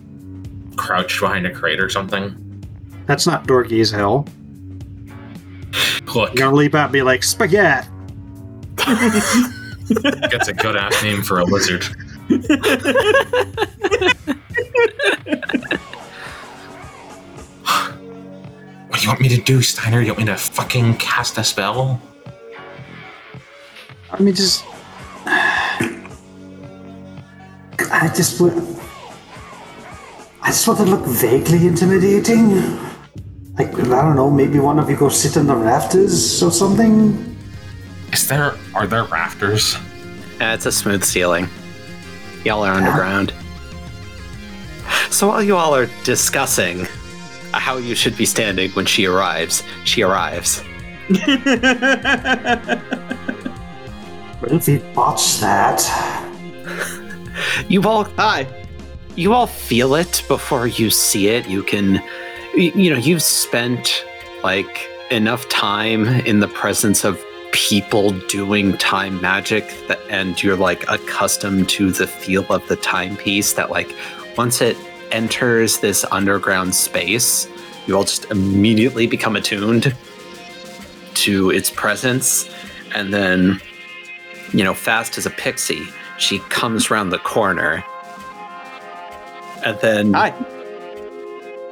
crouch 0.75 1.19
behind 1.19 1.45
a 1.45 1.51
crate 1.53 1.79
or 1.79 1.89
something. 1.89 2.35
That's 3.05 3.25
not 3.27 3.47
dorky 3.47 3.79
as 3.81 3.91
hell. 3.91 4.27
Look, 6.13 6.33
You're 6.33 6.45
gonna 6.47 6.55
leap 6.55 6.75
out 6.75 6.85
and 6.85 6.93
be 6.93 7.01
like 7.01 7.23
spaghetti. 7.23 7.87
that's 8.77 10.47
a 10.47 10.53
good 10.53 10.75
ass 10.75 11.01
name 11.03 11.21
for 11.21 11.39
a 11.39 11.43
lizard. 11.45 11.83
what 17.67 18.99
do 18.99 19.01
you 19.01 19.07
want 19.07 19.19
me 19.21 19.29
to 19.29 19.41
do, 19.41 19.61
Steiner? 19.61 20.01
You 20.01 20.07
want 20.07 20.19
me 20.19 20.25
to 20.25 20.35
fucking 20.37 20.97
cast 20.97 21.37
a 21.37 21.43
spell? 21.43 22.01
I 24.17 24.21
mean, 24.21 24.33
just 24.33 24.63
I 27.91 28.09
just 28.15 28.39
would. 28.39 28.53
I 30.41 30.47
just 30.47 30.65
want 30.67 30.79
to 30.79 30.85
look 30.85 31.05
vaguely 31.05 31.67
intimidating. 31.67 32.79
Like, 33.57 33.73
I 33.73 34.01
don't 34.01 34.15
know, 34.15 34.29
maybe 34.29 34.59
one 34.59 34.79
of 34.79 34.89
you 34.89 34.95
go 34.95 35.09
sit 35.09 35.35
on 35.37 35.47
the 35.47 35.55
rafters 35.55 36.41
or 36.43 36.51
something? 36.51 37.35
Is 38.13 38.27
there 38.27 38.53
are 38.73 38.87
there 38.87 39.03
rafters? 39.05 39.75
Uh, 40.39 40.53
it's 40.53 40.65
a 40.65 40.71
smooth 40.71 41.03
ceiling. 41.03 41.49
Y'all 42.45 42.63
are 42.63 42.73
underground. 42.73 43.33
So 45.09 45.27
while 45.27 45.43
you 45.43 45.57
all 45.57 45.75
are 45.75 45.89
discussing 46.03 46.85
how 47.53 47.77
you 47.77 47.95
should 47.95 48.17
be 48.17 48.25
standing 48.25 48.69
when 48.71 48.85
she 48.85 49.07
arrives, 49.07 49.63
she 49.83 50.03
arrives. 50.03 50.63
If 54.47 54.67
we 54.67 54.77
botch 54.93 55.39
that? 55.39 55.81
You 57.67 57.81
all 57.83 58.03
Hi. 58.17 58.47
you 59.15 59.33
all 59.33 59.47
feel 59.47 59.95
it 59.95 60.23
before 60.27 60.67
you 60.67 60.89
see 60.89 61.29
it. 61.29 61.47
You 61.47 61.63
can, 61.63 62.03
you 62.55 62.89
know, 62.89 62.97
you've 62.97 63.23
spent 63.23 64.05
like 64.43 64.87
enough 65.11 65.47
time 65.49 66.07
in 66.25 66.39
the 66.39 66.47
presence 66.47 67.03
of 67.03 67.23
people 67.51 68.11
doing 68.27 68.77
time 68.77 69.19
magic 69.21 69.65
that, 69.87 69.99
and 70.09 70.41
you're 70.43 70.57
like 70.57 70.83
accustomed 70.89 71.69
to 71.69 71.91
the 71.91 72.05
feel 72.05 72.45
of 72.51 72.67
the 72.67 72.75
timepiece 72.75 73.53
that 73.53 73.69
like 73.71 73.95
once 74.37 74.61
it 74.61 74.77
enters 75.11 75.79
this 75.79 76.05
underground 76.11 76.75
space, 76.75 77.47
you 77.87 77.95
all 77.95 78.03
just 78.03 78.25
immediately 78.31 79.07
become 79.07 79.35
attuned 79.35 79.95
to 81.13 81.49
its 81.51 81.69
presence. 81.69 82.49
And 82.93 83.13
then, 83.13 83.61
you 84.53 84.63
know, 84.63 84.73
fast 84.73 85.17
as 85.17 85.25
a 85.25 85.31
pixie, 85.31 85.87
she 86.17 86.39
comes 86.49 86.89
around 86.89 87.09
the 87.09 87.19
corner 87.19 87.83
and 89.65 89.79
then 89.79 90.13
Hi. 90.13 90.33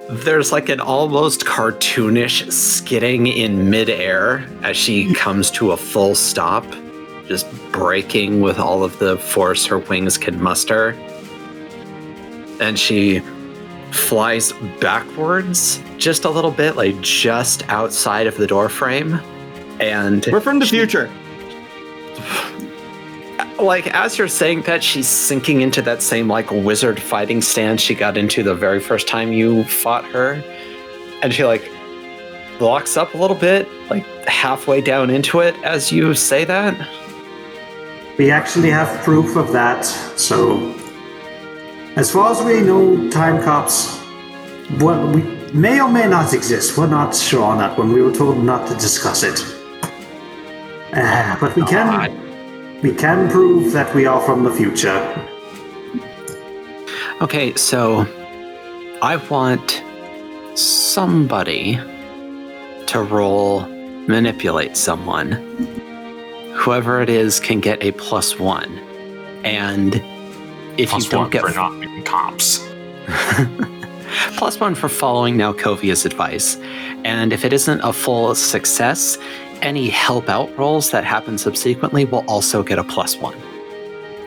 there's 0.10 0.52
like 0.52 0.68
an 0.68 0.80
almost 0.80 1.46
cartoonish 1.46 2.52
skidding 2.52 3.28
in 3.28 3.70
midair 3.70 4.48
as 4.64 4.76
she 4.76 5.14
comes 5.16 5.52
to 5.52 5.72
a 5.72 5.78
full 5.78 6.16
stop, 6.16 6.66
just 7.28 7.46
braking 7.72 8.42
with 8.42 8.58
all 8.60 8.84
of 8.84 8.98
the 8.98 9.18
force 9.20 9.66
her 9.68 9.78
wings 9.78 10.18
can 10.18 10.42
muster. 10.42 10.90
And 12.60 12.80
she 12.80 13.22
flies 13.92 14.54
backwards 14.82 15.80
just 15.98 16.26
a 16.26 16.30
little 16.30 16.52
bit, 16.52 16.76
like 16.76 17.00
just 17.02 17.68
outside 17.70 18.26
of 18.26 18.38
the 18.38 18.48
door 18.48 18.70
frame. 18.70 19.22
And 19.80 20.26
We're 20.32 20.42
from 20.42 20.60
the 20.60 20.66
future. 20.66 21.12
like 23.60 23.88
as 23.88 24.18
you're 24.18 24.28
saying 24.28 24.62
that 24.64 24.84
she's 24.84 25.08
sinking 25.08 25.62
into 25.62 25.82
that 25.82 26.02
same 26.02 26.28
like 26.28 26.50
wizard 26.52 27.00
fighting 27.00 27.42
stance 27.42 27.82
she 27.82 27.94
got 27.96 28.18
into 28.18 28.44
the 28.44 28.56
very 28.56 28.80
first 28.80 29.08
time 29.08 29.32
you 29.32 29.64
fought 29.66 30.06
her 30.06 30.44
and 31.22 31.34
she 31.34 31.46
like 31.46 31.70
locks 32.60 32.98
up 32.98 33.14
a 33.14 33.18
little 33.18 33.38
bit 33.38 33.68
like 33.90 34.06
halfway 34.28 34.82
down 34.82 35.10
into 35.10 35.40
it 35.40 35.56
as 35.64 35.92
you 35.92 36.14
say 36.14 36.44
that 36.46 36.76
We 38.18 38.30
actually 38.30 38.70
have 38.70 39.04
proof 39.04 39.36
of 39.36 39.52
that, 39.54 39.84
so. 39.86 40.76
As 41.96 42.12
far 42.12 42.32
as 42.32 42.44
we 42.44 42.62
know, 42.62 43.10
time 43.10 43.42
cops. 43.42 44.00
Well, 44.80 45.12
we 45.12 45.24
may 45.52 45.82
or 45.82 45.90
may 45.90 46.08
not 46.08 46.32
exist. 46.32 46.78
We're 46.78 46.88
not 46.88 47.16
sure 47.16 47.44
on 47.44 47.58
that 47.58 47.76
one. 47.78 47.92
We 47.92 48.04
were 48.04 48.14
told 48.14 48.44
not 48.44 48.68
to 48.68 48.76
discuss 48.76 49.24
it. 49.24 49.40
Uh, 50.94 51.38
but 51.40 51.56
we 51.56 51.64
can. 51.64 52.23
We 52.84 52.94
can 52.94 53.30
prove 53.30 53.72
that 53.72 53.96
we 53.96 54.06
are 54.06 54.22
from 54.22 54.44
the 54.44 54.52
future. 54.52 55.00
okay 57.22 57.54
so 57.56 58.06
i 59.02 59.16
want 59.30 59.82
somebody 60.56 61.80
to 62.88 63.02
roll 63.02 63.62
manipulate 64.08 64.76
someone 64.76 65.32
whoever 66.56 67.02
it 67.02 67.10
is 67.10 67.40
can 67.40 67.60
get 67.60 67.82
a 67.84 67.92
plus 67.94 68.40
one 68.40 68.80
and 69.46 69.96
if 70.78 70.90
Plus 70.90 71.06
you 71.06 71.12
don't 71.12 71.22
one 71.22 71.30
get 71.30 71.42
for 71.44 71.52
not 71.52 71.80
being 71.80 72.04
cops. 72.04 72.68
plus 74.38 74.60
one 74.60 74.76
for 74.76 74.90
following 74.90 75.36
Nalkovia's 75.36 76.06
advice. 76.06 76.58
And 77.04 77.34
if 77.34 77.46
it 77.46 77.54
isn't 77.54 77.82
a 77.82 77.94
full 77.94 78.34
success, 78.36 79.18
any 79.64 79.90
help 79.90 80.30
out 80.30 80.56
rolls 80.58 80.92
that 80.92 81.04
happen 81.04 81.38
subsequently 81.38 82.06
will 82.06 82.24
also 82.28 82.62
get 82.64 82.78
a 82.78 82.84
plus 82.84 83.18
one. 83.18 83.36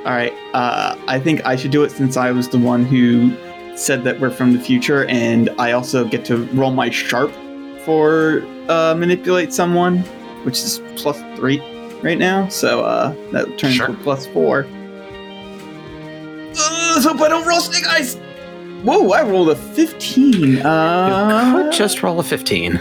All 0.04 0.12
right. 0.12 0.32
Uh, 0.54 0.96
I 1.06 1.18
think 1.20 1.44
I 1.44 1.56
should 1.56 1.70
do 1.70 1.82
it 1.84 1.90
since 1.90 2.16
I 2.16 2.30
was 2.30 2.48
the 2.48 2.58
one 2.58 2.84
who 2.84 3.32
said 3.76 4.02
that 4.04 4.18
we're 4.20 4.30
from 4.30 4.52
the 4.52 4.60
future, 4.60 5.04
and 5.06 5.50
I 5.58 5.72
also 5.72 6.04
get 6.06 6.24
to 6.26 6.44
roll 6.54 6.70
my 6.70 6.90
sharp 6.90 7.30
for 7.84 8.42
uh, 8.68 8.94
manipulate 8.96 9.52
someone, 9.52 9.98
which 10.44 10.58
is 10.58 10.80
plus 10.96 11.18
three 11.36 11.58
right 12.02 12.18
now. 12.18 12.48
So 12.48 12.82
uh, 12.84 13.14
that 13.32 13.58
turns 13.58 13.74
Sure. 13.74 13.88
to 13.88 13.94
plus 13.94 14.26
four. 14.28 14.66
Uh, 16.58 16.92
let's 16.94 17.04
hope 17.04 17.20
I 17.20 17.28
don't 17.28 17.46
roll 17.46 17.60
snake 17.60 17.86
eyes. 17.86 18.16
Whoa! 18.82 19.10
I 19.10 19.22
rolled 19.22 19.50
a 19.50 19.56
fifteen. 19.56 20.52
you 20.58 20.60
Uh, 20.62 21.64
could 21.64 21.72
just 21.72 22.02
roll 22.02 22.18
a 22.20 22.22
15. 22.22 22.80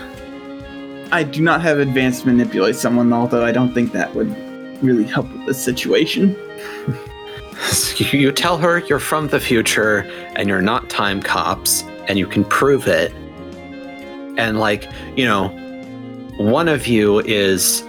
I 1.15 1.23
do 1.23 1.41
not 1.41 1.61
have 1.61 1.79
advanced 1.79 2.25
manipulate 2.25 2.75
someone, 2.75 3.13
although 3.13 3.45
I 3.45 3.53
don't 3.53 3.73
think 3.73 3.93
that 3.93 4.13
would 4.15 4.35
really 4.83 5.05
help 5.05 5.31
with 5.31 5.45
the 5.45 5.53
situation. 5.53 6.35
You 8.11 8.33
tell 8.33 8.57
her 8.57 8.79
you're 8.79 8.99
from 8.99 9.29
the 9.29 9.39
future 9.39 9.99
and 10.35 10.49
you're 10.49 10.61
not 10.61 10.89
time 10.89 11.21
cops, 11.21 11.83
and 12.09 12.19
you 12.19 12.27
can 12.27 12.43
prove 12.43 12.85
it. 12.85 13.13
And, 14.37 14.59
like, 14.59 14.89
you 15.15 15.23
know, 15.23 15.47
one 16.37 16.67
of 16.67 16.85
you 16.85 17.19
is, 17.21 17.81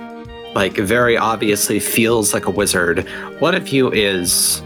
like, 0.55 0.77
very 0.77 1.16
obviously 1.16 1.81
feels 1.81 2.32
like 2.32 2.47
a 2.47 2.51
wizard. 2.51 3.09
One 3.40 3.57
of 3.57 3.66
you 3.69 3.90
is 3.90 4.62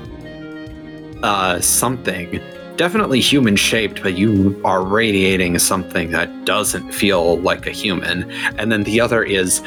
uh, 1.23 1.63
something. 1.63 2.39
Definitely 2.81 3.21
human 3.21 3.57
shaped, 3.57 4.03
but 4.03 4.17
you 4.17 4.59
are 4.65 4.83
radiating 4.83 5.59
something 5.59 6.13
that 6.13 6.47
doesn't 6.47 6.93
feel 6.93 7.39
like 7.41 7.67
a 7.67 7.71
human. 7.71 8.31
And 8.57 8.73
then 8.73 8.85
the 8.85 9.03
other 9.03 9.23
is 9.23 9.61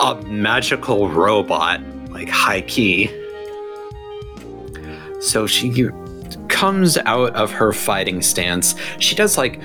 a 0.00 0.20
magical 0.22 1.08
robot, 1.08 1.80
like 2.10 2.28
high 2.28 2.62
key. 2.62 3.06
So 5.20 5.46
she 5.46 5.90
comes 6.48 6.98
out 6.98 7.32
of 7.36 7.52
her 7.52 7.72
fighting 7.72 8.20
stance. 8.20 8.74
She 8.98 9.14
does 9.14 9.38
like 9.38 9.60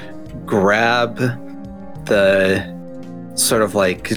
grab 0.46 1.18
the 2.06 2.64
sort 3.34 3.64
of 3.64 3.74
like 3.74 4.12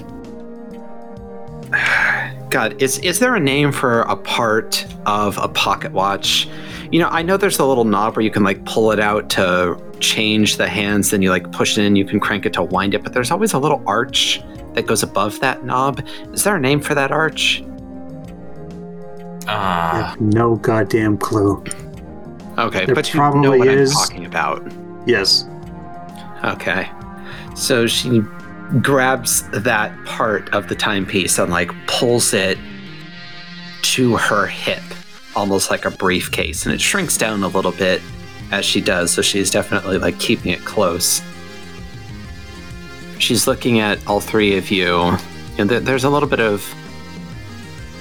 God, 2.50 2.82
is 2.82 2.98
is 2.98 3.18
there 3.18 3.34
a 3.34 3.40
name 3.40 3.72
for 3.72 4.02
a 4.02 4.16
part 4.16 4.86
of 5.06 5.38
a 5.38 5.48
pocket 5.48 5.92
watch? 5.92 6.46
You 6.94 7.00
know, 7.00 7.08
I 7.08 7.22
know 7.22 7.36
there's 7.36 7.58
a 7.58 7.64
little 7.64 7.82
knob 7.82 8.14
where 8.14 8.22
you 8.22 8.30
can 8.30 8.44
like 8.44 8.64
pull 8.66 8.92
it 8.92 9.00
out 9.00 9.28
to 9.30 9.76
change 9.98 10.58
the 10.58 10.68
hands, 10.68 11.10
then 11.10 11.22
you 11.22 11.30
like 11.30 11.50
push 11.50 11.76
it 11.76 11.82
in, 11.84 11.96
you 11.96 12.04
can 12.04 12.20
crank 12.20 12.46
it 12.46 12.52
to 12.52 12.62
wind 12.62 12.94
it, 12.94 13.02
but 13.02 13.12
there's 13.12 13.32
always 13.32 13.52
a 13.52 13.58
little 13.58 13.82
arch 13.84 14.40
that 14.74 14.86
goes 14.86 15.02
above 15.02 15.40
that 15.40 15.64
knob. 15.64 16.06
Is 16.32 16.44
there 16.44 16.54
a 16.54 16.60
name 16.60 16.80
for 16.80 16.94
that 16.94 17.10
arch? 17.10 17.64
I 19.48 19.48
Ah, 19.48 20.16
no 20.20 20.54
goddamn 20.54 21.18
clue. 21.18 21.64
Okay, 22.58 22.86
There 22.86 22.94
but 22.94 23.12
you 23.12 23.18
know 23.18 23.28
probably 23.28 23.58
what 23.58 23.66
is. 23.66 23.90
I'm 23.90 24.06
talking 24.06 24.26
about. 24.26 24.72
Yes. 25.04 25.48
Okay. 26.44 26.88
So 27.56 27.88
she 27.88 28.20
grabs 28.80 29.50
that 29.50 29.92
part 30.04 30.48
of 30.54 30.68
the 30.68 30.76
timepiece 30.76 31.40
and 31.40 31.50
like 31.50 31.72
pulls 31.88 32.32
it 32.32 32.56
to 33.82 34.16
her 34.16 34.46
hip, 34.46 34.80
almost 35.36 35.70
like 35.70 35.84
a 35.84 35.90
briefcase, 35.90 36.66
and 36.66 36.74
it 36.74 36.80
shrinks 36.80 37.16
down 37.16 37.42
a 37.42 37.48
little 37.48 37.72
bit 37.72 38.00
as 38.50 38.64
she 38.64 38.80
does, 38.80 39.10
so 39.10 39.22
she's 39.22 39.50
definitely 39.50 39.98
like 39.98 40.18
keeping 40.18 40.52
it 40.52 40.64
close. 40.64 41.22
She's 43.18 43.46
looking 43.46 43.80
at 43.80 44.04
all 44.06 44.20
three 44.20 44.56
of 44.56 44.70
you, 44.70 45.16
and 45.58 45.68
th- 45.68 45.82
there's 45.82 46.04
a 46.04 46.10
little 46.10 46.28
bit 46.28 46.40
of 46.40 46.62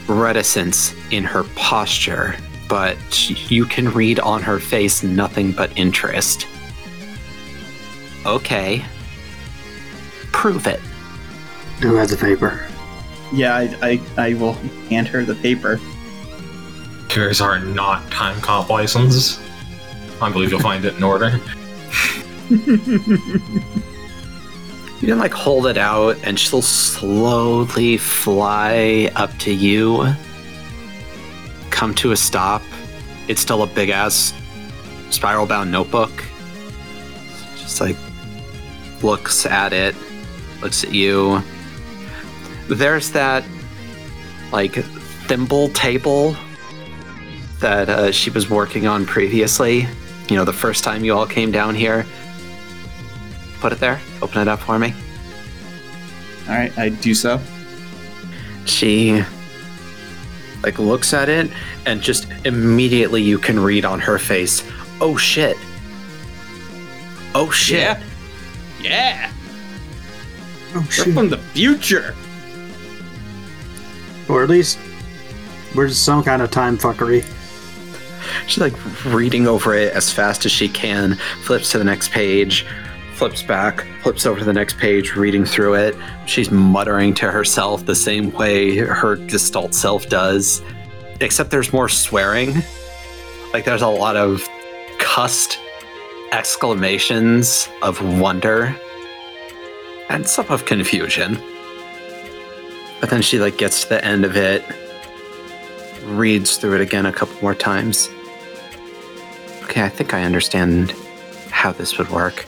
reticence 0.10 0.93
in 1.11 1.23
her 1.23 1.43
posture, 1.55 2.35
but 2.68 3.30
you 3.49 3.65
can 3.65 3.89
read 3.89 4.19
on 4.19 4.41
her 4.41 4.60
face 4.60 5.03
nothing 5.03 5.51
but 5.51 5.76
interest. 5.77 6.47
Okay. 8.26 8.84
Prove 10.31 10.68
it. 10.68 10.80
Who 11.81 11.95
has 11.95 12.10
the 12.11 12.18
paper? 12.18 12.65
Yeah, 13.34 13.55
I, 13.55 13.99
I, 14.18 14.30
I 14.30 14.34
will 14.35 14.53
hand 14.89 15.07
her 15.07 15.23
the 15.23 15.35
paper. 15.35 15.80
Here's 17.14 17.41
our 17.41 17.60
not 17.60 18.10
time 18.11 18.40
cop 18.41 18.69
license. 18.69 19.41
I 20.22 20.31
believe 20.31 20.52
you'll 20.52 20.60
find 20.60 20.85
it 20.85 20.95
in 20.95 21.03
order. 21.03 21.40
You 25.03 25.10
can 25.10 25.19
like 25.19 25.34
hold 25.34 25.68
it 25.68 25.77
out 25.77 26.15
and 26.23 26.40
she'll 26.40 26.61
slowly 26.61 27.98
fly 27.98 29.11
up 29.18 29.38
to 29.40 29.53
you. 29.53 30.14
Come 31.72 31.94
to 31.95 32.14
a 32.14 32.15
stop. 32.15 32.61
It's 33.27 33.41
still 33.41 33.64
a 33.64 33.68
big 33.68 33.90
ass 33.90 34.34
spiral 35.10 35.45
bound 35.45 35.73
notebook. 35.73 36.10
Just 37.57 37.81
like 37.81 37.98
looks 39.02 39.45
at 39.45 39.73
it, 39.73 39.94
looks 40.61 40.85
at 40.85 40.94
you. 40.94 41.44
There's 42.69 43.11
that 43.11 43.44
like 44.53 44.76
thimble 45.27 45.68
table 45.72 46.34
that 47.64 47.90
uh, 47.90 48.11
she 48.11 48.30
was 48.30 48.49
working 48.49 48.85
on 48.88 49.06
previously. 49.06 49.88
You 50.30 50.35
know, 50.35 50.44
the 50.45 50.53
first 50.53 50.84
time 50.84 51.03
you 51.03 51.15
all 51.15 51.26
came 51.26 51.52
down 51.52 51.76
here. 51.76 52.06
Put 53.61 53.72
it 53.72 53.80
there. 53.80 53.99
Open 54.22 54.41
it 54.41 54.48
up 54.49 54.60
for 54.60 54.77
me. 54.77 54.94
All 56.49 56.56
right, 56.56 56.77
I 56.77 56.90
do 56.90 57.14
so. 57.14 57.40
She 58.65 59.23
like 60.61 60.77
looks 60.77 61.14
at 61.14 61.30
it 61.30 61.52
and 61.85 62.02
just 62.02 62.27
immediately 62.45 63.22
you 63.22 63.38
can 63.40 63.57
read 63.60 63.85
on 63.85 63.99
her 64.02 64.19
face, 64.19 64.61
"Oh 64.99 65.15
shit. 65.15 65.56
Oh 67.34 67.49
shit." 67.49 67.80
Yeah. 67.80 68.02
Yeah. 68.81 69.31
Oh 70.76 70.80
We're 70.80 70.91
shit. 70.91 71.14
from 71.14 71.30
the 71.30 71.38
future. 71.38 72.14
Or 74.27 74.44
at 74.44 74.49
least 74.49 74.77
we're 75.76 75.88
some 75.90 76.23
kind 76.23 76.41
of 76.41 76.52
time 76.52 76.77
fuckery. 76.77 77.23
She's 78.47 78.59
like 78.59 79.05
reading 79.05 79.47
over 79.47 79.75
it 79.75 79.93
as 79.93 80.11
fast 80.11 80.45
as 80.45 80.51
she 80.51 80.69
can, 80.69 81.15
flips 81.43 81.71
to 81.71 81.77
the 81.77 81.83
next 81.83 82.11
page, 82.11 82.65
flips 83.15 83.43
back, 83.43 83.85
flips 84.01 84.25
over 84.25 84.39
to 84.39 84.45
the 84.45 84.53
next 84.53 84.77
page, 84.77 85.15
reading 85.15 85.45
through 85.45 85.75
it. 85.75 85.95
She's 86.25 86.51
muttering 86.51 87.13
to 87.15 87.31
herself 87.31 87.85
the 87.85 87.95
same 87.95 88.31
way 88.31 88.77
her 88.77 89.15
Gestalt 89.15 89.73
self 89.73 90.09
does, 90.09 90.61
except 91.21 91.51
there's 91.51 91.71
more 91.71 91.89
swearing. 91.89 92.55
Like 93.53 93.65
there's 93.65 93.81
a 93.81 93.87
lot 93.87 94.15
of 94.15 94.47
cussed 94.99 95.59
exclamations 96.31 97.69
of 97.81 98.19
wonder 98.19 98.75
and 100.09 100.27
some 100.27 100.47
of 100.47 100.65
confusion. 100.65 101.39
But 102.99 103.09
then 103.09 103.21
she 103.21 103.39
like 103.39 103.57
gets 103.57 103.83
to 103.83 103.89
the 103.89 104.05
end 104.05 104.25
of 104.25 104.35
it, 104.35 104.63
reads 106.05 106.57
through 106.57 106.75
it 106.75 106.81
again 106.81 107.05
a 107.05 107.13
couple 107.13 107.35
more 107.41 107.55
times. 107.55 108.09
Okay, 109.63 109.84
I 109.84 109.89
think 109.89 110.13
I 110.13 110.23
understand 110.23 110.91
how 111.49 111.71
this 111.71 111.97
would 111.97 112.09
work. 112.09 112.45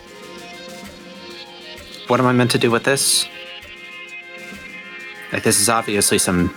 What 2.07 2.19
am 2.19 2.27
I 2.27 2.33
meant 2.33 2.51
to 2.51 2.59
do 2.59 2.69
with 2.69 2.83
this? 2.83 3.27
Like, 5.31 5.43
this 5.43 5.59
is 5.59 5.69
obviously 5.69 6.17
some 6.17 6.53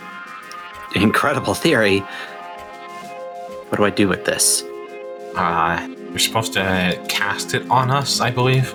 incredible 0.94 1.54
theory. 1.54 2.00
What 3.68 3.78
do 3.78 3.84
I 3.84 3.90
do 3.90 4.08
with 4.08 4.24
this? 4.24 4.62
Uh, 5.34 5.88
you're 6.10 6.18
supposed 6.18 6.52
to 6.54 7.02
cast 7.08 7.54
it 7.54 7.68
on 7.70 7.90
us, 7.90 8.20
I 8.20 8.30
believe. 8.30 8.74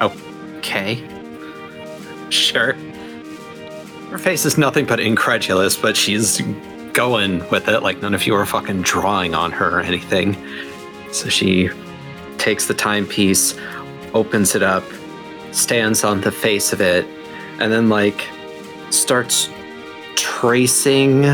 Okay. 0.00 1.08
Sure. 2.28 2.74
Her 4.16 4.22
face 4.22 4.46
is 4.46 4.56
nothing 4.56 4.86
but 4.86 4.98
incredulous, 4.98 5.76
but 5.76 5.94
she's 5.94 6.40
going 6.94 7.46
with 7.50 7.68
it 7.68 7.82
like 7.82 8.00
none 8.00 8.14
of 8.14 8.26
you 8.26 8.34
are 8.34 8.46
fucking 8.46 8.80
drawing 8.80 9.34
on 9.34 9.52
her 9.52 9.78
or 9.78 9.80
anything. 9.80 10.42
So 11.12 11.28
she 11.28 11.68
takes 12.38 12.66
the 12.66 12.72
timepiece, 12.72 13.54
opens 14.14 14.54
it 14.54 14.62
up, 14.62 14.84
stands 15.52 16.02
on 16.02 16.22
the 16.22 16.32
face 16.32 16.72
of 16.72 16.80
it, 16.80 17.04
and 17.60 17.70
then 17.70 17.90
like 17.90 18.26
starts 18.88 19.50
tracing 20.14 21.24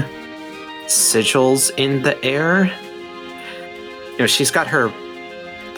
sigils 0.87 1.71
in 1.77 2.03
the 2.03 2.21
air. 2.25 2.65
You 4.11 4.19
know, 4.19 4.27
she's 4.27 4.51
got 4.51 4.67
her 4.67 4.93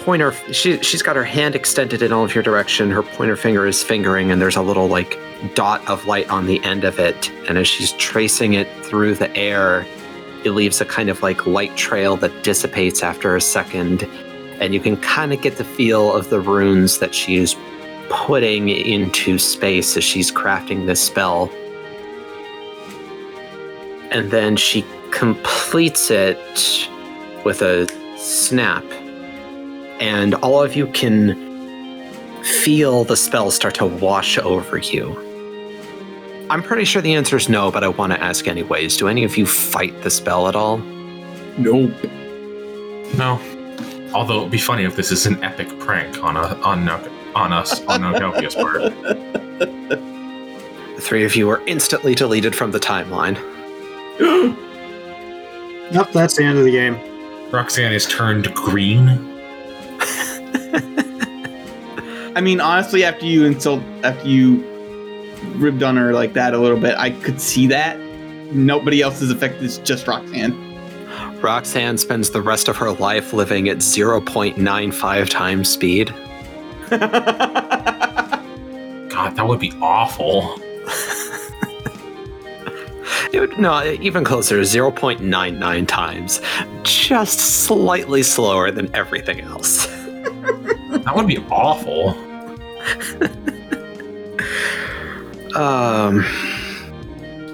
pointer 0.05 0.33
she 0.53 0.81
she's 0.83 1.03
got 1.03 1.17
her 1.17 1.25
hand 1.25 1.55
extended 1.55 2.03
in 2.03 2.13
all 2.13 2.25
of 2.25 2.35
your 2.35 2.45
direction. 2.45 2.91
Her 2.91 3.03
pointer 3.03 3.37
finger 3.37 3.67
is 3.67 3.83
fingering 3.83 4.31
and 4.31 4.41
there's 4.41 4.57
a 4.57 4.63
little 4.63 4.87
like 4.87 5.19
dot 5.55 5.87
of 5.89 6.05
light 6.07 6.29
on 6.29 6.47
the 6.47 6.63
end 6.63 6.85
of 6.85 6.99
it. 6.99 7.31
And 7.49 7.57
as 7.57 7.67
she's 7.67 7.93
tracing 7.93 8.53
it 8.53 8.69
through 8.85 9.15
the 9.15 9.35
air 9.35 9.87
it 10.45 10.51
leaves 10.51 10.83
a 10.83 10.85
kind 10.85 11.09
of 11.09 11.23
like 11.23 11.47
light 11.47 11.75
trail 11.75 12.17
that 12.19 12.45
dissipates 12.45 13.03
after 13.03 13.35
a 13.35 13.41
second. 13.41 14.05
And 14.61 14.75
you 14.75 14.81
can 14.81 14.99
kind 14.99 15.33
of 15.33 15.41
get 15.41 15.57
the 15.57 15.65
feel 15.65 16.13
of 16.13 16.29
the 16.29 16.39
runes 16.39 16.99
that 16.99 17.15
she's 17.15 17.57
putting 18.11 18.69
into 18.69 19.39
space 19.39 19.97
as 19.97 20.05
she's 20.05 20.31
crafting 20.31 20.85
this 20.85 21.01
spell. 21.01 21.51
And 24.11 24.31
then 24.31 24.57
she 24.57 24.85
completes 25.11 26.11
it 26.11 26.89
with 27.45 27.63
a 27.63 27.89
snap 28.19 28.85
and 30.05 30.35
all 30.37 30.63
of 30.63 30.77
you 30.77 30.87
can 30.89 31.35
feel 32.45 33.05
the 33.05 33.17
spell 33.17 33.51
start 33.51 33.75
to 33.77 33.87
wash 33.87 34.37
over 34.37 34.77
you. 34.77 35.17
I'm 36.51 36.63
pretty 36.63 36.85
sure 36.85 37.01
the 37.01 37.15
answer 37.15 37.39
is 37.39 37.49
no, 37.49 37.71
but 37.71 37.83
I 37.83 37.89
want 37.89 38.13
to 38.13 38.23
ask 38.23 38.47
anyways. 38.47 38.99
Do 38.99 39.09
any 39.09 39.25
of 39.25 39.39
you 39.39 39.47
fight 39.47 40.03
the 40.03 40.11
spell 40.11 40.47
at 40.47 40.55
all? 40.55 40.77
Nope. 41.57 41.95
No. 43.17 43.41
Although 44.13 44.41
it'd 44.41 44.51
be 44.51 44.59
funny 44.59 44.85
if 44.85 44.95
this 44.95 45.11
is 45.11 45.25
an 45.25 45.43
epic 45.43 45.69
prank 45.81 46.23
on 46.23 46.37
a, 46.37 46.55
on 46.61 46.85
No- 46.85 47.11
on 47.35 47.53
us 47.53 47.83
on 47.87 48.03
Nodopia's 48.03 48.55
part. 48.55 48.93
The 50.95 51.01
three 51.01 51.25
of 51.25 51.35
you 51.35 51.51
are 51.51 51.61
instantly 51.67 52.15
deleted 52.15 52.55
from 52.55 52.71
the 52.71 52.79
timeline. 52.79 53.37
Yep, 55.93 56.13
that's 56.13 56.37
the 56.37 56.45
end 56.45 56.59
of 56.59 56.65
the 56.65 56.71
game. 56.71 56.99
Roxanne 57.51 57.93
is 57.93 58.07
turned 58.07 58.53
green. 58.55 59.34
I 62.37 62.41
mean, 62.41 62.61
honestly, 62.61 63.05
after 63.05 63.27
you 63.27 63.45
insult, 63.45 63.83
after 64.03 64.29
you 64.29 64.65
ribbed 65.57 65.83
on 65.83 65.97
her 65.97 66.13
like 66.13 66.33
that 66.35 66.55
a 66.55 66.59
little 66.59 66.81
bit, 66.81 66.97
I 66.99 67.11
could 67.11 67.41
see 67.41 67.67
that. 67.69 67.99
Nobody 68.53 69.03
else 69.03 69.23
is 69.23 69.31
affected. 69.31 69.65
It's 69.65 69.79
just 69.79 70.07
Roxanne. 70.07 70.53
Roxanne 71.41 71.99
spends 71.99 72.31
the 72.31 72.43
rest 72.43 72.69
of 72.69 72.77
her 72.77 72.93
life 72.93 73.33
living 73.33 73.69
at 73.69 73.79
0.95 73.79 75.29
times 75.29 75.69
speed. 75.69 76.09
God, 76.91 77.01
that 79.37 79.47
would 79.47 79.61
be 79.61 79.73
awful. 79.81 80.59
It 83.35 83.41
would, 83.41 83.59
no, 83.59 83.83
even 84.01 84.23
closer, 84.23 84.61
0.99 84.61 85.89
times. 85.89 86.41
Just 86.85 87.41
slightly 87.41 88.23
slower 88.23 88.71
than 88.71 88.95
everything 88.95 89.41
else. 89.41 89.89
That 91.05 91.15
would 91.15 91.27
be 91.27 91.39
awful. 91.51 92.15
Um, 95.55 96.25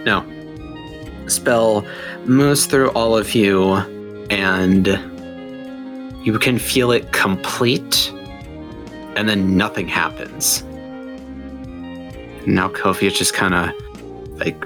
no. 0.04 0.24
Spell 1.26 1.86
moves 2.24 2.66
through 2.66 2.90
all 2.90 3.16
of 3.16 3.34
you, 3.34 3.74
and 4.30 4.86
you 6.24 6.38
can 6.38 6.58
feel 6.58 6.92
it 6.92 7.12
complete, 7.12 8.10
and 9.16 9.28
then 9.28 9.56
nothing 9.56 9.86
happens. 9.86 10.62
Nalkovia 12.46 13.08
is 13.08 13.18
just 13.18 13.34
kind 13.34 13.54
of 13.54 14.38
like 14.38 14.64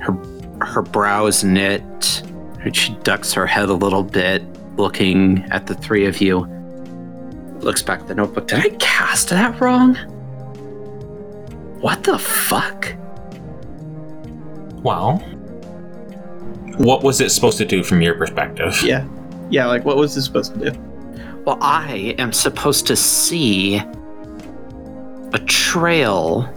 her 0.00 0.12
her 0.60 0.82
brows 0.82 1.42
knit, 1.42 2.22
and 2.60 2.76
she 2.76 2.94
ducks 3.02 3.32
her 3.32 3.46
head 3.46 3.70
a 3.70 3.74
little 3.74 4.04
bit, 4.04 4.42
looking 4.76 5.44
at 5.50 5.66
the 5.66 5.74
three 5.74 6.04
of 6.04 6.20
you. 6.20 6.46
Looks 7.60 7.82
back 7.82 8.00
at 8.00 8.08
the 8.08 8.14
notebook. 8.14 8.48
Did 8.48 8.58
I 8.60 8.68
cast 8.76 9.28
that 9.28 9.60
wrong? 9.60 9.94
What 11.80 12.04
the 12.04 12.18
fuck? 12.18 12.94
Well, 14.82 15.18
what 16.78 17.02
was 17.02 17.20
it 17.20 17.30
supposed 17.30 17.58
to 17.58 17.64
do 17.64 17.82
from 17.82 18.00
your 18.00 18.14
perspective? 18.14 18.82
Yeah. 18.82 19.06
Yeah, 19.50 19.66
like 19.66 19.84
what 19.84 19.96
was 19.96 20.16
it 20.16 20.22
supposed 20.22 20.54
to 20.54 20.70
do? 20.70 20.80
Well, 21.44 21.58
I 21.60 22.14
am 22.18 22.32
supposed 22.32 22.86
to 22.86 22.96
see 22.96 23.76
a 25.32 25.38
trail. 25.46 26.48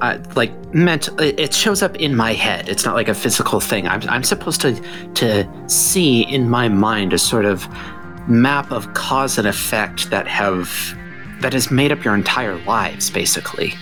Uh, 0.00 0.18
like 0.34 0.52
meant, 0.74 1.08
it 1.20 1.38
it 1.38 1.54
shows 1.54 1.82
up 1.82 1.96
in 1.96 2.14
my 2.14 2.32
head. 2.32 2.68
It's 2.68 2.84
not 2.84 2.94
like 2.94 3.08
a 3.08 3.14
physical 3.14 3.60
thing. 3.60 3.88
I'm, 3.88 4.02
I'm 4.08 4.22
supposed 4.22 4.60
to 4.62 4.74
to 5.14 5.68
see 5.68 6.22
in 6.22 6.48
my 6.48 6.68
mind 6.68 7.12
a 7.12 7.18
sort 7.18 7.44
of 7.44 7.66
map 8.28 8.70
of 8.70 8.92
cause 8.94 9.38
and 9.38 9.46
effect 9.46 10.10
that 10.10 10.26
have 10.26 10.70
that 11.40 11.52
has 11.52 11.70
made 11.70 11.92
up 11.92 12.04
your 12.04 12.14
entire 12.14 12.56
lives, 12.64 13.10
basically. 13.10 13.74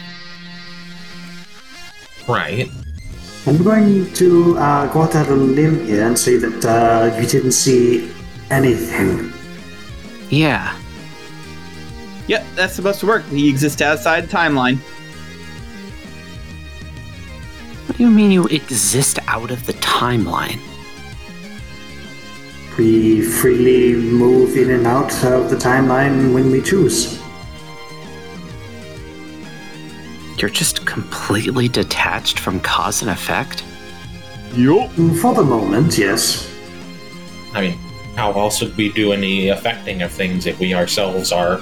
Right. 2.28 2.70
I'm 3.46 3.62
going 3.62 4.12
to 4.14 4.56
uh, 4.58 4.92
go 4.92 5.02
out 5.02 5.14
on 5.16 5.26
a 5.28 5.34
limb 5.34 5.84
here 5.86 6.06
and 6.06 6.18
say 6.18 6.36
that 6.36 6.64
uh, 6.64 7.16
you 7.20 7.26
didn't 7.26 7.52
see 7.52 8.10
anything. 8.50 9.32
Yeah. 10.30 10.76
Yep, 12.28 12.44
that's 12.54 12.74
supposed 12.74 13.00
to 13.00 13.06
work. 13.06 13.24
He 13.26 13.48
exists 13.48 13.82
outside 13.82 14.24
the 14.24 14.28
timeline. 14.28 14.78
What 17.86 17.98
do 17.98 18.04
you 18.04 18.10
mean 18.10 18.30
you 18.30 18.46
exist 18.46 19.18
out 19.26 19.50
of 19.50 19.66
the 19.66 19.74
timeline? 19.74 20.60
We 22.78 23.20
freely 23.20 23.94
move 23.94 24.56
in 24.56 24.70
and 24.70 24.86
out 24.86 25.12
of 25.24 25.50
the 25.50 25.56
timeline 25.56 26.32
when 26.32 26.50
we 26.50 26.62
choose. 26.62 27.20
You're 30.38 30.50
just 30.50 30.86
completely 30.86 31.68
detached 31.68 32.38
from 32.38 32.60
cause 32.60 33.02
and 33.02 33.10
effect? 33.10 33.62
Yup. 34.54 34.90
For 35.20 35.34
the 35.34 35.44
moment, 35.44 35.98
yes. 35.98 36.50
I 37.52 37.60
mean, 37.60 37.78
how 38.16 38.32
else 38.32 38.60
would 38.62 38.76
we 38.76 38.90
do 38.90 39.12
any 39.12 39.48
affecting 39.48 40.02
of 40.02 40.10
things 40.10 40.46
if 40.46 40.58
we 40.58 40.74
ourselves 40.74 41.30
are 41.30 41.58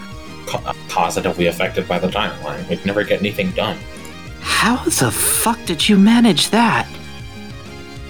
co- 0.47 0.63
uh, 0.65 0.73
positively 0.89 1.47
affected 1.47 1.89
by 1.89 1.99
the 1.99 2.09
timeline? 2.09 2.69
We'd 2.69 2.87
never 2.87 3.05
get 3.05 3.21
anything 3.21 3.51
done. 3.51 3.79
How 4.41 4.77
the 4.85 5.11
fuck 5.11 5.59
did 5.67 5.89
you 5.89 5.97
manage 5.99 6.51
that? 6.51 6.89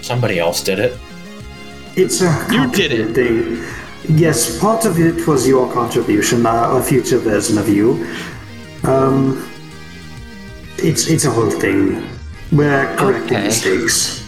Somebody 0.03 0.39
else 0.39 0.63
did 0.63 0.79
it. 0.79 0.99
It's 1.97 2.21
a 2.23 2.47
You 2.51 2.67
did 2.71 2.93
it. 2.93 3.15
complicated 3.15 3.15
thing. 3.15 3.65
Yes, 4.17 4.59
part 4.59 4.85
of 4.87 4.99
it 4.99 5.27
was 5.27 5.47
your 5.47 5.71
contribution, 5.73 6.47
uh, 6.47 6.77
a 6.79 6.83
future 6.83 7.19
version 7.19 7.59
of 7.59 7.69
you. 7.69 8.07
Um, 8.85 9.47
it's 10.79 11.09
it's 11.09 11.25
a 11.27 11.31
whole 11.31 11.51
thing. 11.51 12.03
We're 12.53 12.87
correcting 12.97 13.37
Okay. 13.37 13.47
mistakes. 13.47 14.25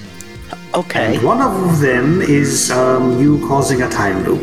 Okay. 0.75 1.17
And 1.17 1.25
one 1.25 1.41
of 1.41 1.81
them 1.81 2.21
is 2.23 2.71
um, 2.71 3.19
you 3.21 3.47
causing 3.49 3.83
a 3.83 3.89
time 3.89 4.25
loop. 4.25 4.43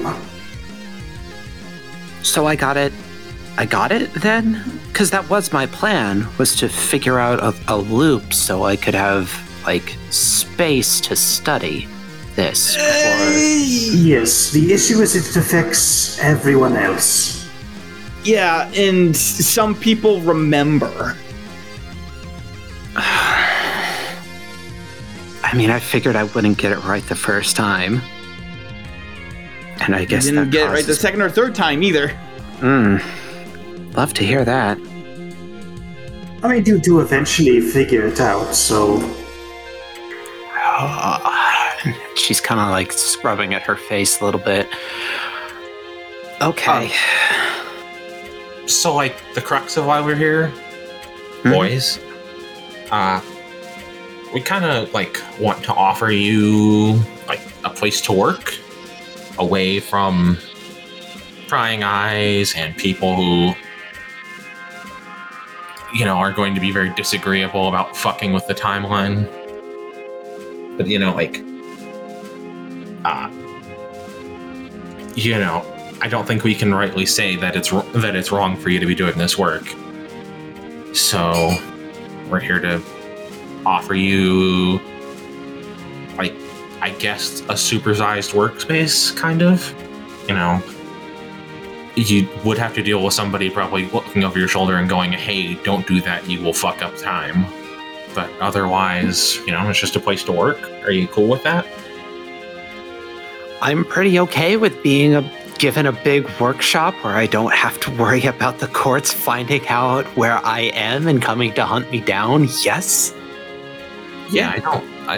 So 2.24 2.46
I 2.48 2.56
got 2.56 2.78
it. 2.78 2.94
I 3.58 3.66
got 3.66 3.92
it 3.92 4.14
then? 4.14 4.64
Because 4.88 5.10
that 5.12 5.30
was 5.30 5.52
my 5.54 5.66
plan, 5.66 6.28
was 6.38 6.56
to 6.58 6.70
figure 6.70 7.20
out 7.20 7.40
a, 7.40 7.54
a 7.68 7.78
loop 7.78 8.34
so 8.34 8.64
I 8.64 8.76
could 8.76 8.96
have, 8.96 9.32
like, 9.66 9.96
space 10.12 11.02
to 11.02 11.16
study 11.16 11.88
this. 12.40 12.78
Or... 12.78 12.80
Yes, 12.80 14.52
the 14.52 14.72
issue 14.72 15.02
is 15.02 15.16
it 15.16 15.36
affects 15.36 16.20
everyone 16.20 16.78
else. 16.78 17.50
Yeah, 18.24 18.72
and 18.72 19.16
some 19.16 19.76
people 19.76 20.22
remember. 20.22 21.16
I 22.96 23.86
mean, 25.56 25.70
I 25.70 25.80
figured 25.80 26.16
I 26.16 26.24
wouldn't 26.26 26.58
get 26.58 26.72
it 26.72 26.84
right 26.86 27.04
the 27.08 27.16
first 27.16 27.56
time. 27.56 28.02
And 29.82 29.96
I 29.96 30.06
guess 30.06 30.26
Didn't 30.26 30.46
that 30.46 30.52
get 30.52 30.70
it 30.70 30.72
right 30.72 30.86
the 30.86 30.96
second 30.96 31.22
or 31.22 31.30
third 31.30 31.56
time 31.56 31.84
either. 31.84 32.10
Mm. 32.60 33.02
Love 33.96 34.14
to 34.14 34.24
hear 34.24 34.46
that. 34.46 34.78
I 36.42 36.48
mean, 36.48 36.66
you 36.66 36.80
do 36.80 37.02
eventually 37.02 37.60
figure 37.60 38.06
it 38.06 38.22
out, 38.22 38.54
so 38.54 39.00
She's 42.16 42.42
kind 42.42 42.60
of 42.60 42.70
like 42.70 42.92
scrubbing 42.92 43.54
at 43.54 43.62
her 43.64 43.76
face 43.76 44.20
a 44.22 44.26
little 44.26 44.40
bit. 44.42 44.68
Okay. 46.42 46.92
So, 48.66 48.96
like, 48.96 49.16
the 49.34 49.42
crux 49.42 49.78
of 49.78 49.86
why 49.86 50.00
we're 50.00 50.16
here, 50.16 50.52
Mhm. 51.44 51.52
boys, 51.54 52.00
uh, 52.92 53.20
we 54.34 54.42
kind 54.42 54.64
of 54.64 54.94
like 54.94 55.22
want 55.40 55.64
to 55.64 55.74
offer 55.74 56.12
you 56.12 57.02
like 57.28 57.42
a 57.64 57.70
place 57.70 58.00
to 58.02 58.12
work 58.14 58.54
away 59.40 59.80
from 59.80 60.38
prying 61.48 61.84
eyes 61.84 62.54
and 62.56 62.78
people 62.78 63.16
who 63.16 63.56
you 65.98 66.06
know 66.06 66.18
are 66.18 66.32
going 66.32 66.54
to 66.54 66.62
be 66.62 66.70
very 66.72 66.90
disagreeable 66.94 67.68
about 67.68 67.98
fucking 67.98 68.34
with 68.34 68.46
the 68.46 68.54
timeline 68.54 69.28
but 70.78 70.86
you 70.86 71.00
know 71.00 71.12
like 71.16 71.42
uh 73.06 73.30
you 75.16 75.38
know 75.38 75.66
i 76.02 76.08
don't 76.08 76.26
think 76.26 76.44
we 76.44 76.56
can 76.56 76.74
rightly 76.74 77.06
say 77.06 77.36
that 77.36 77.56
it's 77.56 77.72
that 77.72 78.16
it's 78.16 78.32
wrong 78.32 78.56
for 78.56 78.70
you 78.70 78.80
to 78.80 78.86
be 78.86 78.96
doing 78.96 79.18
this 79.18 79.38
work. 79.38 79.64
So 80.94 81.56
we're 82.30 82.40
here 82.40 82.60
to 82.60 82.82
offer 83.66 83.94
you 83.94 84.80
like 86.18 86.34
i 86.82 86.90
guess 87.00 87.42
a 87.42 87.54
supersized 87.54 88.34
workspace 88.34 89.16
kind 89.16 89.42
of? 89.42 89.74
You 90.28 90.36
know 90.36 90.62
you 91.96 92.30
would 92.46 92.58
have 92.58 92.74
to 92.76 92.82
deal 92.84 93.04
with 93.04 93.14
somebody 93.14 93.50
probably 93.50 93.90
looking 93.90 94.24
over 94.24 94.40
your 94.40 94.48
shoulder 94.48 94.78
and 94.78 94.88
going 94.88 95.12
hey 95.12 95.56
don't 95.64 95.86
do 95.88 96.00
that 96.02 96.30
you 96.30 96.42
will 96.42 96.54
fuck 96.54 96.82
up 96.82 96.96
time. 96.98 97.46
But 98.16 98.30
otherwise 98.40 99.38
you 99.46 99.52
know 99.52 99.70
it's 99.70 99.80
just 99.80 99.96
a 99.96 100.00
place 100.00 100.24
to 100.26 100.32
work. 100.32 100.62
Are 100.84 100.92
you 100.92 101.08
cool 101.08 101.28
with 101.28 101.44
that 101.44 101.66
I'm 103.62 103.84
pretty 103.86 104.20
okay 104.20 104.58
with 104.58 104.82
being 104.84 105.16
a 105.16 105.22
given 105.60 105.86
a 105.86 105.92
big 105.92 106.26
workshop 106.40 106.94
where 107.04 107.16
I 107.18 107.26
don't 107.28 107.54
have 107.54 107.80
to 107.82 107.92
worry 107.92 108.24
about 108.26 108.60
the 108.60 108.68
courts 108.68 109.12
finding 109.12 109.68
out 109.68 110.06
where 110.16 110.38
I 110.46 110.72
am 110.74 111.08
and 111.08 111.22
coming 111.22 111.54
to 111.56 111.66
hunt 111.66 111.92
me 111.92 112.00
down. 112.00 112.48
Yes. 112.64 113.14
yeah 114.32 114.52
i 114.52 114.60
don't 114.60 114.86
i 115.08 115.16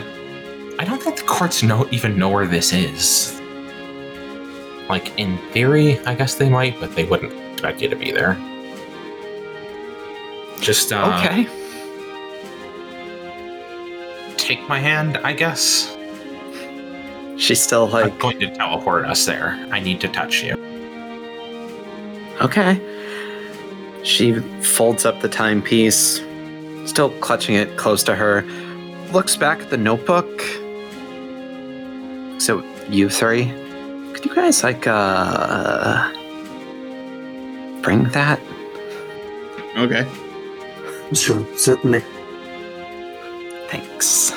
i 0.80 0.86
don't 0.86 1.02
think 1.04 1.18
the 1.18 1.24
courts 1.24 1.62
know 1.64 1.88
even 1.92 2.18
know 2.18 2.30
where 2.30 2.48
this 2.48 2.72
is 2.72 3.40
like 4.88 5.18
in 5.20 5.38
theory 5.52 6.00
i 6.06 6.16
guess 6.16 6.36
they 6.36 6.50
might 6.50 6.80
but 6.80 6.96
they 6.96 7.04
wouldn't 7.04 7.34
expect 7.52 7.82
you 7.82 7.90
to 7.90 7.96
be 7.96 8.12
there 8.12 8.38
just 10.62 10.94
uh 10.94 11.20
okay. 11.20 11.46
take 14.38 14.62
my 14.70 14.80
hand 14.80 15.18
i 15.26 15.34
guess 15.34 15.98
She's 17.42 17.60
still 17.60 17.88
like. 17.88 18.12
i'm 18.12 18.18
going 18.20 18.40
to 18.40 18.56
teleport 18.56 19.06
us 19.06 19.26
there 19.26 19.58
i 19.72 19.80
need 19.80 20.00
to 20.02 20.08
touch 20.08 20.44
you 20.44 20.54
okay. 22.42 22.80
She 24.04 24.34
folds 24.62 25.06
up 25.06 25.22
the 25.22 25.30
timepiece, 25.30 26.22
still 26.86 27.12
clutching 27.20 27.56
it 27.56 27.78
close 27.78 28.04
to 28.04 28.16
her, 28.16 28.42
looks 29.12 29.36
back 29.36 29.60
at 29.60 29.70
the 29.70 29.78
notebook. 29.78 30.42
So, 32.42 32.64
you 32.90 33.10
three, 33.10 33.46
could 34.14 34.26
you 34.26 34.34
guys, 34.34 34.64
like, 34.64 34.88
uh, 34.88 36.12
bring 37.84 38.06
that? 38.10 38.40
Okay. 39.78 40.08
sure, 41.14 41.46
certainly. 41.56 42.04
Thanks. 43.70 44.34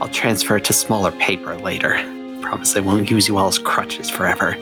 I'll 0.00 0.08
transfer 0.08 0.56
it 0.56 0.64
to 0.64 0.72
smaller 0.72 1.12
paper 1.12 1.56
later. 1.56 1.94
Promise 2.40 2.76
I 2.76 2.80
won't 2.80 3.10
use 3.10 3.28
you 3.28 3.38
all 3.38 3.48
as 3.48 3.58
crutches 3.58 4.10
forever. 4.10 4.56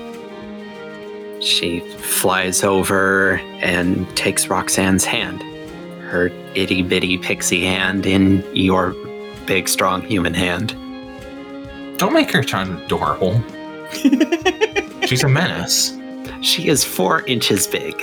She 1.41 1.81
flies 1.81 2.63
over 2.63 3.37
and 3.61 4.09
takes 4.17 4.47
Roxanne's 4.49 5.05
hand. 5.05 5.43
Her 6.09 6.29
itty 6.55 6.83
bitty 6.83 7.19
pixie 7.19 7.65
hand 7.65 8.07
in 8.07 8.45
your 8.55 8.95
big, 9.47 9.69
strong 9.69 10.03
human 10.03 10.35
hand. 10.35 10.69
don't 11.99 12.13
make 12.13 12.31
her 12.31 12.43
sound 12.43 12.81
adorable 12.83 13.43
she's 15.07 15.25
a 15.25 15.29
menace 15.29 15.99
She 16.43 16.69
is 16.69 16.85
four 16.85 17.23
inches 17.27 17.67
big. 17.67 17.95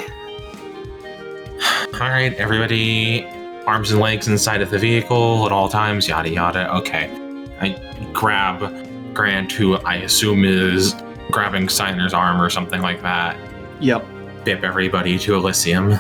all 1.94 2.10
right 2.10 2.34
everybody 2.38 3.26
arms 3.70 3.92
and 3.92 4.00
legs 4.02 4.28
inside 4.28 4.62
of 4.62 4.70
the 4.72 4.80
vehicle 4.80 5.46
at 5.46 5.52
all 5.52 5.70
times 5.70 6.08
yada 6.08 6.30
yada 6.30 6.74
okay 6.76 7.06
i 7.62 7.70
grab 8.14 8.60
grant 9.14 9.52
who 9.52 9.76
i 9.78 9.96
assume 9.98 10.44
is 10.44 10.96
grabbing 11.32 11.70
Steiner's 11.70 12.14
arm 12.14 12.42
or 12.42 12.50
something 12.50 12.82
like 12.82 13.02
that 13.04 13.38
Yep. 13.80 14.06
bip 14.44 14.64
everybody 14.64 15.18
to 15.20 15.36
Elysium. 15.36 15.94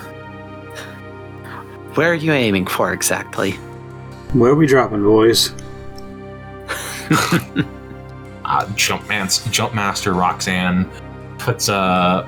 Where 1.93 2.11
are 2.11 2.15
you 2.15 2.31
aiming 2.33 2.65
for 2.65 2.91
exactly? 2.91 3.51
Where 4.33 4.51
are 4.51 4.55
we 4.55 4.67
dropping, 4.67 5.03
boys? 5.03 5.53
Uh, 8.45 8.67
Jump 8.75 9.07
Man's 9.07 9.45
Jump 9.51 9.75
Master 9.75 10.11
Roxanne 10.13 10.89
puts 11.37 11.69
a. 11.69 12.27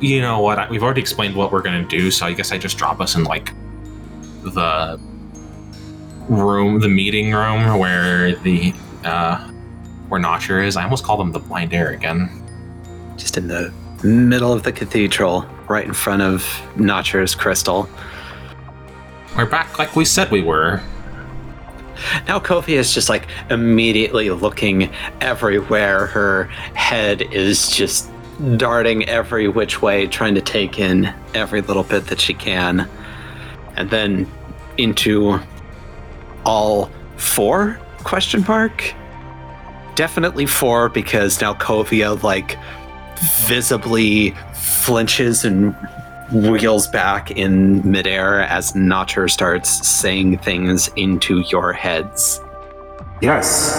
You 0.00 0.22
know 0.22 0.40
what? 0.40 0.58
I, 0.58 0.70
we've 0.70 0.82
already 0.82 1.02
explained 1.02 1.36
what 1.36 1.52
we're 1.52 1.60
gonna 1.60 1.84
do, 1.84 2.10
so 2.10 2.24
I 2.24 2.32
guess 2.32 2.50
I 2.50 2.56
just 2.56 2.78
drop 2.78 2.98
us 2.98 3.14
in 3.14 3.24
like 3.24 3.52
the 4.42 5.00
room, 6.28 6.80
the 6.80 6.88
meeting 6.88 7.32
room 7.32 7.78
where 7.78 8.34
the 8.36 8.72
uh, 9.04 9.48
where 10.08 10.20
Notcher 10.20 10.62
is. 10.62 10.76
I 10.76 10.84
almost 10.84 11.04
call 11.04 11.16
them 11.16 11.32
the 11.32 11.38
blind 11.38 11.72
air 11.72 11.90
again. 11.90 12.30
Just 13.16 13.36
in 13.36 13.48
the 13.48 13.72
middle 14.02 14.52
of 14.52 14.62
the 14.62 14.72
cathedral, 14.72 15.42
right 15.68 15.86
in 15.86 15.94
front 15.94 16.22
of 16.22 16.46
Notcher's 16.76 17.34
crystal. 17.34 17.88
We're 19.36 19.46
back 19.46 19.78
like 19.78 19.96
we 19.96 20.04
said 20.04 20.30
we 20.30 20.42
were. 20.42 20.82
Nalkovia 22.26 22.76
is 22.76 22.92
just 22.92 23.08
like 23.08 23.28
immediately 23.50 24.30
looking 24.30 24.90
everywhere. 25.20 26.06
Her 26.06 26.44
head 26.74 27.22
is 27.22 27.70
just 27.70 28.10
darting 28.56 29.08
every 29.08 29.48
which 29.48 29.80
way, 29.82 30.06
trying 30.06 30.34
to 30.34 30.40
take 30.40 30.78
in 30.78 31.12
every 31.34 31.60
little 31.60 31.84
bit 31.84 32.06
that 32.06 32.20
she 32.20 32.34
can. 32.34 32.88
And 33.76 33.90
then 33.90 34.30
into 34.78 35.38
all 36.44 36.90
four 37.16 37.78
question 38.04 38.44
mark 38.48 38.94
definitely 39.94 40.46
four 40.46 40.88
because 40.88 41.38
Nalkovia 41.38 42.22
like 42.22 42.58
visibly 43.46 44.30
flinches 44.54 45.44
and 45.44 45.76
wheels 46.32 46.88
back 46.88 47.30
in 47.30 47.88
midair 47.88 48.40
as 48.40 48.74
Notcher 48.74 49.28
starts 49.28 49.86
saying 49.86 50.38
things 50.38 50.88
into 50.96 51.40
your 51.40 51.72
heads. 51.72 52.40
Yes. 53.20 53.74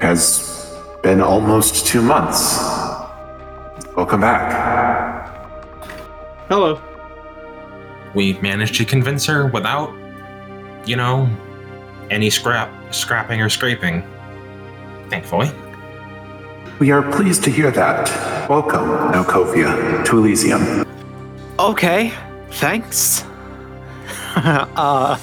Has 0.00 0.76
been 1.02 1.20
almost 1.20 1.86
two 1.86 2.02
months. 2.02 2.58
Welcome 3.96 4.20
back. 4.20 5.28
Hello. 6.48 6.80
We 8.16 8.32
managed 8.40 8.76
to 8.76 8.86
convince 8.86 9.26
her 9.26 9.48
without, 9.48 9.94
you 10.86 10.96
know, 10.96 11.28
any 12.08 12.30
scrap, 12.30 12.70
scrapping 12.90 13.42
or 13.42 13.50
scraping. 13.50 14.02
Thankfully. 15.10 15.50
We 16.78 16.92
are 16.92 17.02
pleased 17.12 17.44
to 17.44 17.50
hear 17.50 17.70
that. 17.72 18.08
Welcome, 18.48 18.88
Nalkovia, 19.12 20.02
to 20.06 20.16
Elysium. 20.16 20.86
Okay, 21.58 22.10
thanks. 22.52 23.22
uh, 24.36 25.20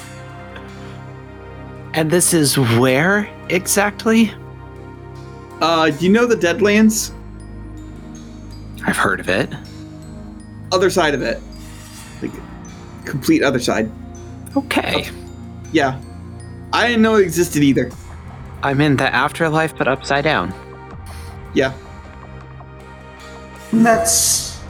and 1.94 2.08
this 2.08 2.32
is 2.32 2.56
where 2.56 3.28
exactly? 3.48 4.32
Uh, 5.60 5.90
do 5.90 6.04
you 6.04 6.12
know 6.12 6.26
the 6.26 6.36
Deadlands? 6.36 7.12
I've 8.86 8.96
heard 8.96 9.18
of 9.18 9.28
it. 9.28 9.52
Other 10.70 10.90
side 10.90 11.14
of 11.14 11.22
it. 11.22 11.40
Like, 12.22 12.30
complete 13.04 13.42
other 13.42 13.60
side. 13.60 13.90
Okay. 14.56 15.08
Yeah. 15.72 16.00
I 16.72 16.88
didn't 16.88 17.02
know 17.02 17.16
it 17.16 17.22
existed 17.22 17.62
either. 17.62 17.90
I'm 18.62 18.80
in 18.80 18.96
the 18.96 19.14
afterlife, 19.14 19.76
but 19.76 19.88
upside 19.88 20.24
down. 20.24 20.54
Yeah. 21.54 21.72
That's 23.72 24.60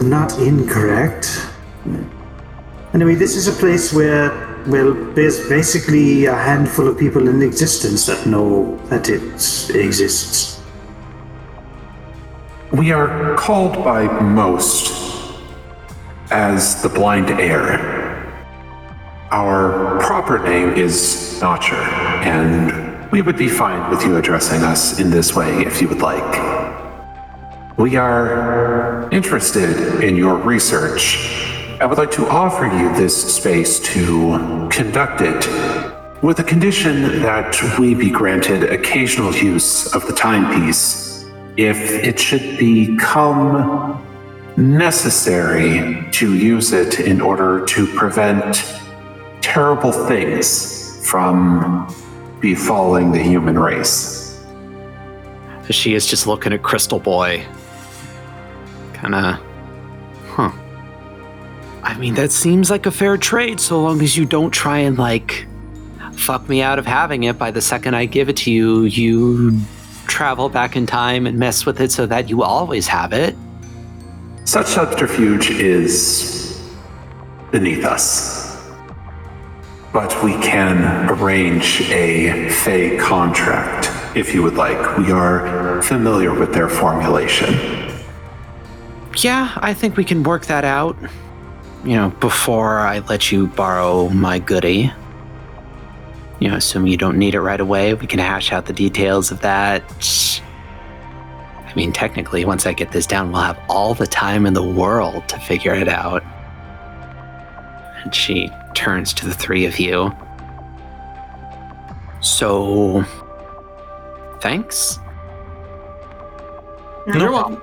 not 0.00 0.38
incorrect. 0.38 1.48
Anyway, 2.94 3.14
this 3.14 3.36
is 3.36 3.48
a 3.48 3.52
place 3.52 3.92
where, 3.92 4.30
well, 4.66 4.92
there's 5.14 5.48
basically 5.48 6.26
a 6.26 6.34
handful 6.34 6.86
of 6.88 6.98
people 6.98 7.28
in 7.28 7.42
existence 7.42 8.06
that 8.06 8.26
know 8.26 8.76
that 8.86 9.08
it 9.08 9.22
exists. 9.74 10.60
We 12.72 12.92
are 12.92 13.34
called 13.36 13.82
by 13.84 14.04
most 14.20 14.91
as 16.32 16.80
the 16.80 16.88
Blind 16.88 17.28
Heir. 17.28 17.78
Our 19.30 20.00
proper 20.00 20.38
name 20.38 20.70
is 20.70 21.38
Notcher, 21.42 21.74
and 21.74 23.10
we 23.10 23.20
would 23.20 23.36
be 23.36 23.48
fine 23.48 23.90
with 23.90 24.02
you 24.02 24.16
addressing 24.16 24.62
us 24.62 24.98
in 24.98 25.10
this 25.10 25.36
way 25.36 25.60
if 25.60 25.82
you 25.82 25.88
would 25.88 26.00
like. 26.00 26.32
We 27.76 27.96
are 27.96 29.10
interested 29.12 30.02
in 30.02 30.16
your 30.16 30.36
research. 30.36 31.76
I 31.82 31.84
would 31.84 31.98
like 31.98 32.10
to 32.12 32.26
offer 32.28 32.64
you 32.64 32.94
this 32.94 33.36
space 33.36 33.78
to 33.92 34.68
conduct 34.70 35.20
it 35.20 36.22
with 36.22 36.38
the 36.38 36.44
condition 36.44 37.20
that 37.20 37.78
we 37.78 37.94
be 37.94 38.10
granted 38.10 38.64
occasional 38.72 39.34
use 39.34 39.94
of 39.94 40.06
the 40.06 40.14
timepiece 40.14 41.26
if 41.58 41.76
it 41.76 42.18
should 42.18 42.56
become 42.56 44.02
necessary 44.56 46.06
to 46.12 46.34
use 46.34 46.72
it 46.72 47.00
in 47.00 47.20
order 47.20 47.64
to 47.66 47.86
prevent 47.94 48.74
terrible 49.40 49.92
things 49.92 51.06
from 51.08 51.86
befalling 52.40 53.12
the 53.12 53.22
human 53.22 53.58
race. 53.58 54.40
She 55.70 55.94
is 55.94 56.06
just 56.06 56.26
looking 56.26 56.52
at 56.52 56.62
Crystal 56.62 56.98
Boy. 56.98 57.44
Kinda. 58.94 59.40
Huh. 60.26 60.50
I 61.82 61.96
mean, 61.98 62.14
that 62.14 62.30
seems 62.30 62.70
like 62.70 62.86
a 62.86 62.90
fair 62.90 63.16
trade 63.16 63.58
so 63.60 63.80
long 63.82 64.02
as 64.02 64.16
you 64.16 64.24
don't 64.24 64.50
try 64.50 64.78
and, 64.78 64.98
like, 64.98 65.46
fuck 66.14 66.48
me 66.48 66.62
out 66.62 66.78
of 66.78 66.86
having 66.86 67.24
it 67.24 67.38
by 67.38 67.50
the 67.50 67.60
second 67.60 67.94
I 67.94 68.04
give 68.04 68.28
it 68.28 68.36
to 68.38 68.50
you. 68.52 68.84
You 68.84 69.58
travel 70.06 70.48
back 70.48 70.76
in 70.76 70.86
time 70.86 71.26
and 71.26 71.38
mess 71.38 71.64
with 71.64 71.80
it 71.80 71.90
so 71.90 72.06
that 72.06 72.28
you 72.28 72.42
always 72.42 72.86
have 72.86 73.12
it. 73.12 73.34
Such 74.44 74.66
subterfuge 74.66 75.50
is 75.50 76.60
beneath 77.50 77.84
us. 77.84 78.60
But 79.92 80.22
we 80.24 80.32
can 80.32 81.08
arrange 81.10 81.82
a 81.90 82.48
Fey 82.48 82.96
contract 82.96 83.90
if 84.16 84.34
you 84.34 84.42
would 84.42 84.54
like. 84.54 84.98
We 84.98 85.12
are 85.12 85.80
familiar 85.82 86.34
with 86.34 86.52
their 86.52 86.68
formulation. 86.68 87.54
Yeah, 89.18 89.52
I 89.56 89.74
think 89.74 89.96
we 89.96 90.04
can 90.04 90.22
work 90.22 90.46
that 90.46 90.64
out. 90.64 90.96
You 91.84 91.96
know, 91.96 92.10
before 92.20 92.80
I 92.80 93.00
let 93.00 93.30
you 93.30 93.48
borrow 93.48 94.08
my 94.08 94.38
goodie. 94.38 94.92
You 96.40 96.48
know, 96.48 96.56
assuming 96.56 96.90
you 96.90 96.96
don't 96.96 97.18
need 97.18 97.34
it 97.34 97.40
right 97.40 97.60
away, 97.60 97.94
we 97.94 98.06
can 98.06 98.18
hash 98.18 98.52
out 98.52 98.66
the 98.66 98.72
details 98.72 99.30
of 99.30 99.40
that. 99.42 99.82
I 101.72 101.74
mean, 101.74 101.90
technically, 101.90 102.44
once 102.44 102.66
I 102.66 102.74
get 102.74 102.92
this 102.92 103.06
down, 103.06 103.32
we'll 103.32 103.40
have 103.40 103.58
all 103.70 103.94
the 103.94 104.06
time 104.06 104.44
in 104.44 104.52
the 104.52 104.62
world 104.62 105.26
to 105.28 105.38
figure 105.38 105.74
it 105.74 105.88
out. 105.88 106.22
And 108.04 108.14
she 108.14 108.50
turns 108.74 109.14
to 109.14 109.26
the 109.26 109.32
three 109.32 109.64
of 109.64 109.80
you. 109.80 110.14
So, 112.20 113.02
thanks. 114.40 114.98
You're 117.06 117.32
welcome. 117.32 117.62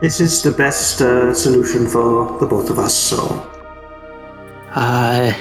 This 0.00 0.20
is 0.20 0.42
the 0.42 0.50
best 0.50 1.00
uh, 1.00 1.32
solution 1.32 1.86
for 1.86 2.40
the 2.40 2.46
both 2.46 2.70
of 2.70 2.80
us, 2.80 2.92
so. 2.92 3.18
Uh, 4.74 5.32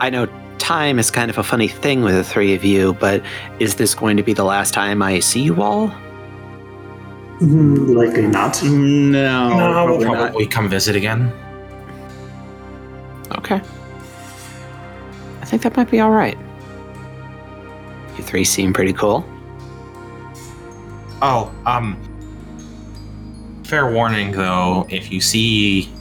I 0.00 0.10
know 0.10 0.26
time 0.58 0.98
is 0.98 1.10
kind 1.10 1.30
of 1.30 1.38
a 1.38 1.42
funny 1.42 1.68
thing 1.68 2.02
with 2.02 2.14
the 2.14 2.24
three 2.24 2.54
of 2.54 2.64
you, 2.64 2.94
but 2.94 3.22
is 3.58 3.76
this 3.76 3.94
going 3.94 4.16
to 4.16 4.22
be 4.22 4.32
the 4.32 4.44
last 4.44 4.74
time 4.74 5.02
I 5.02 5.20
see 5.20 5.40
you 5.42 5.62
all? 5.62 5.88
mm, 7.40 7.94
Likely 7.94 8.26
not. 8.26 8.62
No, 8.64 9.48
no, 9.56 9.86
we'll 9.86 10.02
probably 10.02 10.44
not. 10.44 10.52
come 10.52 10.68
visit 10.68 10.96
again. 10.96 11.32
Okay. 13.38 13.60
I 15.40 15.44
think 15.44 15.62
that 15.62 15.76
might 15.76 15.90
be 15.90 16.00
all 16.00 16.10
right. 16.10 16.36
You 18.16 18.24
three 18.24 18.44
seem 18.44 18.72
pretty 18.72 18.92
cool. 18.92 19.24
Oh, 21.22 21.52
um. 21.66 21.96
Fair 23.64 23.90
warning 23.92 24.32
though, 24.32 24.86
if 24.88 25.12
you 25.12 25.20
see 25.20 25.92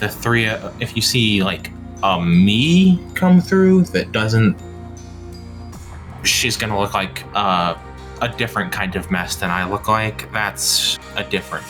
the 0.00 0.08
three, 0.08 0.46
uh, 0.46 0.72
if 0.80 0.96
you 0.96 1.02
see 1.02 1.42
like 1.42 1.70
a 2.06 2.24
me 2.24 3.02
come 3.14 3.40
through 3.40 3.84
that 3.84 4.12
doesn't, 4.12 4.56
she's 6.22 6.56
gonna 6.56 6.78
look 6.78 6.94
like 6.94 7.24
uh, 7.34 7.74
a 8.22 8.28
different 8.28 8.72
kind 8.72 8.96
of 8.96 9.10
mess 9.10 9.36
than 9.36 9.50
I 9.50 9.68
look 9.68 9.88
like. 9.88 10.30
That's 10.32 10.98
a 11.16 11.24
different 11.24 11.66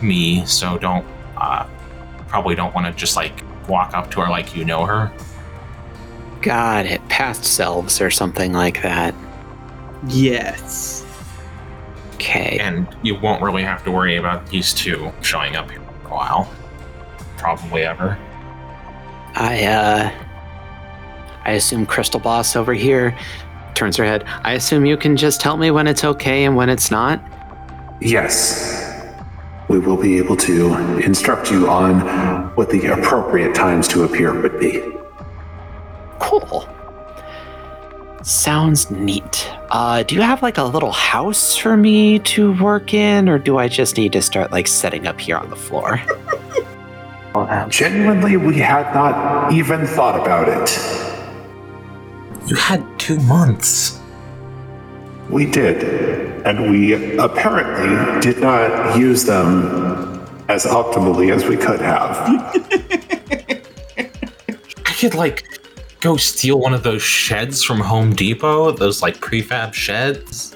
me, 0.00 0.44
so 0.46 0.78
don't, 0.78 1.06
uh, 1.36 1.66
probably 2.28 2.54
don't 2.54 2.74
want 2.74 2.86
to 2.86 2.92
just 2.92 3.16
like 3.16 3.42
walk 3.68 3.94
up 3.94 4.10
to 4.12 4.20
her 4.20 4.28
like 4.28 4.56
you 4.56 4.64
know 4.64 4.84
her. 4.86 5.12
God, 6.40 6.86
it. 6.86 7.08
Past 7.08 7.44
selves 7.44 8.00
or 8.00 8.10
something 8.10 8.52
like 8.52 8.82
that. 8.82 9.14
Yes. 10.08 11.06
Okay. 12.14 12.58
And 12.60 12.88
you 13.02 13.14
won't 13.14 13.42
really 13.42 13.62
have 13.62 13.84
to 13.84 13.90
worry 13.90 14.16
about 14.16 14.46
these 14.48 14.72
two 14.72 15.12
showing 15.22 15.56
up 15.56 15.70
here 15.70 15.80
for 15.80 16.08
a 16.08 16.14
while. 16.14 16.52
Probably 17.36 17.82
ever. 17.82 18.18
I, 19.34 19.64
uh. 19.64 20.12
I 21.44 21.52
assume 21.52 21.86
Crystal 21.86 22.20
Boss 22.20 22.54
over 22.54 22.72
here 22.72 23.16
turns 23.74 23.96
her 23.96 24.04
head. 24.04 24.24
I 24.44 24.52
assume 24.52 24.86
you 24.86 24.96
can 24.96 25.16
just 25.16 25.40
tell 25.40 25.56
me 25.56 25.70
when 25.70 25.86
it's 25.86 26.04
okay 26.04 26.44
and 26.44 26.56
when 26.56 26.68
it's 26.68 26.90
not? 26.90 27.22
Yes. 28.00 28.78
We 29.68 29.78
will 29.78 29.96
be 29.96 30.18
able 30.18 30.36
to 30.36 30.98
instruct 30.98 31.50
you 31.50 31.68
on 31.68 32.00
what 32.54 32.70
the 32.70 32.86
appropriate 32.86 33.54
times 33.54 33.88
to 33.88 34.04
appear 34.04 34.40
would 34.40 34.58
be. 34.60 34.82
Cool. 36.18 36.68
Sounds 38.22 38.90
neat. 38.90 39.50
Uh, 39.70 40.02
do 40.04 40.14
you 40.14 40.20
have 40.20 40.42
like 40.42 40.58
a 40.58 40.64
little 40.64 40.92
house 40.92 41.56
for 41.56 41.76
me 41.76 42.20
to 42.20 42.52
work 42.62 42.94
in, 42.94 43.28
or 43.28 43.38
do 43.38 43.58
I 43.58 43.66
just 43.66 43.96
need 43.96 44.12
to 44.12 44.22
start 44.22 44.52
like 44.52 44.68
setting 44.68 45.06
up 45.06 45.18
here 45.18 45.36
on 45.36 45.50
the 45.50 45.56
floor? 45.56 46.00
Genuinely, 47.68 48.36
we 48.36 48.58
had 48.58 48.92
not 48.94 49.52
even 49.52 49.86
thought 49.86 50.20
about 50.20 50.48
it. 50.48 50.78
You 52.46 52.56
had 52.56 52.84
two 52.98 53.18
months. 53.20 54.00
We 55.30 55.46
did, 55.46 55.82
and 56.44 56.70
we 56.70 57.16
apparently 57.16 58.20
did 58.20 58.42
not 58.42 58.98
use 58.98 59.24
them 59.24 60.20
as 60.48 60.66
optimally 60.66 61.34
as 61.34 61.46
we 61.46 61.56
could 61.56 61.80
have. 61.80 62.18
I 64.84 64.92
could 64.92 65.14
like 65.14 65.46
go 66.00 66.18
steal 66.18 66.60
one 66.60 66.74
of 66.74 66.82
those 66.82 67.02
sheds 67.02 67.64
from 67.64 67.80
Home 67.80 68.14
Depot? 68.14 68.72
Those 68.72 69.00
like 69.00 69.20
prefab 69.20 69.72
sheds? 69.72 70.54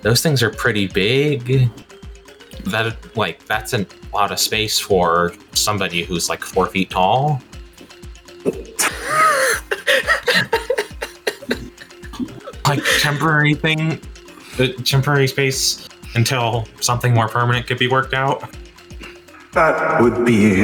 Those 0.00 0.22
things 0.22 0.42
are 0.42 0.50
pretty 0.50 0.86
big. 0.86 1.68
That 2.64 2.96
like 3.14 3.44
that's 3.44 3.74
a 4.12 4.16
lot 4.16 4.32
of 4.32 4.38
space 4.38 4.78
for 4.78 5.32
somebody 5.52 6.04
who's 6.04 6.28
like 6.28 6.42
four 6.42 6.66
feet 6.66 6.90
tall. 6.90 7.42
like 12.66 12.82
temporary 13.00 13.54
thing, 13.54 14.00
uh, 14.58 14.68
temporary 14.84 15.26
space 15.26 15.88
until 16.14 16.66
something 16.80 17.14
more 17.14 17.28
permanent 17.28 17.66
could 17.66 17.78
be 17.78 17.88
worked 17.88 18.14
out. 18.14 18.50
That 19.52 20.00
would 20.02 20.26
be 20.26 20.62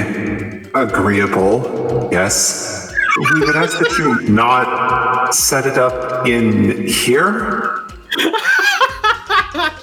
agreeable, 0.75 2.09
yes. 2.13 2.93
We 3.33 3.41
would 3.41 3.57
ask 3.57 3.79
that 3.79 3.97
you 3.99 4.29
not 4.29 5.35
set 5.35 5.67
it 5.67 5.79
up 5.79 6.27
in 6.27 6.87
here. 6.87 7.81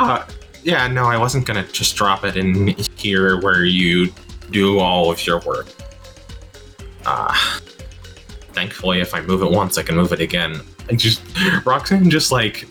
Uh, 0.00 0.22
yeah, 0.64 0.88
no, 0.88 1.04
I 1.04 1.18
wasn't 1.18 1.46
gonna 1.46 1.66
just 1.68 1.94
drop 1.94 2.24
it 2.24 2.36
in 2.36 2.68
here 2.96 3.40
where 3.40 3.64
you 3.64 4.12
do 4.50 4.78
all 4.78 5.10
of 5.10 5.24
your 5.26 5.40
work. 5.40 5.68
Uh, 7.04 7.34
thankfully, 8.52 9.00
if 9.00 9.14
I 9.14 9.20
move 9.20 9.42
it 9.42 9.50
once, 9.50 9.76
I 9.76 9.82
can 9.82 9.94
move 9.94 10.12
it 10.12 10.20
again. 10.20 10.60
And 10.88 10.98
just 10.98 11.22
Roxanne 11.66 12.10
just 12.10 12.32
like 12.32 12.66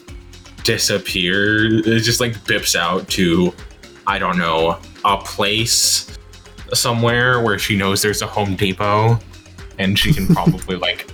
disappears, 0.64 1.86
it 1.86 1.99
just 1.99 2.20
like 2.20 2.34
bips 2.45 2.76
out 2.76 3.07
to, 3.10 3.53
I 4.07 4.18
don't 4.18 4.38
know, 4.38 4.80
a 5.06 5.18
place 5.18 6.18
somewhere 6.74 7.41
where 7.41 7.60
she 7.60 7.76
knows 7.76 8.02
there's 8.02 8.22
a 8.24 8.28
Home 8.28 8.56
Depot, 8.56 9.20
and 9.78 9.98
she 9.98 10.14
can 10.14 10.28
probably 10.34 10.78
like. 10.78 11.10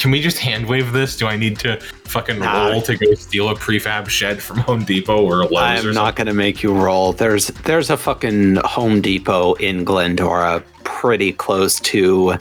Can 0.00 0.10
we 0.10 0.22
just 0.22 0.38
hand 0.38 0.64
wave 0.64 0.92
this? 0.92 1.14
Do 1.14 1.26
I 1.26 1.36
need 1.36 1.58
to 1.58 1.78
fucking 1.78 2.38
Nah. 2.38 2.68
roll 2.70 2.80
to 2.80 2.96
go 2.96 3.12
steal 3.12 3.50
a 3.50 3.54
prefab 3.54 4.08
shed 4.08 4.42
from 4.42 4.56
Home 4.60 4.82
Depot 4.82 5.22
or 5.22 5.44
Lowe's 5.44 5.52
I'm 5.58 5.76
something? 5.76 5.94
not 5.94 6.16
gonna 6.16 6.32
make 6.32 6.62
you 6.62 6.72
roll. 6.72 7.12
There's 7.12 7.48
there's 7.64 7.90
a 7.90 7.98
fucking 7.98 8.56
Home 8.64 9.02
Depot 9.02 9.52
in 9.54 9.84
Glendora, 9.84 10.64
pretty 10.84 11.34
close 11.34 11.78
to 11.80 12.38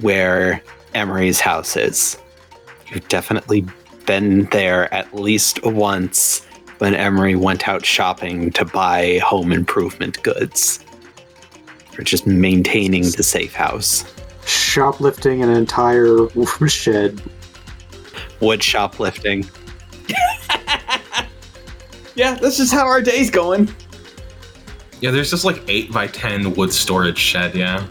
where 0.00 0.62
Emery's 0.94 1.38
house 1.38 1.76
is. 1.76 2.16
You've 2.90 3.06
definitely 3.08 3.66
been 4.06 4.46
there 4.46 4.92
at 4.94 5.14
least 5.14 5.62
once 5.66 6.46
when 6.78 6.94
Emery 6.94 7.36
went 7.36 7.68
out 7.68 7.84
shopping 7.84 8.50
to 8.52 8.64
buy 8.64 9.18
home 9.22 9.52
improvement 9.52 10.22
goods. 10.22 10.82
Or 11.98 12.04
just 12.04 12.26
maintaining 12.26 13.02
the 13.02 13.22
safe 13.22 13.52
house. 13.52 14.06
Shoplifting 14.44 15.42
an 15.42 15.50
entire 15.50 16.28
shed. 16.68 17.22
Wood 18.40 18.62
shoplifting. 18.62 19.48
Yeah, 22.14 22.34
that's 22.34 22.58
just 22.58 22.72
how 22.72 22.86
our 22.86 23.00
day's 23.00 23.30
going. 23.30 23.70
Yeah, 25.00 25.10
there's 25.10 25.30
just 25.30 25.44
like 25.44 25.62
8 25.66 25.92
by 25.92 26.06
10 26.06 26.54
wood 26.54 26.72
storage 26.72 27.18
shed, 27.18 27.54
yeah. 27.54 27.86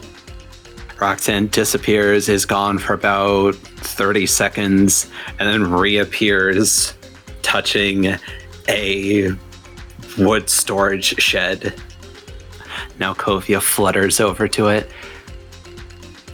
Roxanne 1.00 1.48
disappears, 1.48 2.28
is 2.28 2.46
gone 2.46 2.78
for 2.78 2.94
about 2.94 3.56
30 3.56 4.26
seconds, 4.26 5.10
and 5.38 5.48
then 5.48 5.72
reappears 5.72 6.94
touching 7.42 8.16
a 8.68 9.32
wood 10.16 10.48
storage 10.48 11.20
shed. 11.20 11.74
Nalkovia 12.98 13.60
flutters 13.60 14.20
over 14.20 14.46
to 14.46 14.68
it. 14.68 14.88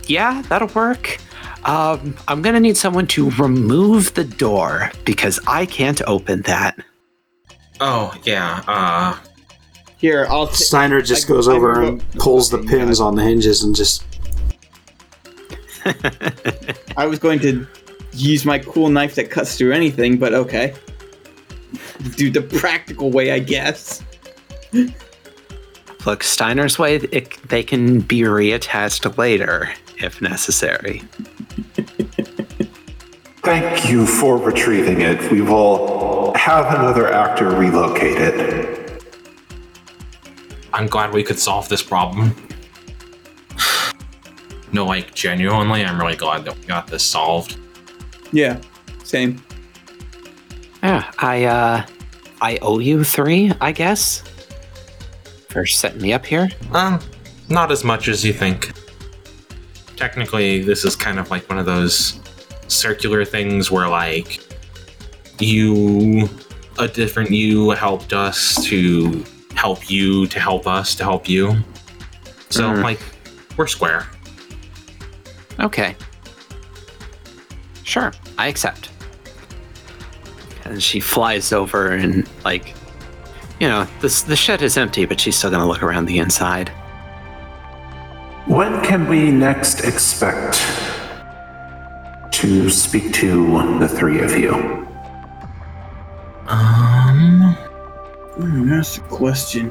Yeah, 0.09 0.43
that'll 0.49 0.69
work. 0.69 1.19
Um, 1.65 2.17
I'm 2.29 2.43
gonna 2.43 2.61
need 2.61 2.77
someone 2.77 3.07
to 3.09 3.31
remove 3.33 4.15
the 4.15 4.25
door 4.25 4.91
because 5.05 5.39
I 5.47 5.67
can't 5.67 6.01
open 6.07 6.43
that. 6.43 6.79
Oh, 7.81 8.13
yeah, 8.25 8.63
uh, 8.67 9.17
Here, 9.99 10.27
I'll. 10.29 10.47
T- 10.49 10.55
Steiner 10.55 11.01
just 11.03 11.27
I- 11.27 11.29
goes 11.29 11.47
I 11.49 11.53
over 11.53 11.81
will- 11.81 11.89
and 11.89 12.11
pulls 12.15 12.51
the 12.51 12.59
pins 12.59 13.01
on 13.01 13.15
the 13.15 13.23
hinges 13.23 13.63
and 13.63 13.75
just 13.77 14.05
I 16.97 17.07
was 17.07 17.19
going 17.19 17.39
to 17.41 17.67
use 18.13 18.45
my 18.45 18.59
cool 18.59 18.89
knife 18.89 19.15
that 19.15 19.31
cuts 19.31 19.57
through 19.57 19.73
anything, 19.73 20.19
but 20.19 20.35
okay. 20.35 20.75
Do 22.17 22.31
the 22.31 22.43
practical 22.43 23.11
way, 23.11 23.33
I 23.33 23.39
guess. 23.39 24.03
Look, 26.05 26.23
Steiner's 26.23 26.79
way, 26.79 26.97
it, 26.97 27.41
they 27.49 27.63
can 27.63 28.01
be 28.01 28.21
reattached 28.21 29.17
later 29.19 29.71
if 30.01 30.21
necessary. 30.21 31.03
Thank 33.43 33.89
you 33.89 34.07
for 34.07 34.37
retrieving 34.37 35.01
it. 35.01 35.31
We 35.33 35.41
will 35.41 36.35
have 36.35 36.67
another 36.75 37.11
actor 37.13 37.51
relocate 37.51 38.19
it. 38.19 39.05
I'm 40.73 40.87
glad 40.87 41.13
we 41.13 41.23
could 41.25 41.39
solve 41.39 41.69
this 41.69 41.83
problem. 41.83 42.35
No, 44.71 44.85
like, 44.85 45.15
genuinely, 45.15 45.83
I'm 45.83 45.99
really 45.99 46.15
glad 46.15 46.45
that 46.45 46.59
we 46.59 46.67
got 46.67 46.89
this 46.89 47.03
solved. 47.03 47.57
Yeah, 48.33 48.61
same. 49.03 49.43
Yeah, 50.83 51.11
I 51.19 51.45
uh 51.45 51.87
I 52.43 52.59
owe 52.61 52.79
you 52.79 53.03
three, 53.03 53.51
I 53.63 53.73
guess. 53.73 54.23
For 55.49 55.65
setting 55.65 56.03
me 56.03 56.13
up 56.13 56.27
here. 56.27 56.51
Um, 56.73 57.01
not 57.49 57.73
as 57.73 57.83
much 57.83 58.09
as 58.09 58.23
you 58.23 58.35
think. 58.35 58.73
Technically, 59.99 60.61
this 60.63 60.85
is 60.85 60.95
kind 60.95 61.19
of 61.19 61.29
like 61.31 61.49
one 61.49 61.59
of 61.59 61.67
those 61.67 62.21
circular 62.69 63.25
things 63.25 63.69
where, 63.69 63.89
like, 63.89 64.41
you, 65.41 66.29
a 66.79 66.87
different 66.87 67.31
you, 67.33 67.71
helped 67.71 68.13
us 68.13 68.65
to 68.67 69.25
help 69.57 69.91
you 69.91 70.27
to 70.29 70.39
help 70.39 70.69
us 70.69 70.95
to 70.95 71.03
help 71.03 71.29
you. 71.29 71.57
So, 72.49 72.71
Mhm. 72.71 72.83
like, 72.85 73.01
we're 73.57 73.67
square. 73.67 74.07
Okay. 75.59 75.97
Sure, 77.83 78.13
I 78.39 78.47
accept. 78.47 78.91
And 80.65 80.81
she 80.81 81.01
flies 81.01 81.53
over 81.53 81.89
and 81.91 82.29
like 82.45 82.75
you 83.59 83.67
know, 83.67 83.89
this 84.01 84.23
the 84.23 84.37
shed 84.37 84.63
is 84.63 84.77
empty, 84.77 85.05
but 85.07 85.19
she's 85.19 85.35
still 85.37 85.51
gonna 85.51 85.67
look 85.67 85.83
around 85.83 86.07
the 86.07 86.19
inside. 86.19 86.71
When 88.49 88.81
can 88.83 89.07
we 89.09 89.31
next 89.31 89.85
expect 89.85 90.55
to 92.33 92.71
speak 92.71 93.13
to 93.15 93.79
the 93.79 93.87
three 93.87 94.21
of 94.21 94.37
you? 94.39 94.55
Um, 96.47 97.55
Hmm, 98.37 98.71
that's 98.71 98.97
the 98.97 99.03
question. 99.03 99.71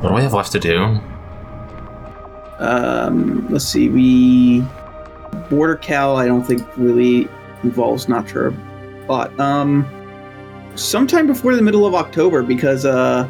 what 0.00 0.08
do 0.08 0.14
we 0.14 0.22
have 0.22 0.32
left 0.32 0.50
to 0.52 0.58
do? 0.58 0.98
Um, 2.58 3.46
let's 3.48 3.64
see. 3.64 3.88
We 3.88 4.64
border 5.48 5.76
cal. 5.76 6.16
I 6.16 6.26
don't 6.26 6.42
think 6.42 6.66
really 6.76 7.28
involves 7.62 8.06
Natra 8.06 8.56
but. 9.06 9.38
Um, 9.38 9.86
sometime 10.74 11.26
before 11.26 11.54
the 11.54 11.62
middle 11.62 11.86
of 11.86 11.94
October, 11.94 12.42
because 12.42 12.84
uh, 12.84 13.28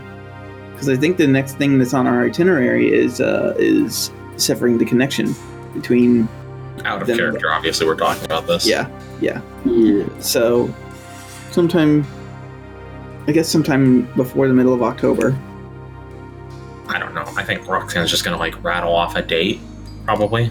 because 0.70 0.88
I 0.88 0.96
think 0.96 1.16
the 1.16 1.26
next 1.26 1.58
thing 1.58 1.78
that's 1.78 1.92
on 1.94 2.06
our 2.06 2.24
itinerary 2.24 2.92
is 2.92 3.20
uh 3.20 3.54
is 3.58 4.10
severing 4.36 4.78
the 4.78 4.84
connection 4.84 5.34
between 5.74 6.28
Out 6.84 7.00
of 7.02 7.06
Then- 7.08 7.16
character, 7.18 7.52
obviously, 7.52 7.86
we're 7.86 7.96
talking 7.96 8.24
about 8.24 8.46
this. 8.46 8.66
yeah 8.66 8.88
yeah 9.20 9.40
so 10.20 10.72
sometime 11.50 12.04
I 13.28 13.32
guess 13.32 13.48
sometime 13.48 14.02
before 14.16 14.48
the 14.48 14.54
middle 14.54 14.74
of 14.74 14.82
October. 14.82 15.38
I 16.88 16.98
don't 16.98 17.14
know. 17.14 17.24
I 17.36 17.44
think 17.44 17.68
Roxanne's 17.68 18.10
just 18.10 18.24
gonna 18.24 18.36
like 18.36 18.62
rattle 18.64 18.92
off 18.92 19.14
a 19.14 19.22
date, 19.22 19.60
probably. 20.04 20.50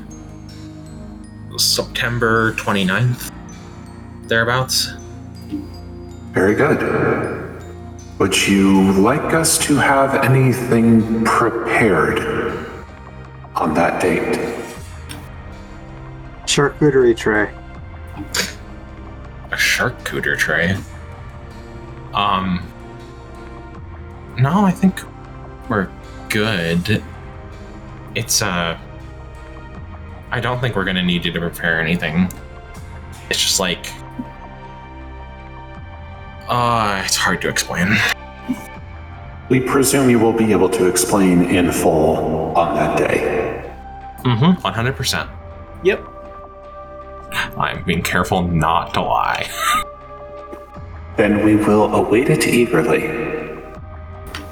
September 1.58 2.54
29th, 2.54 3.30
thereabouts. 4.28 4.94
Very 6.32 6.56
good. 6.56 6.80
Would 8.20 8.48
you 8.48 8.94
like 8.94 9.34
us 9.34 9.58
to 9.66 9.76
have 9.76 10.16
anything 10.24 11.26
prepared 11.26 12.20
on 13.62 13.74
that 13.76 14.02
date? 14.02 14.52
charcuterie 16.52 17.16
tray. 17.16 17.50
A 19.52 19.56
charcuterie 19.56 20.38
tray. 20.38 20.76
Um. 22.14 22.68
No, 24.38 24.66
I 24.66 24.72
think 24.72 25.00
we're 25.70 25.90
good. 26.30 27.04
It's 28.16 28.42
uh. 28.42 28.78
I 30.32 30.40
don't 30.40 30.60
think 30.60 30.76
we're 30.76 30.84
gonna 30.84 31.04
need 31.04 31.24
you 31.26 31.32
to 31.32 31.40
prepare 31.40 31.80
anything. 31.80 32.30
It's 33.30 33.40
just 33.40 33.60
like. 33.60 33.88
Uh, 36.50 37.02
it's 37.06 37.16
hard 37.16 37.42
to 37.44 37.48
explain. 37.48 37.96
We 39.48 39.62
presume 39.62 40.10
you 40.10 40.20
will 40.20 40.34
be 40.34 40.52
able 40.52 40.70
to 40.70 40.88
explain 40.88 41.44
in 41.44 41.72
full 41.72 42.54
on 42.58 42.76
that 42.76 42.98
day. 42.98 43.41
Mm-hmm. 44.24 44.62
One 44.62 44.74
hundred 44.74 44.96
percent. 44.96 45.30
Yep. 45.84 46.06
I'm 47.58 47.84
being 47.84 48.04
careful 48.04 48.42
not 48.42 48.94
to 48.94 49.02
lie. 49.02 49.50
Then 51.18 51.44
we 51.46 51.56
will 51.56 51.94
await 51.94 52.30
it 52.30 52.48
eagerly. 52.48 53.02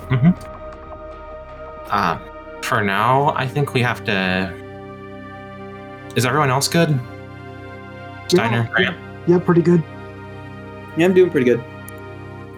Mm-hmm. 0.09 0.31
Uh, 1.89 2.19
for 2.61 2.83
now, 2.83 3.33
I 3.35 3.47
think 3.47 3.73
we 3.73 3.81
have 3.81 4.03
to. 4.03 4.53
Is 6.15 6.25
everyone 6.25 6.49
else 6.49 6.67
good? 6.67 6.99
Steiner, 8.27 8.69
Grant? 8.75 8.97
Yeah, 9.27 9.39
pretty 9.39 9.61
good. 9.61 9.81
Yeah, 10.97 11.05
I'm 11.05 11.13
doing 11.13 11.31
pretty 11.31 11.45
good. 11.45 11.63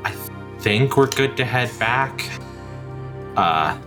I 0.04 0.12
think 0.60 0.98
we're 0.98 1.08
good 1.08 1.38
to 1.38 1.46
head 1.46 1.72
back. 1.80 2.30
Uh, 3.38 3.78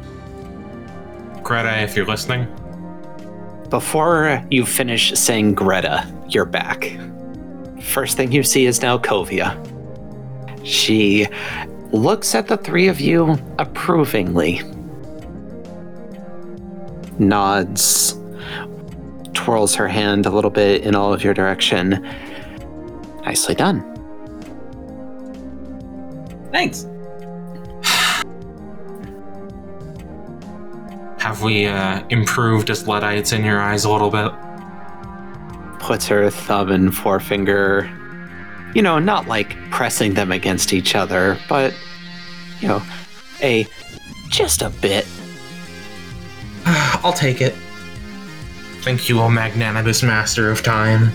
Greta, 1.43 1.83
if 1.83 1.97
you're 1.97 2.07
listening, 2.07 2.47
Before 3.71 4.45
you 4.51 4.65
finish 4.67 5.13
saying 5.15 5.55
Greta, 5.55 6.07
you're 6.29 6.45
back. 6.45 6.97
First 7.81 8.17
thing 8.17 8.33
you 8.33 8.43
see 8.43 8.67
is 8.67 8.81
Nalkovia. 8.81 9.59
She 10.65 11.27
looks 11.91 12.35
at 12.35 12.49
the 12.49 12.57
three 12.57 12.89
of 12.89 13.01
you 13.01 13.39
approvingly, 13.59 14.63
nods, 17.19 18.19
twirls 19.35 19.75
her 19.75 19.89
hand 19.89 20.27
a 20.27 20.31
little 20.31 20.51
bit 20.51 20.83
in 20.83 20.95
all 20.95 21.13
of 21.13 21.23
your 21.23 21.35
direction. 21.35 22.03
Nicely 23.25 23.55
done. 23.55 23.83
Thanks. 26.53 26.87
Have 31.35 31.43
we 31.43 31.67
uh, 31.67 32.07
improved 32.11 32.71
as 32.71 32.87
Luddites 32.87 33.33
in 33.33 33.45
your 33.45 33.61
eyes 33.61 33.85
a 33.85 33.91
little 33.91 34.11
bit? 34.11 34.33
puts 35.85 36.09
her 36.09 36.31
thumb 36.31 36.71
and 36.71 36.95
forefinger, 36.95 37.85
you 38.75 38.81
know, 38.81 38.99
not 38.99 39.29
like 39.29 39.55
pressing 39.71 40.15
them 40.15 40.33
against 40.33 40.73
each 40.73 40.95
other, 40.95 41.39
but, 41.47 41.75
you 42.61 42.69
know, 42.69 42.83
a 43.43 43.67
just 44.31 44.63
a 44.63 44.71
bit. 44.71 45.07
I'll 46.67 47.13
take 47.13 47.43
it. 47.43 47.53
Thank 48.81 49.11
you, 49.11 49.21
O 49.21 49.29
magnanimous 49.29 50.03
master 50.03 50.51
of 50.51 50.63
time. 50.63 51.13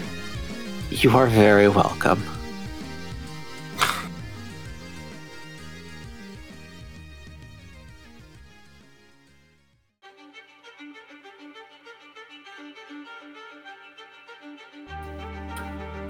You 0.91 1.17
are 1.17 1.25
very 1.25 1.67
welcome. 1.67 2.23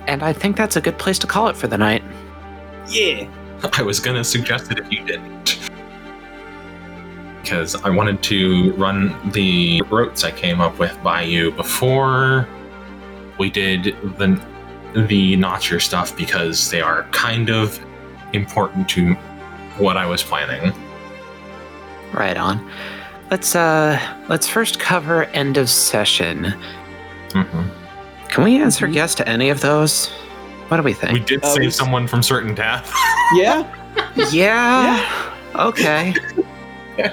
And 0.09 0.23
I 0.23 0.33
think 0.33 0.57
that's 0.57 0.75
a 0.75 0.81
good 0.81 0.97
place 0.97 1.19
to 1.19 1.27
call 1.27 1.49
it 1.49 1.55
for 1.55 1.67
the 1.67 1.77
night. 1.77 2.01
Yeah. 2.87 3.29
I 3.73 3.83
was 3.83 3.99
gonna 3.99 4.23
suggest 4.23 4.71
it 4.71 4.79
if 4.79 4.91
you 4.91 5.05
didn't. 5.05 5.69
Because 7.43 7.75
I 7.75 7.91
wanted 7.91 8.23
to 8.23 8.73
run 8.73 9.15
the 9.33 9.83
routes 9.83 10.23
I 10.23 10.31
came 10.31 10.61
up 10.61 10.79
with 10.79 10.97
by 11.03 11.21
you 11.21 11.51
before 11.51 12.47
we 13.37 13.51
did 13.51 13.95
the 14.17 14.41
the 15.07 15.35
notcher 15.35 15.79
stuff 15.79 16.17
because 16.17 16.71
they 16.71 16.81
are 16.81 17.03
kind 17.11 17.51
of 17.51 17.79
important 18.33 18.89
to 18.89 19.13
what 19.77 19.95
I 19.95 20.07
was 20.07 20.23
planning. 20.23 20.73
Right 22.13 22.35
on. 22.35 22.67
Let's 23.29 23.55
uh 23.55 23.99
let's 24.27 24.47
first 24.47 24.79
cover 24.79 25.25
end 25.25 25.57
of 25.57 25.69
session. 25.69 26.45
hmm 27.31 27.78
Can 28.29 28.43
we 28.43 28.57
answer 28.61 28.87
yes 28.87 29.15
to 29.15 29.27
any 29.27 29.49
of 29.49 29.61
those? 29.61 30.07
What 30.69 30.77
do 30.77 30.83
we 30.83 30.93
think? 30.93 31.13
We 31.13 31.19
did 31.19 31.43
Uh, 31.43 31.47
save 31.49 31.59
we- 31.65 31.71
someone 31.71 32.07
from 32.07 32.21
certain 32.23 32.53
death. 32.55 32.91
Yeah. 33.35 33.63
yeah. 34.31 35.25
Okay. 35.55 36.13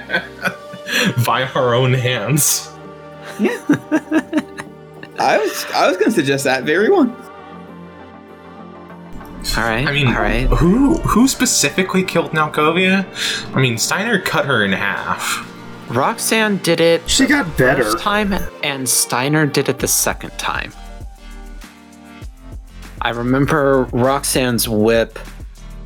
by 1.26 1.42
our 1.54 1.74
own 1.74 1.92
hands. 1.94 2.68
I 5.18 5.38
was 5.38 5.66
I 5.74 5.88
was 5.88 5.96
gonna 5.96 6.10
suggest 6.10 6.44
that 6.44 6.64
very 6.64 6.90
one. 6.90 7.10
All 9.56 9.64
right. 9.64 9.86
I 9.86 9.92
mean, 9.92 10.08
all 10.08 10.14
right. 10.20 10.46
who 10.48 10.94
who 10.98 11.26
specifically 11.28 12.04
killed 12.04 12.32
Nalkovia? 12.32 13.06
I 13.54 13.60
mean, 13.60 13.78
Steiner 13.78 14.20
cut 14.20 14.44
her 14.44 14.64
in 14.64 14.72
half. 14.72 15.50
Roxanne 15.88 16.58
did 16.58 16.80
it 16.80 17.08
She 17.08 17.26
got 17.26 17.56
better. 17.56 17.84
first 17.84 17.98
time, 18.00 18.34
and 18.62 18.86
Steiner 18.88 19.46
did 19.46 19.68
it 19.68 19.78
the 19.78 19.88
second 19.88 20.30
time. 20.38 20.72
I 23.06 23.10
remember 23.10 23.84
Roxanne's 23.92 24.68
whip 24.68 25.16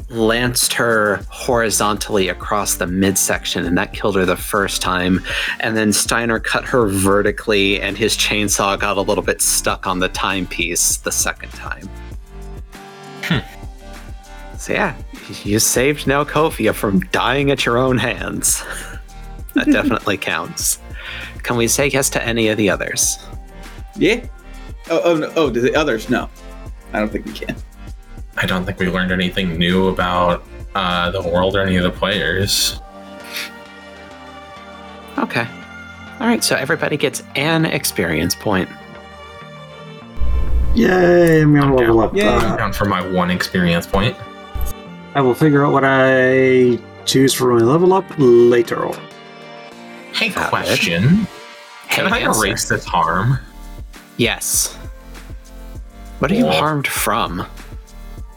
lanced 0.08 0.72
her 0.72 1.16
horizontally 1.28 2.30
across 2.30 2.76
the 2.76 2.86
midsection, 2.86 3.66
and 3.66 3.76
that 3.76 3.92
killed 3.92 4.16
her 4.16 4.24
the 4.24 4.38
first 4.38 4.80
time. 4.80 5.20
And 5.60 5.76
then 5.76 5.92
Steiner 5.92 6.40
cut 6.40 6.64
her 6.64 6.86
vertically, 6.86 7.78
and 7.78 7.98
his 7.98 8.16
chainsaw 8.16 8.80
got 8.80 8.96
a 8.96 9.02
little 9.02 9.22
bit 9.22 9.42
stuck 9.42 9.86
on 9.86 9.98
the 9.98 10.08
timepiece 10.08 10.96
the 10.96 11.12
second 11.12 11.50
time. 11.50 11.90
Hmm. 13.24 14.56
So 14.56 14.72
yeah, 14.72 14.96
you 15.44 15.58
saved 15.58 16.06
Nalkovia 16.06 16.72
from 16.72 17.00
dying 17.12 17.50
at 17.50 17.66
your 17.66 17.76
own 17.76 17.98
hands. 17.98 18.64
that 19.54 19.66
definitely 19.66 20.16
counts. 20.32 20.78
Can 21.42 21.58
we 21.58 21.68
say 21.68 21.88
yes 21.88 22.08
to 22.10 22.24
any 22.24 22.48
of 22.48 22.56
the 22.56 22.70
others? 22.70 23.18
Yeah. 23.94 24.24
Oh 24.88 25.02
oh 25.04 25.16
no. 25.18 25.32
Oh, 25.36 25.50
the 25.50 25.76
others? 25.76 26.08
No. 26.08 26.30
I 26.92 26.98
don't 26.98 27.08
think 27.10 27.26
we 27.26 27.32
can. 27.32 27.56
I 28.36 28.46
don't 28.46 28.64
think 28.64 28.78
we 28.78 28.88
learned 28.88 29.12
anything 29.12 29.56
new 29.58 29.88
about 29.88 30.44
uh, 30.74 31.10
the 31.10 31.22
world 31.22 31.56
or 31.56 31.60
any 31.60 31.76
of 31.76 31.82
the 31.82 31.90
players. 31.90 32.80
Okay. 35.18 35.46
All 36.20 36.26
right, 36.26 36.42
so 36.44 36.56
everybody 36.56 36.96
gets 36.96 37.22
an 37.36 37.64
experience 37.64 38.34
point. 38.34 38.68
Yay, 40.74 41.42
I'm 41.42 41.54
gonna 41.54 41.74
level 41.74 42.00
up. 42.00 42.14
Yay. 42.14 42.26
Uh, 42.26 42.56
Down 42.56 42.72
for 42.72 42.84
my 42.84 43.06
one 43.06 43.30
experience 43.30 43.86
point. 43.86 44.16
I 45.14 45.20
will 45.20 45.34
figure 45.34 45.64
out 45.66 45.72
what 45.72 45.82
I 45.84 46.78
choose 47.06 47.34
for 47.34 47.52
my 47.58 47.64
level 47.64 47.92
up 47.92 48.04
later. 48.18 48.88
Hey, 50.12 50.28
Got 50.28 50.46
it. 50.46 50.48
question. 50.50 51.26
Can 51.88 52.06
Hey, 52.06 52.12
I 52.12 52.18
answer. 52.20 52.40
erase 52.46 52.68
this 52.68 52.84
harm 52.84 53.38
Yes. 54.16 54.76
What 56.20 56.30
are 56.30 56.34
you 56.34 56.46
harmed 56.46 56.86
from? 56.86 57.46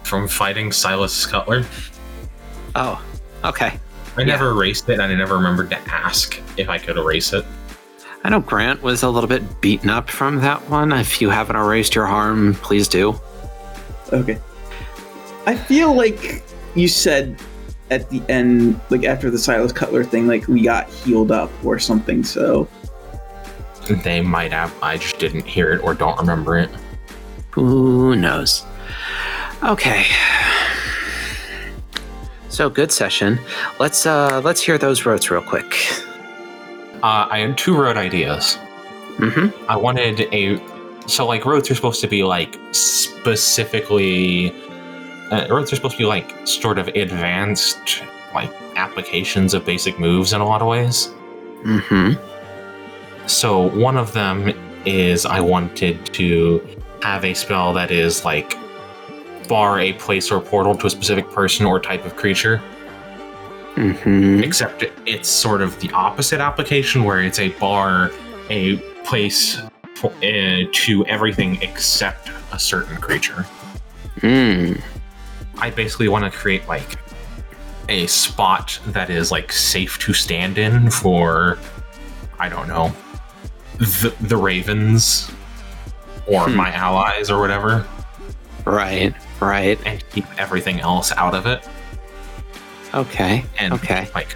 from 0.03 0.27
fighting 0.27 0.71
Silas 0.71 1.25
Cutler? 1.25 1.65
Oh, 2.75 3.03
okay. 3.43 3.79
I 4.15 4.23
never 4.23 4.51
erased 4.51 4.87
it, 4.89 4.93
and 4.93 5.01
I 5.01 5.15
never 5.15 5.35
remembered 5.35 5.69
to 5.71 5.79
ask 5.91 6.39
if 6.57 6.69
I 6.69 6.77
could 6.77 6.97
erase 6.97 7.33
it. 7.33 7.43
I 8.23 8.29
know 8.29 8.39
Grant 8.39 8.81
was 8.81 9.03
a 9.03 9.09
little 9.09 9.27
bit 9.27 9.59
beaten 9.59 9.89
up 9.89 10.09
from 10.09 10.39
that 10.41 10.61
one. 10.69 10.91
If 10.91 11.21
you 11.21 11.29
haven't 11.29 11.55
erased 11.55 11.95
your 11.95 12.05
harm, 12.05 12.53
please 12.55 12.87
do. 12.87 13.19
Okay. 14.11 14.39
I 15.45 15.55
feel 15.55 15.93
like 15.93 16.43
you 16.75 16.87
said 16.87 17.37
at 17.89 18.09
the 18.09 18.21
end, 18.29 18.79
like 18.89 19.03
after 19.03 19.29
the 19.29 19.37
Silas 19.39 19.71
Cutler 19.71 20.03
thing, 20.03 20.27
like 20.27 20.47
we 20.47 20.63
got 20.63 20.89
healed 20.89 21.31
up 21.31 21.51
or 21.65 21.79
something. 21.79 22.23
So 22.23 22.67
They 24.03 24.21
might 24.21 24.51
have. 24.53 24.73
I 24.81 24.97
just 24.97 25.19
didn't 25.19 25.45
hear 25.45 25.73
it 25.73 25.83
or 25.83 25.93
don't 25.93 26.17
remember 26.19 26.57
it. 26.57 26.69
Who 27.53 28.15
knows? 28.15 28.65
Okay. 29.61 30.05
So 32.49 32.67
good 32.67 32.91
session. 32.91 33.39
Let's 33.79 34.07
uh 34.07 34.41
let's 34.43 34.59
hear 34.59 34.79
those 34.79 35.05
rotes 35.05 35.29
real 35.29 35.43
quick. 35.43 35.75
Uh, 37.03 37.27
I 37.29 37.39
had 37.39 37.55
two 37.55 37.75
rote 37.77 37.95
ideas. 37.95 38.57
Mm-hmm. 39.17 39.69
I 39.69 39.75
wanted 39.75 40.21
a 40.33 40.59
so 41.07 41.27
like 41.27 41.45
rotes 41.45 41.69
are 41.69 41.75
supposed 41.75 42.01
to 42.01 42.07
be 42.07 42.23
like 42.23 42.57
specifically 42.71 44.51
uh, 45.29 45.45
roads 45.47 45.71
are 45.71 45.75
supposed 45.75 45.93
to 45.93 45.99
be 45.99 46.05
like 46.05 46.47
sort 46.47 46.79
of 46.79 46.87
advanced 46.87 48.01
like 48.33 48.51
applications 48.75 49.53
of 49.53 49.63
basic 49.63 49.99
moves 49.99 50.33
in 50.33 50.41
a 50.41 50.45
lot 50.45 50.63
of 50.63 50.67
ways. 50.67 51.13
Mm-hmm. 51.63 53.27
So 53.27 53.69
one 53.77 53.95
of 53.95 54.11
them 54.13 54.53
is 54.85 55.27
I 55.27 55.39
wanted 55.39 56.03
to 56.13 56.82
have 57.03 57.25
a 57.25 57.33
spell 57.33 57.73
that 57.73 57.91
is 57.91 58.23
like 58.23 58.55
bar 59.49 59.79
a 59.79 59.91
place 59.93 60.31
or 60.31 60.39
portal 60.39 60.73
to 60.75 60.87
a 60.87 60.89
specific 60.89 61.29
person 61.31 61.65
or 61.65 61.79
type 61.79 62.05
of 62.05 62.15
creature. 62.15 62.61
Mm-hmm. 63.75 64.43
except 64.43 64.83
it- 64.83 64.93
it's 65.07 65.27
sort 65.27 65.61
of 65.63 65.79
the 65.79 65.89
opposite 65.93 66.39
application 66.39 67.03
where 67.03 67.21
it's 67.23 67.39
a 67.39 67.49
bar 67.57 68.11
a 68.51 68.77
place 69.03 69.59
for, 69.95 70.11
uh, 70.23 70.63
to 70.71 71.03
everything 71.07 71.59
except 71.63 72.29
a 72.51 72.59
certain 72.59 72.97
creature 72.97 73.45
Mm. 74.19 74.79
i 75.57 75.71
basically 75.71 76.07
want 76.07 76.23
to 76.23 76.29
create 76.29 76.67
like 76.67 76.99
a 77.89 78.05
spot 78.05 78.79
that 78.89 79.09
is 79.09 79.31
like 79.31 79.51
safe 79.51 79.97
to 79.99 80.13
stand 80.13 80.59
in 80.59 80.91
for 80.91 81.57
i 82.39 82.47
don't 82.47 82.67
know 82.67 82.93
the, 83.79 84.13
the 84.21 84.37
ravens 84.37 85.31
or 86.27 86.45
Hmm. 86.49 86.55
my 86.55 86.71
allies 86.73 87.29
or 87.29 87.39
whatever, 87.39 87.85
Right, 88.65 89.13
right. 89.39 89.79
and 89.85 90.03
keep 90.11 90.25
everything 90.39 90.79
else 90.79 91.11
out 91.13 91.33
of 91.35 91.45
it. 91.45 91.67
Okay, 92.93 93.43
And 93.59 93.73
okay. 93.73 94.07
like 94.15 94.33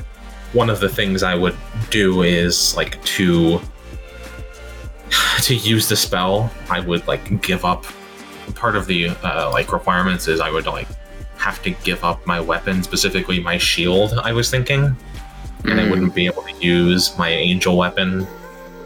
one 0.53 0.69
of 0.69 0.79
the 0.79 0.89
things 0.89 1.23
I 1.23 1.35
would 1.35 1.55
do 1.89 2.23
is 2.23 2.75
like 2.75 3.01
to 3.05 3.61
to 5.43 5.55
use 5.55 5.87
the 5.87 5.95
spell, 5.95 6.51
I 6.69 6.79
would 6.79 7.07
like 7.07 7.41
give 7.41 7.63
up 7.65 7.85
part 8.55 8.75
of 8.75 8.87
the 8.87 9.09
uh, 9.23 9.49
like 9.51 9.71
requirements 9.71 10.27
is 10.27 10.39
I 10.39 10.49
would 10.49 10.65
like 10.65 10.87
have 11.37 11.61
to 11.63 11.69
give 11.69 12.03
up 12.03 12.25
my 12.25 12.39
weapon, 12.39 12.81
specifically 12.83 13.39
my 13.39 13.57
shield. 13.57 14.19
I 14.23 14.31
was 14.33 14.49
thinking, 14.49 14.95
and 15.65 15.79
I 15.79 15.83
Mm. 15.83 15.89
wouldn't 15.91 16.15
be 16.15 16.25
able 16.25 16.41
to 16.43 16.53
use 16.59 17.15
my 17.17 17.29
angel 17.29 17.77
weapon 17.77 18.21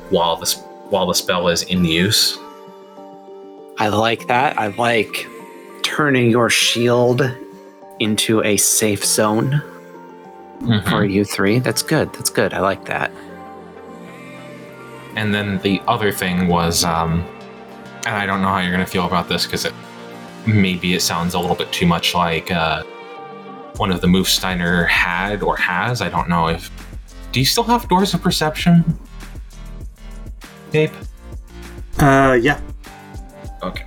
while 0.10 0.36
the 0.36 0.44
s- 0.46 0.62
while 0.90 1.08
the 1.08 1.14
spell 1.16 1.48
is 1.48 1.62
in 1.64 1.86
use. 1.86 2.38
I 3.82 3.88
like 3.88 4.28
that. 4.28 4.60
I 4.60 4.68
like 4.68 5.28
turning 5.82 6.30
your 6.30 6.52
shield 6.52 7.24
into 7.98 8.44
a 8.44 8.56
safe 8.56 9.04
zone 9.04 9.60
for 10.88 11.04
you 11.04 11.26
three. 11.26 11.58
That's 11.58 11.82
good. 11.82 12.14
That's 12.14 12.30
good. 12.30 12.54
I 12.54 12.60
like 12.60 12.86
that. 12.86 13.12
And 15.16 15.34
then 15.34 15.58
the 15.64 15.82
other 15.88 16.12
thing 16.12 16.48
was, 16.48 16.84
um, 16.84 17.26
and 18.06 18.16
I 18.16 18.28
don't 18.28 18.44
know 18.44 18.50
how 18.50 18.60
you're 18.60 18.70
gonna 18.70 18.86
feel 18.86 19.08
about 19.08 19.28
this 19.28 19.48
because 19.48 19.66
it 19.66 19.74
maybe 20.46 20.94
it 20.94 21.02
sounds 21.02 21.34
a 21.34 21.40
little 21.40 21.56
bit 21.56 21.72
too 21.72 21.88
much 21.88 22.14
like 22.14 22.52
uh, 22.52 22.84
one 23.78 23.92
of 23.92 24.00
the 24.00 24.08
moves 24.08 24.30
Steiner 24.30 24.84
had 24.84 25.42
or 25.42 25.58
has. 25.58 26.04
I 26.04 26.10
don't 26.10 26.30
know 26.30 26.50
if. 26.50 26.70
Do 27.32 27.40
you 27.40 27.48
still 27.48 27.64
have 27.64 27.90
doors 27.90 28.14
of 28.14 28.22
perception? 28.22 29.00
Ape. 30.72 30.92
Uh, 31.98 32.38
yeah. 32.40 32.62
Okay. 33.64 33.86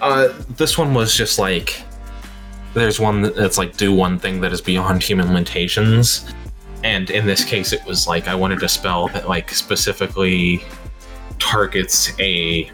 Uh, 0.00 0.28
this 0.56 0.76
one 0.76 0.92
was 0.94 1.14
just 1.14 1.38
like 1.38 1.82
there's 2.74 2.98
one 3.00 3.22
that's 3.22 3.56
like 3.58 3.76
do 3.76 3.92
one 3.94 4.18
thing 4.18 4.40
that 4.40 4.52
is 4.52 4.60
beyond 4.60 5.02
human 5.02 5.28
limitations, 5.28 6.32
and 6.82 7.10
in 7.10 7.26
this 7.26 7.44
case, 7.44 7.72
it 7.72 7.84
was 7.86 8.06
like 8.06 8.28
I 8.28 8.34
wanted 8.34 8.62
a 8.62 8.68
spell 8.68 9.08
that 9.08 9.28
like 9.28 9.50
specifically 9.50 10.62
targets 11.38 12.12
a 12.20 12.70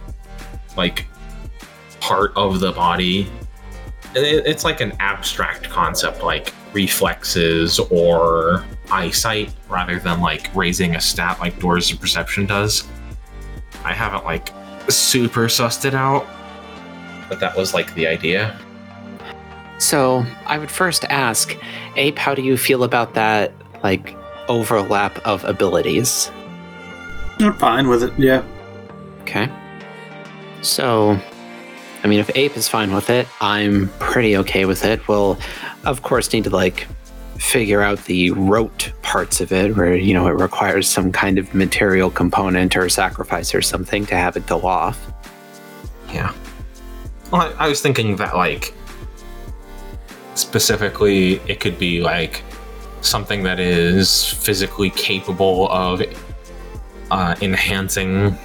like 0.76 1.06
part 2.00 2.32
of 2.36 2.60
the 2.60 2.72
body. 2.72 3.30
It- 4.14 4.46
It's 4.46 4.64
like 4.64 4.80
an 4.80 4.92
abstract 5.00 5.68
concept, 5.70 6.22
like 6.22 6.52
reflexes 6.72 7.78
or 7.78 8.64
eyesight, 8.90 9.52
rather 9.68 9.98
than 10.00 10.20
like 10.20 10.50
raising 10.56 10.96
a 10.96 11.00
stat 11.00 11.38
like 11.40 11.58
Doors 11.60 11.92
of 11.92 12.00
Perception 12.00 12.46
does. 12.46 12.84
I 13.84 13.92
haven't 13.92 14.24
like 14.24 14.50
super 14.96 15.46
sussed 15.46 15.84
it 15.84 15.94
out, 15.94 16.26
but 17.28 17.40
that 17.40 17.56
was 17.56 17.74
like 17.74 17.94
the 17.94 18.06
idea. 18.06 18.58
So 19.78 20.24
I 20.46 20.58
would 20.58 20.70
first 20.70 21.04
ask, 21.06 21.56
Ape, 21.96 22.18
how 22.18 22.34
do 22.34 22.42
you 22.42 22.56
feel 22.56 22.84
about 22.84 23.14
that 23.14 23.52
like 23.82 24.14
overlap 24.48 25.18
of 25.26 25.44
abilities? 25.44 26.30
I'm 27.38 27.54
fine 27.54 27.88
with 27.88 28.02
it. 28.02 28.12
Yeah. 28.18 28.44
Okay. 29.22 29.48
So, 30.62 31.18
I 32.02 32.08
mean, 32.08 32.20
if 32.20 32.30
Ape 32.36 32.56
is 32.56 32.68
fine 32.68 32.92
with 32.92 33.08
it, 33.08 33.26
I'm 33.40 33.88
pretty 33.98 34.36
okay 34.38 34.66
with 34.66 34.84
it. 34.84 35.06
We'll, 35.08 35.38
of 35.84 36.02
course, 36.02 36.30
need 36.32 36.44
to 36.44 36.50
like 36.50 36.86
figure 37.40 37.80
out 37.80 38.04
the 38.04 38.30
rote 38.32 38.92
parts 39.02 39.40
of 39.40 39.50
it, 39.50 39.76
where 39.76 39.96
you 39.96 40.14
know 40.14 40.28
it 40.28 40.32
requires 40.32 40.86
some 40.86 41.10
kind 41.10 41.38
of 41.38 41.52
material 41.54 42.10
component 42.10 42.76
or 42.76 42.88
sacrifice 42.88 43.54
or 43.54 43.62
something 43.62 44.06
to 44.06 44.14
have 44.14 44.36
it 44.36 44.46
go 44.46 44.60
off. 44.62 45.12
Yeah. 46.12 46.32
Well, 47.32 47.43
I, 47.43 47.66
I 47.66 47.69
was 47.69 47.80
thinking 47.80 48.16
that 48.16 48.36
like 48.36 48.74
specifically, 50.35 51.35
it 51.46 51.60
could 51.60 51.78
be 51.78 52.01
like 52.01 52.43
something 53.01 53.43
that 53.44 53.59
is 53.59 54.27
physically 54.27 54.90
capable 54.90 55.70
of 55.70 56.02
uh, 57.10 57.35
enhancing 57.40 58.36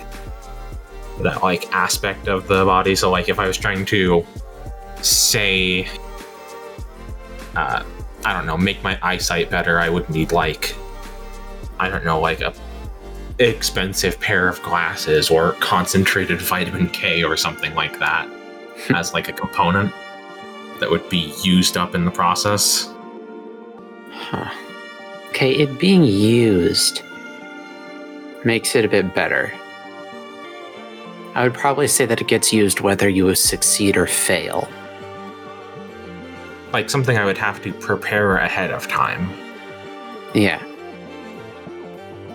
that 1.21 1.41
like 1.43 1.71
aspect 1.73 2.27
of 2.27 2.47
the 2.47 2.65
body. 2.65 2.95
So, 2.95 3.11
like, 3.11 3.29
if 3.29 3.39
I 3.39 3.47
was 3.47 3.57
trying 3.57 3.85
to 3.85 4.25
say, 5.01 5.87
uh, 7.55 7.83
I 8.25 8.33
don't 8.33 8.47
know, 8.47 8.57
make 8.57 8.81
my 8.83 8.97
eyesight 9.03 9.51
better, 9.51 9.79
I 9.79 9.87
would 9.87 10.09
need 10.09 10.31
like, 10.31 10.75
I 11.79 11.89
don't 11.89 12.03
know, 12.03 12.19
like 12.19 12.41
a 12.41 12.53
expensive 13.37 14.19
pair 14.19 14.47
of 14.47 14.61
glasses 14.63 15.29
or 15.29 15.51
concentrated 15.53 16.41
vitamin 16.41 16.89
K 16.89 17.23
or 17.23 17.37
something 17.37 17.75
like 17.75 17.99
that 17.99 18.29
as 18.95 19.13
like 19.13 19.27
a 19.27 19.33
component 19.33 19.93
that 20.79 20.89
would 20.89 21.07
be 21.09 21.33
used 21.43 21.77
up 21.77 21.93
in 21.93 22.03
the 22.03 22.11
process. 22.11 22.91
Huh. 24.11 24.49
Okay, 25.29 25.51
it 25.51 25.77
being 25.79 26.03
used 26.03 27.03
makes 28.43 28.75
it 28.75 28.85
a 28.85 28.87
bit 28.87 29.13
better. 29.13 29.53
I 31.35 31.43
would 31.43 31.53
probably 31.53 31.87
say 31.87 32.05
that 32.05 32.21
it 32.21 32.27
gets 32.27 32.53
used 32.53 32.79
whether 32.79 33.09
you 33.09 33.35
succeed 33.35 33.97
or 33.97 34.07
fail. 34.07 34.67
Like 36.75 36.89
something 36.89 37.17
I 37.17 37.23
would 37.23 37.37
have 37.37 37.61
to 37.61 37.71
prepare 37.71 38.35
ahead 38.35 38.69
of 38.69 38.85
time 38.89 39.29
Yeah. 40.33 40.61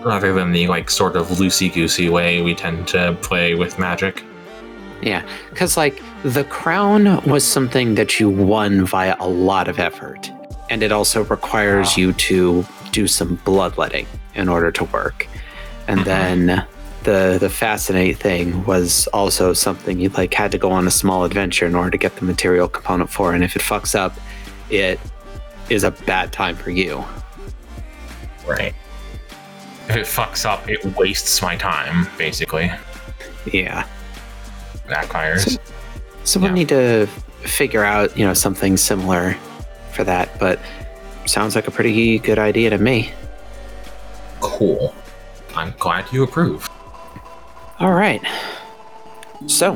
rather 0.03 0.33
than 0.33 0.51
the 0.51 0.65
like 0.65 0.89
sort 0.89 1.15
of 1.15 1.27
loosey 1.27 1.71
goosey 1.71 2.09
way 2.09 2.41
we 2.41 2.55
tend 2.55 2.87
to 2.87 3.15
play 3.21 3.53
with 3.53 3.77
magic. 3.77 4.23
Yeah, 5.03 5.23
because 5.51 5.77
like 5.77 6.01
the 6.23 6.43
crown 6.45 7.23
was 7.23 7.43
something 7.43 7.93
that 7.93 8.19
you 8.19 8.31
won 8.31 8.83
via 8.83 9.15
a 9.19 9.27
lot 9.27 9.67
of 9.67 9.77
effort, 9.77 10.31
and 10.71 10.81
it 10.81 10.91
also 10.91 11.23
requires 11.25 11.95
you 11.95 12.11
to 12.13 12.65
do 12.91 13.05
some 13.05 13.35
bloodletting 13.45 14.07
in 14.33 14.49
order 14.49 14.71
to 14.71 14.85
work. 14.85 15.27
And 15.87 15.99
mm-hmm. 15.99 16.47
then 16.47 16.65
the 17.03 17.37
the 17.39 17.49
fascinate 17.49 18.17
thing 18.17 18.63
was 18.65 19.07
also 19.07 19.53
something 19.53 19.99
you 19.99 20.09
like 20.09 20.33
had 20.33 20.51
to 20.51 20.57
go 20.57 20.71
on 20.71 20.87
a 20.87 20.91
small 20.91 21.23
adventure 21.23 21.65
in 21.65 21.75
order 21.75 21.91
to 21.91 21.97
get 21.97 22.15
the 22.17 22.25
material 22.25 22.67
component 22.67 23.09
for, 23.09 23.33
and 23.33 23.43
if 23.43 23.55
it 23.55 23.61
fucks 23.61 23.95
up, 23.95 24.13
it 24.69 24.99
is 25.69 25.83
a 25.83 25.91
bad 25.91 26.31
time 26.31 26.55
for 26.55 26.69
you. 26.69 27.03
Right. 28.47 28.73
If 29.89 29.95
it 29.95 30.05
fucks 30.05 30.45
up, 30.45 30.69
it 30.69 30.83
wastes 30.97 31.41
my 31.41 31.55
time, 31.55 32.07
basically. 32.17 32.71
Yeah. 33.51 33.85
Backfires. 34.87 35.57
So 36.23 36.39
we'll 36.39 36.49
Yeah. 36.49 36.55
need 36.55 36.69
to 36.69 37.07
figure 37.43 37.83
out, 37.83 38.15
you 38.17 38.25
know, 38.25 38.33
something 38.33 38.77
similar 38.77 39.35
for 39.93 40.03
that, 40.03 40.37
but 40.39 40.59
sounds 41.25 41.55
like 41.55 41.67
a 41.67 41.71
pretty 41.71 42.19
good 42.19 42.37
idea 42.39 42.69
to 42.69 42.77
me. 42.77 43.11
Cool. 44.39 44.93
I'm 45.55 45.73
glad 45.79 46.05
you 46.11 46.23
approve. 46.23 46.69
All 47.81 47.93
right. 47.93 48.21
So 49.47 49.73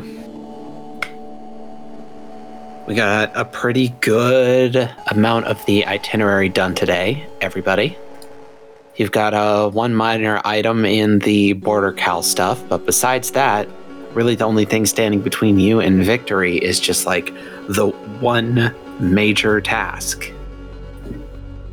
we 2.88 2.94
got 2.94 3.32
a 3.36 3.46
pretty 3.46 3.90
good 4.00 4.76
amount 5.08 5.48
of 5.48 5.66
the 5.66 5.88
itinerary 5.88 6.50
done 6.50 6.76
today, 6.76 7.26
everybody. 7.42 7.98
You've 8.96 9.12
got 9.12 9.34
a 9.34 9.70
one 9.70 9.96
minor 9.96 10.40
item 10.46 10.86
in 10.86 11.18
the 11.18 11.54
border 11.54 11.94
cal 11.94 12.22
stuff, 12.22 12.62
but 12.70 12.86
besides 12.86 13.32
that, 13.32 13.68
really 14.14 14.36
the 14.36 14.46
only 14.46 14.66
thing 14.66 14.86
standing 14.86 15.22
between 15.22 15.58
you 15.58 15.80
and 15.80 16.04
victory 16.04 16.58
is 16.58 16.80
just 16.80 17.08
like 17.08 17.34
the 17.70 17.88
one 18.20 18.72
major 19.00 19.60
task. 19.62 20.32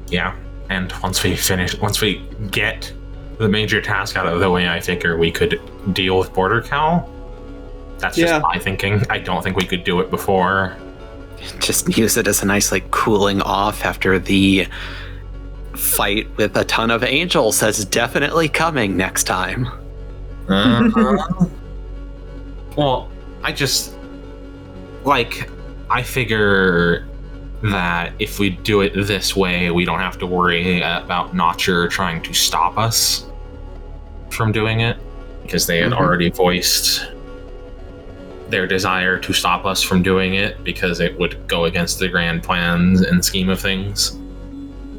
Yeah. 0.09 0.35
And 0.71 0.95
once 1.03 1.23
we 1.23 1.37
finish, 1.37 1.79
once 1.79 2.01
we 2.01 2.27
get 2.51 2.91
the 3.43 3.49
major 3.49 3.81
task 3.83 4.17
out 4.17 4.27
of 4.27 4.41
the 4.41 4.49
way, 4.51 4.69
I 4.69 4.81
figure 4.81 5.19
we 5.19 5.31
could 5.31 5.61
deal 5.93 6.17
with 6.19 6.33
Border 6.33 6.63
Cow. 6.63 7.07
That's 7.99 8.17
just 8.17 8.33
Yeah. 8.33 8.39
my 8.39 8.57
thinking. 8.59 9.03
I 9.11 9.19
don't 9.19 9.43
think 9.43 9.57
we 9.57 9.65
could 9.67 9.85
do 9.85 10.01
it 10.01 10.11
before. 10.11 10.77
just 11.59 11.99
use 11.99 12.17
it 12.17 12.29
as 12.29 12.41
a 12.41 12.47
nice 12.47 12.71
like 12.71 12.89
cooling 12.93 13.43
off 13.43 13.85
after 13.85 14.17
the 14.17 14.65
fight 15.75 16.29
with 16.37 16.57
a 16.57 16.65
ton 16.65 16.89
of 16.89 17.03
angels 17.03 17.59
that's 17.59 17.85
definitely 17.85 18.49
coming 18.49 18.97
next 18.97 19.25
time. 19.25 19.67
Uh-huh. 20.49 21.47
well, 22.77 23.09
I 23.43 23.51
just 23.51 23.93
like 25.03 25.51
I 25.91 26.05
figure 26.05 27.09
that 27.65 28.13
if 28.21 28.39
we 28.39 28.51
do 28.51 28.81
it 28.83 28.93
this 28.95 29.35
way, 29.35 29.73
we 29.73 29.85
don't 29.85 29.99
have 29.99 30.19
to 30.19 30.27
worry 30.27 30.81
about 30.83 31.35
Notcher 31.35 31.89
trying 31.89 32.23
to 32.23 32.33
stop 32.33 32.79
us 32.79 33.27
from 34.33 34.53
doing 34.53 34.81
it 34.81 34.97
because 35.43 35.67
they 35.67 35.79
had 35.79 35.93
Mhm. 35.93 35.99
already 35.99 36.31
voiced 36.31 37.07
their 38.51 38.67
desire 38.67 39.19
to 39.19 39.33
stop 39.33 39.65
us 39.65 39.83
from 39.83 40.03
doing 40.03 40.35
it 40.35 40.63
because 40.63 41.01
it 41.01 41.19
would 41.19 41.37
go 41.49 41.65
against 41.65 41.99
the 41.99 42.09
grand 42.09 42.43
plans 42.43 43.01
and 43.01 43.25
scheme 43.25 43.49
of 43.49 43.59
things. 43.61 44.17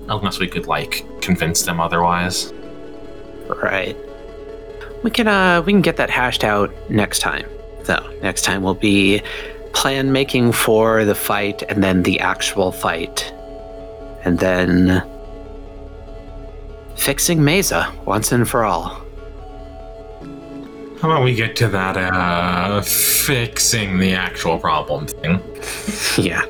Unless 0.09 0.39
we 0.39 0.47
could 0.47 0.67
like 0.67 1.05
convince 1.21 1.61
them 1.63 1.79
otherwise. 1.79 2.51
Right. 3.61 3.95
we 5.03 5.11
can 5.11 5.27
uh 5.27 5.61
we 5.65 5.73
can 5.73 5.81
get 5.81 5.97
that 5.97 6.09
hashed 6.09 6.43
out 6.45 6.73
next 6.89 7.19
time. 7.19 7.45
So 7.83 8.01
next 8.21 8.43
time 8.43 8.63
will 8.63 8.73
be 8.73 9.21
plan 9.73 10.11
making 10.13 10.53
for 10.53 11.03
the 11.03 11.13
fight 11.15 11.61
and 11.67 11.83
then 11.83 12.03
the 12.03 12.21
actual 12.21 12.71
fight. 12.71 13.33
And 14.23 14.39
then 14.39 15.03
fixing 16.95 17.43
Mesa 17.43 17.91
once 18.05 18.31
and 18.31 18.47
for 18.47 18.63
all. 18.63 19.02
How 21.03 21.11
about 21.11 21.25
we 21.25 21.35
get 21.35 21.57
to 21.57 21.67
that 21.67 21.97
uh 21.97 22.81
fixing 22.81 23.99
the 23.99 24.13
actual 24.13 24.57
problem 24.57 25.05
thing? 25.07 25.41
Yeah. 26.23 26.45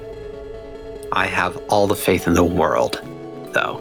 I 1.11 1.25
have 1.25 1.57
all 1.69 1.87
the 1.87 1.95
faith 1.95 2.27
in 2.27 2.35
the 2.35 2.43
world, 2.43 3.01
though. 3.51 3.79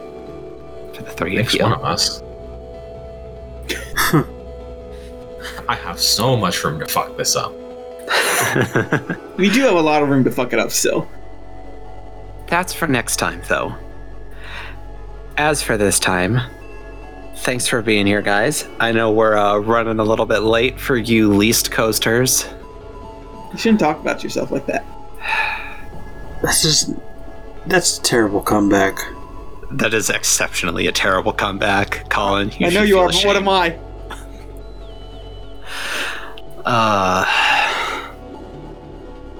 For 0.95 1.03
the 1.03 1.11
three 1.11 1.37
of 1.37 1.43
Makes 1.45 1.53
you. 1.53 1.61
one 1.63 1.73
of 1.73 1.83
us. 1.83 2.23
I 5.69 5.75
have 5.75 5.99
so 5.99 6.35
much 6.35 6.63
room 6.63 6.79
to 6.79 6.87
fuck 6.87 7.17
this 7.17 7.35
up. 7.35 7.53
We 9.37 9.51
do 9.51 9.61
have 9.61 9.75
a 9.75 9.81
lot 9.81 10.01
of 10.01 10.09
room 10.09 10.23
to 10.23 10.31
fuck 10.31 10.53
it 10.53 10.59
up 10.59 10.71
still. 10.71 11.07
That's 12.47 12.73
for 12.73 12.87
next 12.87 13.17
time, 13.17 13.43
though. 13.47 13.75
As 15.37 15.61
for 15.61 15.77
this 15.77 15.99
time, 15.99 16.39
thanks 17.43 17.67
for 17.67 17.81
being 17.81 18.07
here, 18.07 18.21
guys. 18.21 18.67
I 18.79 18.91
know 18.91 19.11
we're 19.11 19.37
uh, 19.37 19.57
running 19.57 19.99
a 19.99 20.03
little 20.03 20.25
bit 20.25 20.39
late 20.39 20.79
for 20.79 20.95
you 20.95 21.33
least 21.33 21.71
coasters. 21.71 22.47
You 23.51 23.57
shouldn't 23.57 23.81
talk 23.81 23.99
about 23.99 24.23
yourself 24.23 24.49
like 24.49 24.65
that. 24.67 24.85
That's 26.41 26.61
just 26.61 26.91
that's 27.67 27.99
a 27.99 28.01
terrible 28.01 28.41
comeback. 28.41 28.97
That 29.71 29.93
is 29.93 30.09
exceptionally 30.09 30.87
a 30.87 30.91
terrible 30.91 31.33
comeback, 31.33 32.09
Colin. 32.09 32.51
I 32.59 32.69
know 32.69 32.81
you 32.81 32.95
feel 32.95 32.99
are, 32.99 33.07
but 33.07 33.25
what 33.25 33.35
am 33.35 33.49
I? 33.49 33.79
Uh, 36.65 37.25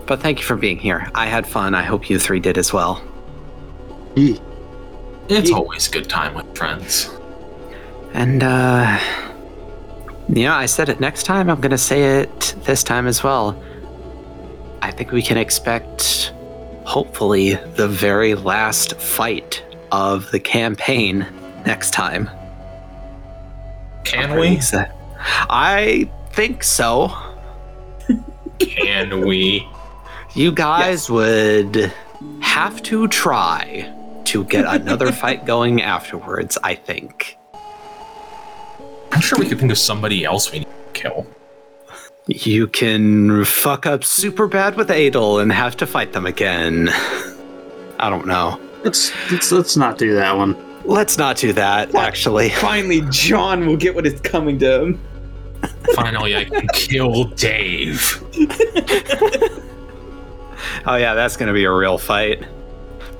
but 0.06 0.22
thank 0.22 0.40
you 0.40 0.46
for 0.46 0.58
being 0.58 0.78
here. 0.78 1.10
I 1.16 1.26
had 1.26 1.48
fun. 1.48 1.74
I 1.74 1.84
hope 1.84 2.10
you 2.10 2.20
three 2.20 2.40
did 2.40 2.58
as 2.58 2.74
well. 2.74 3.02
It's 5.30 5.52
always 5.52 5.88
good 5.88 6.10
time 6.10 6.34
with 6.34 6.58
friends. 6.58 7.10
And, 8.14 8.44
uh, 8.44 9.00
you 10.30 10.44
know, 10.44 10.54
I 10.54 10.68
said 10.68 10.90
it 10.90 11.00
next 11.00 11.24
time. 11.24 11.50
I'm 11.50 11.60
going 11.60 11.72
to 11.72 11.78
say 11.78 12.22
it 12.22 12.56
this 12.64 12.84
time 12.84 13.08
as 13.08 13.24
well. 13.24 13.62
I 14.82 14.92
think 14.92 15.12
we 15.12 15.22
can 15.22 15.38
expect, 15.38 16.34
hopefully, 16.86 17.56
the 17.76 17.88
very 17.88 18.36
last 18.36 19.00
fight 19.00 19.64
of 19.92 20.30
the 20.32 20.40
campaign 20.40 21.26
next 21.66 21.92
time. 21.92 22.30
Can 24.04 24.40
we? 24.40 24.60
I 25.50 26.10
think 26.32 26.64
so. 26.64 27.16
Can 28.60 29.22
we? 29.22 29.68
You 30.36 30.52
guys 30.52 31.10
would 31.10 31.92
have 32.42 32.82
to 32.84 33.08
try 33.08 33.92
to 34.26 34.44
get 34.46 34.66
another 34.66 35.12
fight 35.12 35.46
going 35.46 35.82
afterwards, 35.82 36.58
I 36.64 36.76
think. 36.76 37.38
I'm 39.14 39.22
sure 39.22 39.38
we 39.40 39.48
could 39.48 39.60
think 39.60 39.72
of 39.72 39.78
somebody 39.78 40.26
else 40.26 40.52
we 40.52 40.60
need 40.60 40.66
to 40.68 40.92
kill. 40.94 41.28
You 42.28 42.68
can 42.68 43.44
fuck 43.46 43.86
up 43.86 44.04
super 44.04 44.48
bad 44.48 44.76
with 44.76 44.90
Adel 44.90 45.40
and 45.40 45.52
have 45.52 45.76
to 45.78 45.86
fight 45.86 46.14
them 46.14 46.26
again. 46.26 46.90
I 48.00 48.10
don't 48.10 48.26
know. 48.26 48.60
Let's 48.84 49.12
let's 49.32 49.52
let's 49.52 49.78
not 49.78 49.98
do 49.98 50.14
that 50.16 50.36
one. 50.36 50.56
Let's 50.86 51.18
not 51.18 51.38
do 51.38 51.54
that, 51.54 51.94
What? 51.94 52.04
actually. 52.06 52.50
Finally, 52.50 53.02
John 53.10 53.66
will 53.66 53.78
get 53.78 53.96
what 53.96 54.06
is 54.06 54.20
coming 54.22 54.60
to 54.60 54.82
him. 54.82 55.00
Finally, 55.96 56.36
I 56.36 56.44
can 56.46 56.68
kill 56.74 57.26
Dave. 57.26 58.22
Oh, 60.86 60.96
yeah, 60.96 61.14
that's 61.14 61.38
going 61.38 61.48
to 61.48 61.54
be 61.54 61.64
a 61.66 61.72
real 61.72 61.98
fight. 61.98 62.44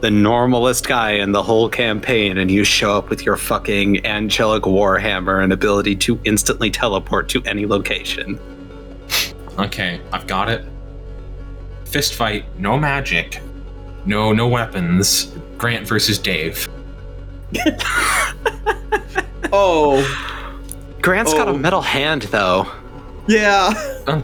The 0.04 0.12
normalest 0.12 0.86
guy 0.86 1.12
in 1.12 1.32
the 1.32 1.42
whole 1.42 1.70
campaign, 1.70 2.38
and 2.38 2.52
you 2.52 2.66
show 2.66 2.98
up 2.98 3.10
with 3.10 3.26
your 3.26 3.38
fucking 3.38 4.06
angelic 4.06 4.64
warhammer 4.64 5.42
and 5.42 5.54
ability 5.54 5.96
to 5.96 6.20
instantly 6.26 6.70
teleport 6.70 7.30
to 7.30 7.42
any 7.46 7.66
location. 7.66 8.38
Okay, 9.58 10.02
I've 10.12 10.28
got 10.28 10.50
it. 10.50 10.66
Fist 11.86 12.16
fight, 12.16 12.44
no 12.60 12.78
magic, 12.78 13.40
no 14.06 14.34
no 14.34 14.46
weapons. 14.50 15.34
Grant 15.58 15.88
versus 15.88 16.20
Dave. 16.20 16.68
Oh, 19.56 20.02
Grant's 21.02 21.34
got 21.34 21.48
a 21.48 21.52
Oh. 21.52 21.58
metal 21.58 21.82
hand, 21.82 22.24
though. 22.24 22.68
yeah. 23.28 23.72
Um, 24.08 24.24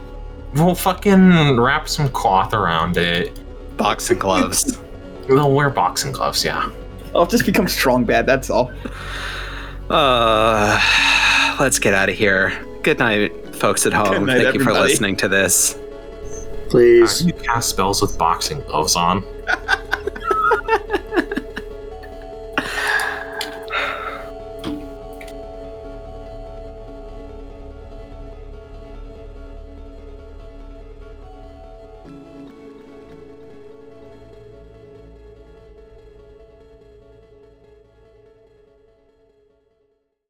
we'll 0.56 0.74
fucking 0.76 1.58
wrap 1.60 1.88
some 1.88 2.10
cloth 2.10 2.54
around 2.54 2.98
it. 2.98 3.40
Boxing 3.78 4.18
gloves. 4.20 4.78
We'll 5.30 5.54
wear 5.54 5.70
boxing 5.70 6.12
gloves, 6.12 6.44
yeah. 6.44 6.70
I'll 7.14 7.28
just 7.28 7.46
become 7.46 7.68
strong 7.68 8.04
bad, 8.04 8.26
that's 8.26 8.50
all. 8.50 8.72
Uh, 9.90 10.80
let's 11.60 11.80
get 11.80 11.94
out 11.94 12.10
of 12.10 12.16
here. 12.16 12.52
Good 12.84 13.00
night, 13.00 13.56
folks 13.56 13.86
at 13.86 13.94
home. 13.94 14.26
Night, 14.26 14.44
Thank 14.44 14.56
you 14.56 14.64
for 14.64 14.74
listening 14.74 15.16
to 15.18 15.28
this. 15.28 15.78
Please. 16.70 17.20
do 17.20 17.28
you 17.28 17.34
cast 17.34 17.70
spells 17.70 18.02
with 18.02 18.18
boxing 18.18 18.62
gloves 18.62 18.96
on? 18.96 19.24